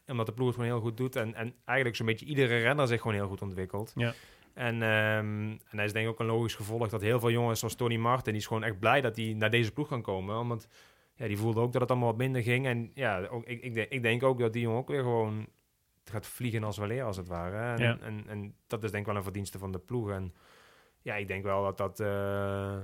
omdat 0.08 0.26
de 0.26 0.34
ploeg 0.34 0.48
het 0.48 0.56
gewoon 0.56 0.72
heel 0.72 0.80
goed 0.82 0.98
doet. 0.98 1.16
En, 1.16 1.36
en 1.36 1.54
eigenlijk 1.66 1.98
zo'n 1.98 2.06
beetje 2.06 2.26
iedere 2.26 2.58
renner 2.58 2.88
zich 2.88 3.02
gewoon 3.02 3.16
heel 3.18 3.28
goed 3.28 3.42
ontwikkelt. 3.42 3.92
Ja. 3.96 4.14
En, 4.54 4.74
ehm 4.82 5.50
en 5.50 5.60
dat 5.72 5.86
is 5.86 5.94
denk 5.94 6.06
ik 6.06 6.12
ook 6.12 6.20
een 6.20 6.26
logisch 6.26 6.56
gevolg 6.56 6.88
dat 6.90 7.02
heel 7.02 7.20
veel 7.20 7.32
jongens 7.32 7.60
zoals 7.60 7.76
Tony 7.76 7.96
Martin, 7.98 8.32
die 8.32 8.42
is 8.42 8.48
gewoon 8.48 8.64
echt 8.64 8.80
blij 8.80 9.02
dat 9.02 9.16
hij 9.16 9.34
naar 9.38 9.50
deze 9.50 9.72
ploeg 9.72 9.88
kan 9.88 10.02
komen. 10.02 10.38
Omdat 10.40 10.68
ja, 11.16 11.28
die 11.28 11.38
voelde 11.38 11.60
ook 11.60 11.72
dat 11.72 11.82
het 11.82 11.90
allemaal 11.92 12.10
wat 12.10 12.18
minder 12.18 12.42
ging. 12.44 12.66
En 12.66 12.92
ja, 12.94 13.26
ook, 13.30 13.46
ik, 13.46 13.62
ik, 13.62 13.74
denk, 13.74 13.90
ik 13.90 14.02
denk 14.02 14.24
ook 14.24 14.40
dat 14.40 14.54
die 14.54 14.62
jongen 14.62 14.78
ook 14.80 14.88
weer 14.88 15.02
gewoon 15.02 15.48
gaat 16.10 16.26
vliegen 16.28 16.64
als 16.64 16.78
weleer, 16.78 17.04
als 17.04 17.18
het 17.18 17.28
ware. 17.28 17.58
En, 17.78 17.84
Ja. 17.84 17.98
en, 18.02 18.24
en 18.28 18.56
dat 18.68 18.84
is 18.84 18.92
denk 18.92 19.02
ik 19.04 19.08
wel 19.10 19.18
een 19.18 19.24
verdienste 19.24 19.58
van 19.60 19.72
de 19.72 19.80
ploeg. 19.80 20.10
En 20.10 20.34
ja, 21.02 21.16
ik 21.16 21.28
denk 21.28 21.44
wel 21.44 21.64
dat 21.64 21.78
dat, 21.78 22.00
eh, 22.00 22.78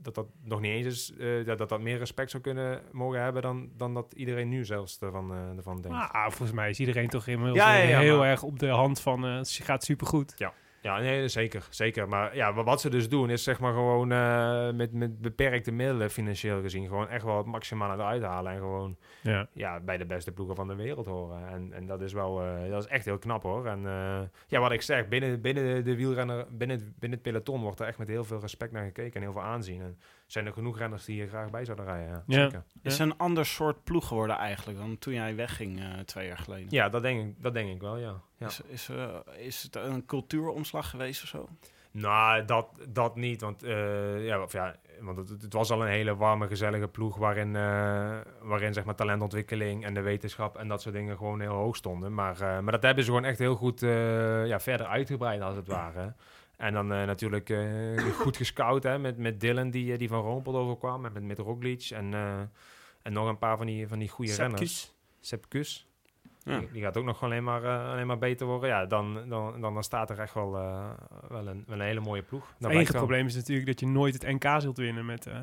dat, 0.00 0.14
dat 0.14 0.26
nog 0.42 0.60
niet 0.60 0.72
eens 0.72 0.86
is, 0.86 1.16
eh, 1.16 1.44
dat, 1.46 1.58
dat 1.58 1.68
dat 1.68 1.80
meer 1.80 1.98
respect 1.98 2.30
zou 2.30 2.42
kunnen 2.42 2.82
mogen 2.92 3.22
hebben 3.22 3.42
dan, 3.42 3.70
dan 3.76 3.94
dat 3.94 4.12
iedereen 4.12 4.48
nu 4.48 4.64
zelfs 4.64 5.00
ervan, 5.00 5.32
ervan 5.56 5.80
denkt. 5.80 5.96
Ah, 6.12 6.22
volgens 6.22 6.52
mij 6.52 6.70
is 6.70 6.80
iedereen 6.80 7.08
toch 7.08 7.26
inmiddels 7.26 7.58
Ja, 7.58 7.74
ja, 7.76 7.88
ja, 7.88 7.98
heel 7.98 8.18
maar- 8.18 8.28
erg 8.28 8.42
op 8.42 8.58
de 8.58 8.68
hand 8.68 9.00
van 9.00 9.22
het 9.22 9.50
gaat 9.62 9.84
supergoed. 9.84 10.34
Ja, 10.36 10.52
nee, 10.82 11.28
zeker, 11.28 11.66
zeker. 11.70 12.08
Maar 12.08 12.36
ja, 12.36 12.52
wa- 12.54 12.62
wat 12.64 12.80
ze 12.80 12.90
dus 12.90 13.08
doen 13.08 13.30
is 13.30 13.42
zeg 13.42 13.60
maar 13.60 13.72
gewoon 13.72 14.12
eh, 14.12 14.70
met, 14.72 14.92
met 14.92 15.20
beperkte 15.20 15.72
middelen 15.72 16.10
financieel 16.10 16.60
gezien 16.60 16.86
gewoon 16.86 17.08
echt 17.08 17.24
wel 17.24 17.36
het 17.36 17.46
maximale 17.46 17.94
eruit 17.94 18.22
halen 18.22 18.52
en 18.52 18.58
gewoon 18.58 18.96
Ja. 19.22 19.48
ja, 19.52 19.80
bij 19.80 19.96
de 19.96 20.06
beste 20.06 20.32
ploegen 20.32 20.56
van 20.56 20.68
de 20.68 20.74
wereld 20.74 21.06
horen. 21.06 21.48
En, 21.48 21.72
en 21.72 21.86
dat 21.86 22.00
is 22.00 22.12
wel, 22.12 22.42
eh, 22.42 22.70
dat 22.70 22.82
is 22.84 22.90
echt 22.90 23.04
heel 23.04 23.18
knap 23.18 23.42
hoor. 23.42 23.66
En 23.66 23.86
eh, 23.86 24.20
ja, 24.46 24.60
wat 24.60 24.72
ik 24.72 24.82
zeg, 24.82 25.08
binnen, 25.08 25.40
binnen 25.40 25.74
de, 25.74 25.82
de 25.82 25.96
wielrenner, 25.96 26.46
binnen, 26.50 26.76
het- 26.76 26.98
binnen 26.98 27.18
het 27.18 27.22
peloton 27.28 27.60
wordt 27.60 27.80
er 27.80 27.86
echt 27.86 27.98
met 27.98 28.08
heel 28.08 28.24
veel 28.24 28.40
respect 28.40 28.72
naar 28.72 28.84
gekeken 28.84 29.14
en 29.14 29.22
heel 29.22 29.32
veel 29.32 29.42
aanzien. 29.42 29.80
En 29.82 29.98
zijn 30.26 30.46
er 30.46 30.52
genoeg 30.52 30.78
renners 30.78 31.04
die 31.04 31.14
hier 31.14 31.28
graag 31.28 31.50
bij 31.50 31.64
zouden 31.64 31.84
rijden. 31.86 32.08
Ja, 32.26 32.38
Ja. 32.38 32.42
Zeker. 32.42 32.64
Is 32.82 32.98
een 32.98 33.16
ander 33.16 33.46
soort 33.46 33.84
ploeg 33.84 34.06
geworden 34.08 34.36
eigenlijk 34.36 34.78
dan 34.78 34.98
toen 34.98 35.12
jij 35.14 35.36
wegging 35.36 35.80
eh, 35.80 35.86
twee 36.04 36.26
jaar 36.26 36.38
geleden. 36.38 36.66
Ja, 36.70 36.88
dat 36.88 37.02
denk 37.02 37.26
ik, 37.28 37.42
dat 37.42 37.54
denk 37.54 37.70
ik 37.70 37.80
wel, 37.80 37.96
ja. 37.96 38.14
Ja. 38.38 38.46
Is, 38.46 38.60
is, 38.68 38.88
eh, 38.88 39.14
is 39.36 39.62
het 39.62 39.76
een 39.76 40.06
cultuuromslag 40.06 40.90
geweest 40.90 41.22
of 41.22 41.28
zo? 41.28 41.48
Nou, 41.90 42.44
dat, 42.44 42.68
dat 42.88 43.16
niet. 43.16 43.40
Want, 43.40 43.62
eh, 43.62 44.24
ja, 44.26 44.42
of 44.42 44.52
ja, 44.52 44.76
want 45.00 45.16
het, 45.16 45.42
het 45.42 45.52
was 45.52 45.70
al 45.70 45.82
een 45.82 45.88
hele 45.88 46.16
warme, 46.16 46.46
gezellige 46.46 46.88
ploeg 46.88 47.16
waarin, 47.16 47.56
eh, 47.56 48.16
waarin 48.40 48.72
zeg 48.72 48.84
maar, 48.84 48.94
talentontwikkeling 48.94 49.84
en 49.84 49.94
de 49.94 50.00
wetenschap 50.00 50.56
en 50.56 50.68
dat 50.68 50.82
soort 50.82 50.94
dingen 50.94 51.16
gewoon 51.16 51.40
heel 51.40 51.52
hoog 51.52 51.76
stonden. 51.76 52.14
Maar, 52.14 52.40
eh, 52.40 52.58
maar 52.60 52.72
dat 52.72 52.82
hebben 52.82 53.04
ze 53.04 53.10
gewoon 53.10 53.24
echt 53.24 53.38
heel 53.38 53.54
goed 53.54 53.82
eh, 53.82 54.46
ja, 54.46 54.60
verder 54.60 54.86
uitgebreid, 54.86 55.40
als 55.40 55.56
het 55.56 55.66
ware. 55.66 56.14
En 56.56 56.72
dan 56.72 56.92
eh, 56.92 57.04
natuurlijk 57.04 57.50
eh, 57.50 57.98
goed 58.14 58.36
gescout 58.36 58.82
hè, 58.82 58.98
met, 58.98 59.18
met 59.18 59.40
Dylan, 59.40 59.70
die, 59.70 59.98
die 59.98 60.08
van 60.08 60.22
Roompel 60.22 60.56
overkwam, 60.56 61.04
en 61.04 61.12
met, 61.12 61.22
met 61.22 61.38
Roglic 61.38 61.90
en, 61.90 62.14
eh, 62.14 62.40
en 63.02 63.12
nog 63.12 63.28
een 63.28 63.38
paar 63.38 63.56
van 63.56 63.66
die, 63.66 63.88
van 63.88 63.98
die 63.98 64.08
goede 64.08 64.34
renners. 64.34 64.94
Sepkus. 65.20 65.87
Ja. 66.48 66.58
Die, 66.58 66.68
die 66.72 66.82
gaat 66.82 66.96
ook 66.96 67.04
nog 67.04 67.22
alleen 67.22 67.44
maar, 67.44 67.64
eh, 67.64 67.90
alleen 67.90 68.06
maar 68.06 68.18
beter 68.18 68.46
worden. 68.46 68.68
Ja, 68.68 68.86
dan, 68.86 69.14
dan, 69.28 69.60
dan, 69.60 69.74
dan 69.74 69.82
staat 69.82 70.10
er 70.10 70.18
echt 70.18 70.34
wel, 70.34 70.56
eh, 70.56 70.90
wel, 71.28 71.46
een, 71.48 71.64
wel 71.66 71.78
een 71.78 71.84
hele 71.86 72.00
mooie 72.00 72.22
ploeg. 72.22 72.44
Dat 72.46 72.70
Het 72.70 72.70
enige 72.70 72.92
probleem 72.92 73.26
is 73.26 73.34
natuurlijk 73.34 73.66
dat 73.66 73.80
je 73.80 73.86
nooit 73.86 74.14
het 74.22 74.22
NK 74.42 74.60
zult 74.60 74.76
winnen 74.76 75.06
met 75.06 75.26
eh, 75.26 75.36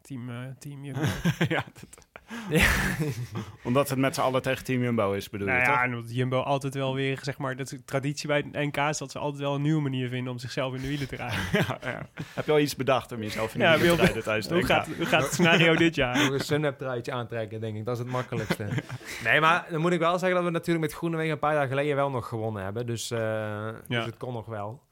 team, 0.00 0.28
eh 0.30 0.36
team 0.58 0.84
Jumbo. 0.84 1.00
ja, 1.54 1.64
dat- 1.80 2.07
Omdat 3.64 3.88
het 3.88 3.98
met 3.98 4.14
z'n 4.14 4.20
allen 4.20 4.42
tegen 4.42 4.64
Team 4.64 4.82
Jumbo 4.82 5.12
is, 5.12 5.30
bedoel 5.30 5.46
nou 5.46 5.58
je 5.58 5.64
ja, 5.66 5.72
toch? 5.72 5.82
en 5.82 5.90
dat 5.90 6.14
Jumbo 6.14 6.40
altijd 6.40 6.74
wel 6.74 6.94
weer, 6.94 7.18
zeg 7.22 7.38
maar, 7.38 7.56
dat 7.56 7.72
is 7.72 7.78
traditie 7.84 8.28
bij 8.28 8.36
het 8.36 8.52
NK 8.52 8.76
is 8.76 8.98
dat 8.98 9.10
ze 9.10 9.18
altijd 9.18 9.42
wel 9.42 9.54
een 9.54 9.62
nieuwe 9.62 9.80
manier 9.82 10.08
vinden 10.08 10.32
om 10.32 10.38
zichzelf 10.38 10.74
in 10.74 10.80
de 10.80 10.88
wielen 10.88 11.08
te 11.08 11.16
rijden. 11.26 11.38
Ja, 11.52 11.78
ja. 11.82 12.08
Heb 12.34 12.46
je 12.46 12.52
al 12.52 12.58
iets 12.58 12.76
bedacht 12.76 13.12
om 13.12 13.22
jezelf 13.22 13.52
in 13.54 13.58
de 13.60 13.64
Ja, 13.64 13.78
wielen 13.78 13.96
te 13.96 14.02
rijden 14.04 14.22
tijdens 14.22 14.48
Hoe 14.48 14.64
gaat, 14.64 14.86
hoe 14.96 15.06
gaat 15.06 15.22
het 15.22 15.32
scenario 15.32 15.74
dit 15.74 15.94
jaar? 15.94 16.16
Nog 16.16 16.32
een 16.32 16.40
Sunweb 16.40 16.78
truitje 16.78 17.12
aantrekken, 17.12 17.60
denk 17.60 17.76
ik. 17.76 17.84
Dat 17.84 17.94
is 17.94 18.02
het 18.02 18.10
makkelijkste. 18.12 18.66
nee, 19.24 19.40
maar 19.40 19.66
dan 19.70 19.80
moet 19.80 19.92
ik 19.92 19.98
wel 19.98 20.18
zeggen 20.18 20.36
dat 20.36 20.44
we 20.46 20.50
natuurlijk 20.50 20.86
met 20.86 20.94
Groenewegen 20.94 21.32
een 21.32 21.38
paar 21.38 21.54
jaar 21.54 21.68
geleden 21.68 21.96
wel 21.96 22.10
nog 22.10 22.28
gewonnen 22.28 22.62
hebben. 22.62 22.86
Dus, 22.86 23.10
eh, 23.10 23.18
Ja. 23.18 23.74
dus 23.86 24.04
het 24.04 24.16
kon 24.16 24.32
nog 24.32 24.46
wel. 24.46 24.82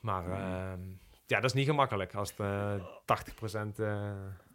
Maar 0.00 0.24
ehm, 0.30 0.78
ja, 1.26 1.36
dat 1.40 1.44
is 1.44 1.52
niet 1.52 1.66
gemakkelijk 1.66 2.14
als 2.14 2.30
het 2.36 2.40
eh 2.40 2.72
80% 3.04 3.78
eh 3.78 3.96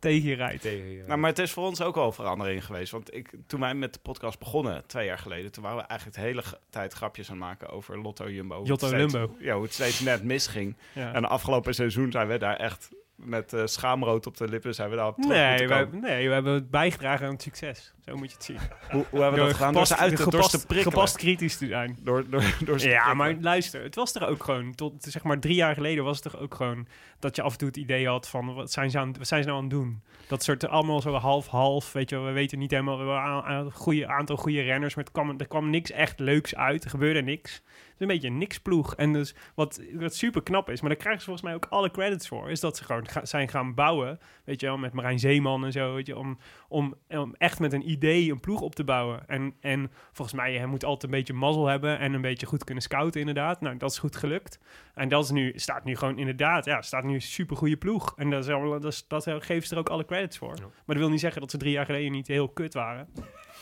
Tegen 0.04 0.30
je 0.30 0.36
rijdt. 0.36 0.62
tegen 0.62 0.90
je... 0.92 1.04
Nou, 1.08 1.20
maar 1.20 1.30
het 1.30 1.40
is 1.40 1.52
voor 1.52 1.66
ons 1.66 1.82
ook 1.82 1.96
wel 1.96 2.06
een 2.06 2.14
verandering 2.14 2.66
geweest. 2.66 2.92
Want 2.92 3.14
ik, 3.16 3.30
toen 3.48 3.60
wij 3.60 3.74
met 3.74 3.94
de 3.94 4.00
podcast 4.00 4.40
begonnen, 4.40 4.84
twee 4.86 5.06
jaar 5.06 5.18
geleden... 5.18 5.52
toen 5.52 5.64
waren 5.64 5.78
we 5.78 5.84
eigenlijk 5.84 6.20
de 6.20 6.26
hele 6.26 6.44
tijd 6.70 6.94
grapjes 6.94 7.30
aan 7.30 7.36
het 7.36 7.44
maken 7.46 7.70
over 7.70 8.02
Lotto 8.02 8.30
Jumbo. 8.30 8.54
Hoe 8.56 8.72
het 8.72 8.82
Jotto 8.82 8.88
steeds- 8.98 9.14
Lumbo. 9.14 9.36
Ja, 9.40 9.54
hoe 9.54 9.64
het 9.64 9.74
steeds 9.74 10.00
net 10.00 10.24
misging. 10.24 10.76
Ja. 10.94 11.14
En 11.14 11.26
afgelopen 11.26 11.74
seizoen 11.76 12.12
zijn 12.12 12.28
we 12.28 12.38
daar 12.38 12.56
echt 12.58 12.90
met 13.26 13.54
eh, 13.54 13.62
schaamrood 13.66 14.28
op 14.28 14.38
de 14.38 14.48
lippen... 14.48 14.76
zijn 14.76 14.90
we 14.90 14.96
daar 14.96 15.08
op 15.08 15.18
Nee 15.18 15.68
hebben- 15.68 16.00
nee, 16.02 16.28
we 16.28 16.34
hebben 16.34 16.70
bijgedragen 16.70 17.26
aan 17.26 17.34
het 17.34 17.42
succes. 17.42 17.94
Zo 18.06 18.16
moet 18.16 18.30
je 18.30 18.36
het 18.36 18.44
zien. 18.44 18.58
Hoe, 18.92 19.06
hoe 19.10 19.22
hebben 19.22 19.40
we 19.40 19.46
dat 19.46 19.56
gedaan? 19.56 19.74
Door 19.74 19.86
ze 19.88 19.98
uit 19.98 20.16
te 20.18 20.66
prikkelen. 20.66 20.84
gepast 20.84 21.18
kritisch 21.18 21.58
te 21.58 21.68
zijn. 21.68 21.98
Door, 22.02 22.30
door, 22.30 22.44
door 22.66 22.80
Ja, 22.80 22.88
prikkelen. 22.88 23.18
maar 23.18 23.36
luister, 23.42 23.84
het 23.84 23.96
was 23.96 24.12
toch 24.12 24.28
ook 24.28 24.44
gewoon, 24.44 24.76
tot 24.76 24.94
zeg 25.04 25.24
maar 25.24 25.40
drie 25.40 25.56
jaar 25.56 25.74
geleden 25.74 26.04
was 26.04 26.24
het 26.24 26.32
toch 26.32 26.42
ook 26.42 26.56
gewoon 26.56 26.88
dat 27.20 27.36
je 27.36 27.42
af 27.42 27.52
en 27.52 27.58
toe 27.58 27.68
het 27.68 27.78
idee 27.78 28.08
had 28.08 28.30
van 28.30 28.54
wat 28.54 28.72
zijn 28.72 28.92
ze, 28.92 29.00
aan, 29.00 29.14
wat 29.18 29.28
zijn 29.28 29.42
ze 29.44 29.48
nou 29.50 29.62
aan 29.62 29.68
het 29.70 29.74
doen? 29.78 30.04
Dat 30.28 30.44
soort 30.44 30.68
allemaal 30.68 31.02
zo 31.02 31.14
half-half, 31.14 31.92
weet 31.92 32.10
je, 32.10 32.20
we 32.20 32.32
weten 32.32 32.60
niet 32.60 32.72
helemaal, 32.72 32.98
we 32.98 33.52
een 33.52 33.72
goede, 33.72 34.08
aantal 34.08 34.36
goede 34.36 34.62
renners, 34.62 34.96
maar 34.96 35.04
het 35.04 35.14
kwam, 35.14 35.40
er 35.40 35.48
kwam 35.48 35.70
niks 35.70 35.92
echt 35.92 36.20
leuks 36.20 36.56
uit, 36.56 36.84
er 36.84 36.90
gebeurde 36.90 37.22
niks. 37.22 37.62
Een 38.04 38.10
beetje 38.10 38.28
een 38.28 38.38
niks-ploeg. 38.38 38.96
En 38.96 39.14
dus 39.14 39.36
wat, 39.56 39.82
wat 39.94 40.16
super 40.16 40.44
knap 40.44 40.70
is, 40.70 40.82
maar 40.82 40.90
daar 40.90 41.00
krijgen 41.00 41.22
ze 41.22 41.28
volgens 41.28 41.46
mij 41.48 41.56
ook 41.56 41.66
alle 41.70 41.92
credits 41.92 42.28
voor, 42.28 42.52
is 42.52 42.60
dat 42.60 42.78
ze 42.78 42.84
gewoon 42.84 43.08
ga- 43.08 43.26
zijn 43.26 43.50
gaan 43.50 43.74
bouwen, 43.74 44.20
weet 44.44 44.60
je 44.60 44.66
wel, 44.66 44.78
met 44.78 44.94
Marijn 44.94 45.20
Zeeman 45.20 45.66
en 45.66 45.72
zo, 45.72 45.94
weet 45.94 46.08
je, 46.08 46.18
om, 46.18 46.38
om, 46.68 46.96
om 47.10 47.36
echt 47.38 47.60
met 47.60 47.74
een 47.74 47.90
idee 47.90 48.32
een 48.32 48.40
ploeg 48.40 48.62
op 48.62 48.76
te 48.76 48.84
bouwen. 48.84 49.28
En, 49.28 49.54
en 49.60 49.92
volgens 50.12 50.38
mij, 50.38 50.54
je 50.54 50.66
moet 50.66 50.86
altijd 50.86 51.04
een 51.12 51.18
beetje 51.18 51.34
mazzel 51.34 51.68
hebben 51.68 52.00
en 52.00 52.14
een 52.14 52.22
beetje 52.22 52.46
goed 52.46 52.64
kunnen 52.64 52.84
scouten 52.84 53.20
inderdaad. 53.20 53.62
Nou, 53.62 53.78
dat 53.78 53.92
is 53.92 53.98
goed 53.98 54.16
gelukt. 54.16 54.60
En 54.94 55.10
dat 55.10 55.24
is 55.24 55.30
nu, 55.32 55.54
staat 55.56 55.84
nu 55.84 55.96
gewoon 55.96 56.18
inderdaad, 56.18 56.66
ja, 56.66 56.82
staat 56.82 57.04
nu 57.04 57.14
een 57.14 57.22
super 57.22 57.58
goede 57.58 57.78
ploeg. 57.78 58.14
En 58.18 58.30
dat, 58.30 58.40
is 58.44 58.50
dat, 58.50 58.86
is, 58.86 59.06
dat 59.08 59.44
geven 59.44 59.68
ze 59.68 59.74
er 59.74 59.80
ook 59.80 59.90
alle 59.90 60.06
credits 60.06 60.38
voor. 60.38 60.54
Maar 60.60 60.72
dat 60.86 60.98
wil 60.98 61.10
niet 61.10 61.20
zeggen 61.20 61.42
dat 61.42 61.52
ze 61.52 61.58
drie 61.58 61.72
jaar 61.72 61.86
geleden 61.86 62.12
niet 62.12 62.28
heel 62.28 62.50
kut 62.50 62.74
waren. 62.74 63.08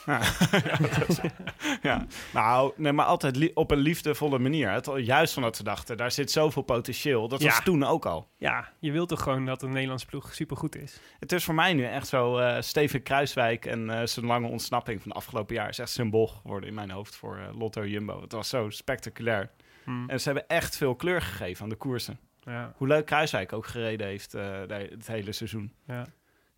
Ja, 1.81 2.05
nou, 2.33 2.73
nee, 2.75 2.91
maar 2.91 3.05
altijd 3.05 3.53
op 3.53 3.71
een 3.71 3.77
liefdevolle 3.77 4.39
manier. 4.39 4.71
Het, 4.71 4.89
juist 4.97 5.37
omdat 5.37 5.55
ze 5.55 5.63
dachten, 5.63 5.97
daar 5.97 6.11
zit 6.11 6.31
zoveel 6.31 6.61
potentieel. 6.61 7.27
Dat 7.27 7.41
was 7.43 7.57
Ja. 7.57 7.63
toen 7.63 7.83
ook 7.83 8.05
al. 8.05 8.29
Ja, 8.37 8.69
je 8.79 8.91
wilt 8.91 9.09
toch 9.09 9.21
gewoon 9.21 9.45
dat 9.45 9.61
een 9.61 9.71
Nederlandse 9.71 10.05
ploeg 10.05 10.33
super 10.33 10.57
goed 10.57 10.75
is. 10.75 10.99
Het 11.19 11.31
is 11.31 11.43
voor 11.43 11.53
mij 11.55 11.73
nu 11.73 11.83
echt 11.85 12.07
zo, 12.07 12.37
eh, 12.37 12.61
Steven 12.61 13.03
Kruiswijk 13.03 13.65
en 13.65 13.89
eh, 13.89 14.05
zijn 14.05 14.25
lange 14.25 14.47
ontsnapping 14.47 15.01
van 15.01 15.09
de 15.11 15.15
afgelopen 15.17 15.55
jaar 15.55 15.69
is 15.69 15.79
echt 15.79 15.89
symbool 15.89 16.27
geworden 16.27 16.69
in 16.69 16.75
mijn 16.75 16.91
hoofd 16.91 17.15
voor 17.15 17.37
eh, 17.37 17.59
Lotto 17.59 17.85
Jumbo. 17.85 18.21
Het 18.21 18.31
was 18.31 18.49
zo 18.49 18.69
spectaculair. 18.69 19.49
Hm, 19.83 20.09
En 20.09 20.19
ze 20.21 20.25
hebben 20.29 20.47
echt 20.47 20.77
veel 20.77 20.95
kleur 20.95 21.21
gegeven 21.21 21.63
aan 21.63 21.69
de 21.69 21.75
koersen. 21.75 22.19
ja, 22.41 22.73
Hoe 22.77 22.87
leuk 22.87 23.05
Kruiswijk 23.05 23.53
ook 23.53 23.65
gereden 23.67 24.07
heeft 24.07 24.31
het 24.31 25.07
hele 25.07 25.31
seizoen. 25.31 25.73
ja. 25.87 26.05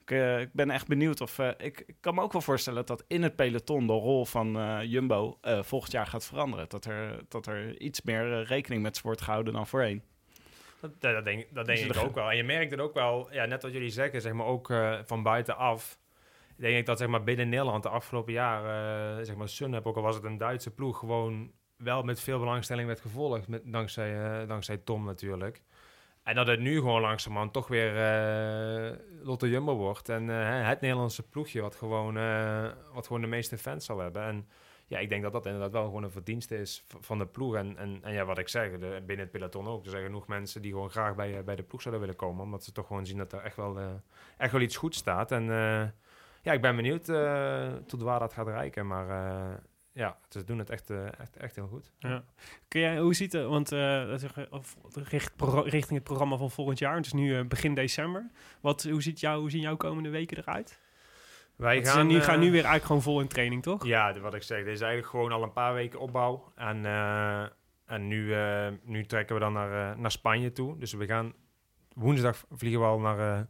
Ik, 0.03 0.11
eh, 0.11 0.39
ik 0.39 0.53
ben 0.53 0.69
echt 0.69 0.87
benieuwd 0.87 1.21
of... 1.21 1.39
eh, 1.39 1.49
ik, 1.57 1.83
ik 1.87 1.95
kan 1.99 2.15
me 2.15 2.21
ook 2.21 2.31
wel 2.31 2.41
voorstellen 2.41 2.85
dat 2.85 3.03
in 3.07 3.23
het 3.23 3.35
peloton 3.35 3.87
de 3.87 3.93
rol 3.93 4.25
van 4.25 4.57
eh, 4.57 4.79
Jumbo 4.83 5.37
volgend 5.41 5.91
jaar 5.91 6.07
gaat 6.07 6.25
veranderen. 6.25 6.69
Dat 6.69 6.85
er, 6.85 7.23
dat 7.27 7.47
er 7.47 7.79
iets 7.79 8.01
meer 8.01 8.43
rekening 8.43 8.81
met 8.81 8.95
ze 8.95 9.01
wordt 9.03 9.21
gehouden 9.21 9.53
dan 9.53 9.67
voorheen. 9.67 10.03
Dat, 10.79 11.01
dat 11.01 11.25
denk, 11.25 11.45
dat 11.53 11.65
denk 11.65 11.79
ik 11.79 11.97
ook 11.97 12.15
wel. 12.15 12.29
En 12.29 12.37
je 12.37 12.43
merkt 12.43 12.71
het 12.71 12.79
ook 12.79 12.93
wel, 12.93 13.27
ja, 13.31 13.45
net 13.45 13.63
wat 13.63 13.71
jullie 13.71 13.89
zeggen, 13.89 14.21
zeg 14.21 14.33
maar 14.33 14.45
ook 14.45 14.73
van 15.05 15.23
buitenaf. 15.23 15.97
Denk 16.57 16.77
ik 16.77 16.85
dat 16.85 16.97
zeg 16.97 17.07
maar 17.07 17.23
binnen 17.23 17.49
Nederland 17.49 17.83
de 17.83 17.89
afgelopen 17.89 18.33
jaar, 18.33 18.63
eh 19.17 19.25
zeg 19.25 19.35
maar 19.35 19.49
Sunweb, 19.49 19.85
ook 19.87 19.95
al 19.95 20.01
was 20.01 20.15
het 20.15 20.23
een 20.23 20.37
Duitse 20.37 20.71
ploeg, 20.71 20.99
gewoon 20.99 21.51
wel 21.77 22.03
met 22.03 22.19
veel 22.19 22.39
belangstelling 22.39 22.87
werd 22.87 23.01
gevolgd. 23.01 23.47
Met, 23.47 23.61
dankzij, 23.65 24.45
dankzij 24.45 24.77
Tom 24.77 25.05
natuurlijk. 25.05 25.61
En 26.23 26.35
dat 26.35 26.47
het 26.47 26.59
nu 26.59 26.75
gewoon 26.75 27.01
langzamerhand 27.01 27.53
toch 27.53 27.67
weer 27.67 27.97
eh 27.97 28.97
Lotte 29.23 29.49
Jumbo 29.49 29.75
wordt. 29.75 30.09
En 30.09 30.29
eh, 30.29 30.67
het 30.67 30.81
Nederlandse 30.81 31.27
ploegje 31.27 31.61
wat 31.61 31.75
gewoon, 31.75 32.17
eh, 32.17 32.71
wat 32.93 33.07
gewoon 33.07 33.21
de 33.21 33.27
meeste 33.27 33.57
fans 33.57 33.85
zal 33.85 33.99
hebben. 33.99 34.23
En 34.23 34.47
ja, 34.87 34.99
ik 34.99 35.09
denk 35.09 35.23
dat 35.23 35.31
dat 35.31 35.45
inderdaad 35.45 35.71
wel 35.71 35.83
gewoon 35.85 36.03
een 36.03 36.11
verdienste 36.11 36.57
is 36.57 36.83
van 36.99 37.17
de 37.17 37.25
ploeg. 37.25 37.55
En, 37.55 37.77
en, 37.77 37.99
en 38.01 38.13
ja, 38.13 38.25
wat 38.25 38.37
ik 38.37 38.47
zeg, 38.47 38.71
de, 38.71 39.03
binnen 39.05 39.25
het 39.25 39.31
peloton 39.31 39.67
ook. 39.67 39.83
Er 39.83 39.91
zijn 39.91 40.03
genoeg 40.03 40.27
mensen 40.27 40.61
die 40.61 40.71
gewoon 40.71 40.89
graag 40.89 41.15
bij, 41.15 41.43
bij 41.43 41.55
de 41.55 41.63
ploeg 41.63 41.81
zouden 41.81 42.01
willen 42.01 42.17
komen. 42.19 42.43
Omdat 42.43 42.63
ze 42.63 42.71
toch 42.71 42.87
gewoon 42.87 43.05
zien 43.05 43.17
dat 43.17 43.33
er 43.33 43.39
echt 43.39 43.55
wel, 43.55 43.77
echt 44.37 44.51
wel 44.51 44.61
iets 44.61 44.77
goed 44.77 44.95
staat. 44.95 45.31
En 45.31 45.43
ja, 46.41 46.51
ik 46.51 46.61
ben 46.61 46.75
benieuwd 46.75 47.05
tot 47.87 48.01
waar 48.01 48.19
dat 48.19 48.33
gaat 48.33 48.47
reiken. 48.47 48.87
Maar 48.87 49.07
ja, 49.93 50.17
ze 50.29 50.43
doen 50.43 50.57
het 50.57 50.69
echt, 50.69 50.89
eh, 50.89 51.05
echt, 51.19 51.35
echt 51.37 51.55
heel 51.55 51.67
goed. 51.67 51.91
Ja. 51.99 52.23
Kun 52.67 52.81
jij, 52.81 52.99
hoe 52.99 53.13
ziet 53.13 53.33
het, 53.33 53.45
want 53.45 53.69
richt, 54.93 55.35
pro- 55.35 55.61
richting 55.61 55.93
het 55.93 56.03
programma 56.03 56.37
van 56.37 56.51
volgend 56.51 56.79
jaar, 56.79 56.95
het 56.95 57.05
is 57.05 57.13
nu 57.13 57.37
eh, 57.37 57.45
begin 57.45 57.73
december. 57.73 58.29
Wat, 58.61 58.83
hoe, 58.83 59.01
ziet 59.01 59.19
jou, 59.19 59.39
hoe 59.39 59.49
zien 59.49 59.61
jouw 59.61 59.75
komende 59.77 60.09
weken 60.09 60.37
eruit? 60.37 60.79
Wij 61.55 61.75
Want 61.75 61.87
gaan, 61.87 62.07
nu, 62.07 62.21
gaan 62.21 62.39
nu 62.39 62.45
weer 62.45 62.53
eigenlijk 62.53 62.85
gewoon 62.85 63.01
vol 63.01 63.21
in 63.21 63.27
training, 63.27 63.63
toch? 63.63 63.85
Ja, 63.85 64.19
wat 64.19 64.33
ik 64.33 64.43
zeg, 64.43 64.57
dit 64.57 64.73
is 64.73 64.81
eigenlijk 64.81 65.09
gewoon 65.09 65.31
al 65.31 65.43
een 65.43 65.53
paar 65.53 65.73
weken 65.73 65.99
opbouw. 65.99 66.51
En, 66.55 66.85
en 67.85 68.07
nu, 68.07 68.35
nu 68.83 69.05
trekken 69.05 69.35
we 69.35 69.41
dan 69.41 69.53
naar, 69.53 69.99
naar 69.99 70.11
Spanje 70.11 70.51
toe. 70.51 70.77
Dus 70.77 70.93
we 70.93 71.05
gaan 71.05 71.33
woensdag 71.93 72.45
vliegen 72.51 72.79
we 72.79 72.85
al 72.85 72.99
naar, 72.99 73.47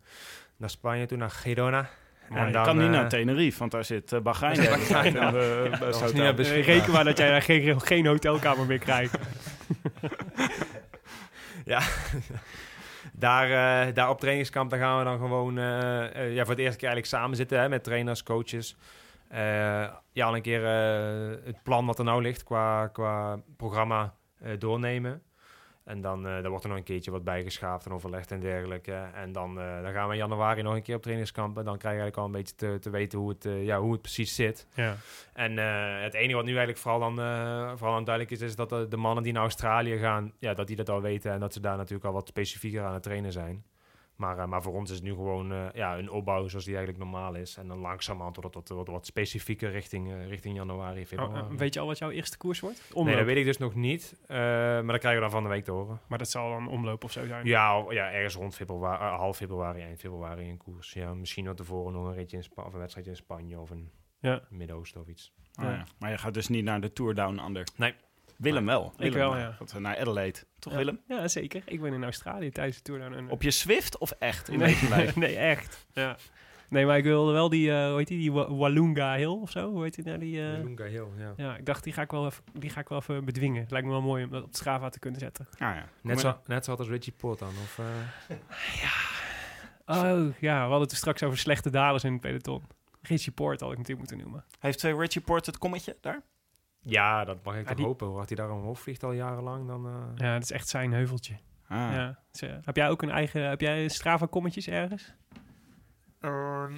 naar 0.57 0.69
Spanje 0.69 1.05
toe, 1.05 1.17
naar 1.17 1.31
Girona. 1.31 1.89
En 2.30 2.47
je 2.47 2.61
kan 2.61 2.78
niet 2.78 2.86
eh, 2.86 2.91
naar 2.91 3.09
Tenerife, 3.09 3.59
want 3.59 3.71
daar 3.71 3.84
zit 3.84 4.11
uh, 4.11 4.19
Bahrein. 4.19 4.55
Daar 4.55 4.80
Bahrein, 4.80 5.17
En, 5.17 5.26
eh, 5.26 6.36
beschikbaar. 6.36 6.39
Eh, 6.39 6.65
reken 6.65 6.91
maar 6.91 7.03
dat 7.03 7.17
jij 7.17 7.30
daar 7.30 7.41
geen, 7.41 7.82
geen 7.82 8.05
hotelkamer 8.05 8.65
meer 8.65 8.80
krijgt. 8.80 9.17
daar, 13.13 13.43
eh, 13.88 13.93
daar 13.93 14.09
op 14.09 14.19
trainingskamp 14.19 14.69
daar 14.69 14.80
gaan 14.80 14.97
we 14.97 15.03
dan 15.03 15.17
gewoon 15.17 15.55
ja, 15.55 16.41
voor 16.45 16.53
het 16.53 16.59
eerste 16.59 16.78
keer 16.78 16.88
eigenlijk 16.88 17.05
samen 17.05 17.36
zitten 17.36 17.59
hè, 17.59 17.69
met 17.69 17.84
trainers, 17.84 18.24
coaches. 18.24 18.76
Eh, 19.34 19.86
ja, 20.11 20.26
al 20.26 20.36
een 20.36 20.41
keer 20.41 20.65
eh, 20.65 21.45
het 21.45 21.63
plan 21.63 21.86
wat 21.86 21.99
er 21.99 22.05
nou 22.05 22.21
ligt 22.21 22.43
qua, 22.43 22.88
qua 22.88 23.39
programma 23.57 24.13
eh, 24.39 24.51
doornemen. 24.59 25.21
En 25.84 26.01
dan 26.01 26.27
eh 26.27 26.31
daar 26.31 26.49
wordt 26.49 26.63
er 26.63 26.69
nog 26.69 26.79
een 26.79 26.86
keertje 26.86 27.11
wat 27.11 27.23
bijgeschaafd 27.23 27.86
en 27.86 27.91
overlegd 27.91 28.31
en 28.31 28.39
dergelijke. 28.39 28.93
En 29.13 29.31
dan, 29.31 29.59
eh, 29.59 29.81
dan 29.81 29.91
gaan 29.91 30.07
we 30.07 30.13
in 30.13 30.19
januari 30.19 30.61
nog 30.61 30.75
een 30.75 30.81
keer 30.81 30.95
op 30.95 31.01
trainingskamp. 31.01 31.57
En 31.57 31.65
dan 31.65 31.77
krijg 31.77 31.95
je 31.95 32.01
eigenlijk 32.01 32.17
al 32.17 32.25
een 32.25 32.43
beetje 32.43 32.55
te, 32.55 32.77
te 32.81 32.89
weten 32.89 33.19
hoe 33.19 33.29
het, 33.29 33.45
eh, 33.45 33.65
ja, 33.65 33.79
hoe 33.79 33.91
het 33.91 34.01
precies 34.01 34.36
zit. 34.36 34.67
Ja. 34.73 34.95
En 35.34 35.57
het 36.03 36.13
enige 36.13 36.36
wat 36.36 36.45
nu 36.45 36.49
eigenlijk 36.49 36.79
vooral 36.79 36.99
dan, 36.99 37.15
vooral 37.77 38.03
duidelijk 38.03 38.31
is, 38.31 38.41
is 38.41 38.55
dat 38.55 38.69
de, 38.69 38.88
de 38.88 38.97
mannen 38.97 39.23
die 39.23 39.34
naar 39.34 39.41
Australië 39.41 39.97
gaan, 39.97 40.34
ja, 40.39 40.53
dat 40.53 40.67
die 40.67 40.75
dat 40.75 40.89
al 40.89 41.01
weten 41.01 41.31
en 41.31 41.39
dat 41.39 41.53
ze 41.53 41.59
daar 41.59 41.77
natuurlijk 41.77 42.05
al 42.05 42.13
wat 42.13 42.27
specifieker 42.27 42.84
aan 42.84 42.93
het 42.93 43.03
trainen 43.03 43.31
zijn. 43.31 43.63
Maar, 44.16 44.38
eh, 44.39 44.45
maar 44.45 44.61
voor 44.61 44.74
ons 44.74 44.89
is 44.89 44.95
het 44.95 45.05
nu 45.05 45.14
gewoon 45.14 45.51
eh, 45.51 45.66
ja, 45.74 45.97
een 45.97 46.09
opbouw 46.09 46.47
zoals 46.47 46.66
die 46.66 46.76
eigenlijk 46.76 47.03
normaal 47.03 47.36
is. 47.36 47.57
En 47.57 47.68
dan 47.68 47.78
langzamerhand 47.78 48.36
wordt 48.36 48.55
het 48.55 48.70
wat, 48.70 48.78
wat, 48.78 48.88
wat 48.88 49.05
specifieker 49.05 49.72
richting, 49.72 50.11
eh, 50.14 50.28
richting 50.28 50.55
januari, 50.55 51.01
Oh, 51.01 51.05
februari. 51.07 51.55
weet 51.57 51.74
je 51.74 51.80
al 51.80 51.86
wat 51.88 51.97
jouw 51.97 52.09
eerste 52.09 52.38
koers 52.38 52.59
wordt? 52.59 52.91
nee, 52.95 53.16
dat 53.16 53.26
weet 53.26 53.38
ik 53.38 53.45
dus 53.45 53.57
nog 53.57 53.76
niet. 53.76 54.20
eh, 54.28 54.38
maar 54.38 54.84
dat 54.88 54.97
krijgen 54.99 55.14
we 55.14 55.20
dan 55.20 55.32
van 55.32 55.43
de 55.43 55.49
week 55.49 55.64
te 55.64 55.72
horen. 55.72 55.99
Maar 56.07 56.18
dat 56.18 56.30
zal 56.30 56.49
dan 56.49 56.68
omloop 56.68 57.03
of 57.03 57.11
zo 57.11 57.26
zijn. 57.26 57.45
Ja, 57.45 57.84
ja 57.89 58.11
ergens 58.11 58.36
rond 58.36 58.55
februari, 58.55 59.03
half 59.18 59.38
februari, 59.38 59.82
eind 59.82 59.99
februari 59.99 60.47
in 60.47 60.57
koers. 60.57 60.93
Ja, 60.93 61.14
misschien 61.14 61.45
wat 61.45 61.57
tevoren 61.57 61.93
nog 61.93 62.05
een, 62.07 62.14
ritje 62.14 62.38
in 62.38 62.43
Spa 62.43 62.64
of 62.64 62.74
een 62.74 62.80
wedstrijdje 62.80 63.11
in 63.11 63.18
Spanje 63.18 63.59
of 63.59 63.70
een 63.70 63.91
Ja. 64.20 64.41
Midden-Oosten 64.49 65.01
of 65.01 65.07
iets. 65.07 65.34
Oh, 65.59 65.66
ja. 65.66 65.84
Maar 65.99 66.11
je 66.11 66.18
gaat 66.18 66.34
dus 66.34 66.47
niet 66.47 66.64
naar 66.64 66.82
de 66.82 66.93
Tour 66.93 67.14
Down 67.14 67.39
Under. 67.45 67.68
Nee. 67.76 67.93
Willem 68.38 68.65
wel. 68.65 68.93
Willem 68.97 69.13
wel, 69.13 69.36
eh, 69.36 69.47
ja. 69.73 69.79
naar 69.79 69.97
Adelaide. 69.97 70.39
Toch 70.59 70.71
Ja. 70.73 70.77
Willem? 70.79 70.99
Ja, 71.07 71.27
zeker. 71.27 71.61
Ik 71.65 71.81
ben 71.81 71.93
in 71.93 72.03
Australië 72.03 72.49
tijdens 72.51 72.77
de 72.77 72.84
Tour 72.84 72.99
Down 72.99 73.13
Under. 73.13 73.31
Op 73.31 73.41
je 73.41 73.51
Swift 73.51 73.97
of 73.97 74.11
echt 74.11 74.49
in 74.49 74.59
nee, 74.59 74.77
nee, 75.15 75.36
echt. 75.38 75.86
Ja. 75.93 76.17
Nee, 76.69 76.86
maar 76.86 76.97
ik 76.97 77.03
wilde 77.03 77.31
wel 77.31 77.49
die, 77.49 77.71
eh 77.71 77.88
hoe 77.88 77.97
heet 77.97 78.07
die, 78.07 78.17
die 78.17 78.31
Wa- 78.31 78.53
Walloonga 78.55 79.15
Hill 79.15 79.27
of 79.27 79.51
zo? 79.51 79.71
Hoe 79.71 79.84
heet 79.84 79.95
die 79.95 80.03
nou? 80.05 80.17
Die, 80.17 80.41
eh, 80.51 80.63
Lunga 80.63 80.84
Hill, 80.86 81.05
ja. 81.17 81.34
ja, 81.38 81.55
ik 81.57 81.65
dacht, 81.65 81.84
die 81.84 81.93
ga 81.93 82.01
ik, 82.01 82.11
wel 82.11 82.25
even, 82.25 82.43
die 82.53 82.69
ga 82.69 82.79
ik 82.79 82.88
wel 82.88 82.99
even 82.99 83.25
bedwingen. 83.25 83.61
Het 83.61 83.71
lijkt 83.71 83.86
me 83.86 83.91
wel 83.93 84.01
mooi 84.01 84.23
om 84.23 84.29
dat 84.29 84.43
op 84.43 84.55
Strava 84.55 84.89
te 84.89 84.99
kunnen 84.99 85.19
zetten. 85.19 85.47
Ah, 85.51 85.57
ja. 85.59 85.86
Net, 86.01 86.19
zo, 86.19 86.38
net 86.45 86.65
zoals 86.65 86.88
Richie 86.88 87.13
Port 87.17 87.39
dan, 87.39 87.47
of... 87.63 87.79
eh, 87.79 87.86
Oh, 89.86 90.27
ja, 90.39 90.53
we 90.55 90.59
hadden 90.59 90.81
het 90.81 90.91
er 90.91 90.97
straks 90.97 91.23
over 91.23 91.38
slechte 91.38 91.69
dalers 91.69 92.03
in 92.03 92.11
het 92.11 92.21
peloton. 92.21 92.63
Richie 93.01 93.31
Poort 93.31 93.59
had 93.59 93.71
ik 93.71 93.77
natuurlijk 93.77 94.09
moeten 94.09 94.27
noemen. 94.27 94.45
Heeft 94.59 94.81
Richie 94.84 95.21
Port 95.21 95.45
het 95.45 95.57
kommetje 95.57 95.97
daar? 96.01 96.21
Ja, 96.86 97.23
dat 97.25 97.43
mag 97.43 97.55
ik 97.57 97.75
die- 97.75 97.86
hopen. 97.86 98.07
Hoe 98.07 98.23
hij 98.25 98.36
daar 98.36 98.51
omhoog 98.51 98.79
vliegt 98.79 99.03
al 99.03 99.11
jarenlang, 99.11 99.67
dan... 99.67 99.86
eh, 99.88 99.93
Ja, 100.15 100.34
dat 100.34 100.43
is 100.43 100.51
echt 100.51 100.67
zijn 100.67 100.91
heuveltje. 100.93 101.34
Ah. 101.67 101.77
Ja. 101.77 102.19
Dus, 102.31 102.41
eh, 102.41 102.55
heb 102.63 102.75
jij 102.75 102.89
ook 102.89 103.01
een 103.01 103.09
eigen, 103.11 103.49
heb 103.49 103.61
jij 103.61 103.88
Strava-kommetjes 103.88 104.67
ergens? 104.67 105.13
Ehm, 106.19 106.73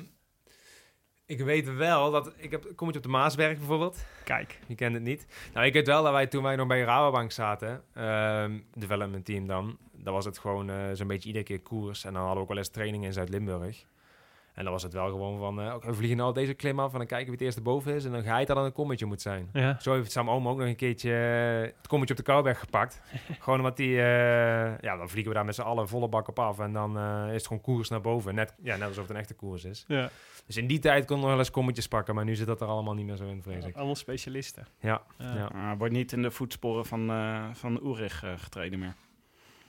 ik 1.26 1.42
weet 1.42 1.74
wel 1.76 2.12
dat... 2.12 2.34
Ik 2.38 2.52
heb, 2.52 2.72
kom 2.76 2.90
je 2.92 2.98
op 2.98 3.04
de 3.04 3.10
Maasberg 3.10 3.58
bijvoorbeeld? 3.58 4.06
Kijk. 4.24 4.60
Je 4.68 4.76
kent 4.76 4.94
het 4.94 5.04
niet. 5.04 5.28
Nou, 5.54 5.66
ik 5.66 5.74
weet 5.74 5.88
wel 5.88 6.04
dat 6.04 6.12
wij 6.12 6.28
toen 6.28 6.44
wij 6.44 6.56
nog 6.56 6.68
bij 6.68 6.82
Rabobank 6.82 7.32
zaten, 7.32 7.84
ehm 7.94 8.60
development 8.74 9.26
team 9.26 9.48
dan, 9.48 9.78
dan 9.92 10.14
was 10.14 10.26
het 10.26 10.38
gewoon 10.38 10.70
eh, 10.70 10.76
zo'n 10.94 11.08
beetje 11.08 11.28
iedere 11.28 11.46
keer 11.46 11.62
koers. 11.62 12.04
En 12.04 12.10
dan 12.14 12.20
hadden 12.22 12.36
we 12.38 12.44
ook 12.44 12.48
wel 12.50 12.58
eens 12.58 12.70
trainingen 12.70 13.08
in 13.08 13.14
Zuid-Limburg. 13.14 13.86
En 14.56 14.64
dan 14.64 14.74
was 14.74 14.84
het 14.84 14.94
wel 14.94 15.10
gewoon 15.10 15.40
van, 15.40 15.62
eh, 15.62 15.74
oké, 15.74 15.88
we 15.88 15.94
vliegen 15.94 16.18
nou 16.18 16.34
deze 16.34 16.54
klim 16.54 16.80
af 16.80 16.92
en 16.92 16.98
dan 16.98 17.08
kijken 17.08 17.26
wie 17.26 17.36
het 17.36 17.42
eerste 17.46 17.62
boven 17.62 17.94
is. 17.96 18.06
En 18.06 18.12
dan 18.12 18.24
ga 18.24 18.38
je 18.38 18.46
dat 18.46 18.56
dan 18.56 18.66
een 18.66 18.72
kommetje 18.72 19.06
moet 19.06 19.22
zijn. 19.22 19.50
Ja. 19.54 19.80
Zo 19.80 19.94
heeft 19.94 20.12
Sam 20.12 20.30
Oom 20.30 20.48
ook 20.48 20.58
nog 20.58 20.68
een 20.68 20.76
keertje 20.76 21.12
eh, 21.16 21.76
het 21.78 21.88
kommetje 21.88 22.14
op 22.14 22.20
de 22.20 22.26
Kouwberg 22.26 22.60
gepakt. 22.60 23.02
gewoon 23.40 23.60
omdat 23.60 23.78
die, 23.78 23.98
eh, 23.98 24.78
ja, 24.80 24.98
dan 24.98 25.10
vliegen 25.10 25.32
we 25.32 25.38
daar 25.38 25.46
met 25.46 25.56
z'n 25.56 25.62
allen 25.62 25.88
volle 25.88 26.08
bak 26.10 26.28
op 26.28 26.40
af. 26.40 26.60
En 26.60 26.74
dan 26.74 26.98
eh, 26.98 27.26
is 27.28 27.34
het 27.34 27.48
gewoon 27.48 27.62
koers 27.62 27.90
naar 27.90 28.02
boven. 28.02 28.36
Net, 28.36 28.54
ja, 28.64 28.76
net 28.76 28.88
alsof 28.88 29.04
het 29.04 29.12
een 29.12 29.20
echte 29.22 29.34
koers 29.34 29.64
is. 29.64 29.86
ja. 29.88 30.10
Dus 30.46 30.58
in 30.58 30.68
die 30.68 30.80
tijd 30.80 31.06
kon 31.06 31.20
nog 31.20 31.30
wel 31.30 31.38
eens 31.38 31.52
kommetjes 31.52 31.88
pakken, 31.88 32.16
maar 32.16 32.26
nu 32.26 32.36
zit 32.36 32.48
dat 32.48 32.62
er 32.62 32.68
allemaal 32.68 32.94
niet 32.94 33.06
meer 33.06 33.16
zo 33.16 33.28
in, 33.28 33.42
vrees 33.42 33.66
ik. 33.66 33.76
Allemaal 33.76 33.96
specialisten. 33.96 34.68
Ja, 34.80 35.02
Ja. 35.18 35.36
ja. 35.36 35.46
Ah, 35.46 35.78
wordt 35.78 35.94
niet 35.94 36.12
in 36.12 36.22
de 36.22 36.32
voetsporen 36.32 36.86
van, 36.86 37.10
eh 37.10 37.44
van 37.54 37.80
Ulrich 37.84 38.24
eh, 38.24 38.32
getreden 38.38 38.80
meer, 38.80 38.94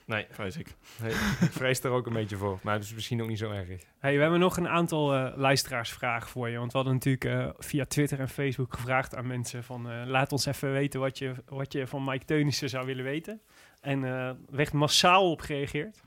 Nee, 0.07 0.25
vrees 0.29 0.57
ik. 0.57 0.75
Nee, 1.01 1.11
ik 1.11 1.51
vrees 1.51 1.79
er 1.83 1.91
ook 1.91 2.05
een 2.07 2.13
beetje 2.13 2.37
voor. 2.37 2.59
Maar 2.63 2.73
het 2.73 2.83
is 2.83 2.93
misschien 2.93 3.21
ook 3.21 3.27
niet 3.27 3.37
zo 3.37 3.51
erg. 3.51 3.67
Hey, 3.99 4.15
we 4.15 4.21
hebben 4.21 4.39
nog 4.39 4.57
een 4.57 4.67
aantal 4.67 5.13
eh, 5.15 5.37
luisteraarsvragen 5.37 6.29
voor 6.29 6.49
je. 6.49 6.57
Want 6.57 6.71
we 6.71 6.77
hadden 6.77 6.95
natuurlijk 6.95 7.25
eh, 7.25 7.49
via 7.57 7.85
Twitter 7.85 8.19
en 8.19 8.29
Facebook 8.29 8.73
gevraagd 8.73 9.15
aan 9.15 9.27
mensen 9.27 9.63
van... 9.63 9.89
eh, 9.89 10.01
laat 10.05 10.31
ons 10.31 10.45
even 10.45 10.71
weten 10.71 10.99
wat 10.99 11.17
je, 11.17 11.33
wat 11.45 11.73
je 11.73 11.87
van 11.87 12.03
Mike 12.03 12.25
Teunissen 12.25 12.69
zou 12.69 12.85
willen 12.85 13.03
weten. 13.03 13.41
En 13.81 14.03
eh 14.03 14.31
werd 14.49 14.73
massaal 14.73 15.31
op 15.31 15.41
gereageerd. 15.41 16.01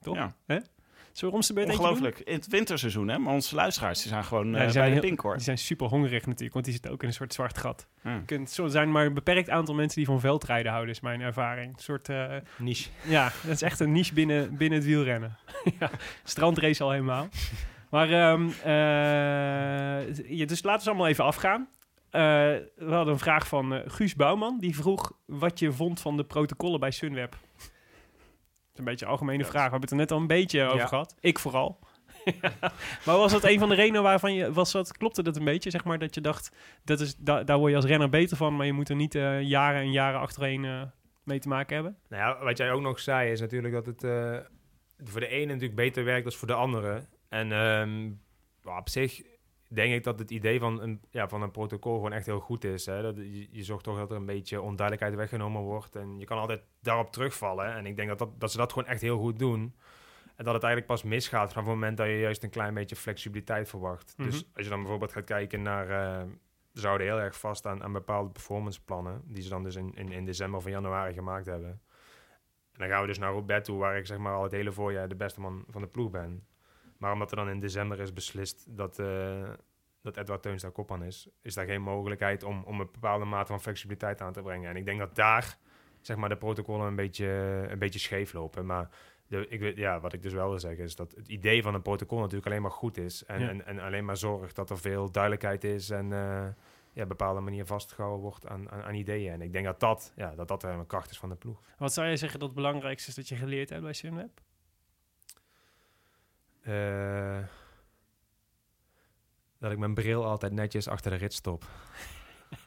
Toch? 0.00 0.16
Ja. 0.46 0.62
Zullen 1.12 1.40
we 1.40 1.52
beurt? 1.52 1.68
Ongelooflijk. 1.68 2.18
In 2.18 2.34
het 2.34 2.46
winterseizoen, 2.46 3.08
hè? 3.08 3.18
Maar 3.18 3.32
onze 3.34 3.54
luisteraars 3.54 4.00
die 4.00 4.08
zijn 4.08 4.24
gewoon 4.24 4.50
Ja, 4.50 4.56
eh, 4.56 4.62
die 4.62 4.70
zijn 4.72 4.84
bij 4.90 4.94
de 5.00 5.06
pink, 5.06 5.20
hoor. 5.20 5.34
Die 5.34 5.42
zijn 5.42 5.58
super 5.58 5.86
hongerig 5.86 6.26
natuurlijk, 6.26 6.52
want 6.52 6.64
die 6.64 6.74
zitten 6.74 6.90
ook 6.92 7.02
in 7.02 7.08
een 7.08 7.14
soort 7.14 7.34
zwart 7.34 7.58
gat. 7.58 7.86
Je 8.02 8.22
kunt- 8.26 8.56
Er 8.56 8.70
zijn 8.70 8.90
maar 8.92 9.06
een 9.06 9.14
beperkt 9.14 9.50
aantal 9.50 9.74
mensen 9.74 9.96
die 9.96 10.06
van 10.06 10.20
veldrijden 10.20 10.72
houden, 10.72 10.94
is 10.94 11.00
mijn 11.00 11.20
ervaring. 11.20 11.72
Een 11.72 11.82
soort, 11.82 12.08
eh, 12.08 12.34
Niche. 12.58 12.88
ja, 13.04 13.32
dat 13.42 13.52
is 13.54 13.62
echt 13.62 13.80
een 13.80 13.92
niche 13.92 14.14
binnen, 14.14 14.56
binnen 14.56 14.78
het 14.78 14.86
wielrennen. 14.88 15.36
ja, 15.80 15.90
strandrace 16.24 16.82
al 16.82 16.90
helemaal. 16.90 17.28
Maar, 17.90 18.10
ehm, 18.10 18.48
eh, 18.64 20.28
ja, 20.38 20.46
dus 20.46 20.62
laten 20.62 20.78
we 20.78 20.82
ze 20.82 20.88
allemaal 20.88 21.08
even 21.08 21.24
afgaan. 21.24 21.68
Eh, 22.10 22.20
we 22.20 22.64
hadden 22.88 23.12
een 23.12 23.18
vraag 23.18 23.46
van 23.48 23.74
eh, 23.74 23.80
Guus 23.86 24.14
Bouwman. 24.14 24.58
Die 24.58 24.74
vroeg 24.76 25.12
wat 25.26 25.58
je 25.58 25.72
vond 25.72 26.00
van 26.00 26.16
de 26.16 26.24
protocollen 26.24 26.80
bij 26.80 26.90
Sunweb. 26.90 27.36
Een 28.80 28.86
beetje 28.86 29.04
een 29.04 29.10
algemene 29.10 29.44
vraag. 29.44 29.64
We 29.64 29.70
hebben 29.70 29.80
het 29.80 29.90
er 29.90 29.96
net 29.96 30.10
al 30.10 30.18
een 30.18 30.26
beetje 30.26 30.64
over 30.64 30.88
gehad. 30.88 31.16
Ik 31.20 31.38
vooral. 31.38 31.78
maar 33.04 33.16
was 33.16 33.32
dat 33.32 33.44
een 33.44 33.58
van 33.58 33.68
de 33.68 33.74
redenen 33.74 34.02
waarvan 34.02 34.34
je... 34.34 34.52
Was 34.52 34.72
dat, 34.72 34.96
klopte 34.96 35.22
dat 35.22 35.36
een 35.36 35.44
beetje, 35.44 35.70
zeg 35.70 35.84
maar, 35.84 35.98
dat 35.98 36.14
je 36.14 36.20
dacht... 36.20 36.56
Dat 36.84 37.00
is, 37.00 37.16
da- 37.16 37.44
daar 37.44 37.58
word 37.58 37.70
je 37.70 37.76
als 37.76 37.84
renner 37.84 38.08
beter 38.08 38.36
van... 38.36 38.56
maar 38.56 38.66
je 38.66 38.72
moet 38.72 38.88
er 38.88 38.96
niet 38.96 39.14
eh, 39.14 39.42
jaren 39.42 39.80
en 39.80 39.92
jaren 39.92 40.20
achtereen 40.20 40.64
eh, 40.64 40.82
mee 41.24 41.38
te 41.38 41.48
maken 41.48 41.74
hebben? 41.74 41.96
Nou 42.08 42.22
ja, 42.22 42.44
wat 42.44 42.56
jij 42.56 42.72
ook 42.72 42.80
nog 42.80 43.00
zei 43.00 43.30
is 43.30 43.40
natuurlijk 43.40 43.74
dat 43.74 43.86
het 43.86 44.04
eh, 44.04 44.38
voor 45.04 45.20
de 45.20 45.28
ene 45.28 45.46
natuurlijk 45.46 45.74
beter 45.74 46.04
werkt 46.04 46.24
dan 46.24 46.32
voor 46.32 46.48
de 46.48 46.54
andere. 46.54 47.06
En 47.28 47.52
ehm, 47.52 48.10
op 48.78 48.88
zich 48.88 49.22
denk 49.72 49.94
ik 49.94 50.04
dat 50.04 50.18
het 50.18 50.30
idee 50.30 50.60
van 50.60 50.80
een, 50.80 51.00
ja, 51.10 51.28
van 51.28 51.42
een 51.42 51.50
protocol 51.50 51.94
gewoon 51.94 52.12
echt 52.12 52.26
heel 52.26 52.40
goed 52.40 52.64
is. 52.64 52.86
Hè? 52.86 53.02
Dat, 53.02 53.16
je, 53.16 53.48
je 53.50 53.64
zorgt 53.64 53.84
toch 53.84 53.96
dat 53.96 54.10
er 54.10 54.16
een 54.16 54.26
beetje 54.26 54.60
onduidelijkheid 54.60 55.14
weggenomen 55.14 55.62
wordt. 55.62 55.96
En 55.96 56.18
je 56.18 56.24
kan 56.24 56.38
altijd 56.38 56.62
daarop 56.80 57.12
terugvallen. 57.12 57.74
En 57.74 57.86
ik 57.86 57.96
denk 57.96 58.08
dat, 58.08 58.18
dat, 58.18 58.40
dat 58.40 58.50
ze 58.50 58.56
dat 58.56 58.72
gewoon 58.72 58.88
echt 58.88 59.00
heel 59.00 59.18
goed 59.18 59.38
doen. 59.38 59.74
En 60.36 60.44
dat 60.44 60.54
het 60.54 60.62
eigenlijk 60.62 60.92
pas 60.92 61.02
misgaat 61.02 61.48
vanaf 61.48 61.64
het 61.64 61.74
moment 61.74 61.96
dat 61.96 62.06
je 62.06 62.18
juist 62.18 62.42
een 62.42 62.50
klein 62.50 62.74
beetje 62.74 62.96
flexibiliteit 62.96 63.68
verwacht. 63.68 64.14
Mhm. 64.16 64.30
Dus 64.30 64.44
als 64.54 64.64
je 64.64 64.70
dan 64.70 64.80
bijvoorbeeld 64.80 65.12
gaat 65.12 65.24
kijken 65.24 65.62
naar... 65.62 65.88
eh, 65.88 66.26
ze 66.74 66.86
houden 66.86 67.06
heel 67.06 67.20
erg 67.20 67.38
vast 67.38 67.66
aan, 67.66 67.82
aan 67.82 67.92
bepaalde 67.92 68.30
performanceplannen... 68.30 69.22
die 69.24 69.42
ze 69.42 69.48
dan 69.48 69.62
dus 69.62 69.76
in, 69.76 69.94
in, 69.94 70.12
in 70.12 70.24
december 70.24 70.58
of 70.58 70.66
in 70.66 70.72
januari 70.72 71.12
gemaakt 71.12 71.46
hebben. 71.46 71.70
En 72.72 72.78
dan 72.78 72.88
gaan 72.88 73.00
we 73.00 73.06
dus 73.06 73.18
naar 73.18 73.32
Roubaix 73.32 73.66
toe... 73.66 73.78
waar 73.78 73.96
ik 73.96 74.06
zeg 74.06 74.18
maar 74.18 74.34
al 74.34 74.42
het 74.42 74.52
hele 74.52 74.72
voorjaar 74.72 75.08
de 75.08 75.16
beste 75.16 75.40
man 75.40 75.64
van 75.68 75.80
de 75.80 75.88
ploeg 75.88 76.10
ben. 76.10 76.44
Maar 77.00 77.12
omdat 77.12 77.30
er 77.30 77.36
dan 77.36 77.48
in 77.48 77.60
december 77.60 78.00
is 78.00 78.12
beslist 78.12 78.66
dat, 78.68 78.98
eh, 78.98 79.48
dat 80.02 80.16
Edward 80.16 80.42
Teuns 80.42 80.62
daar 80.62 80.70
kop 80.70 80.92
aan 80.92 81.04
is... 81.04 81.28
is 81.42 81.54
daar 81.54 81.66
geen 81.66 81.82
mogelijkheid 81.82 82.42
om, 82.42 82.62
om 82.64 82.80
een 82.80 82.88
bepaalde 82.92 83.24
mate 83.24 83.46
van 83.46 83.60
flexibiliteit 83.60 84.20
aan 84.20 84.32
te 84.32 84.42
brengen. 84.42 84.70
En 84.70 84.76
ik 84.76 84.84
denk 84.84 84.98
dat 84.98 85.14
daar 85.14 85.58
zeg 86.00 86.16
maar, 86.16 86.28
de 86.28 86.36
protocollen 86.36 86.86
een 86.86 86.96
beetje, 86.96 87.26
een 87.70 87.78
beetje 87.78 87.98
scheef 87.98 88.32
lopen. 88.32 88.66
Maar 88.66 88.88
de, 89.26 89.48
ik 89.48 89.76
ja, 89.76 90.00
wat 90.00 90.12
ik 90.12 90.22
dus 90.22 90.32
wel 90.32 90.48
wil 90.48 90.58
zeggen 90.58 90.84
is 90.84 90.96
dat 90.96 91.14
het 91.16 91.28
idee 91.28 91.62
van 91.62 91.74
een 91.74 91.82
protocol 91.82 92.18
natuurlijk 92.18 92.46
alleen 92.46 92.62
maar 92.62 92.70
goed 92.70 92.96
is. 92.96 93.24
En, 93.24 93.40
Ja. 93.40 93.48
en, 93.48 93.66
en 93.66 93.78
alleen 93.78 94.04
maar 94.04 94.16
zorgt 94.16 94.56
dat 94.56 94.70
er 94.70 94.78
veel 94.78 95.10
duidelijkheid 95.10 95.64
is 95.64 95.90
en 95.90 96.12
eh, 96.12 96.18
ja, 96.92 97.02
op 97.02 97.02
een 97.02 97.08
bepaalde 97.08 97.40
manier 97.40 97.66
vastgehouden 97.66 98.20
wordt 98.20 98.46
aan, 98.46 98.70
aan, 98.70 98.82
aan 98.82 98.94
ideeën. 98.94 99.32
En 99.32 99.40
ik 99.40 99.52
denk 99.52 99.64
dat 99.64 99.80
dat, 99.80 100.12
ja, 100.16 100.34
dat, 100.34 100.48
dat 100.48 100.62
een 100.62 100.86
kracht 100.86 101.10
is 101.10 101.18
van 101.18 101.28
de 101.28 101.36
ploeg. 101.36 101.60
Wat 101.78 101.92
zou 101.92 102.06
jij 102.06 102.16
zeggen 102.16 102.38
dat 102.38 102.48
het 102.48 102.56
belangrijkste 102.56 103.08
is 103.08 103.14
dat 103.14 103.28
je 103.28 103.36
geleerd 103.36 103.70
hebt 103.70 103.82
bij 103.82 103.92
Sunweb? 103.92 104.40
Eh, 106.62 107.38
dat 109.58 109.72
ik 109.72 109.78
mijn 109.78 109.94
bril 109.94 110.24
altijd 110.24 110.52
netjes 110.52 110.88
achter 110.88 111.10
de 111.10 111.16
rit 111.16 111.32
stop. 111.32 111.64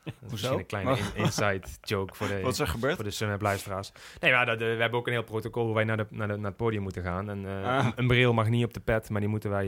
Dat 0.04 0.14
is 0.26 0.32
misschien 0.32 0.58
een 0.60 0.66
kleine 0.66 0.98
in- 0.98 1.16
inside 1.16 1.68
joke 1.82 2.16
voor 2.16 2.28
de, 2.28 2.42
Wat 2.42 2.54
is 2.54 2.60
er 2.60 2.68
gebeurd? 2.68 2.96
voor 2.96 3.04
de 3.04 3.12
Sunweb 3.12 3.42
luisteraars. 3.42 3.92
Nee, 4.20 4.32
maar 4.32 4.46
dat, 4.46 4.62
eh, 4.62 4.68
we 4.76 4.82
hebben 4.82 5.00
ook 5.00 5.08
een 5.08 5.14
heel 5.14 5.24
protocol 5.24 5.66
hoe 5.66 5.74
wij 5.76 5.84
naar, 5.84 5.98
de, 5.98 6.06
naar, 6.10 6.28
de, 6.28 6.36
naar 6.36 6.46
het 6.46 6.58
podium 6.58 6.82
moeten 6.82 7.04
gaan. 7.04 7.30
En 7.30 7.46
eh, 7.46 7.78
Ah. 7.78 7.86
een, 7.86 7.94
een 7.96 8.08
bril 8.08 8.34
mag 8.34 8.50
niet 8.50 8.66
op 8.66 8.74
de 8.74 8.80
pet, 8.80 9.10
maar 9.10 9.22
die 9.22 9.30
moeten 9.30 9.50
wij 9.50 9.68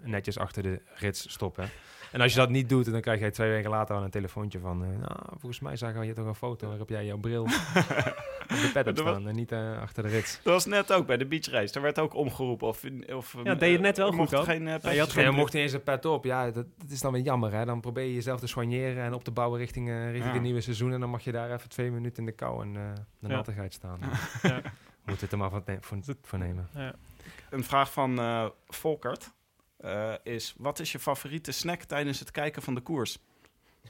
netjes 0.00 0.38
achter 0.38 0.62
de 0.62 0.80
rits 0.94 1.30
stoppen. 1.32 1.68
En 2.14 2.20
als 2.20 2.32
je 2.32 2.38
dat 2.38 2.48
niet 2.50 2.68
doet, 2.68 2.90
dan 2.90 3.00
krijg 3.00 3.20
jij 3.20 3.30
twee 3.30 3.50
weken 3.50 3.70
later 3.70 3.96
al 3.96 4.02
een 4.02 4.10
telefoontje 4.10 4.58
van... 4.58 4.82
eh, 4.84 4.88
nou, 4.88 5.18
volgens 5.30 5.60
mij 5.60 5.76
zagen 5.76 5.98
we 5.98 6.04
hier 6.04 6.14
toch 6.14 6.26
een 6.26 6.34
foto 6.34 6.68
waarop 6.68 6.88
jij 6.88 7.04
jouw 7.06 7.16
bril 7.18 7.42
op 7.44 7.48
de 8.48 8.70
pet 8.72 8.84
hebt 8.86 8.98
staan 8.98 9.28
en 9.28 9.34
niet 9.34 9.52
eh, 9.52 9.80
achter 9.80 10.02
de 10.02 10.08
rits. 10.08 10.40
Dat 10.42 10.52
was 10.52 10.64
net 10.66 10.92
ook 10.92 11.06
bij 11.06 11.16
de 11.16 11.26
beachrace. 11.26 11.72
Daar 11.72 11.82
werd 11.82 11.98
ook 11.98 12.14
omgeroepen 12.14 12.68
of... 12.68 12.84
of 13.14 13.36
Ja, 13.42 13.54
deed 13.54 13.68
je 13.68 13.72
het 13.74 13.80
net 13.80 13.96
wel 13.96 14.12
goed, 14.12 14.28
geen 14.34 14.60
eh, 14.68 14.94
je 14.94 15.00
had 15.00 15.12
Ja, 15.12 15.20
je 15.20 15.26
de- 15.26 15.32
mocht 15.36 15.54
ineens 15.54 15.72
een 15.72 15.82
pet 15.82 16.04
op. 16.04 16.24
Ja, 16.24 16.44
dat, 16.50 16.66
dat 16.78 16.90
is 16.90 17.00
dan 17.00 17.12
weer 17.12 17.22
jammer. 17.22 17.52
Hè? 17.52 17.64
Dan 17.64 17.80
probeer 17.80 18.04
je 18.04 18.14
jezelf 18.14 18.40
te 18.40 18.46
soigneren 18.46 19.04
en 19.04 19.14
op 19.14 19.24
te 19.24 19.30
bouwen 19.30 19.58
richting, 19.58 19.88
eh, 19.88 20.04
richting 20.04 20.24
Ja. 20.24 20.32
het 20.32 20.42
nieuwe 20.42 20.60
seizoen. 20.60 20.92
En 20.92 21.00
dan 21.00 21.10
mag 21.10 21.24
je 21.24 21.32
daar 21.32 21.52
even 21.52 21.68
twee 21.68 21.90
minuten 21.90 22.18
in 22.18 22.26
de 22.26 22.32
kou 22.34 22.62
en 22.62 22.76
eh, 22.76 22.82
de 23.18 23.28
Ja. 23.28 23.34
nattigheid 23.34 23.72
staan. 23.74 23.98
Ja. 24.42 24.60
Moet 25.04 25.20
het 25.20 25.32
er 25.32 25.38
maar 25.38 25.50
van, 25.50 25.62
ne- 25.66 25.78
van, 25.80 26.02
van 26.22 26.38
nemen. 26.38 26.68
Een 27.50 27.64
vraag 27.64 27.92
van 27.92 28.18
eh, 28.18 28.46
Volkert 28.66 29.32
eh, 29.84 30.12
is... 30.22 30.54
Wat 30.58 30.78
is 30.78 30.92
je 30.92 30.98
favoriete 30.98 31.52
snack 31.52 31.82
tijdens 31.82 32.18
het 32.18 32.30
kijken 32.30 32.62
van 32.62 32.74
de 32.74 32.80
koers? 32.80 33.18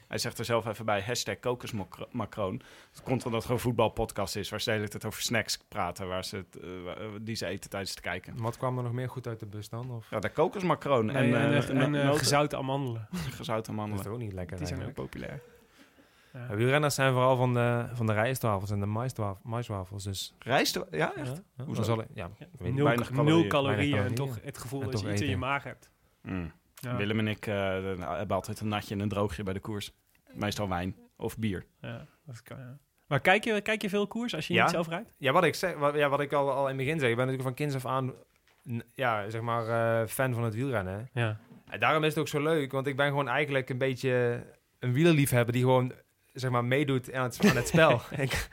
Hij 0.09 0.19
zegt 0.19 0.39
er 0.39 0.45
zelf 0.45 0.67
even 0.67 0.85
bij, 0.85 1.03
hashtag 1.03 1.39
kokosmacroon. 1.41 2.63
Het 2.91 3.03
komt 3.03 3.25
omdat 3.25 3.33
het 3.33 3.43
gewoon 3.43 3.57
een 3.57 3.59
voetbalpodcast 3.59 4.37
is... 4.37 4.49
waar 4.51 4.61
ze 4.61 4.71
de 4.71 4.77
hele 4.77 4.89
tijd 4.89 5.05
over 5.05 5.23
snacks 5.23 5.59
praten... 5.69 6.09
Waar 6.09 6.25
ze 6.25 6.37
het, 6.37 6.59
eh, 6.63 6.69
wa- 6.85 6.97
die 7.21 7.35
ze 7.35 7.47
eten 7.47 7.71
tijdens 7.71 7.91
het 7.91 8.01
kijken. 8.01 8.37
Wat 8.43 8.57
kwam 8.57 8.77
er 8.77 8.83
nog 8.83 8.93
meer 8.93 9.09
goed 9.09 9.27
uit 9.27 9.41
de 9.41 9.47
bus 9.47 9.69
dan? 9.69 9.91
Of 9.91 10.11
Ja, 10.11 10.19
de 10.19 10.29
kokosmacroon 10.31 11.07
Nee, 11.07 11.17
en, 11.17 11.35
en, 11.35 11.53
eh, 11.69 11.83
en, 11.83 11.95
eh, 11.95 12.13
gezouten 12.15 12.59
amandelen. 12.59 13.09
gezouten 13.13 13.47
dat 13.47 13.63
is 13.65 13.69
amandelen. 13.69 14.05
toch 14.05 14.13
ook 14.13 14.19
niet 14.19 14.33
lekker 14.33 14.57
Die 14.57 14.67
zijn 14.67 14.79
ook 14.79 14.85
eigenlijk? 14.87 15.11
populair. 15.11 15.41
Ja. 16.35 16.47
Ja, 16.49 16.55
wielrenners 16.57 16.95
zijn 16.95 17.13
vooral 17.13 17.37
van 17.37 17.55
de, 17.55 17.87
van 17.93 18.07
de 18.07 18.13
rijstwafels 18.13 18.71
en 18.71 18.81
de 18.81 18.87
maiswaf- 18.87 19.43
maiswafels. 19.43 20.05
Dus, 20.05 20.35
Rijst? 20.39 20.81
Ja, 20.91 21.15
echt? 21.15 21.43
ja, 21.57 21.65
Hoezo? 21.65 21.83
zal 21.83 22.01
ik, 22.01 22.07
ja. 22.15 22.31
Nul, 22.59 22.85
weinig 22.85 23.11
nul 23.11 23.25
calorieën. 23.25 23.43
en 23.45 23.49
calorieën. 23.49 24.15
toch 24.15 24.39
het 24.43 24.59
gevoel 24.59 24.83
En 24.83 24.91
dat 24.91 25.01
je 25.01 25.13
iets 25.13 25.21
in 25.21 25.29
je 25.29 25.37
maag 25.37 25.63
hebt. 25.63 25.91
Mm. 26.23 26.53
Ja. 26.75 26.97
Willem 26.97 27.19
en 27.19 27.29
ik 27.29 27.47
eh, 27.47 27.55
hebben 28.01 28.37
altijd 28.37 28.61
een 28.61 28.69
natje 28.69 28.95
en 28.95 29.01
een 29.01 29.09
droogje 29.09 29.43
bij 29.43 29.53
de 29.53 29.61
koers. 29.61 29.93
Meestal 30.33 30.69
wijn 30.69 30.97
of 31.17 31.39
bier. 31.39 31.67
Ja, 31.81 32.07
dat 32.27 32.43
kan, 32.43 32.59
ja. 32.59 32.79
Maar 33.07 33.21
kijk 33.21 33.45
je, 33.45 33.61
kijk 33.61 33.83
je 33.83 33.89
veel 33.89 34.07
koers 34.07 34.35
als 34.35 34.47
je 34.47 34.55
Ja. 34.55 34.63
niet 34.63 34.71
zelf 34.71 34.89
rijdt? 34.89 35.15
Ja, 35.19 35.33
wat 35.33 35.45
ik, 35.45 35.55
zeg, 35.55 35.75
wat, 35.77 35.95
ja, 35.95 36.09
wat 36.09 36.21
ik 36.21 36.33
al, 36.33 36.51
al 36.53 36.63
in 36.63 36.67
het 36.69 36.77
begin 36.77 36.99
zeg, 37.01 37.11
ik 37.11 37.17
ben 37.17 37.27
natuurlijk 37.27 37.57
van 37.57 37.67
kinds 37.67 37.75
af 37.75 37.87
aan 37.93 38.13
ja, 38.95 39.31
zeg 39.31 39.41
maar, 39.41 39.69
eh, 40.01 40.07
fan 40.09 40.35
van 40.35 40.43
het 40.45 40.55
wielrennen. 40.55 41.09
hè. 41.13 41.21
Ja. 41.23 41.39
En 41.69 41.81
daarom 41.81 42.03
is 42.05 42.09
het 42.09 42.19
ook 42.19 42.29
zo 42.29 42.43
leuk, 42.43 42.73
want 42.73 42.87
ik 42.87 42.97
ben 42.97 43.09
gewoon 43.09 43.29
eigenlijk 43.29 43.69
een 43.71 43.79
beetje 43.79 44.43
een 44.79 44.93
wielerliefhebber 44.93 45.53
die 45.53 45.63
gewoon 45.63 45.93
zeg 46.35 46.51
maar 46.51 46.65
meedoet 46.65 47.13
aan 47.13 47.23
het, 47.23 47.39
aan 47.49 47.57
het 47.57 47.69
spel. 47.69 48.01
ik, 48.25 48.49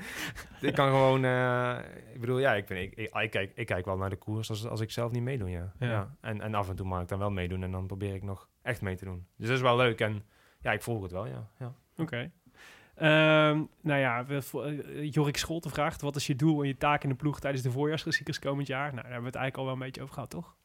ik 0.62 0.74
kan 0.74 0.88
gewoon, 0.90 1.26
eh, 1.26 1.78
ik 2.14 2.20
bedoel, 2.20 2.40
ja, 2.40 2.54
ik, 2.54 2.66
ben, 2.66 2.82
ik, 2.82 2.94
ik, 2.96 3.16
ik 3.16 3.30
kijk, 3.32 3.52
ik 3.56 3.66
kijk 3.66 3.86
wel 3.86 3.98
naar 3.98 4.10
de 4.10 4.16
koers 4.16 4.50
als, 4.50 4.68
als 4.68 4.80
ik 4.82 4.92
zelf 4.92 5.12
niet 5.12 5.24
meedoe, 5.24 5.50
ja. 5.50 5.72
Ja. 5.80 5.88
ja. 5.90 6.16
En, 6.22 6.42
en 6.42 6.56
af 6.56 6.70
en 6.70 6.76
toe 6.76 6.86
mag 6.86 7.02
ik 7.02 7.08
dan 7.08 7.20
wel 7.20 7.32
meedoen 7.32 7.64
en 7.64 7.72
dan 7.72 7.88
probeer 7.88 8.14
ik 8.16 8.24
nog 8.24 8.50
echt 8.62 8.82
mee 8.82 8.96
te 8.96 9.06
doen. 9.06 9.26
Dus 9.38 9.48
dat 9.48 9.56
is 9.56 9.62
wel 9.64 9.78
leuk 9.78 10.00
en 10.00 10.24
ja, 10.62 10.72
ik 10.72 10.82
volg 10.82 11.02
het 11.02 11.12
wel, 11.12 11.26
ja. 11.26 11.50
ja. 11.60 11.74
Oké. 11.98 12.32
Ehm, 12.96 13.64
nou 13.82 14.00
ja, 14.00 14.26
we, 14.26 14.42
uh, 14.56 15.12
Jorik 15.12 15.38
Scholten 15.38 15.72
vraagt... 15.72 16.02
wat 16.02 16.16
is 16.16 16.28
je 16.28 16.36
doel 16.36 16.62
en 16.62 16.68
je 16.68 16.78
taak 16.78 17.04
in 17.04 17.10
de 17.10 17.16
ploeg 17.16 17.40
tijdens 17.40 17.64
de 17.64 17.72
voorjaarsklassiekers 17.72 18.40
komend 18.40 18.68
jaar? 18.68 18.82
Nou, 18.94 18.96
daar 18.96 19.04
hebben 19.12 19.22
we 19.22 19.28
het 19.28 19.36
eigenlijk 19.36 19.58
al 19.58 19.64
wel 19.66 19.74
een 19.74 19.80
beetje 19.88 20.02
over 20.02 20.14
gehad, 20.14 20.30
toch? 20.30 20.56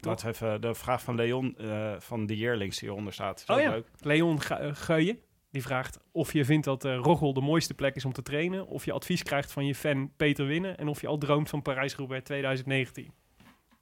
Laten 0.00 0.26
we 0.26 0.32
even 0.32 0.60
de 0.60 0.74
vraag 0.74 1.02
van 1.02 1.14
Leon 1.14 1.56
eh, 1.58 1.94
van 1.98 2.26
de 2.26 2.36
Yearlings 2.36 2.78
die 2.78 2.88
hieronder 2.88 3.12
staat. 3.12 3.40
Is 3.48 3.54
Oh 3.54 3.60
ja. 3.60 3.70
leuk. 3.70 3.86
Leon 4.00 4.40
Ge- 4.40 4.54
eh, 4.54 4.74
Geuyen, 4.74 5.18
die 5.52 5.62
vraagt 5.62 5.98
of 6.12 6.32
je 6.32 6.44
vindt 6.44 6.64
dat 6.64 6.84
eh 6.84 6.96
Roggel 6.96 7.32
de 7.32 7.40
mooiste 7.40 7.74
plek 7.74 7.94
is 7.94 8.04
om 8.04 8.12
te 8.12 8.22
trainen... 8.22 8.66
of 8.66 8.84
je 8.84 8.92
advies 8.92 9.22
krijgt 9.22 9.52
van 9.52 9.66
je 9.66 9.74
fan 9.74 10.12
Peter 10.16 10.46
Winnen... 10.46 10.78
en 10.78 10.88
of 10.88 11.00
je 11.00 11.06
al 11.06 11.18
droomt 11.18 11.48
van 11.48 11.62
Parijs-Roubaix 11.62 12.24
2019. 12.24 13.12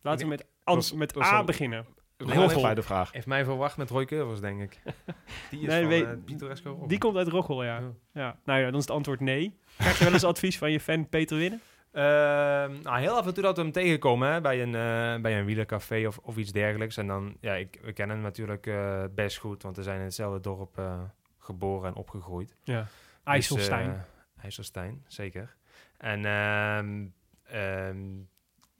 Laten 0.02 0.22
we 0.24 0.28
met, 0.30 0.44
ans- 0.64 0.92
met 0.92 1.16
A 1.22 1.44
beginnen. 1.44 1.86
Heeft 2.26 2.62
bij 2.62 2.74
de 2.74 2.82
vraag. 2.82 3.12
Heeft 3.12 3.26
mij 3.26 3.44
verwacht 3.44 3.76
met 3.76 3.90
Roy 3.90 4.04
Curvers, 4.04 4.40
denk 4.40 4.60
ik. 4.62 4.80
Die 5.50 5.60
is 5.60 5.66
Nee, 5.66 5.80
van 5.80 5.88
weet- 5.88 6.04
eh, 6.04 6.10
Pittoresco 6.24 6.70
Roggel. 6.70 6.86
Die 6.88 6.98
komt 6.98 7.16
uit 7.16 7.28
Roggel, 7.28 7.64
ja. 7.64 7.78
Ja. 7.78 7.92
ja. 8.12 8.38
Nou 8.44 8.58
ja, 8.58 8.64
dan 8.64 8.74
is 8.74 8.86
het 8.86 8.90
antwoord 8.90 9.20
nee. 9.20 9.58
Krijg 9.76 9.98
je 9.98 10.04
wel 10.04 10.12
eens 10.12 10.24
advies 10.24 10.58
van 10.58 10.72
je 10.72 10.80
fan 10.80 11.08
Peter 11.08 11.36
Winnen? 11.36 11.60
Ehm, 11.92 12.72
nou, 12.82 12.98
heel 13.00 13.16
af 13.16 13.26
en 13.26 13.34
toe 13.34 13.42
dat 13.42 13.56
we 13.56 13.62
hem 13.62 13.72
tegenkomen 13.72 14.32
hè, 14.32 14.40
bij, 14.40 14.62
een, 14.62 14.74
eh, 14.74 15.22
bij 15.22 15.38
een 15.38 15.44
wielercafé 15.44 16.06
of, 16.06 16.18
of 16.18 16.36
iets 16.36 16.52
dergelijks. 16.52 16.96
En 16.96 17.06
dan, 17.06 17.36
ja, 17.40 17.54
ik, 17.54 17.78
we 17.82 17.92
kennen 17.92 18.16
hem 18.16 18.24
natuurlijk 18.24 18.66
eh, 18.66 19.04
best 19.14 19.38
goed, 19.38 19.62
want 19.62 19.76
we 19.76 19.82
zijn 19.82 19.98
in 19.98 20.04
hetzelfde 20.04 20.40
dorp 20.40 20.78
eh, 20.78 21.00
geboren 21.50 21.88
en 21.88 21.94
opgegroeid. 21.96 22.56
Ja. 22.64 22.80
Dus, 22.80 22.88
IJsselstein. 23.24 23.90
eh, 23.90 24.42
IJsselstein, 24.44 25.04
zeker. 25.06 25.56
En 25.98 26.24
ehm, 26.24 27.06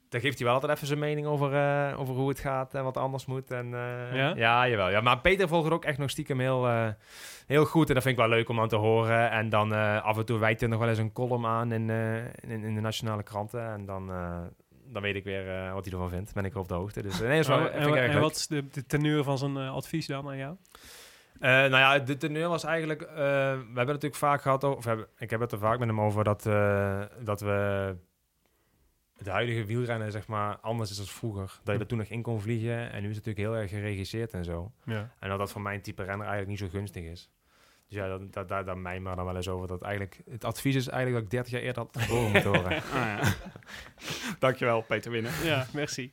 daar 0.09 0.21
geeft 0.21 0.37
hij 0.39 0.45
wel 0.47 0.55
altijd 0.55 0.73
even 0.73 0.87
zijn 0.87 0.99
mening 0.99 1.27
over, 1.27 1.55
eh, 1.55 2.01
over 2.01 2.15
hoe 2.15 2.29
het 2.29 2.39
gaat 2.41 2.75
en 2.75 2.85
wat 2.85 2.97
anders 2.97 3.27
moet. 3.27 3.51
En, 3.51 3.65
eh, 3.75 4.15
Ja? 4.17 4.33
ja, 4.37 4.69
jawel. 4.69 4.91
Ja. 4.91 5.01
Maar 5.01 5.21
Peter 5.21 5.49
volgt 5.49 5.71
ook 5.71 5.85
echt 5.85 5.99
nog 5.99 6.11
stiekem 6.11 6.41
heel, 6.41 6.69
heel 7.47 7.65
goed. 7.65 7.89
En 7.89 7.95
dat 7.95 8.03
vind 8.03 8.19
ik 8.19 8.21
wel 8.27 8.31
leuk 8.37 8.49
om 8.49 8.61
aan 8.61 8.69
te 8.69 8.77
horen. 8.77 9.31
En 9.31 9.49
dan 9.49 9.73
af 10.03 10.17
en 10.19 10.25
toe 10.25 10.39
wijt 10.39 10.61
hij 10.61 10.69
nog 10.69 10.79
wel 10.79 10.89
eens 10.89 10.99
een 10.99 11.13
column 11.13 11.47
aan 11.47 11.73
in, 11.73 11.91
in, 12.41 12.65
in 12.65 12.75
de 12.75 12.81
nationale 12.81 13.23
kranten. 13.23 13.67
En 13.73 13.85
dan, 13.85 14.07
dan 14.87 15.03
weet 15.03 15.15
ik 15.15 15.25
weer 15.25 15.73
wat 15.73 15.85
hij 15.85 15.93
ervan 15.95 16.11
vindt. 16.11 16.35
Ben 16.35 16.45
ik 16.45 16.53
er 16.53 16.59
op 16.59 16.69
de 16.69 16.75
hoogte. 16.75 17.03
Dus 17.03 17.21
nee, 17.21 17.39
is 17.39 17.47
wel, 17.47 17.59
Oh, 17.59 17.75
en, 17.99 18.21
wat 18.21 18.37
is 18.37 18.47
de, 18.47 18.69
de 18.69 18.87
teneur 18.87 19.25
van 19.25 19.39
zijn 19.39 19.57
advies 19.57 20.07
dan 20.07 20.29
aan 20.29 20.37
jou? 20.37 20.57
Eh, 21.41 21.51
nou 21.51 21.71
ja, 21.71 21.99
de 21.99 22.17
teneur 22.17 22.49
was 22.49 22.65
eigenlijk... 22.65 23.03
eh, 23.03 23.17
we 23.17 23.17
hebben 23.17 23.77
het 23.77 23.87
natuurlijk 23.87 24.15
vaak 24.15 24.43
gehad 24.43 24.65
over... 24.65 24.79
Of 24.79 24.85
hebben, 24.85 25.07
ik 25.19 25.31
heb 25.31 25.41
het 25.41 25.53
er 25.53 25.59
vaak 25.59 25.79
met 25.79 25.89
hem 25.89 26.01
over 26.01 26.25
dat, 26.25 26.47
eh, 26.47 27.03
dat 27.21 27.41
we... 27.41 27.97
Het 29.17 29.29
huidige 29.29 29.65
wielrennen, 29.65 30.13
zeg 30.13 30.27
maar, 30.27 30.57
anders 30.59 30.91
is 30.91 30.97
dan 30.97 31.07
vroeger. 31.07 31.61
Dat 31.65 31.75
je 31.75 31.81
er 31.81 31.87
toen 31.87 31.99
nog 31.99 32.07
in 32.07 32.23
kon 32.23 32.41
vliegen. 32.41 32.93
En 32.93 33.03
nu 33.03 33.09
is 33.11 33.17
het 33.17 33.27
natuurlijk 33.27 33.55
heel 33.55 33.63
erg 33.63 33.71
geregisseerd 33.71 34.33
en 34.33 34.45
zo. 34.45 34.73
Ja. 34.85 35.11
En 35.19 35.29
dat 35.29 35.39
dat 35.39 35.53
voor 35.53 35.61
mijn 35.61 35.83
type 35.83 36.03
renner 36.03 36.27
eigenlijk 36.27 36.49
niet 36.49 36.71
zo 36.71 36.79
gunstig 36.79 37.05
is. 37.05 37.31
Dus 37.89 37.99
ja, 37.99 38.09
dat, 38.09 38.33
dat, 38.33 38.49
daar, 38.49 38.65
daar 38.65 38.79
mij 38.79 39.01
maar 39.01 39.17
dan 39.17 39.25
wel 39.25 39.37
eens 39.37 39.49
over. 39.49 39.69
Dat 39.69 39.83
eigenlijk, 39.83 40.23
het 40.31 40.45
advies 40.45 40.75
is 40.75 40.89
eigenlijk 40.89 41.15
dat 41.15 41.25
ik 41.25 41.31
30 41.31 41.53
jaar 41.53 41.63
eerder 41.63 41.83
had 41.83 42.03
geboren 42.03 42.31
moeten 42.31 42.51
horen. 42.57 42.73
Ah, 42.93 42.93
ja. 42.93 43.21
Dankjewel, 44.39 44.81
Peter 44.81 45.11
Winnen. 45.11 45.33
Ja, 45.45 45.67
merci. 45.73 46.13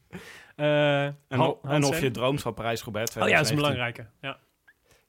Eh, 0.56 1.06
En, 1.06 1.18
en 1.62 1.84
of 1.84 2.00
je 2.00 2.12
droomt 2.12 2.42
van 2.42 2.54
Parijs-Roubaix 2.54 3.18
Oh 3.18 3.28
ja, 3.28 3.36
dat 3.38 3.46
is 3.46 3.50
een 3.52 3.56
2019. 3.56 3.56
belangrijke. 3.56 4.08
Ja. 4.22 4.47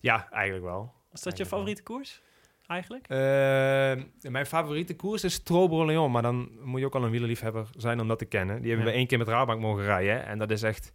Ja, 0.00 0.28
eigenlijk 0.30 0.64
wel. 0.64 0.92
Was 1.10 1.22
dat 1.22 1.36
je 1.36 1.46
favoriete 1.46 1.82
koers? 1.82 2.22
Eigenlijk? 2.66 3.06
Eh, 3.08 3.18
mijn 4.30 4.46
favoriete 4.46 4.96
koers 4.96 5.24
is 5.24 5.42
Trobro 5.42 5.84
Leon. 5.86 6.10
Maar 6.10 6.22
dan 6.22 6.50
moet 6.62 6.80
je 6.80 6.86
ook 6.86 6.94
al 6.94 7.04
een 7.04 7.10
wielerliefhebber 7.10 7.66
zijn 7.76 8.00
om 8.00 8.08
dat 8.08 8.18
te 8.18 8.24
kennen. 8.24 8.60
Die 8.60 8.68
hebben 8.70 8.86
Ja. 8.86 8.92
we 8.92 8.98
één 8.98 9.06
keer 9.06 9.18
met 9.18 9.28
Rabank 9.28 9.60
mogen 9.60 9.84
rijden. 9.84 10.26
En 10.26 10.38
dat 10.38 10.50
is 10.50 10.62
echt... 10.62 10.92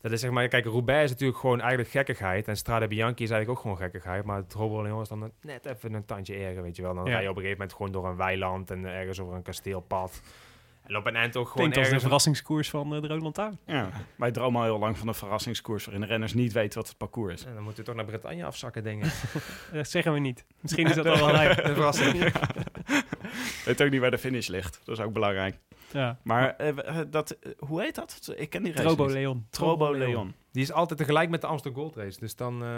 Dat 0.00 0.12
is 0.12 0.20
zeg 0.20 0.30
maar... 0.30 0.48
Kijk, 0.48 0.64
Roubaix 0.64 1.04
is 1.04 1.10
natuurlijk 1.10 1.38
gewoon 1.38 1.60
eigenlijk 1.60 1.90
gekkigheid. 1.90 2.48
En 2.48 2.56
Strade 2.56 2.88
Bianchi 2.88 3.22
is 3.22 3.30
eigenlijk 3.30 3.50
ook 3.50 3.58
gewoon 3.58 3.76
gekkigheid. 3.76 4.24
Maar 4.24 4.46
Trobro 4.46 4.82
Leon 4.82 5.00
is 5.00 5.08
dan 5.08 5.32
net 5.40 5.66
even 5.66 5.92
een 5.94 6.04
tandje 6.04 6.34
erger, 6.34 6.62
weet 6.62 6.76
je 6.76 6.82
wel. 6.82 6.94
Dan 6.94 7.04
Ja. 7.06 7.12
rij 7.12 7.22
je 7.22 7.28
op 7.28 7.36
een 7.36 7.42
gegeven 7.42 7.60
moment 7.60 7.76
gewoon 7.76 7.92
door 7.92 8.06
een 8.10 8.16
weiland... 8.16 8.70
en 8.70 8.84
ergens 8.84 9.20
over 9.20 9.34
een 9.34 9.42
kasteelpad. 9.42 10.22
En 10.90 10.96
op 10.96 11.06
een 11.06 11.16
eind 11.16 11.36
ook 11.36 11.48
gewoon 11.48 11.66
als 11.66 11.74
de 11.74 11.80
ergens... 11.80 12.02
verrassingskoers 12.02 12.70
van 12.70 12.94
eh, 12.94 13.00
de 13.02 13.06
Rode 13.08 13.22
Lantaarn. 13.22 13.58
Ja, 13.66 13.88
wij 14.16 14.30
dromen 14.30 14.60
al 14.60 14.66
heel 14.66 14.78
lang 14.78 14.98
van 14.98 15.08
een 15.08 15.14
verrassingskoers 15.14 15.84
waarin 15.84 16.00
de 16.02 16.06
renners 16.08 16.34
niet 16.34 16.52
weten 16.52 16.78
wat 16.78 16.88
het 16.88 16.96
parcours 16.98 17.34
is. 17.34 17.44
En 17.44 17.54
dan 17.54 17.62
moet 17.62 17.76
je 17.76 17.82
toch 17.82 17.94
naar 17.94 18.04
Bretagne 18.04 18.44
afzakken, 18.44 18.82
denk 18.82 19.04
ik. 19.04 19.12
Dat 19.72 19.88
zeggen 19.88 20.12
we 20.12 20.18
niet. 20.18 20.44
Misschien 20.60 20.86
is 20.86 20.94
dat 20.94 21.06
al 21.06 21.16
wel. 21.16 21.34
Een 21.40 21.54
verrassing. 21.80 22.18
Weet 23.64 23.82
ook 23.82 23.90
niet 23.90 24.00
waar 24.00 24.10
de 24.10 24.18
finish 24.18 24.46
ligt. 24.48 24.80
Dat 24.84 24.98
is 24.98 25.04
ook 25.04 25.12
belangrijk. 25.12 25.58
Ja. 25.92 26.18
Maar 26.22 26.56
eh, 26.56 26.72
we- 26.74 26.82
eh, 26.82 26.98
dat, 27.10 27.36
hoe 27.58 27.80
heet 27.82 27.94
dat? 27.94 28.32
Ik 28.36 28.50
ken 28.50 28.62
die 28.62 28.72
race 28.72 28.84
Trobo 28.86 29.04
niet. 29.04 29.12
Leon. 29.12 29.46
Trobo 29.50 29.92
Leon. 29.96 30.34
Die 30.52 30.62
is 30.62 30.72
altijd 30.72 30.98
tegelijk 30.98 31.30
met 31.30 31.40
de 31.40 31.46
Amsterdam 31.46 31.82
Gold 31.82 31.96
Race. 31.96 32.20
Dus 32.20 32.36
dan... 32.36 32.62
eh, 32.62 32.68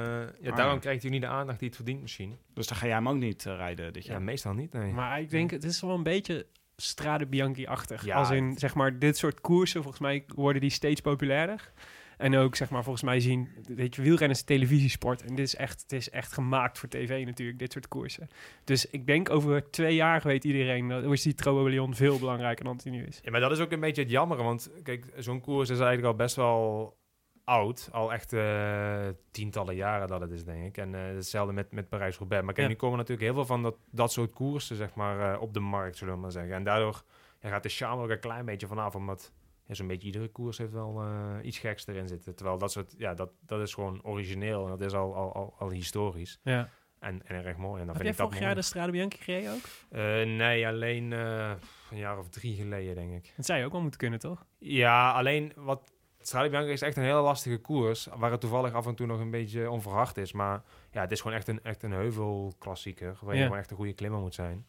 ja, 0.40 0.50
Ah. 0.50 0.56
daarom 0.56 0.78
krijgt 0.80 1.02
hij 1.02 1.10
niet 1.10 1.20
de 1.20 1.26
aandacht 1.26 1.58
die 1.58 1.68
het 1.68 1.76
verdient 1.76 2.00
misschien. 2.00 2.38
Dus 2.54 2.66
dan 2.66 2.76
ga 2.76 2.86
jij 2.86 2.94
hem 2.94 3.08
ook 3.08 3.16
niet 3.16 3.44
rijden 3.44 3.92
dit 3.92 4.04
Ja, 4.04 4.12
jaar. 4.12 4.22
meestal 4.22 4.52
niet, 4.52 4.72
nee. 4.72 4.92
Maar 4.92 5.20
ik 5.20 5.30
denk, 5.30 5.50
het 5.50 5.64
is 5.64 5.80
wel 5.80 5.90
een 5.94 6.02
beetje 6.02 6.46
Strade 6.76 7.26
Bianchi-achtig. 7.26 8.04
Ja, 8.04 8.16
Als 8.16 8.30
in, 8.30 8.44
het- 8.48 8.58
zeg 8.60 8.74
maar, 8.74 8.98
dit 8.98 9.16
soort 9.16 9.40
koersen, 9.40 9.82
volgens 9.82 10.02
mij 10.02 10.24
worden 10.34 10.60
die 10.60 10.70
steeds 10.70 11.00
populairder. 11.00 11.72
En 12.18 12.36
ook, 12.36 12.56
zeg 12.56 12.70
maar, 12.70 12.82
volgens 12.82 13.04
mij 13.04 13.20
zien, 13.20 13.48
weet 13.68 13.94
je, 13.94 14.02
wielrennen 14.02 14.36
is 14.36 14.42
televisiesport. 14.42 15.22
En 15.22 15.34
dit 15.34 15.46
is 15.46 15.54
echt, 15.56 15.82
het 15.82 15.92
is 15.92 16.10
echt 16.10 16.32
gemaakt 16.32 16.78
voor 16.78 16.88
tv 16.88 17.24
natuurlijk, 17.24 17.58
dit 17.58 17.72
soort 17.72 17.88
koersen. 17.88 18.28
Dus 18.64 18.86
ik 18.86 19.06
denk 19.06 19.30
over 19.30 19.70
twee 19.70 19.94
jaar 19.94 20.20
weet 20.24 20.44
iedereen, 20.44 20.88
dat 20.88 21.04
is 21.12 21.22
die 21.22 21.34
Trobo 21.34 21.68
Leon 21.68 21.94
veel 21.94 22.18
belangrijker 22.18 22.64
dan 22.64 22.80
hij 22.82 22.92
nu 22.92 23.04
is. 23.04 23.20
Ja, 23.22 23.30
maar 23.30 23.40
dat 23.40 23.50
is 23.52 23.58
ook 23.58 23.72
een 23.72 23.80
beetje 23.80 24.02
het 24.02 24.10
jammer. 24.10 24.36
Want 24.42 24.70
kijk, 24.82 25.06
zo'n 25.16 25.40
koers 25.40 25.68
is 25.70 25.78
eigenlijk 25.78 26.08
al 26.08 26.14
best 26.14 26.36
wel 26.36 26.96
oud. 27.44 27.88
Al 27.92 28.12
echt 28.12 28.32
eh, 28.32 29.08
tientallen 29.30 29.74
jaren 29.74 30.08
dat 30.08 30.20
het 30.20 30.30
is, 30.30 30.44
denk 30.44 30.64
ik. 30.66 30.76
En 30.78 30.94
eh, 30.94 31.00
hetzelfde 31.14 31.52
met, 31.52 31.72
met 31.72 31.88
Parijs-Roubaix. 31.88 32.44
Maar 32.44 32.54
kijk, 32.54 32.66
Ja. 32.66 32.72
nu 32.72 32.78
komen 32.78 32.96
natuurlijk 32.98 33.26
heel 33.26 33.34
veel 33.34 33.46
van 33.46 33.62
dat, 33.62 33.76
dat 33.90 34.12
soort 34.12 34.32
koersen, 34.32 34.76
zeg 34.76 34.94
maar, 34.94 35.34
eh, 35.34 35.40
op 35.42 35.54
de 35.54 35.60
markt, 35.60 35.96
zullen 35.96 36.14
we 36.14 36.20
maar 36.20 36.30
zeggen. 36.32 36.54
En 36.54 36.64
daardoor 36.64 37.02
ja, 37.40 37.48
gaat 37.48 37.62
de 37.62 37.68
charme 37.68 38.02
ook 38.02 38.10
een 38.10 38.20
klein 38.20 38.44
beetje 38.44 38.66
vanaf, 38.66 38.94
omdat... 38.94 39.32
Ja, 39.66 39.74
zo'n 39.74 39.86
beetje 39.86 40.06
iedere 40.06 40.28
koers 40.28 40.58
heeft 40.58 40.72
wel 40.72 41.02
iets 41.42 41.58
geks 41.58 41.86
erin 41.86 42.08
zitten. 42.08 42.34
Terwijl 42.34 42.58
dat 42.58 42.72
soort, 42.72 42.94
ja, 42.98 43.14
dat, 43.14 43.30
dat 43.40 43.60
is 43.60 43.74
gewoon 43.74 44.02
origineel 44.02 44.64
en 44.64 44.70
dat 44.70 44.80
is 44.80 44.92
al, 44.92 45.14
al, 45.14 45.34
al, 45.34 45.54
al 45.58 45.70
historisch. 45.70 46.38
Ja. 46.42 46.68
En, 46.98 47.26
en 47.26 47.44
erg 47.44 47.56
mooi. 47.56 47.80
En 47.80 47.86
dan 47.86 47.96
Heb 47.96 48.04
vind 48.04 48.16
jij 48.16 48.24
ik 48.26 48.32
vorig 48.32 48.38
jaar 48.46 48.54
de 48.54 48.62
Strade 48.62 48.92
Bianchi 48.92 49.18
gereden 49.18 49.52
ook? 49.52 50.26
Nee, 50.26 50.66
alleen 50.66 51.10
een 51.10 51.58
jaar 51.90 52.18
of 52.18 52.28
drie 52.28 52.54
geleden, 52.56 52.94
denk 52.94 53.12
ik. 53.12 53.32
Dat 53.36 53.46
zou 53.46 53.58
je 53.58 53.64
ook 53.64 53.72
wel 53.72 53.80
moeten 53.80 54.00
kunnen, 54.00 54.18
toch? 54.18 54.46
Ja, 54.58 55.12
alleen 55.12 55.52
wat. 55.56 55.92
Strade 56.26 56.48
Bianca 56.48 56.70
is 56.70 56.82
echt 56.82 56.96
een 56.96 57.02
hele 57.02 57.20
lastige 57.20 57.58
koers. 57.58 58.08
Waar 58.16 58.30
het 58.30 58.40
toevallig 58.40 58.72
af 58.72 58.86
en 58.86 58.94
toe 58.94 59.06
nog 59.06 59.20
een 59.20 59.30
beetje 59.30 59.70
onverhard 59.70 60.16
is. 60.16 60.32
Maar 60.32 60.62
ja, 60.90 61.00
het 61.00 61.12
is 61.12 61.20
gewoon 61.20 61.36
echt 61.36 61.48
een, 61.48 61.60
echt 61.62 61.82
een 61.82 61.92
heuvelklassieker. 61.92 63.16
Waar 63.20 63.32
je 63.34 63.38
Ja. 63.38 63.44
gewoon 63.44 63.60
echt 63.60 63.70
een 63.70 63.76
goede 63.76 63.92
klimmer 63.92 64.20
moet 64.20 64.34
zijn. 64.34 64.66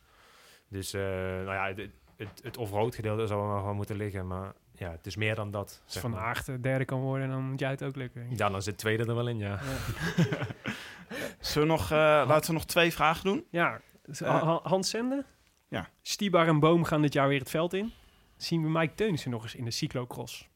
Dus, 0.67 0.93
eh, 0.93 1.01
nou 1.01 1.53
ja, 1.53 1.67
het, 1.67 1.89
het, 2.17 2.39
het 2.43 2.57
off-road 2.57 2.95
gedeelte 2.95 3.27
zou 3.27 3.47
er 3.47 3.53
nog 3.55 3.63
wel 3.63 3.73
moeten 3.73 3.95
liggen. 3.95 4.27
Maar 4.27 4.53
ja, 4.71 4.91
het 4.91 5.05
is 5.05 5.15
meer 5.15 5.35
dan 5.35 5.51
dat. 5.51 5.81
Als 5.85 5.97
Van 5.97 6.11
maar. 6.11 6.19
Aert 6.19 6.45
de 6.45 6.59
derde 6.59 6.85
kan 6.85 6.99
worden, 6.99 7.29
dan 7.29 7.49
moet 7.49 7.59
jij 7.59 7.69
het 7.69 7.83
ook 7.83 7.95
lukken. 7.95 8.27
Ja, 8.35 8.49
dan 8.49 8.61
zit 8.61 8.77
tweede 8.77 9.05
er 9.05 9.15
wel 9.15 9.27
in, 9.27 9.37
ja. 9.37 9.59
Zullen 11.39 11.67
we 11.67 11.73
nog, 11.73 11.83
eh, 11.91 11.97
laten 12.27 12.47
we 12.47 12.53
nog 12.53 12.65
twee 12.65 12.93
vragen 12.93 13.23
doen? 13.25 13.45
Ja. 13.49 13.79
Ha- 14.23 14.59
Hans 14.63 14.89
Zende. 14.89 15.25
Ja. 15.67 15.89
Stibar 16.01 16.47
en 16.47 16.59
Boom 16.59 16.83
gaan 16.83 17.01
dit 17.01 17.13
jaar 17.13 17.27
weer 17.27 17.39
het 17.39 17.49
veld 17.49 17.73
in. 17.73 17.91
Zien 18.37 18.61
we 18.63 18.69
Mike 18.69 18.93
Teunissen 18.93 19.31
nog 19.31 19.43
eens 19.43 19.55
in 19.55 19.65
de 19.65 19.71
cyclocross? 19.71 20.49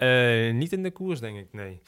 Eh, 0.00 0.52
niet 0.52 0.72
in 0.72 0.82
de 0.82 0.90
koers, 0.90 1.20
denk 1.20 1.38
ik, 1.38 1.52
nee. 1.52 1.80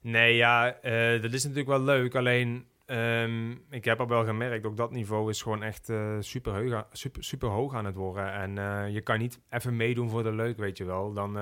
Nee, 0.00 0.36
ja, 0.36 0.74
eh, 0.80 1.22
dat 1.22 1.32
is 1.32 1.42
natuurlijk 1.42 1.68
wel 1.68 1.82
leuk. 1.82 2.14
Alleen, 2.14 2.66
ehm, 2.86 3.50
ik 3.70 3.84
heb 3.84 4.00
al 4.00 4.08
wel 4.08 4.24
gemerkt, 4.24 4.66
ook 4.66 4.76
dat 4.76 4.90
niveau 4.90 5.30
is 5.30 5.42
gewoon 5.42 5.62
echt 5.62 5.88
eh, 5.88 6.16
super, 6.20 6.54
heug, 6.54 6.84
super, 6.92 7.24
super 7.24 7.48
hoog 7.48 7.74
aan 7.74 7.84
het 7.84 7.94
worden. 7.94 8.32
En 8.32 8.92
je 8.92 9.00
kan 9.00 9.18
niet 9.18 9.38
even 9.50 9.76
meedoen 9.76 10.10
voor 10.10 10.22
de 10.22 10.32
leuk, 10.32 10.56
weet 10.56 10.76
je 10.76 10.84
wel. 10.84 11.12
Dan, 11.12 11.34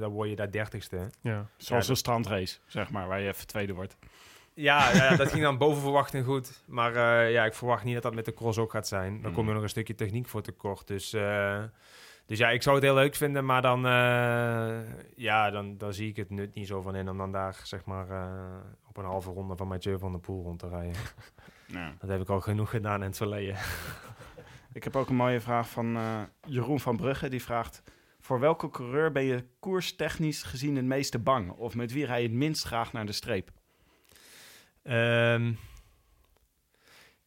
dan 0.00 0.10
word 0.10 0.28
je 0.28 0.36
daar 0.36 0.50
dertigste. 0.50 0.96
Ja. 1.20 1.46
Zoals 1.56 1.84
Ja, 1.84 1.90
een 1.90 1.96
strandrace, 1.96 2.58
zeg 2.66 2.90
maar, 2.90 3.08
waar 3.08 3.20
je 3.20 3.28
even 3.28 3.46
tweede 3.46 3.74
wordt. 3.74 3.96
Ja, 4.54 4.92
ja, 4.92 5.16
dat 5.16 5.30
ging 5.30 5.42
dan 5.48 5.58
boven 5.58 5.82
verwachting 5.82 6.24
goed. 6.24 6.62
Maar 6.66 6.94
ja, 7.30 7.44
ik 7.44 7.54
verwacht 7.54 7.84
niet 7.84 7.94
dat 7.94 8.02
dat 8.02 8.14
met 8.14 8.24
de 8.24 8.34
cross 8.34 8.58
ook 8.58 8.70
gaat 8.70 8.88
zijn. 8.88 9.22
Dan 9.22 9.32
kom 9.32 9.46
je 9.46 9.52
nog 9.52 9.62
een 9.62 9.68
stukje 9.68 9.94
techniek 9.94 10.28
voor 10.28 10.42
tekort. 10.42 10.86
Dus, 10.86 11.16
dus 12.30 12.38
ja, 12.38 12.50
ik 12.50 12.62
zou 12.62 12.74
het 12.74 12.84
heel 12.84 12.94
leuk 12.94 13.14
vinden. 13.14 13.44
Maar 13.44 13.62
dan, 13.62 13.86
eh, 13.86 14.78
ja, 15.16 15.50
dan, 15.50 15.78
dan 15.78 15.92
zie 15.92 16.08
ik 16.08 16.16
het 16.16 16.30
nut 16.30 16.54
niet 16.54 16.66
zo 16.66 16.80
van 16.80 16.94
in 16.94 17.08
om 17.08 17.18
dan 17.18 17.32
daar 17.32 17.60
zeg 17.64 17.84
maar 17.84 18.10
eh, 18.10 18.56
op 18.88 18.96
een 18.96 19.04
halve 19.04 19.30
ronde 19.30 19.56
van 19.56 19.68
Mathieu 19.68 19.98
van 19.98 20.12
der 20.12 20.20
Poel 20.20 20.42
rond 20.42 20.58
te 20.58 20.68
rijden. 20.68 20.96
Dat 22.00 22.10
heb 22.10 22.20
ik 22.20 22.28
al 22.28 22.40
genoeg 22.40 22.70
gedaan 22.70 23.00
in 23.00 23.06
het 23.06 23.16
verleden. 23.16 23.56
Ik 24.72 24.84
heb 24.84 24.96
ook 24.96 25.08
een 25.08 25.16
mooie 25.16 25.40
vraag 25.40 25.68
van 25.68 25.96
eh, 25.96 26.22
Jeroen 26.46 26.80
van 26.80 26.96
Brugge. 26.96 27.28
Die 27.28 27.42
vraagt... 27.42 27.82
Voor 28.20 28.40
welke 28.40 28.70
coureur 28.70 29.12
ben 29.12 29.22
je 29.22 29.44
koerstechnisch 29.60 30.42
gezien 30.42 30.76
het 30.76 30.84
meeste 30.84 31.18
bang? 31.18 31.50
Of 31.50 31.74
met 31.74 31.92
wie 31.92 32.06
rij 32.06 32.22
je 32.22 32.28
het 32.28 32.36
minst 32.36 32.64
graag 32.64 32.92
naar 32.92 33.06
de 33.06 33.12
streep? 33.12 33.50
Ehm, 34.82 35.52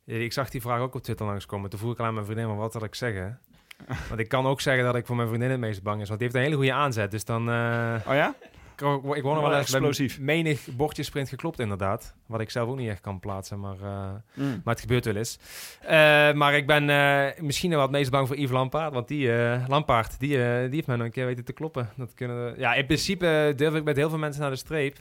ik 0.06 0.34
zag 0.34 0.50
die 0.50 0.62
vraag 0.62 0.80
ook 0.80 0.96
op 0.96 1.04
Twitter 1.04 1.26
langskomen. 1.26 1.70
Toen 1.70 1.80
vroeg 1.80 1.94
ik 1.94 2.00
aan 2.00 2.14
mijn 2.14 2.26
vriendin, 2.26 2.48
maar 2.48 2.56
wat 2.56 2.74
had 2.74 2.84
ik 2.84 2.96
zeggen? 2.96 3.42
Want 4.10 4.20
ik 4.20 4.28
kan 4.30 4.46
ook 4.46 4.62
zeggen 4.62 4.84
dat 4.84 4.96
ik 4.96 5.06
voor 5.06 5.16
mijn 5.16 5.28
vriendin 5.28 5.50
het 5.52 5.60
meest 5.60 5.84
bang 5.84 6.02
is. 6.02 6.08
Want 6.08 6.20
die 6.20 6.28
heeft 6.28 6.40
een 6.40 6.46
hele 6.50 6.56
goede 6.62 6.74
aanzet. 6.80 7.12
Dus 7.12 7.26
dan... 7.26 7.50
eh, 7.50 7.96
Oh 8.08 8.14
ja? 8.14 8.36
ik, 8.76 8.82
ik 8.82 8.88
word 9.02 9.04
nog 9.14 9.24
wel 9.24 9.34
Wel 9.34 9.44
eens 9.58 9.72
bij 9.72 9.80
explosief. 9.80 10.20
menig 10.20 10.68
bordje 10.76 11.04
sprint 11.04 11.30
geklopt 11.30 11.60
inderdaad. 11.60 12.16
Wat 12.26 12.40
ik 12.40 12.50
zelf 12.50 12.70
ook 12.70 12.78
niet 12.78 12.90
echt 12.90 13.02
kan 13.02 13.20
plaatsen, 13.20 13.60
maar, 13.60 13.76
eh, 13.76 14.12
maar 14.36 14.74
het 14.74 14.80
gebeurt 14.80 15.06
wel 15.06 15.16
eens. 15.16 15.40
Eh, 15.82 15.90
maar 16.34 16.54
ik 16.54 16.68
ben 16.68 16.90
eh, 16.90 17.42
misschien 17.42 17.70
wel 17.70 17.82
het 17.82 17.92
meest 17.92 18.12
bang 18.12 18.28
voor 18.28 18.38
Yves 18.38 18.52
Lampaard. 18.52 18.94
Want 18.94 19.08
die, 19.08 19.34
eh 19.36 19.64
Lampaard, 19.68 20.20
die, 20.20 20.44
eh, 20.44 20.62
die 20.62 20.74
heeft 20.76 20.88
mij 20.88 20.96
nog 20.96 21.06
een 21.06 21.12
keer 21.12 21.26
weten 21.26 21.46
te 21.46 21.54
kloppen. 21.54 21.90
Dat 21.98 22.14
kunnen, 22.14 22.60
ja, 22.60 22.74
in 22.74 22.86
principe 22.86 23.54
durf 23.56 23.76
ik 23.76 23.84
met 23.84 23.96
heel 23.96 24.10
veel 24.10 24.18
mensen 24.18 24.42
naar 24.42 24.52
de 24.52 24.56
streep. 24.58 24.98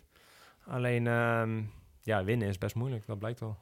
Alleen, 0.66 1.06
ehm, 1.06 1.60
ja, 2.02 2.24
winnen 2.24 2.48
is 2.48 2.58
best 2.58 2.74
moeilijk. 2.74 3.06
Dat 3.06 3.18
blijkt 3.18 3.40
wel. 3.40 3.56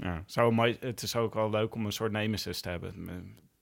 Ja, 0.00 0.22
zou 0.26 0.52
mooi, 0.52 0.76
het 0.80 1.02
is 1.02 1.16
ook 1.16 1.34
wel 1.34 1.50
leuk 1.50 1.74
om 1.74 1.86
een 1.86 1.92
soort 1.92 2.12
nemesis 2.12 2.60
te 2.60 2.68
hebben. 2.68 2.94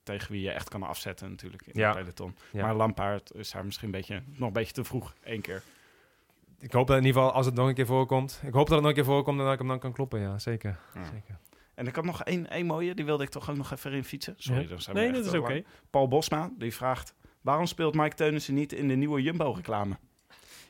Tegen 0.03 0.31
wie 0.31 0.41
je 0.41 0.51
echt 0.51 0.69
kan 0.69 0.83
afzetten 0.83 1.29
natuurlijk 1.29 1.63
in 1.67 1.79
Ja. 1.79 1.87
het 1.89 1.97
peloton. 1.97 2.35
Ja. 2.51 2.65
Maar 2.65 2.75
Lampaard 2.75 3.31
is 3.35 3.51
daar 3.51 3.65
misschien 3.65 3.85
een 3.85 3.91
beetje, 3.93 4.23
nog 4.25 4.47
een 4.47 4.53
beetje 4.53 4.73
te 4.73 4.83
vroeg. 4.83 5.13
één 5.23 5.41
keer. 5.41 5.63
Ik 6.59 6.71
hoop 6.71 6.87
dat 6.87 6.97
in 6.97 7.05
ieder 7.05 7.21
geval, 7.21 7.35
als 7.35 7.45
het 7.45 7.55
nog 7.55 7.67
een 7.67 7.73
keer 7.73 7.85
voorkomt... 7.85 8.41
Ik 8.45 8.53
hoop 8.53 8.67
dat 8.67 8.69
het 8.69 8.79
nog 8.79 8.87
een 8.87 8.93
keer 8.93 9.05
voorkomt 9.05 9.37
en 9.39 9.43
dat 9.43 9.53
ik 9.53 9.59
hem 9.59 9.67
dan 9.67 9.79
kan 9.79 9.93
kloppen. 9.93 10.19
Ja, 10.19 10.39
zeker. 10.39 10.79
Ja. 10.93 11.03
zeker. 11.03 11.37
En 11.75 11.87
ik 11.87 11.95
had 11.95 12.05
nog 12.05 12.23
één, 12.23 12.49
één 12.49 12.65
mooie, 12.65 12.93
die 12.93 13.05
wilde 13.05 13.23
ik 13.23 13.29
toch 13.29 13.49
ook 13.49 13.55
nog 13.57 13.71
even 13.71 13.91
in 13.91 14.03
fietsen. 14.03 14.33
Sorry, 14.37 14.61
Ja. 14.61 14.67
dan 14.67 14.81
zijn 14.81 14.95
we 14.95 15.01
Nee, 15.01 15.11
echt 15.11 15.23
dat 15.23 15.33
is 15.33 15.39
oké. 15.39 15.63
Paul 15.89 16.07
Bosma, 16.07 16.49
die 16.57 16.73
vraagt... 16.73 17.13
Waarom 17.41 17.65
speelt 17.65 17.95
Mike 17.95 18.15
Teunissen 18.15 18.53
niet 18.53 18.73
in 18.73 18.87
de 18.87 18.95
nieuwe 18.95 19.21
Jumbo-reclame? 19.21 19.97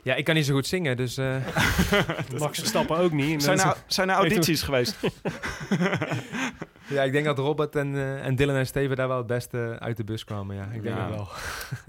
Ja, 0.03 0.15
ik 0.15 0.23
kan 0.25 0.35
niet 0.35 0.45
zo 0.45 0.53
goed 0.53 0.67
zingen, 0.67 0.97
dus... 0.97 1.17
eh, 1.17 1.35
Max 2.39 2.59
Verstappen 2.59 2.97
ook 2.97 3.11
niet. 3.11 3.43
Zijn 3.43 3.59
er, 3.59 3.75
zijn 3.87 4.09
er 4.09 4.15
audities 4.23 4.61
geweest? 4.61 4.97
ja, 6.87 7.03
ik 7.03 7.11
denk 7.11 7.25
dat 7.25 7.37
Robert 7.37 7.75
en, 7.75 7.95
eh, 7.95 8.25
en 8.25 8.35
Dylan 8.35 8.55
en 8.55 8.65
Steven 8.65 8.95
daar 8.95 9.07
wel 9.07 9.17
het 9.17 9.27
beste 9.27 9.75
uit 9.79 9.97
de 9.97 10.03
bus 10.03 10.23
kwamen. 10.23 10.55
Ja, 10.55 10.63
ik 10.71 10.83
denk 10.83 10.95
Ja. 10.95 11.07
dat 11.07 11.15
wel. 11.15 11.27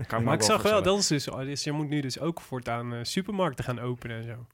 Kan 0.07 0.23
maar 0.23 0.35
ik 0.35 0.43
zag 0.43 0.63
wel, 0.63 0.83
dat 0.83 0.99
is 0.99 1.07
dus, 1.07 1.29
oh, 1.29 1.39
dus 1.41 1.65
je 1.65 1.73
moet 1.73 1.89
nu 1.89 2.01
dus 2.01 2.21
ook 2.21 2.41
voortaan 2.41 2.93
eh, 2.95 2.99
supermarkten 3.03 3.65
gaan 3.65 3.81
openen 3.81 4.17
en 4.17 4.25
zo. 4.25 4.47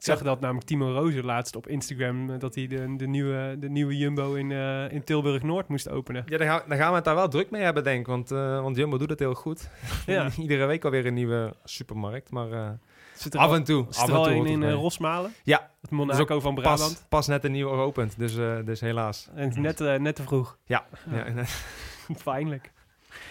Ik 0.00 0.06
zag 0.06 0.22
dat 0.22 0.40
namelijk 0.40 0.66
Timo 0.66 0.92
Rozen 0.92 1.24
laatst 1.24 1.56
op 1.56 1.68
Instagram, 1.68 2.30
eh, 2.30 2.38
dat 2.38 2.54
hij 2.54 2.66
de, 2.66 2.96
de, 2.96 3.06
nieuwe, 3.06 3.56
de 3.58 3.68
nieuwe 3.68 3.96
Jumbo 3.96 4.34
in, 4.34 4.52
eh, 4.52 4.92
in 4.92 5.04
Tilburg-Noord 5.04 5.68
moest 5.68 5.88
openen. 5.88 6.24
Ja, 6.26 6.38
dan 6.38 6.46
gaan, 6.46 6.62
dan 6.68 6.78
gaan 6.78 6.88
we 6.88 6.94
het 6.94 7.04
daar 7.04 7.14
wel 7.14 7.28
druk 7.28 7.50
mee 7.50 7.62
hebben, 7.62 7.84
denk 7.84 8.00
ik. 8.00 8.06
Want, 8.06 8.30
eh, 8.30 8.62
want 8.62 8.76
Jumbo 8.76 8.98
doet 8.98 9.10
het 9.10 9.18
heel 9.18 9.34
goed. 9.34 9.68
Ja. 10.06 10.30
Iedere 10.38 10.66
week 10.66 10.84
alweer 10.84 11.06
een 11.06 11.14
nieuwe 11.14 11.54
supermarkt. 11.64 12.30
Maar 12.30 12.78
Zit 13.20 13.34
er 13.34 13.40
af 13.40 13.48
al, 13.48 13.54
en 13.54 13.64
toe. 13.64 13.86
zit 13.88 14.02
af 14.02 14.08
er 14.08 14.14
en 14.14 14.18
al 14.18 14.24
toe 14.24 14.48
in. 14.48 14.70
Rosmalen? 14.70 15.34
Ja, 15.42 15.70
Het 15.80 15.90
Monaco 15.90 16.40
van 16.40 16.54
Brabant. 16.54 16.80
pas, 16.80 17.04
pas 17.08 17.26
net 17.26 17.44
een 17.44 17.52
nieuwe 17.52 17.74
geopend. 17.74 18.18
Dus, 18.18 18.36
eh, 18.36 18.56
dus 18.64 18.80
helaas. 18.80 19.28
En 19.34 19.60
net, 19.62 19.78
net 19.78 20.16
te 20.16 20.22
vroeg. 20.22 20.58
Ja, 20.64 20.86
ja. 21.10 21.26
ja 21.26 21.44
Pijnlijk. 22.24 22.72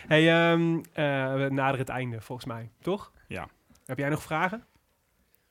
Hey, 0.08 0.52
ehm, 0.52 0.76
eh, 0.94 1.34
we 1.34 1.48
naderen 1.52 1.80
het 1.80 1.90
einde 1.90 2.22
volgens 2.22 2.48
mij, 2.48 2.72
toch? 2.82 3.12
Ja. 3.28 3.48
Heb 3.86 3.98
jij 3.98 4.10
nog 4.10 4.22
vragen? 4.22 4.64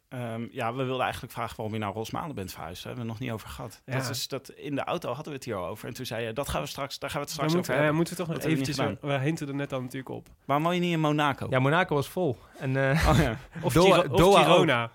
Ehm, 0.08 0.46
ja, 0.50 0.74
we 0.74 0.84
wilden 0.84 1.02
eigenlijk 1.02 1.32
vragen 1.32 1.56
waarom 1.56 1.74
je 1.74 1.80
naar 1.80 1.92
Rosmalen 1.92 2.34
bent 2.34 2.52
verhuisd. 2.52 2.82
Daar 2.84 2.92
hebben 2.94 3.04
we 3.04 3.10
het 3.12 3.20
nog 3.20 3.28
niet 3.28 3.38
over 3.38 3.54
gehad. 3.54 3.82
Ja. 3.84 3.94
Dat 3.96 4.08
is, 4.10 4.28
dat, 4.28 4.48
in 4.48 4.74
de 4.74 4.84
auto 4.84 5.08
hadden 5.08 5.26
we 5.26 5.32
het 5.32 5.44
hier 5.44 5.54
al 5.56 5.66
over. 5.66 5.88
En 5.88 5.94
toen 5.94 6.06
zei 6.06 6.26
je, 6.26 6.32
dat 6.32 6.48
gaan 6.48 6.60
we 6.62 6.66
straks, 6.68 6.98
daar 6.98 7.10
gaan 7.10 7.18
we 7.20 7.24
het 7.26 7.34
straks 7.34 7.52
moeten, 7.54 7.72
over 7.74 7.84
eh, 7.84 7.88
hebben. 7.88 7.96
moeten 7.96 8.14
we 8.16 8.20
toch 8.20 8.30
nog 8.32 8.42
Dat 8.42 8.52
eventjes... 8.52 8.76
We, 8.76 8.96
we 9.00 9.18
hinten 9.18 9.48
er 9.48 9.54
net 9.54 9.72
al 9.72 9.80
natuurlijk 9.80 10.08
op. 10.08 10.26
Waarom 10.44 10.64
woon 10.64 10.74
je 10.74 10.80
niet 10.80 10.92
in 10.92 11.00
Monaco? 11.00 11.46
ja, 11.50 11.58
Monaco 11.58 11.94
was 11.94 12.08
vol. 12.08 12.38
En 12.58 12.76
eh, 12.90 13.08
Oh 13.08 13.18
ja, 13.18 13.36
Of, 13.62 13.72
Doha- 13.72 13.94
Giro- 14.00 14.12
of 14.12 14.18
Doha 14.20 14.42
Girona. 14.42 14.64
Doha 14.86 14.90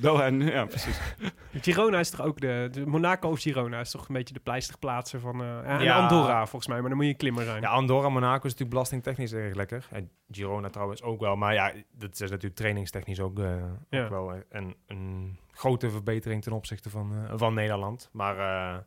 ja 0.00 0.64
precies. 0.64 1.00
Girona 1.62 1.98
is 1.98 2.10
toch 2.10 2.20
ook 2.26 2.40
de, 2.40 2.68
de... 2.72 2.86
Monaco 2.86 3.28
of 3.30 3.40
Girona 3.40 3.80
is 3.80 3.90
toch 3.90 4.08
een 4.08 4.14
beetje 4.14 4.34
de 4.34 4.40
pleisterplaatsen 4.40 5.20
van... 5.20 5.42
eh 5.42 5.70
en 5.70 5.82
Ja. 5.82 5.98
Andorra 5.98 6.38
volgens 6.46 6.66
mij, 6.66 6.78
maar 6.80 6.88
dan 6.88 6.96
moet 6.96 7.06
je 7.06 7.12
een 7.12 7.18
klimmer 7.18 7.44
zijn. 7.44 7.62
ja, 7.62 7.68
Andorra, 7.68 8.08
Monaco 8.08 8.36
is 8.36 8.42
natuurlijk 8.42 8.70
belastingtechnisch 8.70 9.32
erg 9.32 9.54
lekker. 9.54 9.86
En 9.90 10.10
Girona 10.30 10.68
trouwens 10.70 11.02
ook 11.02 11.20
wel. 11.20 11.36
Maar 11.36 11.54
ja, 11.54 11.72
dat 11.92 12.12
is 12.20 12.30
natuurlijk 12.30 12.54
trainingstechnisch 12.54 13.20
ook, 13.20 13.38
eh, 13.38 13.56
Ja. 13.90 14.02
ook 14.04 14.10
wel 14.10 14.34
een, 14.50 14.76
een 14.86 15.38
grote 15.50 15.90
verbetering 15.90 16.42
ten 16.42 16.52
opzichte 16.52 16.90
van, 16.90 17.12
eh, 17.14 17.32
van 17.36 17.54
Nederland. 17.54 18.08
Maar 18.12 18.38
eh, 18.38 18.78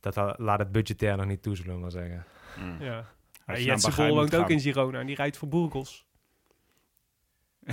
dat 0.00 0.16
la- 0.16 0.34
laat 0.38 0.58
het 0.58 0.72
budgetair 0.72 1.16
nog 1.16 1.26
niet 1.26 1.42
toe, 1.42 1.56
zullen 1.56 1.74
we 1.74 1.80
maar 1.80 1.90
zeggen. 1.90 2.24
Mm. 2.58 2.76
Ja. 2.80 3.04
Jetse 3.54 3.92
Bol 3.96 4.14
woont 4.14 4.36
ook 4.36 4.50
in 4.50 4.60
Girona 4.60 5.00
en 5.00 5.06
die 5.06 5.16
rijdt 5.16 5.36
voor 5.36 5.48
Burgos. 5.48 6.06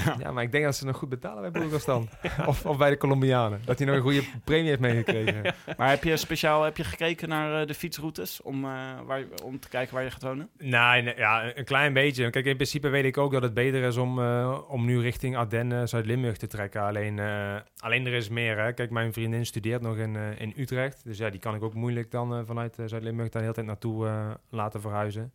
Ja. 0.05 0.15
Ja, 0.19 0.31
maar 0.31 0.43
ik 0.43 0.51
denk 0.51 0.63
dat 0.63 0.75
ze 0.75 0.85
nog 0.85 0.97
goed 0.97 1.09
betalen 1.09 1.51
bij 1.51 1.61
Burgos 1.61 1.85
dan. 1.85 2.09
of, 2.45 2.65
of 2.65 2.77
bij 2.77 2.89
de 2.89 2.97
Colombianen. 2.97 3.61
Dat 3.65 3.77
hij 3.77 3.87
nog 3.87 3.95
een 3.95 4.01
goede 4.01 4.23
premie 4.43 4.67
heeft 4.67 4.79
meegekregen. 4.79 5.53
Maar 5.77 5.89
heb 5.89 6.03
je 6.03 6.17
speciaal 6.17 6.63
heb 6.63 6.77
je 6.77 6.83
gekeken 6.83 7.29
naar 7.29 7.61
eh, 7.61 7.67
de 7.67 7.73
fietsroutes 7.73 8.41
om, 8.41 8.63
eh, 8.63 8.71
waar, 9.05 9.23
om 9.43 9.59
te 9.59 9.69
kijken 9.69 9.93
waar 9.93 10.03
je 10.03 10.11
gaat 10.11 10.23
wonen? 10.23 10.49
Nee, 10.57 11.01
nee, 11.01 11.15
ja, 11.17 11.57
een 11.57 11.65
klein 11.65 11.93
beetje. 11.93 12.29
Kijk, 12.29 12.45
in 12.45 12.55
principe 12.55 12.89
weet 12.89 13.05
ik 13.05 13.17
ook 13.17 13.31
dat 13.31 13.41
het 13.41 13.53
beter 13.53 13.83
is 13.83 13.97
om, 13.97 14.19
eh, 14.19 14.59
om 14.67 14.85
nu 14.85 14.99
richting 15.01 15.37
Ardennen, 15.37 15.87
Zuid-Limburg 15.89 16.37
te 16.37 16.47
trekken. 16.47 16.81
Alleen, 16.81 17.19
eh, 17.19 17.55
alleen 17.79 18.05
er 18.05 18.13
is 18.13 18.29
meer. 18.29 18.57
Hè. 18.57 18.73
Kijk, 18.73 18.89
mijn 18.89 19.13
vriendin 19.13 19.45
studeert 19.45 19.81
nog 19.81 19.97
in, 19.97 20.15
eh, 20.15 20.41
in 20.41 20.53
Utrecht. 20.57 21.03
Dus 21.03 21.17
ja, 21.17 21.29
die 21.29 21.39
kan 21.39 21.55
ik 21.55 21.63
ook 21.63 21.73
moeilijk 21.73 22.11
dan 22.11 22.33
eh, 22.33 22.39
vanuit 22.45 22.77
Zuid-Limburg 22.85 23.29
daar 23.29 23.41
de 23.41 23.47
hele 23.47 23.53
tijd 23.53 23.65
naartoe 23.67 24.07
eh, 24.07 24.31
laten 24.49 24.81
verhuizen. 24.81 25.33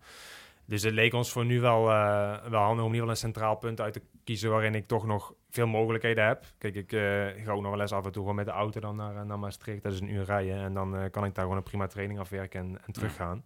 Dus 0.70 0.82
het 0.82 0.92
leek 0.92 1.12
ons 1.12 1.32
voor 1.32 1.44
nu 1.44 1.60
wel, 1.60 1.90
eh, 1.90 2.44
wel 2.48 2.60
handig 2.60 2.84
om 2.84 2.92
in 2.92 2.94
ieder 2.94 3.08
geval 3.08 3.08
een 3.08 3.16
centraal 3.16 3.56
punt 3.56 3.80
uit 3.80 3.92
te 3.92 4.02
kiezen 4.24 4.50
waarin 4.50 4.74
ik 4.74 4.86
toch 4.86 5.06
nog 5.06 5.34
veel 5.48 5.66
mogelijkheden 5.66 6.26
heb. 6.26 6.44
Kijk, 6.58 6.74
ik 6.74 6.92
eh, 6.92 7.00
ga 7.44 7.52
ook 7.52 7.62
nog 7.62 7.70
wel 7.70 7.80
eens 7.80 7.92
af 7.92 8.04
en 8.04 8.12
toe 8.12 8.20
gewoon 8.20 8.36
met 8.36 8.46
de 8.46 8.52
auto 8.52 8.80
dan 8.80 8.96
naar, 8.96 9.16
eh, 9.16 9.22
naar 9.22 9.38
Maastricht. 9.38 9.82
Dat 9.82 9.92
is 9.92 10.00
een 10.00 10.12
uur 10.12 10.24
rijden. 10.24 10.56
En 10.56 10.74
dan 10.74 11.10
kan 11.10 11.24
ik 11.24 11.34
daar 11.34 11.44
gewoon 11.44 11.56
een 11.56 11.62
prima 11.62 11.86
training 11.86 12.20
afwerken 12.20 12.60
en, 12.60 12.78
en 12.86 12.92
teruggaan. 12.92 13.44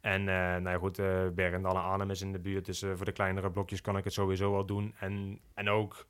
En 0.00 0.24
nou 0.24 0.68
ja, 0.68 0.76
goed, 0.76 0.98
eh 0.98 1.28
Bergendal 1.34 1.76
en 1.76 1.82
Arnhem 1.82 2.10
is 2.10 2.20
in 2.20 2.32
de 2.32 2.38
buurt. 2.38 2.64
Dus 2.64 2.84
voor 2.94 3.04
de 3.04 3.12
kleinere 3.12 3.50
blokjes 3.50 3.80
kan 3.80 3.96
ik 3.96 4.04
het 4.04 4.12
sowieso 4.12 4.52
wel 4.52 4.66
doen. 4.66 4.94
En, 4.98 5.40
en 5.54 5.68
ook, 5.68 6.06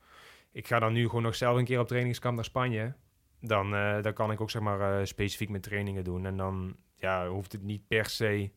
ik 0.51 0.67
ga 0.67 0.79
dan 0.79 0.93
nu 0.93 1.07
gewoon 1.07 1.23
nog 1.23 1.35
zelf 1.35 1.57
een 1.57 1.65
keer 1.65 1.81
op 1.81 1.89
trainingskamp 1.89 2.35
naar 2.35 2.45
Spanje. 2.45 2.95
Dan, 3.41 3.71
dan 4.03 4.13
kan 4.13 4.31
ik 4.33 4.41
ook 4.41 4.51
zeg 4.51 4.63
maar 4.63 5.07
specifiek 5.07 5.49
mijn 5.49 5.63
trainingen 5.63 6.05
doen. 6.05 6.27
En 6.27 6.37
dan 6.37 6.77
ja, 6.97 7.29
hoeft 7.29 7.53
het 7.53 7.63
niet 7.63 7.87
per 7.89 8.07
se 8.07 8.51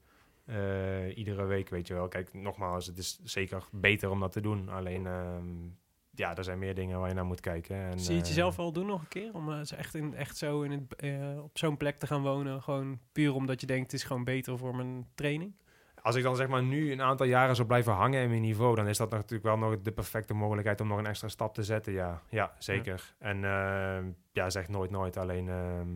eh, 0.45 1.17
iedere 1.17 1.45
week, 1.45 1.69
weet 1.69 1.87
je 1.87 1.93
wel. 1.93 2.07
Kijk, 2.07 2.33
nogmaals, 2.33 2.85
het 2.85 2.97
is 2.97 3.19
zeker 3.23 3.63
beter 3.71 4.09
om 4.09 4.19
dat 4.19 4.31
te 4.31 4.41
doen. 4.41 4.69
Alleen, 4.69 5.05
ehm, 5.05 5.67
ja, 6.11 6.35
er 6.35 6.43
zijn 6.43 6.59
meer 6.59 6.75
dingen 6.75 6.99
waar 6.99 7.09
je 7.09 7.15
naar 7.15 7.25
moet 7.25 7.39
kijken. 7.39 7.75
En, 7.75 7.99
Zie 7.99 8.11
je 8.11 8.19
het 8.19 8.29
eh, 8.29 8.35
jezelf 8.35 8.55
wel 8.55 8.71
doen 8.71 8.85
nog 8.85 9.01
een 9.01 9.07
keer? 9.07 9.33
Om 9.33 9.51
eh, 9.51 9.71
echt, 9.77 9.95
in, 9.95 10.15
echt 10.15 10.37
zo 10.37 10.61
in 10.61 10.71
het, 10.71 11.41
op 11.41 11.57
zo'n 11.57 11.77
plek 11.77 11.97
te 11.97 12.07
gaan 12.07 12.21
wonen? 12.21 12.61
Gewoon 12.61 12.99
puur 13.11 13.33
omdat 13.33 13.61
je 13.61 13.67
denkt 13.67 13.91
het 13.91 14.01
is 14.01 14.07
gewoon 14.07 14.23
beter 14.23 14.57
voor 14.57 14.75
mijn 14.75 15.07
training? 15.15 15.53
Als 16.01 16.15
ik 16.15 16.23
dan 16.23 16.35
zeg 16.35 16.47
maar 16.47 16.63
nu 16.63 16.91
een 16.91 17.01
aantal 17.01 17.25
jaren 17.25 17.55
zou 17.55 17.67
blijven 17.67 17.93
hangen 17.93 18.21
in 18.21 18.29
mijn 18.29 18.41
niveau, 18.41 18.75
dan 18.75 18.87
is 18.87 18.97
dat 18.97 19.11
natuurlijk 19.11 19.43
wel 19.43 19.57
nog 19.57 19.81
de 19.81 19.91
perfecte 19.91 20.33
mogelijkheid 20.33 20.81
om 20.81 20.87
nog 20.87 20.97
een 20.97 21.05
extra 21.05 21.27
stap 21.27 21.53
te 21.53 21.63
zetten. 21.63 21.93
Ja, 21.93 22.21
ja 22.29 22.53
zeker. 22.57 23.15
En 23.19 23.43
ehm, 23.43 24.09
ja, 24.31 24.49
zeg 24.49 24.67
nooit 24.67 24.91
nooit. 24.91 25.17
Alleen, 25.17 25.49
ehm, 25.49 25.87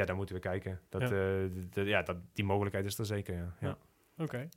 ja, 0.00 0.06
daar 0.06 0.16
moeten 0.16 0.34
we 0.34 0.40
kijken. 0.40 0.80
Dat, 0.88 1.00
Ja. 1.00 1.08
ja. 1.72 1.82
ja, 1.82 2.02
dat, 2.02 2.16
die 2.32 2.44
mogelijkheid 2.44 2.84
is 2.84 2.98
er 2.98 3.06
zeker, 3.06 3.34
ja. 3.34 3.54
ja. 3.60 3.68
Ja. 3.68 3.76
Oké. 4.24 4.48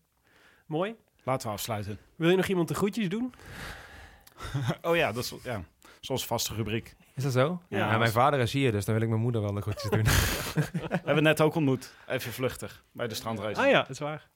Mooi. 0.65 0.95
Laten 1.23 1.47
we 1.47 1.53
afsluiten. 1.53 1.97
Wil 2.15 2.29
je 2.29 2.35
nog 2.35 2.47
iemand 2.47 2.67
de 2.67 2.75
groetjes 2.75 3.09
doen? 3.09 3.33
Oh 4.81 4.95
ja, 4.95 5.11
dat 5.11 5.23
is 5.23 5.33
ja, 5.43 5.63
zoals 5.99 6.25
vaste 6.25 6.53
rubriek. 6.55 6.95
Is 7.15 7.23
dat 7.23 7.31
zo? 7.31 7.61
Ja. 7.67 7.77
Ja, 7.77 7.97
mijn 7.97 8.11
vader 8.11 8.39
is 8.39 8.53
hier, 8.53 8.71
dus 8.71 8.85
dan 8.85 8.93
wil 8.93 9.03
ik 9.03 9.09
mijn 9.09 9.21
moeder 9.21 9.41
wel 9.41 9.53
de 9.53 9.61
groetjes 9.61 9.89
doen. 9.89 10.03
We 10.91 10.99
hebben 11.03 11.23
net 11.23 11.41
ook 11.41 11.55
ontmoet. 11.55 11.93
Even 12.07 12.31
vluchtig 12.31 12.83
bij 12.91 13.07
de 13.07 13.15
strandrace. 13.15 13.61
Ah 13.61 13.69
ja, 13.69 13.79
dat 13.79 13.89
is 13.89 13.99
waar. 13.99 14.29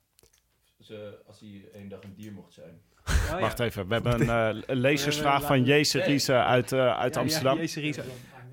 ze, 0.80 1.18
als 1.26 1.40
hij 1.40 1.68
één 1.74 1.88
dag 1.88 2.02
een 2.02 2.14
dier 2.14 2.32
mocht 2.32 2.52
zijn. 2.52 2.80
Oh, 3.08 3.14
ja. 3.28 3.40
Wacht 3.40 3.60
even, 3.60 3.88
we 3.88 3.94
hebben 3.94 4.28
een, 4.28 4.62
eh, 4.66 4.76
lezersvraag 4.76 5.42
van 5.42 5.64
Jezus 5.64 6.04
Riese 6.04 6.34
uit, 6.34 6.72
eh, 6.72 6.96
uit 6.98 7.14
Ja, 7.14 7.20
ja, 7.20 7.26
Amsterdam. 7.26 7.58
Jezus. 7.58 7.98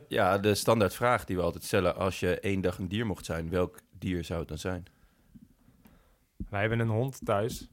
Ja, 0.07 0.37
de 0.37 0.55
standaardvraag 0.55 1.25
die 1.25 1.35
we 1.35 1.41
altijd 1.41 1.63
stellen. 1.63 1.95
Als 1.95 2.19
je 2.19 2.39
één 2.39 2.61
dag 2.61 2.77
een 2.77 2.87
dier 2.87 3.05
mocht 3.05 3.25
zijn, 3.25 3.49
welk 3.49 3.79
dier 3.99 4.23
zou 4.23 4.39
het 4.39 4.47
dan 4.47 4.57
zijn? 4.57 4.85
Wij 6.49 6.59
hebben 6.59 6.79
een 6.79 6.87
hond 6.89 7.19
thuis. 7.25 7.67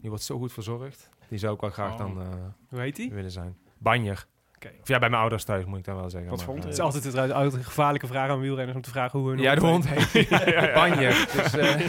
Die 0.00 0.08
wordt 0.08 0.24
zo 0.24 0.38
goed 0.38 0.52
verzorgd. 0.52 1.08
Die 1.28 1.38
zou 1.38 1.54
ik 1.54 1.60
wel 1.60 1.70
graag 1.70 1.92
Oh. 1.92 1.98
dan 1.98 2.20
eh, 2.20 2.26
Hoe 2.68 2.80
heet 2.80 2.96
die? 2.96 3.12
willen 3.12 3.30
zijn. 3.30 3.56
Banjer. 3.78 4.26
Oké. 4.54 4.70
Of 4.80 4.88
ja, 4.88 4.98
bij 4.98 5.08
mijn 5.08 5.20
ouders 5.20 5.44
thuis 5.44 5.64
moet 5.64 5.78
ik 5.78 5.84
dan 5.84 5.96
wel 5.96 6.10
zeggen. 6.10 6.28
Wat 6.30 6.36
maar, 6.38 6.46
voor 6.46 6.54
hond 6.54 6.64
eh, 6.66 6.70
Het 6.70 6.78
is 6.78 6.84
altijd, 6.84 7.04
het 7.04 7.32
altijd 7.32 7.54
een 7.54 7.64
gevaarlijke 7.64 8.06
vraag 8.06 8.30
aan 8.30 8.40
wielrenners 8.40 8.76
om 8.76 8.82
te 8.82 8.90
vragen 8.90 9.18
hoe 9.18 9.28
hun 9.28 9.38
Ja, 9.38 9.54
de 9.54 9.60
hond 9.60 9.88
heet 9.88 10.28
Banjer. 10.74 11.28
Dus, 11.36 11.56
eh, 11.56 11.88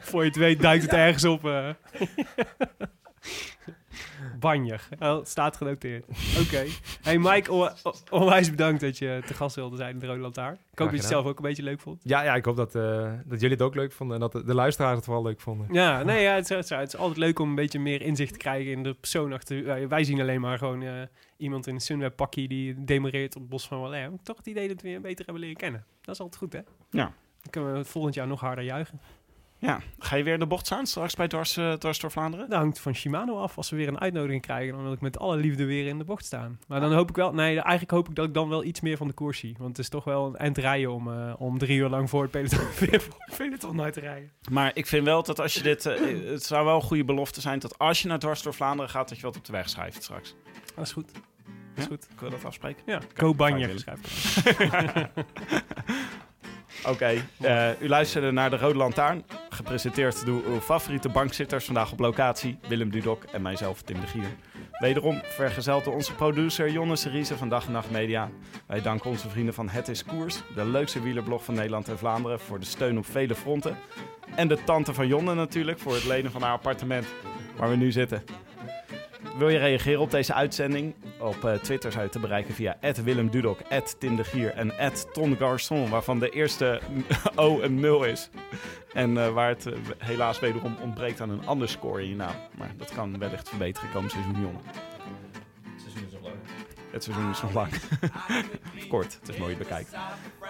Voor 0.00 0.20
je 0.22 0.28
het 0.28 0.38
weet 0.38 0.60
duikt 0.60 0.82
het 0.82 0.92
ergens 0.92 1.24
op. 1.24 1.42
Banjer. 4.44 4.88
Oh, 4.98 5.24
staat 5.24 5.56
genoteerd. 5.56 6.04
Oké. 6.44 6.64
Hey 7.02 7.18
Mike, 7.18 7.52
on- 7.52 7.68
on- 7.82 7.92
onwijs 8.10 8.50
bedankt 8.50 8.80
dat 8.80 8.98
je 8.98 9.22
te 9.26 9.34
gast 9.34 9.56
wilde 9.56 9.76
zijn 9.76 9.92
in 9.92 9.98
de 9.98 10.06
Rode 10.06 10.20
Lantaarn. 10.20 10.54
Ik 10.54 10.78
hoop 10.78 10.78
dat 10.78 10.90
je 10.90 10.96
het 10.96 11.06
zelf 11.06 11.26
ook 11.26 11.36
een 11.36 11.42
beetje 11.42 11.62
leuk 11.62 11.80
vond. 11.80 12.00
ja, 12.02 12.22
ja, 12.22 12.34
ik 12.34 12.44
hoop 12.44 12.56
dat, 12.56 12.74
eh, 12.74 13.12
dat 13.24 13.40
jullie 13.40 13.56
het 13.56 13.62
ook 13.66 13.74
leuk 13.74 13.92
vonden. 13.92 14.14
En 14.16 14.20
dat 14.22 14.32
de, 14.32 14.44
de 14.44 14.54
luisteraars 14.54 14.96
het 14.96 15.04
vooral 15.04 15.22
leuk 15.22 15.40
vonden. 15.40 15.66
Ja, 15.72 16.02
nee, 16.02 16.22
ja, 16.22 16.34
het, 16.34 16.42
is, 16.44 16.48
het 16.56 16.64
is- 16.64 16.70
het 16.70 16.92
is 16.92 16.96
altijd 16.96 17.18
leuk 17.18 17.38
om 17.38 17.48
een 17.48 17.54
beetje 17.54 17.78
meer 17.78 18.02
inzicht 18.02 18.32
te 18.32 18.38
krijgen 18.38 18.72
in 18.72 18.82
de 18.82 18.94
persoon 18.94 19.32
achter. 19.32 19.88
wij 19.88 20.04
zien 20.04 20.20
alleen 20.20 20.40
maar 20.40 20.58
gewoon 20.58 20.82
eh, 20.82 20.92
iemand 21.36 21.66
in 21.66 21.74
een 21.74 21.80
Sunweb 21.80 22.16
pakje 22.16 22.48
die 22.48 22.84
demoreert 22.84 23.34
op 23.34 23.40
het 23.40 23.50
bos 23.50 23.66
van 23.68 23.80
Waller. 23.80 24.10
Toch 24.22 24.36
het 24.36 24.46
idee 24.46 24.68
dat 24.68 24.82
we 24.82 24.88
je 24.88 25.00
beter 25.00 25.24
hebben 25.24 25.42
leren 25.42 25.56
kennen. 25.58 25.84
Dat 26.00 26.14
is 26.14 26.20
altijd 26.20 26.42
goed, 26.42 26.52
hè? 26.52 26.60
Ja. 26.90 27.12
Dan 27.42 27.50
kunnen 27.52 27.72
we 27.72 27.78
het 27.78 27.88
volgend 27.88 28.14
jaar 28.14 28.26
nog 28.26 28.40
harder 28.40 28.64
juichen. 28.64 29.00
Ja, 29.64 29.80
ga 29.98 30.16
je 30.16 30.22
weer 30.22 30.38
de 30.38 30.46
bocht 30.46 30.66
staan 30.66 30.86
straks 30.86 31.14
bij 31.14 31.28
Dwars, 31.28 31.52
Dwars 31.78 31.98
door 31.98 32.10
Vlaanderen? 32.10 32.48
Dat 32.50 32.58
hangt 32.58 32.80
van 32.80 32.94
Shimano 32.94 33.38
af. 33.38 33.56
Als 33.56 33.70
we 33.70 33.76
weer 33.76 33.88
een 33.88 34.00
uitnodiging 34.00 34.42
krijgen, 34.42 34.74
dan 34.74 34.82
wil 34.82 34.92
ik 34.92 35.00
met 35.00 35.18
alle 35.18 35.36
liefde 35.36 35.64
weer 35.64 35.86
in 35.86 35.98
de 35.98 36.04
bocht 36.04 36.24
staan. 36.24 36.58
Maar 36.66 36.80
dan 36.80 36.92
hoop 36.92 37.08
ik 37.08 37.16
wel, 37.16 37.34
nee, 37.34 37.60
eigenlijk 37.60 37.90
hoop 37.90 38.08
ik 38.08 38.14
dat 38.14 38.26
ik 38.26 38.34
dan 38.34 38.48
wel 38.48 38.64
iets 38.64 38.80
meer 38.80 38.96
van 38.96 39.06
de 39.06 39.12
koers 39.12 39.38
zie. 39.38 39.54
Want 39.58 39.68
het 39.68 39.78
is 39.78 39.88
toch 39.88 40.04
wel 40.04 40.26
een 40.26 40.36
eind 40.36 40.58
rijden 40.58 40.92
om, 40.92 41.12
eh, 41.12 41.32
om 41.38 41.58
drie 41.58 41.78
uur 41.78 41.88
lang 41.88 42.10
voor 42.10 42.22
het 42.22 42.30
peloton, 42.30 43.80
uit 43.84 43.92
te 43.92 44.00
rijden. 44.00 44.30
Maar 44.50 44.70
ik 44.74 44.86
vind 44.86 45.04
wel 45.04 45.22
dat 45.22 45.40
als 45.40 45.54
je 45.54 45.62
dit... 45.62 45.86
eh, 45.86 46.30
het 46.30 46.44
zou 46.44 46.64
wel 46.64 46.74
een 46.76 46.82
goede 46.82 47.04
belofte 47.04 47.40
zijn 47.40 47.58
dat 47.58 47.78
als 47.78 48.02
je 48.02 48.08
naar 48.08 48.18
Dwars 48.18 48.42
door 48.42 48.54
Vlaanderen 48.54 48.90
gaat... 48.90 49.08
dat 49.08 49.18
je 49.18 49.24
wat 49.24 49.36
op 49.36 49.44
de 49.44 49.52
weg 49.52 49.68
schrijft 49.68 50.02
straks. 50.02 50.34
Dat 50.74 50.84
is 50.84 50.92
goed. 50.92 51.12
Dat 51.12 51.22
is 51.76 51.82
Ja? 51.82 51.88
goed. 51.88 52.06
Kunnen 52.06 52.24
we 52.24 52.30
dat 52.30 52.44
afspreken? 52.44 52.82
Ja, 52.86 53.00
Go 53.14 53.34
Willem. 53.36 53.70
Oké, 56.88 57.24
eh, 57.40 57.80
u 57.80 57.88
luisterde 57.88 58.30
naar 58.30 58.50
de 58.50 58.56
Rode 58.56 58.78
Lantaarn. 58.78 59.24
Gepresenteerd 59.48 60.26
door 60.26 60.42
uw 60.46 60.60
favoriete 60.60 61.08
bankzitters 61.08 61.64
vandaag 61.64 61.92
op 61.92 61.98
locatie. 61.98 62.58
Willem 62.68 62.90
Dudok 62.90 63.24
en 63.24 63.42
mijzelf, 63.42 63.82
Tim 63.82 64.00
de 64.00 64.06
Gier. 64.06 64.36
Wederom 64.78 65.20
vergezeld 65.24 65.84
door 65.84 65.94
onze 65.94 66.14
producer 66.14 66.70
Jonne 66.70 66.96
Seriese 66.96 67.36
van 67.36 67.48
Dag 67.48 67.66
en 67.66 67.72
Nacht 67.72 67.90
Media. 67.90 68.30
Wij 68.66 68.82
danken 68.82 69.10
onze 69.10 69.28
vrienden 69.28 69.54
van 69.54 69.68
Het 69.68 69.88
is 69.88 70.04
Koers, 70.04 70.42
de 70.54 70.64
leukste 70.64 71.02
wielerblog 71.02 71.44
van 71.44 71.54
Nederland 71.54 71.88
en 71.88 71.98
Vlaanderen, 71.98 72.40
voor 72.40 72.58
de 72.58 72.66
steun 72.66 72.98
op 72.98 73.06
vele 73.06 73.34
fronten. 73.34 73.76
En 74.34 74.48
de 74.48 74.64
tante 74.64 74.94
van 74.94 75.06
Jonne 75.06 75.34
natuurlijk, 75.34 75.78
voor 75.78 75.94
het 75.94 76.04
lenen 76.04 76.30
van 76.30 76.42
haar 76.42 76.52
appartement 76.52 77.06
waar 77.56 77.70
we 77.70 77.76
nu 77.76 77.92
zitten. 77.92 78.22
Wil 79.38 79.48
je 79.48 79.58
reageren 79.58 80.00
op 80.00 80.10
deze 80.10 80.34
uitzending? 80.34 80.94
Op 81.18 81.44
eh, 81.44 81.54
Twitter 81.54 81.92
zou 81.92 82.04
je 82.04 82.10
te 82.10 82.18
bereiken 82.18 82.54
via 82.54 82.76
Willem 83.04 83.30
Dudok, 83.30 83.58
de 83.98 84.24
Gier 84.24 84.50
en 84.54 84.72
Ton 85.12 85.36
Garçon, 85.36 85.88
waarvan 85.90 86.18
de 86.18 86.30
eerste 86.30 86.80
O 87.36 87.60
een 87.60 87.80
0 87.80 88.04
is. 88.04 88.30
En 88.92 89.18
eh, 89.18 89.32
waar 89.32 89.48
het 89.48 89.66
eh, 89.66 89.72
helaas 89.98 90.40
wederom 90.40 90.76
ontbreekt 90.82 91.20
aan 91.20 91.30
een 91.30 91.50
underscore 91.50 92.02
in 92.02 92.08
je 92.08 92.16
naam. 92.16 92.34
Maar 92.58 92.72
dat 92.76 92.94
kan 92.94 93.18
wellicht 93.18 93.48
verbeteren 93.48 93.90
komend 93.90 94.12
seizoen, 94.12 94.40
jongen. 94.40 94.60
Het 96.94 97.02
seizoen 97.04 97.30
is 97.30 97.42
nog 97.42 97.52
lang. 97.52 97.68
of 98.78 98.86
kort, 98.88 99.18
het 99.20 99.28
is 99.28 99.36
mooi 99.36 99.56
bekijkt. 99.56 99.94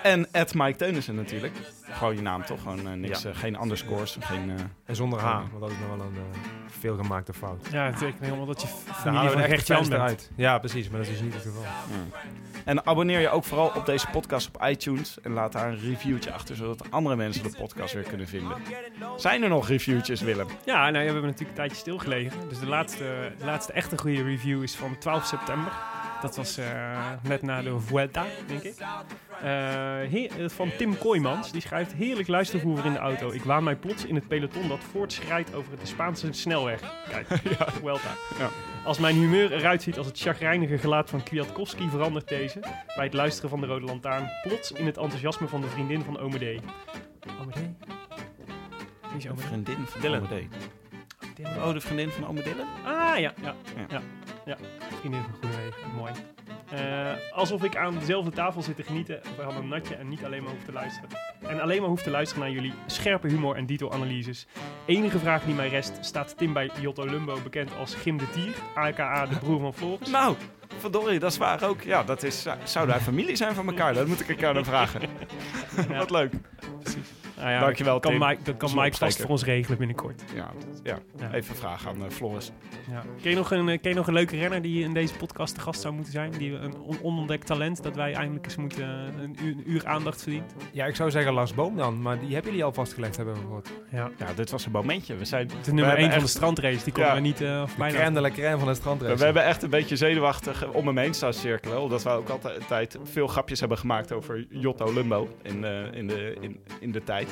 En 0.02 0.32
Ed 0.32 0.54
Mike 0.54 0.76
Teunissen 0.78 1.14
natuurlijk. 1.14 1.54
Gewoon 1.82 2.14
je 2.14 2.22
naam 2.22 2.44
toch? 2.44 2.62
Gewoon 2.62 2.86
eh, 2.86 2.92
niks, 2.92 3.22
Ja. 3.22 3.30
eh, 3.30 3.36
geen 3.36 3.62
underscores, 3.62 4.16
geen... 4.20 4.50
eh, 4.50 4.64
En 4.84 4.96
zonder 4.96 5.18
H, 5.20 5.24
want 5.50 5.60
dat 5.60 5.70
is 5.70 5.76
nog 5.78 5.96
wel 5.96 6.06
een 6.06 6.14
eh 6.16 6.38
veelgemaakte 6.78 7.32
fout. 7.32 7.66
Ja, 7.72 7.84
het 7.84 7.94
betekent 7.94 8.24
helemaal 8.24 8.46
dat 8.46 8.60
je 8.62 8.66
familie 8.92 9.28
van 9.28 9.36
we 9.36 9.42
de 9.42 9.48
Gert-Jan 9.48 9.78
echte 9.78 9.90
bent. 9.90 10.02
uit. 10.02 10.30
Ja, 10.36 10.58
precies, 10.58 10.88
maar 10.88 11.00
dat 11.00 11.08
is 11.08 11.20
niet 11.20 11.34
het 11.34 11.42
geval. 11.42 11.62
En 12.64 12.86
abonneer 12.86 13.20
je 13.20 13.28
ook 13.28 13.44
vooral 13.44 13.72
op 13.74 13.86
deze 13.86 14.06
podcast 14.12 14.48
op 14.54 14.62
iTunes. 14.66 15.20
En 15.20 15.32
laat 15.32 15.52
daar 15.52 15.68
een 15.68 15.78
reviewtje 15.80 16.32
achter, 16.32 16.56
zodat 16.56 16.90
andere 16.90 17.16
mensen 17.16 17.42
de 17.42 17.56
podcast 17.58 17.94
weer 17.94 18.02
kunnen 18.02 18.26
vinden. 18.28 18.56
Zijn 19.16 19.42
er 19.42 19.48
nog 19.48 19.68
reviewtjes, 19.68 20.20
Willem? 20.20 20.46
Ja, 20.64 20.74
nou 20.76 20.92
ja, 20.92 20.98
we 20.98 21.04
hebben 21.04 21.22
natuurlijk 21.22 21.48
een 21.50 21.54
tijdje 21.54 21.76
stilgelegen. 21.76 22.48
Dus 22.48 22.58
de 22.58 22.66
laatste, 22.66 23.32
de 23.38 23.44
laatste 23.44 23.72
echte 23.72 23.98
goede 23.98 24.22
review 24.22 24.62
is 24.62 24.74
van 24.74 24.98
12 24.98 25.24
september. 25.24 25.72
Dat 26.24 26.36
was 26.36 26.56
eh, 26.58 27.10
net 27.22 27.42
na 27.42 27.62
de 27.62 27.80
Vuelta, 27.80 28.24
denk 28.46 28.62
ik. 28.62 28.74
Eh, 28.78 29.46
heer- 30.10 30.42
eh, 30.42 30.48
van 30.48 30.70
Tim 30.78 30.98
Kooijmans. 30.98 31.52
Die 31.52 31.60
schrijft... 31.60 31.92
Heerlijk 31.92 32.28
luistervoer 32.28 32.84
in 32.86 32.92
de 32.92 32.98
auto. 32.98 33.32
Ik 33.32 33.42
waan 33.42 33.64
mij 33.64 33.76
plots 33.76 34.04
in 34.04 34.14
het 34.14 34.28
peloton 34.28 34.68
dat 34.68 34.78
voortschrijdt 34.90 35.54
over 35.54 35.78
de 35.78 35.86
Spaanse 35.86 36.32
snelweg. 36.32 36.80
Kijk, 37.08 37.26
Vuelta. 37.80 38.08
Ja. 38.38 38.48
Als 38.84 38.98
mijn 38.98 39.14
humeur 39.16 39.52
eruit 39.52 39.82
ziet 39.82 39.98
als 39.98 40.06
het 40.06 40.18
chagrijnige 40.20 40.78
gelaat 40.78 41.10
van 41.10 41.22
Kwiatkowski... 41.22 41.88
verandert 41.88 42.28
deze, 42.28 42.60
bij 42.96 43.04
het 43.04 43.14
luisteren 43.14 43.50
van 43.50 43.60
de 43.60 43.66
Rode 43.66 43.84
Lantaarn... 43.84 44.30
plots 44.42 44.72
in 44.72 44.86
het 44.86 44.96
enthousiasme 44.96 45.48
van 45.48 45.60
de 45.60 45.68
vriendin 45.68 46.02
van 46.02 46.18
Ome 46.18 46.38
D. 46.38 46.60
Ome 47.40 47.52
D? 47.52 47.56
Wie 49.12 49.16
is? 49.16 49.26
Vriendin 49.34 49.86
van 49.86 50.00
Dylan. 50.00 50.18
Ome 50.20 50.46
D. 51.38 51.46
Oh, 51.46 51.72
de 51.72 51.80
vriendin 51.80 52.10
van 52.10 52.26
Ome 52.26 52.42
Dylan? 52.42 52.66
Ah, 52.84 53.18
ja, 53.18 53.32
ja, 53.42 53.54
Ja. 53.76 53.86
ja. 53.88 54.02
Ja. 54.44 54.56
Vriendin 54.98 55.22
van 55.22 55.32
Groenewegen, 55.32 55.90
mooi. 55.96 56.12
Eh, 56.70 57.12
alsof 57.32 57.62
ik 57.64 57.76
aan 57.76 57.98
dezelfde 57.98 58.30
tafel 58.30 58.62
zit 58.62 58.76
te 58.76 58.82
genieten 58.82 59.20
van 59.36 59.56
een 59.56 59.68
natje 59.68 59.94
en 59.94 60.08
niet 60.08 60.24
alleen 60.24 60.42
maar 60.42 60.52
hoef 60.52 60.64
te 60.64 60.72
luisteren. 60.72 61.08
En 61.40 61.60
alleen 61.60 61.80
maar 61.80 61.88
hoef 61.88 62.02
te 62.02 62.10
luisteren 62.10 62.44
naar 62.44 62.52
jullie 62.52 62.72
scherpe 62.86 63.28
humor 63.28 63.56
en 63.56 63.66
dito-analyses. 63.66 64.46
Enige 64.86 65.18
vraag 65.18 65.44
die 65.44 65.54
mij 65.54 65.68
rest, 65.68 65.98
staat 66.00 66.36
Tim 66.36 66.52
bij 66.52 66.70
Jotto 66.80 67.04
Lumbo 67.04 67.38
bekend 67.42 67.76
als 67.76 67.94
Gim 67.94 68.18
de 68.18 68.30
Tier, 68.30 68.54
aka 68.74 69.26
de 69.26 69.36
broer 69.36 69.60
van 69.60 69.74
Floris? 69.74 70.08
Nou, 70.08 70.36
verdorie, 70.78 71.18
dat 71.18 71.30
is 71.30 71.38
waar 71.38 71.62
ook. 71.62 71.82
Ja, 71.82 72.02
dat 72.02 72.22
is, 72.22 72.46
zouden 72.64 72.94
wij 72.94 73.04
familie 73.04 73.36
zijn 73.36 73.54
van 73.54 73.66
elkaar? 73.66 73.94
Dat 73.94 74.06
moet 74.06 74.20
ik 74.20 74.28
elkaar 74.28 74.54
dan 74.54 74.64
vragen. 74.64 75.00
Ja. 75.88 75.98
Wat 75.98 76.10
leuk. 76.10 76.32
Nou 77.36 77.50
ja, 77.50 77.60
Dankjewel, 77.60 77.92
dat 77.92 78.02
kan 78.02 78.10
Tim. 78.18 78.28
Mike, 78.28 78.42
dat 78.42 78.56
kan 78.56 78.68
een 78.70 78.76
Mike 78.76 78.96
vast 78.96 79.20
voor 79.20 79.30
ons 79.30 79.44
regelen 79.44 79.78
binnenkort. 79.78 80.22
Ja, 80.34 80.50
ja. 80.82 80.98
Ja. 81.18 81.32
even 81.32 81.54
vragen 81.56 81.88
aan 81.90 82.04
eh, 82.04 82.10
Floris. 82.10 82.52
Ja. 82.90 83.02
Ken, 83.22 83.30
je 83.30 83.36
nog 83.36 83.50
een, 83.50 83.68
eh, 83.68 83.80
ken 83.80 83.90
je 83.90 83.96
nog 83.96 84.06
een 84.06 84.12
leuke 84.14 84.36
renner 84.36 84.62
die 84.62 84.84
in 84.84 84.92
deze 84.94 85.14
podcast 85.14 85.54
te 85.54 85.60
gast 85.60 85.80
zou 85.80 85.94
moeten 85.94 86.12
zijn? 86.12 86.30
Die 86.30 86.52
een 86.54 86.76
on- 86.78 86.98
onontdekt 87.02 87.46
talent 87.46 87.82
dat 87.82 87.96
wij 87.96 88.12
eindelijk 88.14 88.44
eens 88.44 88.56
moeten 88.56 88.82
eh, 88.84 89.22
een 89.22 89.36
uur, 89.42 89.52
een 89.56 89.70
uur 89.70 89.86
aandacht 89.86 90.22
verdient? 90.22 90.54
Ja, 90.72 90.84
ik 90.86 90.96
zou 90.96 91.10
zeggen 91.10 91.32
Lars 91.32 91.54
Boom 91.54 91.76
dan, 91.76 92.02
maar 92.02 92.18
die 92.20 92.32
hebben 92.32 92.50
jullie 92.50 92.64
al 92.66 92.72
vastgelegd, 92.72 93.16
hebben 93.16 93.34
we 93.34 93.40
gehoord. 93.40 93.70
Ja. 93.90 94.10
Ja, 94.18 94.26
dit 94.34 94.50
was 94.50 94.66
een 94.66 94.72
momentje. 94.72 95.16
We 95.16 95.24
zijn 95.24 95.46
De 95.46 95.54
nummer 95.66 95.84
hebben 95.84 96.02
1 96.04 96.12
van 96.12 96.20
echt- 96.22 96.32
de 96.32 96.38
strandrace, 96.38 96.84
die 96.84 96.92
konden 96.92 97.10
Ja. 97.10 97.14
we 97.14 97.20
niet 97.26 97.40
eh 97.40 97.60
of 97.62 97.70
De 97.70 97.78
bijna. 97.78 97.94
crème 97.98 98.14
de 98.14 98.20
la 98.20 98.30
crème 98.30 98.58
van 98.58 98.68
het 98.68 98.76
strandrace. 98.76 99.16
We 99.16 99.24
hebben 99.24 99.44
echt 99.44 99.62
een 99.62 99.70
beetje 99.70 99.96
zenuwachtig 99.96 100.66
om 100.72 100.86
hem 100.86 100.98
heen 100.98 101.14
staan 101.14 101.32
cirkelen. 101.32 101.80
Omdat 101.82 102.02
we 102.02 102.10
ook 102.10 102.28
altijd 102.28 102.98
veel 103.02 103.26
grapjes 103.26 103.60
hebben 103.60 103.78
gemaakt 103.78 104.12
over 104.12 104.46
Jotto 104.48 104.92
Lumbo 104.92 105.28
in, 105.42 105.64
eh, 105.64 105.92
in, 105.92 106.06
de, 106.06 106.36
in, 106.40 106.60
in 106.80 106.92
de 106.92 107.02
tijd. 107.04 107.23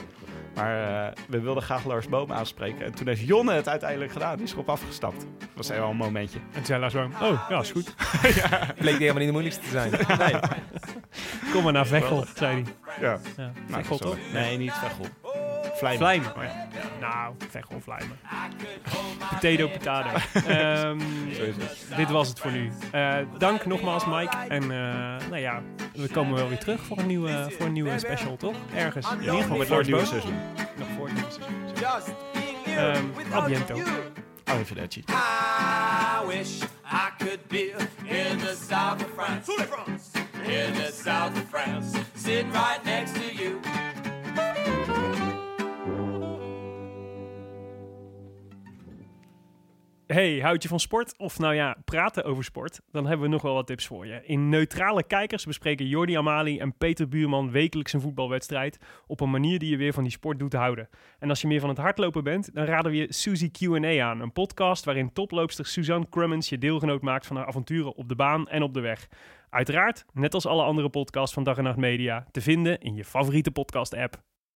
Maar 0.55 1.06
eh, 1.06 1.12
we 1.28 1.40
wilden 1.40 1.62
graag 1.62 1.85
Lars 1.85 2.09
Boom 2.09 2.32
aanspreken. 2.32 2.85
En 2.85 2.94
toen 2.94 3.06
heeft 3.06 3.20
Jonne 3.20 3.52
het 3.52 3.69
uiteindelijk 3.69 4.12
gedaan. 4.12 4.36
Die 4.36 4.44
is 4.44 4.52
erop 4.52 4.69
afgestapt. 4.69 5.20
Dat 5.39 5.48
was 5.55 5.69
helemaal 5.69 5.90
een 5.90 5.97
momentje. 5.97 6.39
En 6.39 6.52
toen 6.52 6.64
zei 6.64 6.81
Lars 6.81 6.94
Boom, 6.94 7.12
oh, 7.20 7.47
ja, 7.48 7.60
is 7.60 7.70
goed. 7.70 7.94
Bleek 8.78 8.98
helemaal 8.98 9.19
niet 9.19 9.27
de 9.27 9.32
moeilijkste 9.32 9.62
te 9.62 9.70
zijn. 9.70 9.90
Nee. 10.19 10.40
Kom 11.52 11.62
maar 11.62 11.73
naar 11.73 11.86
Veghel, 11.86 12.24
zei 12.35 12.52
hij. 12.52 12.64
Ja. 13.01 13.19
Ja. 13.36 13.52
Nou, 13.69 13.82
Veghel 13.82 13.98
toch? 13.98 14.16
Nee, 14.32 14.59
niet 14.59 14.73
Veghel. 14.73 15.06
Vlijmen. 15.74 15.98
Vlijmen. 15.98 16.30
Oh, 16.36 16.43
ja. 16.43 17.09
Nou, 17.09 17.34
Veghel, 17.51 17.80
Vlijmen. 17.80 18.18
Potato, 19.30 19.68
potato. 19.68 20.09
Ehm, 20.48 21.01
Zo 21.34 21.43
is 21.43 21.55
het. 21.56 21.86
dit 21.97 22.10
was 22.10 22.28
het 22.28 22.40
voor 22.40 22.51
nu. 22.52 22.72
Eh, 22.93 23.14
dank 23.39 23.66
nogmaals, 23.66 24.06
Mike. 24.06 24.36
En 24.48 24.62
eh, 24.62 24.68
nou 25.28 25.36
ja, 25.39 25.62
we 25.94 26.09
komen 26.09 26.34
wel 26.34 26.48
weer 26.48 26.59
terug 26.59 26.80
voor 26.80 26.98
een 26.98 27.06
nieuwe, 27.06 27.47
voor 27.59 27.66
een 27.66 27.72
nieuwe 27.72 27.98
special, 27.98 28.36
toch? 28.36 28.56
Ergens. 28.74 29.10
In 29.12 29.20
ieder 29.20 29.34
geval 29.43 29.56
met 29.56 29.68
het 29.68 29.86
nieuwe 29.86 30.05
seizoen. 30.06 30.34
Nog 30.76 30.89
voor 30.97 31.06
het 31.06 31.14
nieuwe 31.14 31.30
seizoen. 31.30 31.55
Just 31.74 32.06
being 32.32 32.56
here 32.64 32.93
Ehm, 32.93 33.05
without 33.16 33.43
a 33.43 33.47
biento. 33.47 33.74
you. 33.76 33.89
Arrivederci. 34.44 35.05
I 35.09 36.26
wish 36.26 36.62
I 36.84 37.09
could 37.18 37.48
be 37.48 37.74
in 38.05 38.39
the 38.39 38.56
south 38.68 39.02
of 39.05 39.10
France. 39.16 39.52
In 40.44 40.72
the 40.74 40.90
south 41.05 41.36
of 41.36 41.44
France. 41.51 41.98
Sitting 42.16 42.52
right 42.52 42.84
next 42.84 43.14
to 43.14 43.43
you. 43.43 43.60
Hey, 50.12 50.39
houd 50.40 50.62
je 50.62 50.68
van 50.68 50.80
sport? 50.80 51.18
Of 51.18 51.39
nou 51.39 51.55
ja, 51.55 51.76
praten 51.84 52.24
over 52.24 52.44
sport? 52.44 52.80
Dan 52.90 53.06
hebben 53.06 53.26
we 53.26 53.32
nog 53.32 53.43
wel 53.43 53.55
wat 53.55 53.66
tips 53.66 53.86
voor 53.86 54.06
je. 54.06 54.20
In 54.24 54.48
Neutrale 54.48 55.02
Kijkers 55.02 55.44
bespreken 55.44 55.86
Jordi 55.86 56.16
Amali 56.16 56.59
en 56.59 56.76
Peter 56.76 57.09
Buurman 57.09 57.51
wekelijks 57.51 57.93
een 57.93 58.01
voetbalwedstrijd 58.01 58.78
op 59.06 59.20
een 59.20 59.30
manier 59.30 59.59
die 59.59 59.70
je 59.70 59.76
weer 59.76 59.93
van 59.93 60.02
die 60.02 60.12
sport 60.12 60.39
doet 60.39 60.52
houden. 60.52 60.89
En 61.18 61.28
als 61.28 61.40
je 61.40 61.47
meer 61.47 61.60
van 61.60 61.68
het 61.68 61.78
hardlopen 61.78 62.24
bent, 62.24 62.55
dan 62.55 62.64
raden 62.64 62.90
we 62.90 62.97
je 62.97 63.12
Suzy 63.12 63.51
Q&A 63.51 64.02
aan. 64.02 64.20
Een 64.20 64.32
podcast 64.32 64.84
waarin 64.84 65.12
toploopster 65.12 65.66
Suzanne 65.66 66.09
Crummins 66.09 66.48
je 66.48 66.59
deelgenoot 66.59 67.02
maakt 67.02 67.26
van 67.26 67.36
haar 67.36 67.47
avonturen 67.47 67.94
op 67.94 68.09
de 68.09 68.16
baan 68.16 68.48
en 68.48 68.62
op 68.62 68.74
de 68.74 68.80
weg. 68.80 69.09
Uiteraard, 69.51 70.05
net 70.12 70.34
als 70.34 70.47
alle 70.47 70.62
andere 70.62 70.89
podcasts 70.89 71.34
van 71.34 71.44
Dag 71.44 71.56
en 71.56 71.64
Nacht 71.64 71.76
Media, 71.76 72.26
te 72.30 72.40
vinden 72.40 72.80
in 72.80 72.94
je 72.94 73.05
favoriete 73.05 73.51
podcast 73.51 73.94
app. 73.94 74.31